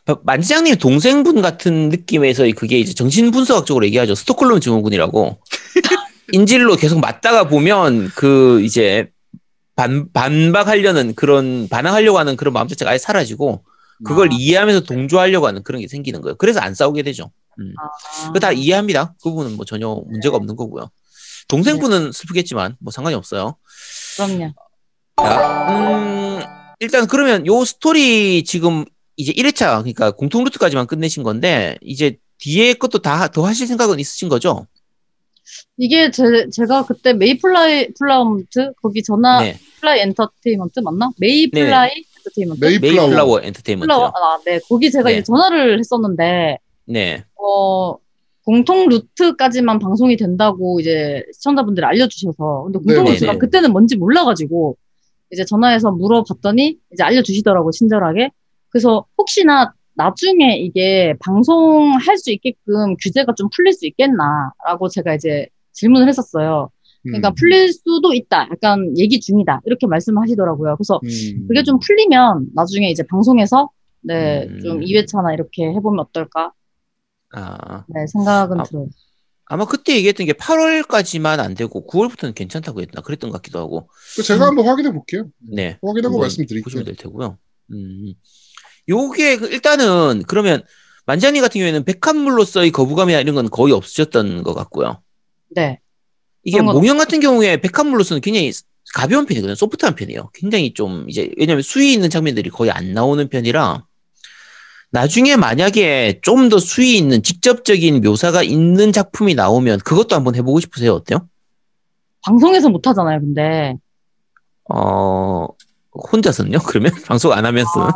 바- 0.05 0.19
만지장님 0.23 0.77
동생분 0.77 1.41
같은 1.41 1.89
느낌에서 1.89 2.45
그게 2.55 2.79
이제 2.79 2.93
정신분석학적으로 2.93 3.85
얘기하죠. 3.87 4.15
스톡홀름 4.15 4.59
증후군이라고. 4.59 5.39
인질로 6.33 6.75
계속 6.75 6.99
맞다가 6.99 7.47
보면 7.47 8.09
그 8.15 8.61
이제 8.61 9.09
반, 9.75 10.11
반박하려는 10.13 11.13
그런, 11.15 11.67
반항하려고 11.69 12.17
하는 12.17 12.35
그런 12.35 12.53
마음 12.53 12.67
자체가 12.67 12.91
아예 12.91 12.97
사라지고 12.97 13.63
그걸 14.03 14.29
아. 14.31 14.35
이해하면서 14.35 14.81
동조하려고 14.81 15.47
하는 15.47 15.63
그런 15.63 15.81
게 15.81 15.87
생기는 15.87 16.21
거예요. 16.21 16.35
그래서 16.35 16.59
안 16.59 16.73
싸우게 16.73 17.03
되죠. 17.03 17.31
음. 17.59 17.73
아. 17.81 18.27
그거 18.27 18.39
다 18.39 18.51
이해합니다. 18.51 19.15
그 19.21 19.29
부분은 19.29 19.55
뭐 19.55 19.65
전혀 19.65 19.87
문제가 20.07 20.35
없는 20.37 20.55
거고요. 20.55 20.89
동생분은 21.47 22.11
슬프겠지만 22.11 22.75
뭐 22.79 22.91
상관이 22.91 23.15
없어요. 23.15 23.55
그럼요. 24.17 24.53
자, 25.25 25.67
음, 25.69 26.39
일단 26.79 27.07
그러면 27.07 27.45
요 27.47 27.63
스토리 27.63 28.43
지금 28.43 28.85
이제 29.15 29.31
1회차, 29.31 29.77
그러니까 29.79 30.11
공통 30.11 30.43
루트까지만 30.43 30.87
끝내신 30.87 31.23
건데, 31.23 31.77
이제 31.81 32.17
뒤에 32.39 32.73
것도 32.73 32.99
다 32.99 33.29
더 33.29 33.45
하실 33.45 33.65
생각은 33.67 33.99
있으신 33.99 34.27
거죠? 34.27 34.67
이게 35.77 36.11
제, 36.11 36.23
제가 36.51 36.85
그때 36.85 37.13
메이플라이 37.13 37.93
플라이먼트 37.97 38.73
거기 38.81 39.01
전화 39.03 39.41
네. 39.41 39.57
플라이 39.79 39.99
엔터테인먼트 40.01 40.79
맞나? 40.81 41.09
메이플라이 41.19 41.91
엔터테인먼트 42.17 42.59
메이- 42.65 42.79
메이플라워 42.81 43.09
플라워. 43.09 43.41
엔터테인먼트요. 43.41 43.87
플라워 43.87 44.07
아, 44.07 44.39
네 44.45 44.59
거기 44.67 44.91
제가 44.91 45.09
네. 45.09 45.13
이제 45.15 45.23
전화를 45.23 45.79
했었는데 45.79 46.57
네. 46.85 47.23
어 47.35 47.95
공통 48.43 48.89
루트까지만 48.89 49.79
방송이 49.79 50.17
된다고 50.17 50.79
이제 50.79 51.23
시청자분들이 51.33 51.85
알려주셔서 51.85 52.63
근데 52.65 52.79
공통 52.79 53.03
네, 53.05 53.11
루트가 53.11 53.31
네. 53.33 53.37
그때는 53.37 53.71
뭔지 53.71 53.95
몰라가지고 53.97 54.77
이제 55.31 55.45
전화해서 55.45 55.91
물어봤더니 55.91 56.77
이제 56.93 57.03
알려주시더라고 57.03 57.71
친절하게 57.71 58.31
그래서 58.69 59.05
혹시나 59.17 59.73
나중에 59.95 60.57
이게 60.57 61.15
방송할 61.19 62.17
수 62.17 62.31
있게끔 62.31 62.95
규제가 63.01 63.33
좀 63.35 63.49
풀릴 63.55 63.73
수 63.73 63.87
있겠나라고 63.87 64.89
제가 64.89 65.15
이제 65.15 65.47
질문을 65.71 66.07
했었어요. 66.07 66.69
그러니까 67.03 67.29
음. 67.29 67.35
풀릴 67.35 67.71
수도 67.71 68.13
있다. 68.13 68.47
약간 68.51 68.97
얘기 68.97 69.19
중이다. 69.19 69.61
이렇게 69.65 69.87
말씀하시더라고요. 69.87 70.75
그래서 70.75 70.99
음. 71.03 71.47
그게 71.47 71.63
좀 71.63 71.79
풀리면 71.79 72.47
나중에 72.55 72.89
이제 72.89 73.03
방송에서 73.03 73.69
네, 74.01 74.47
음. 74.47 74.59
좀 74.59 74.81
2회차나 74.81 75.33
이렇게 75.33 75.65
해보면 75.71 75.99
어떨까? 75.99 76.51
아, 77.33 77.83
네, 77.87 78.05
생각은 78.07 78.59
아, 78.59 78.63
들어요. 78.63 78.87
아마 79.47 79.65
그때 79.65 79.95
얘기했던 79.95 80.25
게 80.25 80.33
8월까지만 80.33 81.39
안 81.39 81.53
되고 81.53 81.85
9월부터는 81.85 82.33
괜찮다고 82.33 82.81
했나 82.81 83.01
그랬던 83.01 83.29
것 83.29 83.37
같기도 83.37 83.59
하고. 83.59 83.89
그 84.15 84.23
제가 84.23 84.47
한번 84.47 84.65
확인해 84.65 84.91
볼게요. 84.91 85.27
네. 85.39 85.77
확인하고 85.83 86.17
말씀드릴게요. 86.17 86.63
보시면 86.63 86.85
될 86.85 86.95
테고요. 86.95 87.37
음. 87.71 88.13
요게 88.89 89.37
그 89.37 89.47
일단은 89.47 90.23
그러면 90.27 90.63
만지아니 91.05 91.41
같은 91.41 91.59
경우에는 91.59 91.83
백합물로서의 91.83 92.71
거부감이나 92.71 93.19
이런 93.19 93.35
건 93.35 93.49
거의 93.49 93.73
없으셨던 93.73 94.43
것 94.43 94.53
같고요. 94.55 95.01
네. 95.49 95.79
이게 96.43 96.61
몽영 96.61 96.97
같은 96.97 97.19
경우에 97.19 97.57
백합물로서는 97.61 98.21
굉장히 98.21 98.51
가벼운 98.93 99.25
편이거든요. 99.25 99.55
소프트한 99.55 99.95
편이에요. 99.95 100.29
굉장히 100.33 100.73
좀 100.73 101.07
이제 101.09 101.31
왜냐면 101.37 101.61
수위 101.61 101.93
있는 101.93 102.09
장면들이 102.09 102.49
거의 102.49 102.71
안 102.71 102.93
나오는 102.93 103.27
편이라 103.27 103.85
나중에 104.99 105.35
만약에 105.35 106.19
좀 106.23 106.47
더 106.49 106.57
수위 106.57 106.97
있는 106.97 107.21
직접적인 107.21 107.99
묘사가 108.01 108.43
있는 108.43 108.91
작품이 108.93 109.35
나오면 109.35 109.79
그것도 109.79 110.15
한번 110.15 110.35
해보고 110.35 110.59
싶으세요? 110.61 110.93
어때요? 110.93 111.27
방송에서 112.25 112.69
못 112.69 112.87
하잖아요, 112.87 113.19
근데. 113.19 113.75
어 114.69 115.47
혼자서는요? 116.11 116.59
그러면 116.67 116.91
방송 117.05 117.33
안 117.33 117.45
하면서는 117.45 117.89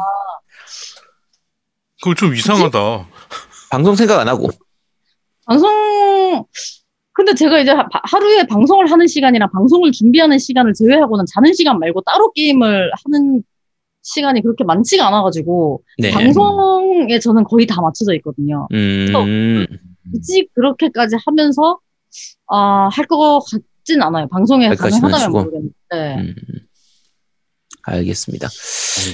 그거 2.02 2.16
좀 2.16 2.36
이상하다. 2.36 3.08
방송 3.72 3.96
생각 3.96 4.20
안 4.20 4.28
하고 4.28 4.50
방송, 5.46 6.46
근데 7.14 7.34
제가 7.34 7.60
이제 7.60 7.72
하- 7.72 7.88
하루에 8.04 8.44
방송을 8.48 8.92
하는 8.92 9.08
시간이랑 9.08 9.50
방송을 9.54 9.92
준비하는 9.94 10.38
시간을 10.38 10.74
제외하고는 10.74 11.26
자는 11.34 11.54
시간 11.54 11.80
말고 11.80 12.02
따로 12.02 12.32
게임을 12.34 12.92
하는 13.06 13.44
시간이 14.02 14.42
그렇게 14.42 14.64
많지가 14.64 15.08
않아가지고, 15.08 15.84
네. 15.98 16.12
방송에 16.12 17.20
저는 17.20 17.44
거의 17.44 17.66
다 17.68 17.82
맞춰져 17.82 18.14
있거든요. 18.16 18.68
음, 18.74 19.66
굳이 20.12 20.48
그렇게까지 20.56 21.18
하면서, 21.26 21.80
아, 22.48 22.90
할 22.92 23.06
것 23.08 23.40
같진 23.40 24.02
않아요. 24.02 24.28
방송에 24.30 24.70
가능하다면. 24.76 25.32
모르겠는데. 25.32 25.74
네. 25.92 26.16
음. 26.18 26.36
알겠습니다. 27.84 28.48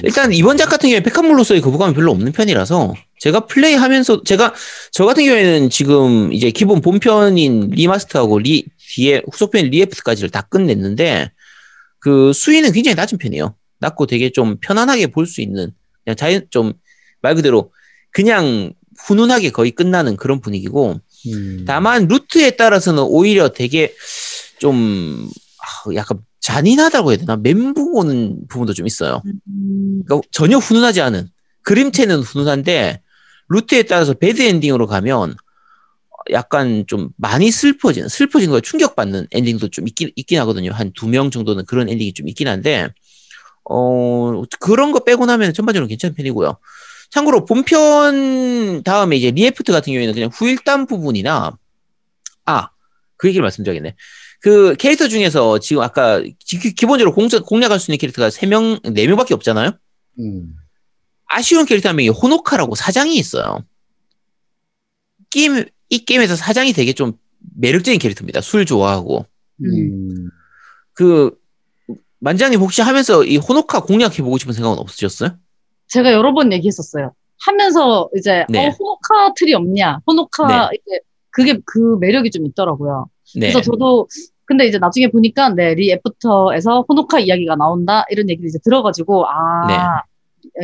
일단 0.02 0.32
이번 0.34 0.56
작 0.58 0.68
같은 0.68 0.88
경우에 0.90 1.00
백합물로서의 1.02 1.60
거부감이 1.62 1.94
별로 1.94 2.10
없는 2.12 2.32
편이라서 2.32 2.94
제가 3.20 3.46
플레이하면서 3.46 4.24
제가 4.24 4.52
저 4.92 5.06
같은 5.06 5.24
경우에는 5.24 5.70
지금 5.70 6.32
이제 6.32 6.50
기본 6.50 6.80
본편인 6.82 7.70
리마스터하고 7.70 8.38
리 8.38 8.66
뒤에 8.78 9.22
후속편 9.30 9.66
리애프터까지를 9.66 10.30
다 10.30 10.42
끝냈는데 10.42 11.30
그 12.00 12.32
수위는 12.34 12.72
굉장히 12.72 12.96
낮은 12.96 13.16
편이에요. 13.18 13.54
낮고 13.80 14.06
되게 14.06 14.30
좀 14.30 14.56
편안하게 14.60 15.08
볼 15.08 15.26
수 15.26 15.40
있는 15.40 15.72
그냥 16.04 16.16
자연 16.16 16.46
좀 16.50 16.72
말 17.22 17.34
그대로 17.34 17.72
그냥 18.12 18.72
훈훈하게 18.98 19.50
거의 19.50 19.70
끝나는 19.72 20.16
그런 20.16 20.40
분위기고 20.40 21.00
음. 21.28 21.64
다만 21.66 22.06
루트에 22.08 22.52
따라서는 22.52 23.02
오히려 23.02 23.48
되게 23.48 23.92
좀 24.58 25.28
아, 25.60 25.94
약간 25.94 26.18
잔인하다고 26.40 27.10
해야 27.10 27.18
되나 27.18 27.36
멘붕 27.36 27.94
오는 27.94 28.46
부분도 28.48 28.74
좀 28.74 28.86
있어요. 28.86 29.22
음, 29.26 30.02
그러니까 30.06 30.28
전혀 30.30 30.58
훈훈하지 30.58 31.00
않은 31.00 31.28
그림체는 31.62 32.20
훈훈한데 32.20 33.00
루트에 33.48 33.82
따라서 33.84 34.14
배드 34.14 34.42
엔딩으로 34.42 34.86
가면 34.86 35.34
약간 36.30 36.84
좀 36.86 37.10
많이 37.16 37.50
슬퍼지는 37.50 38.08
슬퍼진 38.08 38.50
거에 38.50 38.60
충격받는 38.60 39.26
엔딩도 39.32 39.68
좀 39.68 39.88
있긴, 39.88 40.10
있긴 40.16 40.38
하거든요. 40.40 40.72
한 40.72 40.92
두 40.92 41.08
명 41.08 41.30
정도는 41.30 41.64
그런 41.66 41.88
엔딩이 41.88 42.12
좀 42.14 42.28
있긴 42.28 42.46
한데 42.48 42.88
어 43.68 44.42
그런 44.60 44.92
거 44.92 45.00
빼고 45.00 45.26
나면 45.26 45.52
전반적으로 45.52 45.88
괜찮은 45.88 46.14
편이고요. 46.14 46.58
참고로 47.10 47.44
본편 47.44 48.82
다음에 48.82 49.16
이제 49.16 49.30
리애프터 49.30 49.72
같은 49.72 49.92
경우에는 49.92 50.14
그냥 50.14 50.30
후일담 50.32 50.86
부분이나 50.86 51.56
아 52.44 52.68
그 53.16 53.28
얘기를 53.28 53.42
말씀드려야겠네. 53.42 53.96
그 54.40 54.74
캐릭터 54.76 55.08
중에서 55.08 55.58
지금 55.58 55.82
아까 55.82 56.20
기, 56.20 56.74
기본적으로 56.74 57.14
공, 57.14 57.28
공략할 57.28 57.80
수 57.80 57.90
있는 57.90 57.98
캐릭터가 57.98 58.28
3명, 58.28 58.82
4명밖에 58.82 59.32
없잖아요? 59.32 59.72
음. 60.20 60.54
아쉬운 61.26 61.66
캐릭터 61.66 61.88
한 61.88 61.96
명이 61.96 62.10
호노카라고 62.10 62.74
사장이 62.74 63.16
있어요. 63.16 63.64
게임 65.30 65.64
이 65.88 66.04
게임에서 66.04 66.36
사장이 66.36 66.72
되게 66.72 66.92
좀 66.92 67.12
매력적인 67.56 67.98
캐릭터입니다. 67.98 68.40
술 68.40 68.66
좋아하고 68.66 69.26
음. 69.64 70.30
그 70.92 71.36
만지장님 72.18 72.60
혹시 72.60 72.82
하면서 72.82 73.24
이 73.24 73.36
호노카 73.36 73.80
공략해 73.82 74.16
보고 74.22 74.38
싶은 74.38 74.52
생각은 74.54 74.78
없으셨어요? 74.78 75.30
제가 75.88 76.12
여러 76.12 76.32
번 76.34 76.52
얘기했었어요. 76.52 77.12
하면서 77.44 78.08
이제 78.16 78.44
네. 78.48 78.66
어, 78.66 78.70
호노카 78.70 79.34
루트 79.36 79.54
없냐? 79.54 80.00
호노카 80.06 80.70
이제 80.72 81.00
그게 81.30 81.58
그 81.66 81.98
매력이 82.00 82.30
좀 82.30 82.46
있더라고요. 82.46 83.06
네. 83.36 83.52
그래서 83.52 83.60
저도 83.60 84.08
근데 84.46 84.66
이제 84.66 84.78
나중에 84.78 85.08
보니까 85.08 85.50
네, 85.50 85.74
리 85.74 85.90
애프터에서 85.92 86.86
호노카 86.88 87.18
이야기가 87.20 87.56
나온다 87.56 88.04
이런 88.10 88.30
얘기를 88.30 88.48
이제 88.48 88.58
들어가지고 88.64 89.26
아 89.28 90.02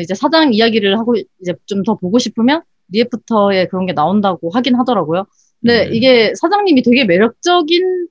이제 0.01 0.15
사장 0.15 0.55
이야기를 0.55 0.99
하고 0.99 1.15
이제 1.41 1.53
좀 1.67 1.83
더 1.85 1.97
보고 1.97 2.19
싶으면 2.19 2.63
리 2.91 3.01
애프터에 3.01 3.67
그런 3.67 3.87
게 3.87 3.93
나온다고 3.93 4.51
하긴 4.51 4.77
하더라고요. 4.77 5.27
근데 5.61 5.87
음. 5.89 5.95
이게 5.95 6.33
사장님이 6.35 6.83
되게 6.83 7.05
매력적인 7.05 8.09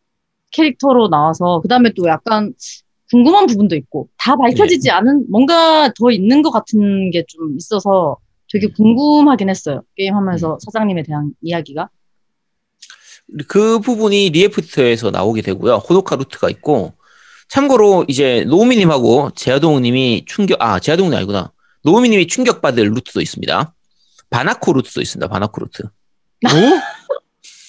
캐릭터로 0.52 1.08
나와서 1.10 1.62
그 1.62 1.68
다음에 1.68 1.92
또 1.96 2.08
약간 2.08 2.54
궁금한 3.12 3.46
부분도 3.46 3.76
있고 3.76 4.08
다 4.18 4.36
밝혀지지 4.36 4.88
네. 4.88 4.92
않은 4.92 5.26
뭔가 5.30 5.92
더 5.94 6.12
있는 6.12 6.42
것 6.42 6.52
같은 6.52 7.12
게 7.12 7.24
좀 7.28 7.56
있어서 7.58 8.18
되게 8.52 8.68
궁금하긴 8.68 9.50
했어요. 9.50 9.82
게임 9.96 10.16
하면서 10.16 10.58
사장님에 10.66 11.04
대한 11.04 11.32
이야기가. 11.42 11.90
그 13.48 13.80
부분이 13.80 14.30
리에프트에서 14.32 15.12
나오게 15.12 15.42
되고요. 15.42 15.76
호노카 15.76 16.18
루트가 16.18 16.50
있고 16.50 16.94
참고로 17.48 18.06
이제 18.08 18.44
노우미님하고 18.48 19.32
제아동님이 19.36 20.26
충격 20.26 20.62
아 20.62 20.80
제아동님 20.80 21.16
아니구나 21.16 21.52
노우미님이 21.84 22.28
충격받을 22.28 22.90
루트도 22.94 23.22
있습니다. 23.22 23.74
바나코 24.30 24.74
루트도 24.74 25.02
있습니다. 25.02 25.28
바나코 25.30 25.62
루트 25.62 25.84
뭐? 25.84 26.52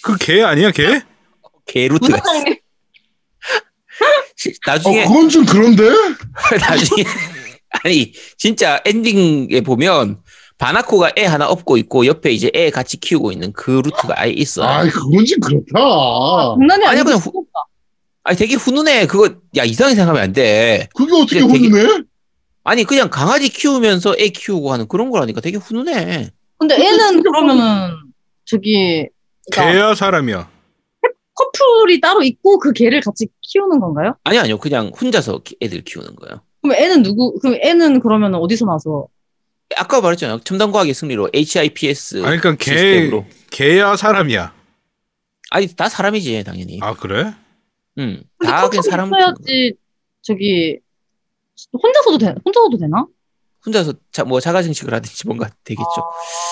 그개 0.03 0.43
아니야 0.43 0.71
개? 0.73 1.03
개 1.67 1.87
어, 1.87 1.99
나중에 4.67 5.05
그건 5.05 5.29
좀 5.29 5.45
그런데? 5.45 5.83
나중에 6.61 7.05
아니 7.85 8.13
진짜 8.37 8.81
엔딩에 8.85 9.61
보면 9.63 10.19
바나코가 10.59 11.13
애 11.19 11.25
하나 11.25 11.49
업고 11.49 11.77
있고 11.79 12.07
옆에 12.07 12.31
이제 12.31 12.51
애 12.55 12.71
같이 12.71 12.99
키우고 12.99 13.33
있는 13.33 13.53
그 13.53 13.71
루트가 13.85 14.15
아예 14.17 14.31
있어. 14.31 14.63
아, 14.63 14.85
그건 14.85 15.25
좀 15.25 15.41
그렇다. 15.41 16.55
장난이 16.59 16.87
아니야, 16.87 17.03
그냥 17.03 17.19
진짜 17.21 17.39
아니 18.25 18.37
되게 18.37 18.55
훈훈해. 18.55 19.07
그거 19.07 19.35
야 19.57 19.65
이상하게 19.65 19.97
생각하면 19.97 20.23
안 20.23 20.33
돼. 20.33 20.89
그게 20.95 21.13
어떻게 21.15 21.41
되게- 21.41 21.69
혼내네? 21.69 22.03
아니 22.65 22.85
그냥 22.85 23.11
강아지 23.11 23.49
키우면서 23.49 24.15
애 24.21 24.29
키우고 24.29 24.73
하는 24.73 24.87
그런 24.87 25.11
거라니까 25.11 25.41
되게 25.41 25.57
훈훈해. 25.57 26.31
근데 26.59 26.77
애는 26.77 27.23
그러면은 27.25 27.97
저기 28.45 29.09
그러니까 29.51 29.73
개야 29.73 29.95
사람이야. 29.97 30.49
커플이 31.35 32.01
따로 32.01 32.23
있고 32.23 32.59
그 32.59 32.73
개를 32.73 33.01
같이 33.01 33.27
키우는 33.41 33.81
건가요? 33.81 34.17
아니 34.25 34.39
아니요 34.39 34.59
그냥 34.59 34.89
혼자서 34.99 35.39
키- 35.43 35.57
애들 35.63 35.83
키우는 35.83 36.15
거예요. 36.17 36.43
그럼 36.63 36.77
애는 36.77 37.03
누구? 37.03 37.39
그럼 37.41 37.59
애는 37.61 38.01
그러면 38.01 38.35
어디서 38.35 38.67
나서? 38.67 39.07
아까 39.77 40.01
말했잖아요. 40.01 40.41
첨단 40.41 40.71
과학의 40.71 40.93
승리로 40.95 41.31
HIPS 41.35 42.17
아니 42.25 42.39
그러니까 42.39 42.57
개 42.57 42.73
시스템으로. 42.73 43.25
개야 43.51 43.97
사람이야. 43.97 44.55
아니 45.51 45.67
다 45.75 45.89
사람이지 45.89 46.45
당연히. 46.45 46.79
아 46.83 46.95
그래? 46.95 47.33
음, 47.99 48.23
근데 48.39 48.51
다 48.53 48.69
그냥 48.69 48.83
사람 48.83 49.09
있어야지 49.09 49.75
저기 50.23 50.79
혼자서도 51.73 52.19
돼? 52.19 52.35
혼자서도 52.45 52.79
되나? 52.79 53.07
혼자서 53.65 53.95
자, 54.11 54.25
뭐 54.25 54.41
자가증식을 54.41 54.93
하든지 54.95 55.27
뭔가 55.27 55.49
되겠죠. 55.65 55.85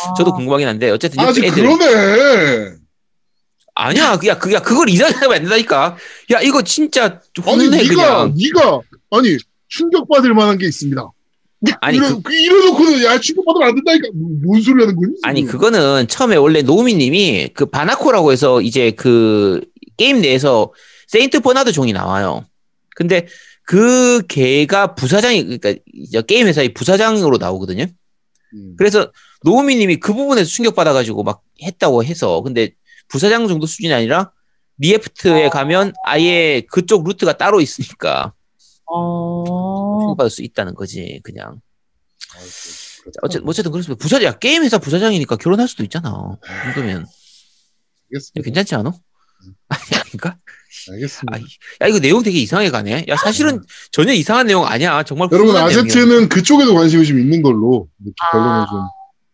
아. 0.09 0.15
저도 0.15 0.33
궁금하긴 0.33 0.67
한데 0.69 0.91
어쨌든 0.91 1.21
아직 1.21 1.45
애들 1.45 1.63
그러네. 1.63 2.77
아니야 3.81 4.17
그야 4.19 4.39
그야 4.39 4.61
그걸 4.61 4.89
이상하면 4.91 5.33
안 5.33 5.41
된다니까. 5.43 5.97
야 6.33 6.41
이거 6.41 6.63
진짜 6.63 7.05
아니, 7.05 7.21
훈훈해 7.65 7.83
네가, 7.83 7.89
그냥. 7.95 8.35
네가, 8.37 8.81
아니, 9.11 9.37
충격받을 9.69 10.35
만한 10.35 10.59
게 10.59 10.67
있습니다. 10.67 11.11
아니 11.81 11.99
이래, 11.99 12.09
그, 12.09 12.23
그, 12.23 12.33
이래놓고는, 12.35 13.05
야, 13.05 13.21
충격받으면 13.21 13.69
안 13.69 13.75
된다니까. 13.75 14.09
뭐- 14.15 14.31
뭔 14.45 14.63
소리 14.63 14.83
하는 14.83 14.97
거니? 14.97 15.13
아니? 15.23 15.45
그거는 15.45 16.09
처음에 16.09 16.37
원래 16.37 16.63
노우미님이 16.63 17.51
그 17.55 17.67
바나코라고 17.67 18.33
해서 18.33 18.61
이제 18.63 18.91
그 18.93 19.61
게임 19.99 20.21
내에서 20.23 20.73
세인트 21.09 21.41
버나드 21.41 21.73
종이 21.73 21.93
나와요. 21.93 22.47
근데 22.97 23.27
그 23.65 24.23
개가 24.27 24.95
부사장이 24.95 25.43
그러니까 25.45 25.75
이제 25.93 26.23
게임 26.27 26.47
회사의 26.47 26.73
부사장으로 26.75 27.37
나오거든요. 27.37 27.87
음. 28.55 28.75
그래서 28.79 29.13
노우미님이 29.45 29.97
그 30.01 30.13
부분에서 30.15 30.49
충격받아가지고 30.49 31.23
막 31.23 31.43
했다고 31.63 32.05
해서 32.05 32.41
근데 32.43 32.71
부사장 33.11 33.49
정도 33.49 33.67
수준이 33.67 33.93
아니라 33.93 34.33
리애프터에 34.79 35.51
가면 35.51 35.93
아예 36.05 36.63
그쪽 36.71 37.05
루트가 37.05 37.37
따로 37.37 37.61
있으니까 37.61 38.33
어. 38.87 39.45
충격받을 40.01 40.31
수 40.31 40.43
있다는 40.43 40.75
거지 40.75 41.21
그냥. 41.23 41.61
아이고, 42.35 42.49
어쨌든 43.23 43.49
어쨌든 43.49 43.73
그렇습니다. 43.73 44.01
부사장 44.03 44.25
야, 44.29 44.39
게임 44.39 44.63
회사 44.63 44.79
부사장이니까 44.79 45.37
결혼할 45.37 45.69
수도 45.69 45.83
있잖아. 45.83 46.39
이 46.45 46.65
정도면. 46.75 47.03
야, 47.03 47.05
알겠습니다. 48.13 48.45
괜찮지 48.45 48.75
않아? 48.77 48.93
아니 49.69 50.01
아닌가? 50.01 50.37
알겠습니다. 50.93 51.37
아이, 51.37 51.43
야 51.83 51.87
이거 51.89 51.99
내용 51.99 52.23
되게 52.23 52.39
이상하게 52.39 52.71
가네. 52.71 53.05
야 53.09 53.17
사실은 53.17 53.63
전혀 53.93 54.13
이상한 54.13 54.47
내용 54.47 54.67
아니야. 54.67 55.03
정말 55.03 55.29
여러분, 55.33 55.51
훈훈한 55.51 55.69
내용이야. 55.69 55.83
아제트는 55.85 56.29
그쪽에도 56.29 56.75
관심이 56.75 57.07
좀 57.07 57.19
있는 57.19 57.43
걸로. 57.43 57.89
이렇게 58.05 58.15
결론을 58.33 58.67
좀 58.67 58.81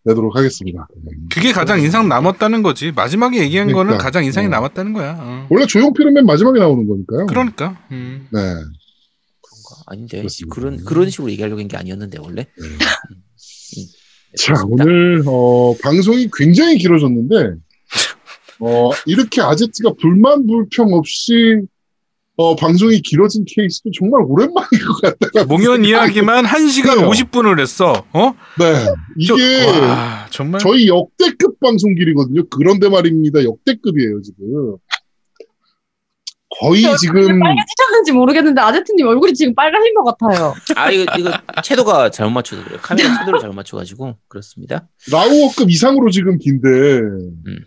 내도록 0.06 0.36
하겠습니다. 0.36 0.86
그게 1.32 1.52
가장 1.52 1.80
인상 1.80 2.08
남았다는 2.08 2.62
거지. 2.62 2.92
마지막에 2.92 3.38
얘기한 3.42 3.66
거는 3.72 3.86
그러니까. 3.86 4.04
가장 4.04 4.24
인상이 4.24 4.46
어. 4.46 4.50
남았다는 4.50 4.92
거야. 4.92 5.16
어. 5.18 5.46
원래 5.50 5.66
조용필은 5.66 6.14
맨 6.14 6.24
마지막에 6.26 6.58
나오는 6.60 6.86
거니까요. 6.86 7.26
그러니까. 7.26 7.76
음. 7.90 8.28
네. 8.32 8.38
그런가? 8.40 9.82
아닌데 9.86 10.18
그렇습니다. 10.18 10.54
그런 10.54 10.84
그런 10.84 11.10
식으로 11.10 11.30
얘기하려고 11.30 11.60
한 11.60 11.68
게 11.68 11.76
아니었는데 11.76 12.18
원래 12.20 12.46
네. 12.58 12.68
네, 12.68 14.36
자, 14.38 14.52
그렇습니다. 14.54 14.84
오늘, 14.84 15.22
어, 15.26 15.74
방송이 15.82 16.28
굉장히 16.36 16.76
길어졌는데, 16.78 17.54
어, 18.60 18.90
이렇게 19.06 19.40
아제트가 19.40 19.94
불만 20.00 20.46
불평 20.46 20.92
없이, 20.92 21.32
어, 22.38 22.54
방송이 22.54 23.00
길어진 23.00 23.44
케이스도 23.46 23.90
정말 23.98 24.20
오랜만인 24.26 24.68
것 24.86 25.00
같다가. 25.00 25.44
몽연 25.46 25.84
이야기만 25.86 26.44
1시간 26.44 26.94
그래요. 26.96 27.10
50분을 27.10 27.58
했어. 27.60 28.04
어? 28.12 28.32
네. 28.58 28.86
이게, 29.16 29.64
저- 29.64 29.80
와, 29.80 30.26
정말 30.30 30.60
저희 30.60 30.86
역대급 30.88 31.58
방송 31.60 31.94
길이거든요. 31.94 32.42
그런데 32.50 32.90
말입니다. 32.90 33.42
역대급이에요, 33.42 34.20
지금. 34.22 34.76
거의 36.60 36.82
지금, 36.98 37.38
빨개지셨는지 37.40 38.12
모르겠는데 38.12 38.60
아제트님 38.62 39.06
얼굴이 39.06 39.34
지금 39.34 39.54
빨가신 39.54 39.92
것 39.94 40.04
같아요. 40.16 40.54
아 40.74 40.90
이거 40.90 41.04
이거 41.18 41.30
채도가 41.62 42.10
잘못 42.10 42.30
맞춰서 42.32 42.64
그래요 42.64 42.78
카메라 42.80 43.18
채도를 43.18 43.40
잘못 43.40 43.56
맞춰가지고 43.56 44.16
그렇습니다 44.28 44.88
라우어급 45.10 45.68
이상으로 45.70 46.10
지금 46.10 46.38
긴데, 46.38 46.68
음. 46.68 47.64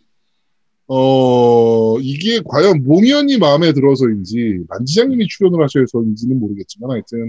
어, 0.91 1.99
이게 1.99 2.41
과연 2.47 2.83
몽연이 2.83 3.37
마음에 3.37 3.73
들어서인지, 3.73 4.61
만지장님이 4.67 5.27
출연을 5.27 5.61
하셔서인지는 5.63 6.39
모르겠지만, 6.39 6.89
하여튼, 6.91 7.27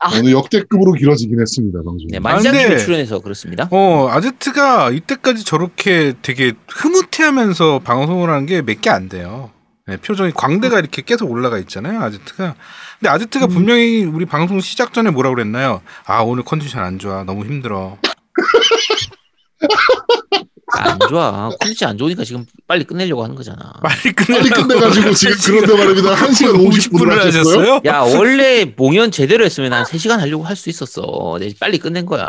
아. 0.00 0.18
어느 0.18 0.32
역대급으로 0.32 0.94
길어지긴 0.94 1.40
했습니다, 1.40 1.78
방송이. 1.78 2.08
네 2.10 2.18
만장님이 2.18 2.64
아, 2.64 2.68
근데- 2.70 2.84
출연해서 2.84 3.20
그렇습니다 3.20 3.68
어, 3.70 4.08
아제트가 4.10 4.90
이때까지 4.90 5.44
저렇게 5.44 6.14
되게 6.22 6.54
흐뭇해하면서 6.68 7.82
방송을 7.84 8.28
하는 8.28 8.46
게 8.46 8.62
몇 8.62 8.80
개 8.80 8.90
안 8.90 9.08
돼요. 9.08 9.52
네, 9.86 9.96
표정이 9.98 10.32
광대가 10.34 10.80
이렇게 10.80 11.02
계속 11.02 11.30
올라가 11.30 11.58
있잖아요, 11.58 12.00
아제트가. 12.00 12.56
근데 12.98 13.10
아제트가 13.10 13.46
분명히 13.46 14.02
우리 14.04 14.26
방송 14.26 14.58
시작 14.60 14.92
전에 14.92 15.10
뭐라 15.10 15.30
그랬나요? 15.30 15.82
아, 16.04 16.22
오늘 16.22 16.42
컨디션 16.42 16.82
안 16.82 16.98
좋아. 16.98 17.22
너무 17.22 17.44
힘들어. 17.44 17.96
안 20.78 20.98
좋아 21.08 21.50
컨디션 21.60 21.90
안 21.90 21.98
좋으니까 21.98 22.24
지금 22.24 22.44
빨리 22.66 22.84
끝내려고 22.84 23.22
하는 23.22 23.34
거잖아 23.36 23.72
빨리 23.82 24.12
빨리 24.14 24.48
끝내라고. 24.48 24.68
끝내가지고 24.68 25.12
지금 25.14 25.60
그런데 25.62 25.76
말입니다. 25.84 26.14
1시간 26.14 26.68
50분을 26.68 27.18
하셨어요? 27.18 27.80
야 27.84 28.00
원래 28.00 28.64
몽연 28.76 29.10
제대로 29.10 29.44
했으면 29.44 29.72
한 29.72 29.84
3시간 29.84 30.18
하려고 30.18 30.44
할 30.44 30.56
수 30.56 30.70
있었어 30.70 31.36
내 31.40 31.52
빨리 31.58 31.78
끝낸 31.78 32.06
거야 32.06 32.28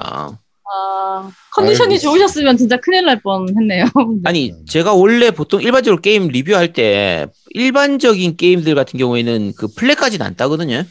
아, 0.76 1.30
컨디션이 1.54 1.96
아이고. 1.96 2.02
좋으셨으면 2.02 2.58
진짜 2.58 2.78
큰일 2.78 3.06
날 3.06 3.22
뻔 3.22 3.48
했네요. 3.50 3.86
아니 4.26 4.54
제가 4.68 4.94
원래 4.94 5.30
보통 5.30 5.62
일반적으로 5.62 6.02
게임 6.02 6.30
리뷰할 6.30 6.74
때 6.74 7.28
일반적인 7.52 8.38
게임들 8.38 8.74
같은 8.74 8.98
경우에는 8.98 9.54
그 9.56 9.68
플랫까지는 9.76 10.26
안 10.26 10.36
따거든요 10.36 10.84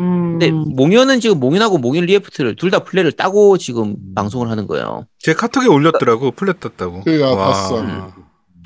음. 0.00 0.38
근데 0.38 0.50
몽현은 0.50 1.20
지금 1.20 1.40
몽현하고 1.40 1.78
몽현 1.78 2.04
리애프터를 2.04 2.56
둘 2.56 2.70
다 2.70 2.84
플랫을 2.84 3.12
따고 3.12 3.58
지금 3.58 3.96
방송을 4.14 4.50
하는 4.50 4.66
거예요 4.66 5.06
제 5.18 5.32
카톡에 5.34 5.66
올렸더라고. 5.66 6.30
플랫 6.32 6.60
떴다고. 6.60 7.02
그, 7.04 7.24
아, 7.24 7.30
와. 7.30 7.36
봤어. 7.36 8.12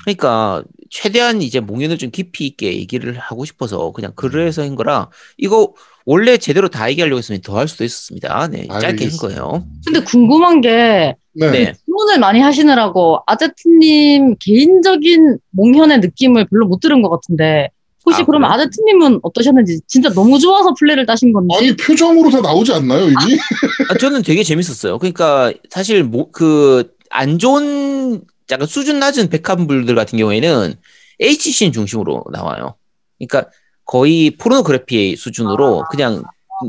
그러니까 0.03 0.63
최대한 0.89 1.41
이제 1.41 1.59
몽현을 1.61 1.97
좀 1.97 2.11
깊이 2.11 2.45
있게 2.45 2.73
얘기를 2.77 3.17
하고 3.17 3.45
싶어서 3.45 3.91
그냥 3.93 4.11
글을 4.15 4.45
해서 4.45 4.61
한 4.61 4.75
거라 4.75 5.09
이거 5.37 5.73
원래 6.05 6.37
제대로 6.37 6.67
다 6.67 6.89
얘기하려고 6.91 7.17
했으면 7.17 7.39
더 7.41 7.57
할 7.57 7.67
수도 7.69 7.85
있었습니다. 7.85 8.47
네, 8.49 8.67
짧게 8.67 8.73
한 8.73 8.83
알겠습니다. 8.85 9.21
거예요. 9.21 9.65
근데 9.85 10.01
궁금한 10.03 10.59
게 10.61 11.15
네. 11.35 11.49
네. 11.51 11.73
질문을 11.85 12.19
많이 12.19 12.41
하시느라고 12.41 13.19
아제트님 13.25 14.35
개인적인 14.39 15.37
몽현의 15.51 15.99
느낌을 16.01 16.47
별로 16.49 16.67
못 16.67 16.79
들은 16.81 17.01
것 17.01 17.09
같은데 17.09 17.69
혹시 18.05 18.21
아, 18.21 18.25
그러면 18.25 18.49
그래요? 18.49 18.63
아제트님은 18.65 19.19
어떠셨는지 19.23 19.79
진짜 19.87 20.09
너무 20.09 20.37
좋아서 20.39 20.73
플레이를 20.73 21.05
따신 21.05 21.31
건지 21.31 21.55
아니 21.57 21.75
표정으로 21.75 22.29
다 22.29 22.41
나오지 22.41 22.73
않나요 22.73 23.05
이미? 23.05 23.15
아, 23.89 23.97
저는 23.97 24.23
되게 24.23 24.43
재밌었어요. 24.43 24.99
그러니까 24.99 25.53
사실 25.69 26.09
그안 26.31 27.39
좋은 27.39 28.21
약간 28.51 28.67
수준 28.67 28.99
낮은 28.99 29.29
백합물들 29.29 29.95
같은 29.95 30.17
경우에는 30.17 30.75
HCN 31.19 31.71
중심으로 31.71 32.25
나와요. 32.31 32.75
그러니까 33.17 33.49
거의 33.85 34.31
포르노그래피 34.31 35.15
수준으로 35.15 35.85
그냥 35.89 36.23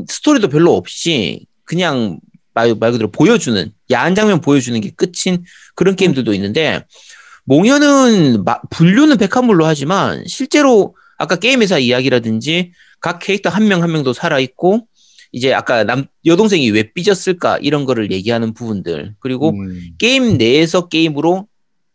스토리도 0.07 0.47
별로 0.49 0.75
없이 0.75 1.45
그냥 1.63 2.19
말, 2.53 2.73
말 2.75 2.91
그대로 2.91 3.11
보여주는 3.11 3.71
야한 3.91 4.15
장면 4.15 4.39
보여주는 4.39 4.79
게 4.79 4.91
끝인 4.91 5.43
그런 5.75 5.95
게임들도 5.95 6.33
있는데 6.33 6.85
몽현은 7.45 8.43
마- 8.43 8.61
분류는 8.69 9.17
백합물로 9.17 9.65
하지만 9.65 10.23
실제로 10.27 10.95
아까 11.17 11.35
게임 11.35 11.61
회사 11.61 11.77
이야기라든지 11.77 12.71
각 12.99 13.19
캐릭터 13.19 13.49
한명한 13.49 13.91
명도 13.91 14.13
살아 14.13 14.39
있고 14.39 14.87
이제 15.31 15.53
아까 15.53 15.83
남 15.83 16.05
여동생이 16.25 16.69
왜 16.71 16.91
삐졌을까 16.93 17.59
이런 17.59 17.85
거를 17.85 18.11
얘기하는 18.11 18.53
부분들 18.53 19.15
그리고 19.19 19.49
음. 19.51 19.81
게임 19.97 20.37
내에서 20.37 20.87
게임으로 20.87 21.47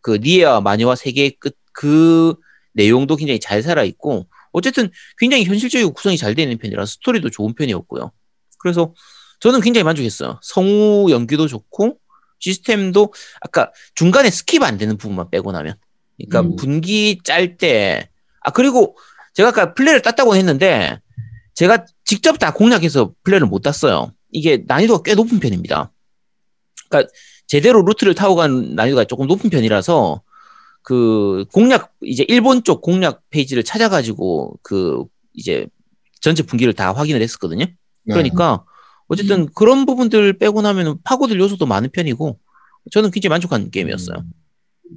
그 0.02 0.18
니에와 0.22 0.60
마녀와 0.60 0.96
세계의 0.96 1.36
끝 1.38 1.60
그 1.72 2.34
내용도 2.72 3.16
굉장히 3.16 3.40
잘 3.40 3.62
살아 3.62 3.84
있고 3.84 4.26
어쨌든 4.52 4.90
굉장히 5.16 5.44
현실적이고 5.44 5.92
구성이 5.92 6.18
잘 6.18 6.34
되는 6.34 6.56
편이라 6.58 6.84
스토리도 6.84 7.30
좋은 7.30 7.54
편이었고요. 7.54 8.12
그래서 8.58 8.94
저는 9.40 9.60
굉장히 9.62 9.84
만족했어요. 9.84 10.38
성우 10.42 11.10
연기도 11.10 11.46
좋고 11.46 11.98
시스템도 12.38 13.14
아까 13.40 13.72
중간에 13.94 14.28
스킵 14.28 14.62
안 14.62 14.76
되는 14.76 14.98
부분만 14.98 15.30
빼고 15.30 15.52
나면 15.52 15.74
그러니까 16.18 16.40
음. 16.40 16.56
분기 16.56 17.18
짤 17.24 17.56
때 17.56 18.10
아 18.42 18.50
그리고 18.50 18.96
제가 19.40 19.48
아까 19.48 19.72
플래를 19.72 20.02
땄다고 20.02 20.36
했는데 20.36 21.00
제가 21.54 21.86
직접 22.04 22.38
다 22.38 22.52
공략해서 22.52 23.14
플래를 23.22 23.46
못 23.46 23.62
땄어요. 23.62 24.12
이게 24.30 24.62
난이도가 24.66 25.02
꽤 25.02 25.14
높은 25.14 25.40
편입니다. 25.40 25.90
그러니까 26.90 27.10
제대로 27.46 27.82
루트를 27.82 28.14
타고 28.14 28.34
간 28.34 28.74
난이도가 28.74 29.04
조금 29.04 29.26
높은 29.26 29.48
편이라서 29.48 30.20
그 30.82 31.46
공략 31.52 31.94
이제 32.02 32.24
일본 32.28 32.64
쪽 32.64 32.82
공략 32.82 33.22
페이지를 33.30 33.64
찾아가지고 33.64 34.58
그 34.62 35.04
이제 35.32 35.66
전체 36.20 36.42
분기를 36.42 36.74
다 36.74 36.92
확인을 36.92 37.22
했었거든요. 37.22 37.64
네. 37.64 37.74
그러니까 38.04 38.64
어쨌든 39.08 39.46
그런 39.54 39.86
부분들 39.86 40.36
빼고 40.38 40.60
나면 40.60 40.98
파고들 41.02 41.40
요소도 41.40 41.64
많은 41.64 41.88
편이고 41.90 42.38
저는 42.90 43.10
굉장히 43.10 43.30
만족한 43.30 43.70
게임이었어요. 43.70 44.22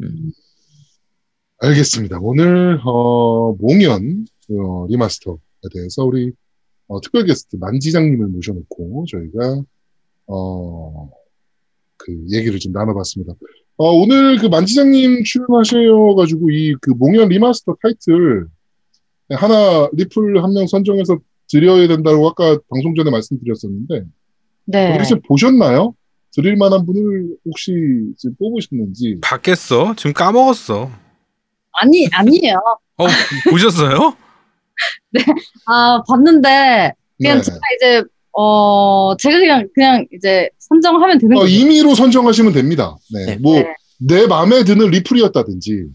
음. 0.02 0.32
알겠습니다. 1.60 2.20
오늘 2.22 2.82
어, 2.84 3.54
몽현 3.54 4.26
어, 4.52 4.86
리마스터에 4.90 5.36
대해서 5.74 6.04
우리 6.04 6.32
어, 6.88 7.00
특별 7.02 7.26
게스트 7.26 7.56
만지장님을 7.58 8.28
모셔놓고 8.28 9.06
저희가 9.10 9.62
어, 10.28 11.10
그 11.98 12.12
얘기를 12.32 12.60
좀 12.60 12.72
나눠봤습니다. 12.74 13.34
어, 13.78 13.90
오늘 13.92 14.38
그 14.38 14.48
만지장님 14.48 15.24
출연하셔가지고 15.24 16.52
이 16.52 16.76
그 16.82 16.92
몽현 16.92 17.30
리마스터 17.30 17.76
타이틀 17.82 18.48
하나 19.30 19.90
리플 19.94 20.44
한 20.44 20.52
명 20.54 20.68
선정해서 20.68 21.18
드려야 21.50 21.88
된다고 21.88 22.28
아까 22.30 22.58
방송 22.70 22.94
전에 22.96 23.10
말씀드렸었는데 23.12 24.06
네. 24.66 24.94
혹시 24.98 25.16
보셨나요? 25.28 25.96
드릴 26.36 26.56
만한 26.56 26.86
분을 26.86 27.36
혹시 27.46 27.72
지금 28.18 28.36
뽑으셨는지 28.40 29.20
받겠어? 29.22 29.94
지금 29.96 30.14
까먹었어. 30.14 30.90
아니 31.82 32.08
아니에요. 32.12 32.56
어, 32.98 33.06
보셨어요? 33.50 34.16
아 35.68 36.02
봤는데 36.08 36.94
그냥 37.18 37.38
네. 37.38 37.42
제가 37.42 37.58
이제 37.78 38.04
어 38.36 39.16
제가 39.18 39.38
그냥 39.40 39.68
그냥 39.74 40.06
이제 40.14 40.50
선정하면 40.60 41.20
되는 41.20 41.38
어, 41.38 41.42
거죠. 41.42 41.54
임의로 41.54 41.96
선정하시면 41.96 42.54
됩니다. 42.54 42.96
네. 43.14 43.26
네. 43.26 43.36
뭐, 43.38 43.56
네. 43.60 43.76
내 44.00 44.26
마음에 44.28 44.64
드는 44.64 44.90
리플이었다든지, 44.90 45.86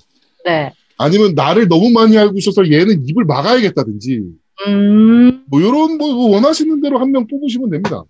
네. 0.46 0.72
아니면 0.96 1.34
나를 1.34 1.68
너무 1.68 1.90
많이 1.90 2.16
알고 2.16 2.38
있어서 2.38 2.64
얘는 2.70 3.04
입을 3.08 3.24
막아야겠다든지, 3.24 4.22
음. 4.68 5.44
뭐, 5.46 5.60
요런, 5.60 5.98
뭐, 5.98 6.14
뭐 6.14 6.30
원하시는 6.30 6.80
대로 6.80 6.98
한 7.00 7.10
명 7.10 7.26
뽑으시면 7.26 7.70
됩니다. 7.70 8.04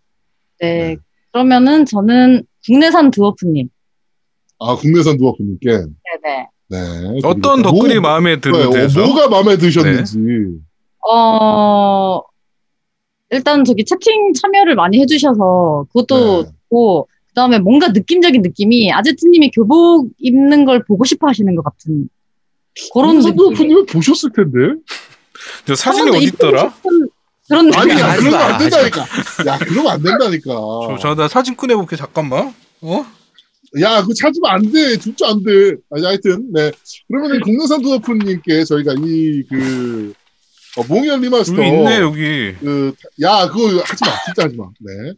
네. 0.60 0.97
그러면은 1.32 1.85
저는 1.86 2.44
국내산 2.66 3.10
드워프님. 3.10 3.68
아, 4.60 4.76
국내산 4.76 5.16
두어프님께. 5.16 5.68
네네. 5.68 6.47
네. 6.70 7.20
어떤 7.24 7.62
그리고 7.62 7.76
덧글이 7.78 7.94
뭐, 8.01 8.10
마음에 8.10 8.35
네, 8.35 8.40
드는데서? 8.40 9.02
어, 9.02 9.06
뭐가 9.06 9.28
마음에 9.28 9.56
드셨는지. 9.56 10.18
어 11.10 12.20
일단 13.30 13.64
저기 13.64 13.84
채팅 13.84 14.32
참여를 14.32 14.74
많이 14.74 15.00
해주셔서 15.00 15.86
그것도 15.92 16.42
네. 16.44 16.50
좋고 16.70 17.08
그 17.28 17.34
다음에 17.34 17.58
뭔가 17.58 17.88
느낌적인 17.88 18.42
느낌이 18.42 18.92
아제트님이 18.92 19.50
교복 19.50 20.08
입는 20.18 20.64
걸 20.64 20.84
보고 20.84 21.04
싶어 21.04 21.28
하시는 21.28 21.54
것 21.54 21.62
같은 21.62 22.08
그런 22.92 23.20
느낌. 23.20 23.36
두어프님은 23.36 23.86
보셨을 23.86 24.30
텐데. 24.32 24.80
저 25.66 25.74
사진이 25.74 26.10
어디 26.16 26.24
있더라? 26.26 26.72
그런 27.48 27.72
아니, 27.74 27.88
느낌. 27.88 27.98
야, 28.00 28.10
하지 28.10 28.20
그러면 28.20 28.38
마, 28.38 28.44
안 28.44 28.52
하지 28.54 28.70
된다니까. 28.70 29.00
야, 29.46 29.58
그러면 29.58 29.92
안 29.92 30.02
된다니까. 30.02 30.50
저, 30.50 30.96
저, 31.00 31.14
나 31.14 31.28
사진 31.28 31.56
꺼내볼게, 31.56 31.96
잠깐만. 31.96 32.54
어? 32.82 33.06
야, 33.80 34.00
그거 34.02 34.12
찾으면 34.14 34.50
안 34.50 34.72
돼. 34.72 34.98
진짜 34.98 35.28
안 35.28 35.42
돼. 35.42 35.76
아니, 35.90 36.04
하여튼, 36.04 36.52
네. 36.52 36.70
그러면은 37.08 37.40
국내산 37.40 37.82
두어프님께 37.82 38.64
저희가 38.64 38.94
이, 38.98 39.42
그, 39.48 40.12
어, 40.77 40.85
몽현 40.89 41.20
remaster. 41.22 41.56
여기 41.57 41.69
있네, 41.69 42.01
여기. 42.01 42.55
그, 42.61 42.95
야, 43.23 43.49
그거 43.49 43.78
하지 43.82 44.05
마. 44.05 44.11
진짜 44.27 44.45
하지 44.45 44.57
마. 44.57 44.69
네. 44.81 45.12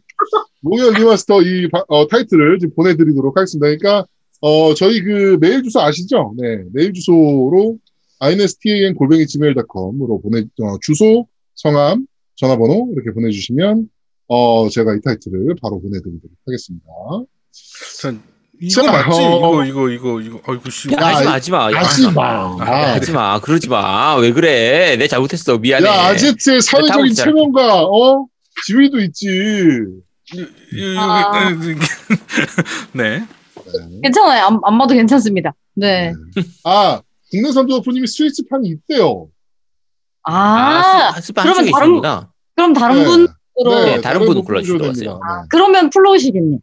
몽연 0.61 0.93
리마스터 0.93 1.41
이 1.41 1.69
바- 1.69 1.83
어, 1.87 2.07
타이틀을 2.07 2.59
지금 2.59 2.73
보내드리도록 2.75 3.35
하겠습니다. 3.37 3.65
그러니까, 3.65 4.05
어, 4.39 4.73
저희 4.73 5.01
그 5.01 5.37
메일 5.39 5.61
주소 5.63 5.81
아시죠? 5.81 6.33
네. 6.37 6.63
메일 6.73 6.93
주소로 6.93 7.77
instan 8.19 8.95
골뱅이 8.95 9.25
gmail.com으로 9.27 10.21
보내, 10.21 10.41
어, 10.61 10.77
주소, 10.81 11.27
성함, 11.55 12.05
전화번호 12.35 12.89
이렇게 12.93 13.11
보내주시면, 13.11 13.87
어, 14.27 14.69
제가 14.69 14.95
이 14.95 15.01
타이틀을 15.03 15.55
바로 15.61 15.79
보내드리도록 15.81 16.31
하겠습니다. 16.45 16.85
전, 17.99 18.21
이거 18.61 18.83
자, 18.83 18.91
맞지? 18.91 19.19
어, 19.19 19.63
이거, 19.65 19.65
이거, 19.65 19.89
이거, 19.89 20.21
이거. 20.21 20.39
아이고, 20.45 20.69
씨. 20.69 20.89
야, 20.93 20.97
하지 21.07 21.23
마, 21.25 21.31
하지 21.33 21.51
마. 21.51 21.71
야, 21.71 21.79
하지 21.79 22.11
마. 22.11 22.23
아, 22.59 22.93
하지 22.93 23.11
마. 23.11 23.39
그러지 23.39 23.67
마. 23.69 24.15
왜 24.17 24.31
그래? 24.31 24.95
내 24.97 25.07
잘못했어. 25.07 25.57
미안해. 25.57 25.87
야, 25.87 25.91
아제트의 26.09 26.61
사회적인. 26.61 27.13
체면과, 27.13 27.83
어? 27.85 28.27
지위도 28.67 28.99
있지. 29.01 29.27
아. 30.97 31.49
여기, 31.51 31.67
네. 31.73 31.75
네. 32.93 33.25
괜찮아요. 34.03 34.45
안, 34.45 34.59
안 34.63 34.77
봐도 34.77 34.93
괜찮습니다. 34.93 35.53
네. 35.73 36.13
아, 36.63 37.01
국내산 37.31 37.65
두어프님이 37.65 38.05
스위치판이 38.05 38.69
있대요. 38.69 39.27
아, 40.23 41.13
스- 41.15 41.27
스파 41.27 41.41
그러면 41.43 41.71
다른- 41.71 41.87
있습니다. 41.89 42.31
그럼 42.55 42.73
다른 42.73 42.95
네. 42.97 43.03
분으로 43.05 43.85
네, 43.85 44.01
다른 44.01 44.19
분분 44.25 44.43
골라주시면 44.43 44.77
뽑으셔야 44.79 44.93
좋았어요. 44.93 45.19
됩니다. 45.19 45.41
네. 45.41 45.47
그러면 45.49 45.89
플로우시기님. 45.89 46.59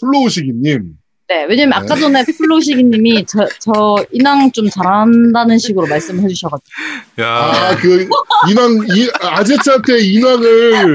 플로우시기님. 0.00 0.92
네, 1.28 1.44
왜냐면 1.48 1.70
네. 1.70 1.76
아까 1.84 1.96
전에 1.96 2.24
플로우시기님이 2.38 3.26
저, 3.26 3.48
저 3.58 3.96
인왕 4.12 4.52
좀 4.52 4.70
잘한다는 4.70 5.58
식으로 5.58 5.84
말씀을 5.88 6.22
해주셔가지고. 6.22 6.70
야. 7.20 7.26
아, 7.26 7.76
그, 7.76 8.08
인왕, 8.48 8.86
이, 8.94 9.10
아제트한테 9.20 10.04
인왕을 10.04 10.94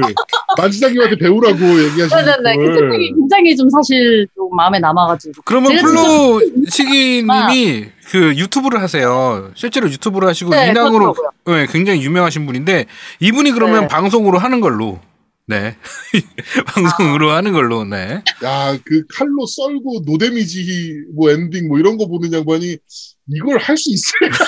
만지장님한테 0.56 1.16
배우라고 1.16 1.58
얘기하시는 1.84 2.24
네 2.24 2.32
네 2.42 2.56
네. 2.56 2.56
그 2.56 2.64
걸. 2.64 2.74
채팅이 2.74 3.12
굉장히 3.12 3.56
좀 3.56 3.68
사실 3.68 4.26
좀 4.34 4.48
마음에 4.56 4.78
남아가지고. 4.78 5.42
그러면 5.44 5.72
제가 5.72 5.82
플로 5.82 6.40
시기님이 6.66 7.86
그 8.10 8.34
유튜브를 8.36 8.80
하세요. 8.80 9.50
실제로 9.54 9.86
유튜브를 9.90 10.28
하시고 10.28 10.50
네, 10.50 10.70
인왕으로 10.70 11.12
그렇더라고요. 11.12 11.56
네, 11.56 11.66
굉장히 11.70 12.02
유명하신 12.02 12.46
분인데 12.46 12.86
이분이 13.20 13.50
그러면 13.52 13.82
네. 13.82 13.88
방송으로 13.88 14.38
하는 14.38 14.60
걸로. 14.60 14.98
네. 15.46 15.76
방송으로 16.66 17.30
하는 17.30 17.52
걸로. 17.52 17.84
네. 17.84 18.22
야, 18.44 18.78
그 18.84 19.04
칼로 19.08 19.44
썰고 19.46 20.02
no 20.06 20.31
damage 20.31 21.04
뭐 21.14 21.30
엔딩 21.30 21.68
뭐 21.68 21.78
이런 21.78 21.96
거 21.96 22.06
보는 22.06 22.32
양반이 22.32 22.76
이걸 23.28 23.58
할 23.58 23.76
수 23.76 23.90
있을까? 23.90 24.44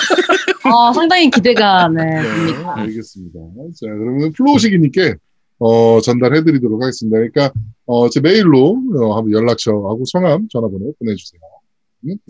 어, 0.73 0.93
상당히 0.93 1.29
기대가, 1.29 1.87
네, 1.95 2.03
네. 2.03 2.63
알겠습니다. 2.63 3.39
자, 3.75 3.87
그러면 3.87 4.31
플로우시기님께 4.33 5.15
어, 5.59 6.01
전달해드리도록 6.01 6.81
하겠습니다. 6.81 7.17
그러니까 7.17 7.51
어, 7.85 8.09
제 8.09 8.19
메일로 8.19 8.81
어, 8.97 9.15
한번 9.15 9.31
연락처하고 9.31 10.03
성함, 10.11 10.47
전화번호 10.49 10.93
보내주세요. 10.99 11.39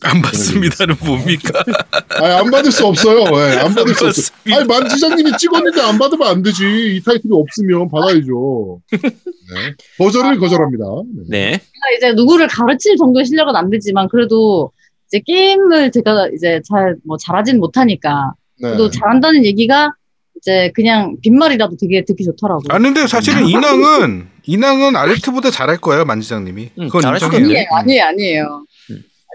안 0.04 0.22
받습니다는 0.22 0.96
뭡니까? 1.06 1.64
아니, 2.22 2.34
안 2.34 2.52
받을 2.52 2.72
수 2.72 2.86
없어요. 2.86 3.20
예, 3.22 3.58
안 3.60 3.74
받을 3.76 3.94
수 3.94 4.06
없어요. 4.08 4.26
받습니다. 4.34 4.56
아니, 4.58 4.66
만 4.68 4.90
지장님이 4.90 5.38
찍었는데 5.38 5.82
안 5.82 5.98
받으면 5.98 6.28
안 6.28 6.42
되지. 6.44 6.64
이 6.96 7.02
타이틀이 7.04 7.32
없으면 7.34 7.90
받아야죠. 7.90 8.80
네. 8.92 9.74
거절을 9.98 10.40
거절합니다. 10.40 10.84
네. 11.30 11.40
네. 11.40 11.52
제가 11.52 11.98
이제 11.98 12.14
누구를 12.14 12.48
가르칠 12.48 12.96
정도의 12.98 13.26
실력은 13.26 13.56
안 13.56 13.70
되지만 13.70 14.08
그래도 14.10 14.72
이제 15.08 15.22
게임을 15.26 15.92
제가 15.92 16.30
이제 16.36 16.62
잘 16.68 16.96
뭐 17.06 17.18
잘하진 17.18 17.60
못하니까 17.60 18.34
네. 18.60 18.70
그래도 18.70 18.90
잘한다는 18.90 19.46
얘기가 19.46 19.92
이제 20.38 20.72
그냥 20.76 21.16
빈말이라도 21.22 21.78
되게 21.80 22.04
듣기 22.04 22.24
좋더라고요. 22.26 22.66
아는데 22.70 23.06
사실은 23.08 23.46
인왕은 23.48 24.28
인왕은 24.48 24.96
아르트보다 24.96 25.50
잘할 25.52 25.78
거예요 25.78 26.06
만지장님이. 26.06 26.70
응, 26.80 26.86
그건 26.88 27.02
잘하시겠네. 27.02 27.38
인정해요. 27.38 27.66
아니에요, 27.72 28.04
아니에요, 28.04 28.66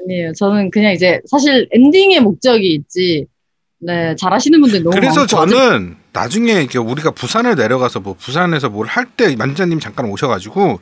아니에요. 0.05 0.33
저는 0.35 0.71
그냥 0.71 0.93
이제 0.93 1.21
사실 1.31 1.69
엔딩의 1.73 2.21
목적이 2.21 2.75
있지. 2.75 3.27
네, 3.83 4.15
잘하시는 4.17 4.61
분들 4.61 4.83
너무 4.83 4.95
그래서 4.95 5.21
많고 5.21 5.39
아직- 5.39 5.55
저는 5.55 5.97
나중에 6.13 6.53
이렇게 6.53 6.79
우리가 6.79 7.13
부산을 7.13 7.55
내려가서 7.55 8.01
뭐 8.01 8.15
부산에서 8.19 8.69
뭘 8.69 8.87
할 8.87 9.07
때 9.17 9.35
만지장님 9.37 9.81
잠깐 9.81 10.07
오셔가지고 10.11 10.81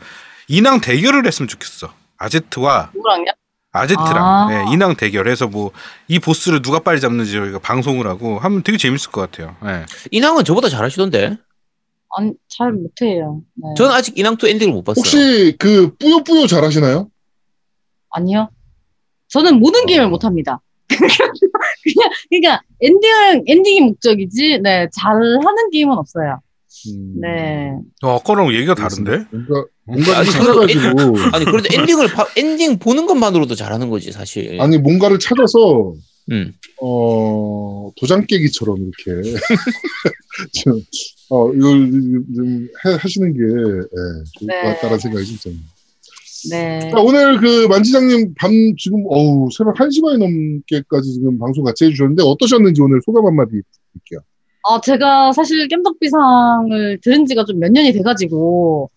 인왕 0.49 0.81
대결을 0.81 1.25
했으면 1.27 1.49
좋겠어. 1.49 1.93
아제트와 2.17 2.91
누구랑요? 2.95 3.27
아제트랑 3.71 4.17
아. 4.19 4.49
예, 4.51 4.73
인왕 4.73 4.97
대결해서 4.97 5.47
뭐 5.47 5.71
이 6.09 6.19
보스를 6.19 6.61
누가 6.63 6.81
빨리 6.81 7.01
잡는지 7.01 7.33
저희가 7.33 7.59
방송을 7.61 8.07
하고 8.09 8.39
하면 8.41 8.63
되게 8.65 8.77
재밌을 8.79 9.13
것 9.13 9.21
같아요. 9.31 9.55
예. 9.65 9.85
인왕은 10.11 10.45
저보다 10.45 10.69
잘하시던데. 10.69 11.37
아니, 12.17 12.33
잘 12.49 12.73
못해요. 12.73 13.43
네. 13.55 13.69
저는 13.77 13.93
아직 13.93 14.15
인왕2 14.17 14.49
엔딩을 14.49 14.73
못 14.75 14.83
봤어요. 14.83 15.01
혹시 15.03 15.55
그 15.59 15.95
뿌요뿌요 15.99 16.47
잘 16.49 16.65
하시나요? 16.65 17.11
아니요. 18.11 18.49
저는 19.29 19.59
모든 19.61 19.87
게임을 19.87 20.09
못합니다. 20.09 20.61
그냥, 20.89 22.11
그러니까 22.31 22.63
엔딩, 22.81 23.45
엔딩이 23.47 23.81
목적이지, 23.83 24.61
네, 24.63 24.89
잘하는 24.97 25.71
게임은 25.73 25.97
없어요. 25.97 26.41
음, 26.89 27.21
네. 27.21 27.73
어, 28.03 28.17
아까랑 28.17 28.53
얘기가 28.55 28.75
다른데? 28.75 29.27
뭔가, 29.31 29.65
뭔가 29.85 30.19
아니, 30.19 30.31
좀 30.31 30.41
찾아가지고. 30.41 31.17
아니 31.33 31.45
그래도 31.45 31.69
엔딩을 31.73 32.09
봐- 32.09 32.27
엔딩 32.37 32.79
보는 32.79 33.07
것만으로도 33.07 33.55
잘하는 33.55 33.91
거지 33.91 34.13
사실. 34.13 34.61
아니, 34.61 34.79
뭔가를 34.79 35.19
찾아서, 35.19 35.95
음. 36.31 36.53
어, 36.81 37.91
도장 37.97 38.27
깨기처럼 38.27 38.79
이렇게. 38.79 39.33
좀, 40.53 40.81
어, 41.31 41.53
이걸 41.53 41.91
좀 41.91 42.69
해- 42.87 42.95
하시는 42.99 43.33
게, 43.33 43.41
예, 43.41 43.47
좋을 44.39 44.47
네. 44.47 44.63
것 44.63 44.69
같다는 44.75 44.99
생각이 44.99 45.25
진짜. 45.27 45.51
네. 46.51 46.91
자, 46.91 47.01
오늘 47.01 47.39
그 47.39 47.67
만지장님 47.67 48.35
밤 48.39 48.51
지금, 48.79 49.05
어우, 49.09 49.49
새벽 49.51 49.75
1시 49.77 50.01
반이 50.03 50.19
넘게까지 50.19 51.15
지금 51.15 51.39
방송 51.39 51.65
같이 51.65 51.85
해주셨는데 51.87 52.23
어떠셨는지 52.25 52.81
오늘 52.81 53.01
소감 53.05 53.27
한마디 53.27 53.51
드릴게요. 53.93 54.21
아, 54.69 54.81
제가 54.81 55.33
사실 55.33 55.67
깸덕비상을 55.69 57.01
들은 57.03 57.27
지가 57.27 57.45
좀 57.45 57.59
몇 57.59 57.73
년이 57.73 57.93
돼가지고, 57.93 58.91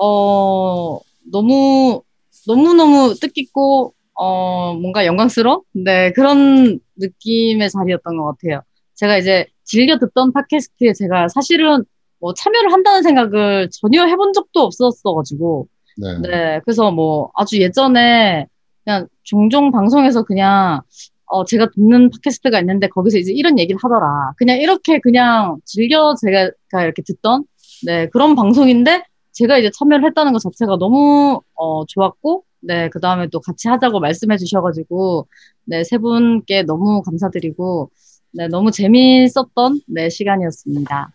어, 0.00 0.98
너무, 1.32 2.02
너무 2.46 2.74
너무 2.74 3.14
뜻깊고, 3.20 3.94
어, 4.20 4.74
뭔가 4.74 5.06
영광스러운? 5.06 5.62
네, 5.72 6.12
그런 6.12 6.78
느낌의 6.96 7.70
자리였던 7.70 8.16
것 8.16 8.36
같아요. 8.36 8.62
제가 8.94 9.18
이제 9.18 9.46
즐겨 9.64 9.98
듣던 9.98 10.32
팟캐스트에 10.32 10.92
제가 10.92 11.28
사실은 11.28 11.84
뭐 12.20 12.32
참여를 12.34 12.72
한다는 12.72 13.02
생각을 13.02 13.70
전혀 13.72 14.06
해본 14.06 14.32
적도 14.34 14.60
없었어가지고, 14.60 15.66
네. 15.96 16.18
네, 16.22 16.60
그래서 16.64 16.90
뭐 16.90 17.30
아주 17.34 17.60
예전에 17.60 18.46
그냥 18.84 19.06
종종 19.22 19.70
방송에서 19.70 20.24
그냥 20.24 20.80
어 21.26 21.44
제가 21.44 21.70
듣는 21.74 22.10
팟캐스트가 22.10 22.60
있는데 22.60 22.88
거기서 22.88 23.18
이제 23.18 23.32
이런 23.32 23.58
얘기를 23.58 23.78
하더라. 23.82 24.32
그냥 24.36 24.58
이렇게 24.58 24.98
그냥 25.00 25.56
즐겨 25.64 26.14
제가 26.20 26.50
이렇게 26.82 27.02
듣던 27.02 27.44
네 27.86 28.08
그런 28.08 28.34
방송인데 28.34 29.04
제가 29.32 29.58
이제 29.58 29.70
참여를 29.76 30.04
했다는 30.06 30.32
것 30.32 30.38
자체가 30.40 30.76
너무 30.78 31.40
어 31.54 31.84
좋았고 31.86 32.44
네 32.60 32.88
그 32.90 33.00
다음에 33.00 33.28
또 33.28 33.40
같이 33.40 33.68
하자고 33.68 34.00
말씀해 34.00 34.36
주셔가지고 34.36 35.26
네 35.66 35.82
세 35.84 35.98
분께 35.98 36.62
너무 36.62 37.02
감사드리고 37.02 37.90
네 38.32 38.48
너무 38.48 38.70
재미있었던 38.70 39.80
네 39.88 40.08
시간이었습니다. 40.10 41.10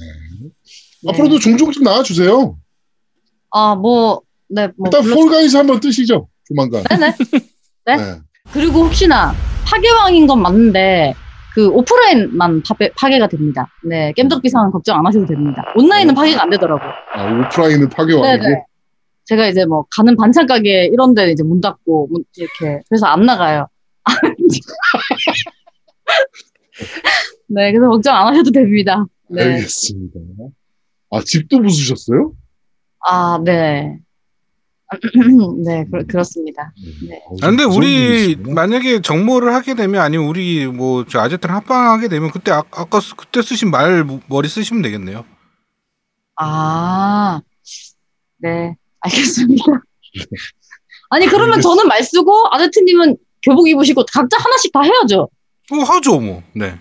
네. 0.00 1.10
앞으로도 1.10 1.38
종종 1.38 1.70
좀 1.70 1.82
나와주세요. 1.84 2.58
아 3.52 3.74
뭐 3.74 4.20
네, 4.48 4.68
뭐 4.76 4.90
일단 4.92 5.14
폴가이즈 5.14 5.56
한번 5.56 5.80
뜨시죠. 5.80 6.28
조만간. 6.46 6.82
네네. 6.90 7.14
네? 7.86 7.96
네. 7.96 8.18
그리고 8.52 8.84
혹시나 8.84 9.32
파괴왕인 9.64 10.26
건 10.26 10.42
맞는데 10.42 11.14
그 11.54 11.68
오프라인만 11.68 12.62
파괴, 12.62 12.90
파괴가 12.96 13.28
됩니다. 13.28 13.68
네, 13.84 14.12
겜덕비상은 14.16 14.70
걱정 14.72 14.98
안 14.98 15.06
하셔도 15.06 15.26
됩니다. 15.26 15.62
온라인은 15.76 16.14
파괴가 16.14 16.42
안 16.42 16.50
되더라고요. 16.50 16.90
아, 17.14 17.46
오프라인은 17.46 17.88
파괴왕이고. 17.90 18.42
네네. 18.44 18.64
제가 19.26 19.46
이제 19.46 19.64
뭐 19.64 19.84
가는 19.96 20.16
반찬 20.16 20.46
가게 20.46 20.86
이런 20.92 21.14
데 21.14 21.30
이제 21.30 21.44
문 21.44 21.60
닫고 21.60 22.08
문- 22.10 22.24
이렇게 22.36 22.80
그래서 22.88 23.06
안 23.06 23.24
나가요. 23.26 23.68
네, 27.48 27.72
그래서 27.72 27.88
걱정 27.88 28.14
안 28.16 28.26
하셔도 28.28 28.50
됩니다. 28.50 29.04
네. 29.28 29.42
알겠습니다. 29.42 30.18
아, 31.10 31.20
집도 31.24 31.60
부수셨어요? 31.62 32.32
아, 33.06 33.38
네. 33.44 33.98
네, 35.64 35.84
그, 35.90 36.04
그렇습니다. 36.06 36.72
네. 37.08 37.22
어, 37.26 37.36
아, 37.42 37.46
근데 37.48 37.62
우리. 37.62 38.34
만약에 38.36 39.00
정모를 39.02 39.54
하게 39.54 39.74
되면 39.74 40.00
아니면 40.00 40.26
우리 40.26 40.66
뭐 40.66 41.04
저 41.08 41.20
아제트랑 41.20 41.56
합방하게 41.58 42.08
되면 42.08 42.30
그때 42.32 42.50
아, 42.50 42.64
아까 42.72 42.98
쓰- 43.00 43.14
그때 43.14 43.40
쓰신 43.40 43.70
말 43.70 44.04
머리 44.26 44.48
쓰시면 44.48 44.82
되겠네요. 44.82 45.24
아, 46.36 47.40
네, 48.38 48.74
알겠습니다. 49.00 49.64
아니, 51.10 51.26
그러면 51.26 51.60
저는 51.60 51.86
말 51.88 52.02
쓰고, 52.02 52.46
아제트님은 52.52 53.16
교복 53.42 53.68
입으시고, 53.68 54.04
각자 54.12 54.36
하나씩 54.38 54.72
다 54.72 54.80
해야죠. 54.82 55.28
어 55.72 55.76
하죠 55.76 56.18
뭐. 56.20 56.42
네. 56.54 56.78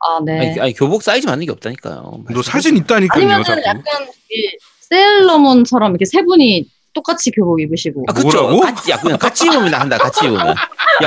아, 0.00 0.20
네. 0.24 0.38
아니, 0.50 0.60
아니, 0.60 0.72
교복 0.74 1.02
사이즈 1.02 1.26
맞는 1.26 1.46
게 1.46 1.52
없다니까요. 1.52 2.24
너 2.30 2.42
사진 2.42 2.76
있다니까요. 2.76 3.18
아니면은 3.22 3.44
자꾸. 3.44 3.60
약간, 3.64 3.82
이 4.30 4.56
세일러문처럼 4.90 5.92
이렇게 5.92 6.04
세 6.04 6.22
분이 6.22 6.68
똑같이 6.92 7.30
교복 7.30 7.60
입으시고. 7.60 8.04
아, 8.08 8.12
그쵸. 8.12 8.58
같이, 8.58 8.90
야, 8.90 8.98
그냥 8.98 9.16
같이 9.16 9.46
입으면 9.46 9.72
한다, 9.74 9.96
같이 9.96 10.26
입으면. 10.26 10.48
야, 10.48 10.56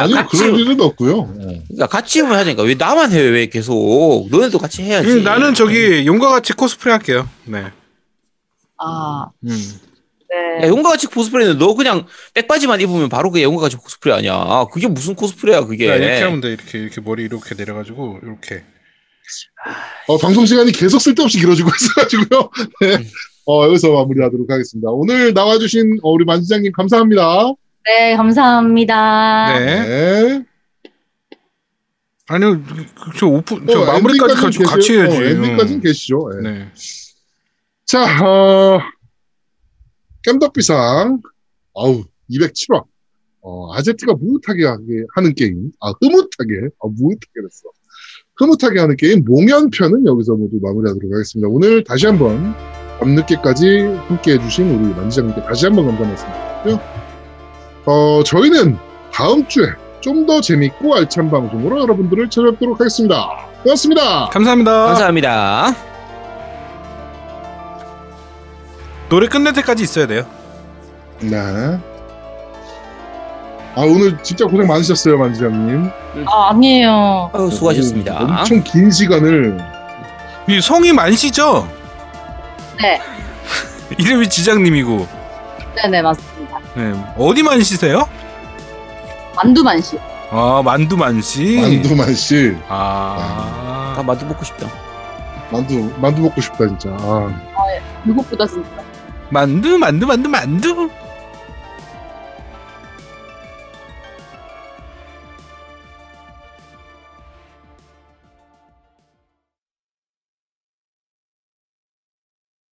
아니, 0.03 0.13
같이, 0.13 0.37
그럴 0.37 0.53
입- 0.59 0.59
일은 0.65 0.79
없고요. 0.81 1.33
네. 1.37 1.61
그러니까 1.67 1.87
같이 1.87 2.19
입으면 2.19 2.37
하자니까. 2.37 2.63
왜 2.63 2.75
나만 2.75 3.11
해, 3.11 3.19
왜 3.19 3.47
계속. 3.47 4.27
너네도 4.31 4.57
같이 4.59 4.81
해야지. 4.83 5.09
음, 5.09 5.23
나는 5.23 5.53
저기 5.53 6.05
용과 6.07 6.29
같이 6.29 6.53
코스프레 6.53 6.93
할게요. 6.93 7.27
네. 7.45 7.65
아, 8.77 9.27
음. 9.43 9.49
네. 10.29 10.65
야, 10.65 10.69
용과 10.69 10.91
같이 10.91 11.07
코스프레는 11.07 11.57
너 11.57 11.73
그냥 11.75 12.05
백바지만 12.33 12.79
입으면 12.79 13.09
바로 13.09 13.29
그게 13.29 13.43
용과 13.43 13.63
같이 13.63 13.75
코스프레 13.75 14.13
아니야. 14.15 14.33
아, 14.35 14.65
그게 14.71 14.87
무슨 14.87 15.15
코스프레야, 15.15 15.65
그게. 15.65 15.89
야, 15.89 15.95
이렇게 15.95 16.21
하면 16.23 16.39
돼. 16.39 16.47
이렇게 16.53 16.79
이렇게 16.79 17.01
머리 17.01 17.23
이렇게 17.23 17.55
내려가지고 17.55 18.19
이렇게. 18.23 18.63
어, 20.07 20.17
방송 20.17 20.45
시간이 20.45 20.71
계속 20.71 20.99
쓸데없이 20.99 21.39
길어지고 21.39 21.69
있어가지고요. 21.75 22.49
네. 22.81 23.03
음. 23.47 23.51
어, 23.51 23.65
여기서 23.67 23.91
마무리하도록 23.93 24.49
하겠습니다. 24.49 24.89
오늘 24.91 25.33
나와주신 25.33 25.99
어, 26.03 26.11
우리 26.11 26.25
만지장님 26.25 26.71
감사합니다. 26.71 27.53
네, 27.85 28.15
감사합니다. 28.15 29.59
네. 29.59 29.65
네. 29.85 30.45
아니요, 32.29 32.61
그- 32.63 33.17
저 33.19 33.27
오픈 33.27 33.67
저 33.67 33.81
어, 33.81 33.85
마무리까지 33.85 34.35
같이, 34.35 34.59
같이 34.59 34.91
계세요. 34.93 35.03
해야지. 35.03 35.17
어, 35.17 35.23
엔딩까지는 35.25 35.81
계시죠. 35.81 36.29
네. 36.41 36.49
네. 36.51 36.67
자, 37.85 38.25
어, 38.25 38.79
깸덕비상, 40.25 41.21
아우, 41.75 42.03
207화. 42.29 42.83
어, 43.41 43.73
아제트가 43.73 44.13
무릇하게 44.13 44.65
하게 44.65 45.03
하는 45.15 45.35
게임. 45.35 45.69
아, 45.81 45.91
흐뭇하게. 46.01 46.69
아, 46.81 46.87
무릇하게 46.87 47.41
됐어. 47.43 47.63
흐뭇하게 48.37 48.79
하는 48.79 48.95
게임, 48.95 49.25
몽연편은 49.25 50.05
여기서 50.07 50.35
모두 50.35 50.59
마무리하도록 50.61 51.11
하겠습니다. 51.13 51.49
오늘 51.49 51.83
다시 51.83 52.05
한번 52.05 52.55
밤늦게까지 52.99 53.99
함께 54.07 54.33
해주신 54.33 54.69
우리 54.69 54.93
만지장님께 54.93 55.43
다시 55.43 55.65
한번 55.65 55.87
감사 55.87 56.03
말씀드리고요. 56.03 56.79
어, 57.85 58.21
저희는 58.25 58.77
다음 59.11 59.47
주에 59.47 59.67
좀 60.01 60.25
더 60.25 60.41
재밌고 60.41 60.95
알찬 60.95 61.29
방송으로 61.31 61.81
여러분들을 61.81 62.29
찾아뵙도록 62.29 62.79
하겠습니다. 62.79 63.29
고맙습니다. 63.63 64.25
감사합니다. 64.31 64.85
감사합니다. 64.87 65.73
노래 69.09 69.27
끝낼 69.27 69.53
때까지 69.53 69.83
있어야 69.83 70.07
돼요. 70.07 70.25
네. 71.21 71.37
아, 73.75 73.81
오늘 73.81 74.17
진짜 74.23 74.45
고생 74.45 74.67
많으셨어요, 74.67 75.17
만지장님. 75.17 75.89
아, 76.25 76.49
아니에요. 76.49 77.31
아유, 77.33 77.49
수고하셨습니다. 77.49 78.17
엄청 78.19 78.61
긴 78.63 78.91
시간을 78.91 79.57
이 80.47 80.61
성이 80.61 80.91
만시죠? 80.93 81.67
네. 82.81 83.01
이름이 83.97 84.29
지장님이고. 84.29 85.07
네네, 85.75 86.01
맞습니다. 86.01 86.59
네. 86.75 86.93
어디 87.17 87.43
만시세요? 87.43 88.07
만두만시. 89.35 89.99
아 90.31 90.61
만두 90.63 90.97
만시. 90.97 91.59
만두만 91.61 92.13
씨. 92.15 92.55
아. 92.67 93.95
아 93.97 94.03
만두 94.03 94.25
먹고 94.25 94.43
싶다. 94.45 94.67
만두 95.51 95.91
만두 95.97 96.21
먹고 96.23 96.41
싶다 96.41 96.67
진짜. 96.67 96.89
아. 96.99 97.31
무엇보다 98.03 98.45
진짜. 98.47 98.67
만두 99.29 99.77
만두 99.77 100.05
만두 100.07 100.29
만두. 100.29 100.89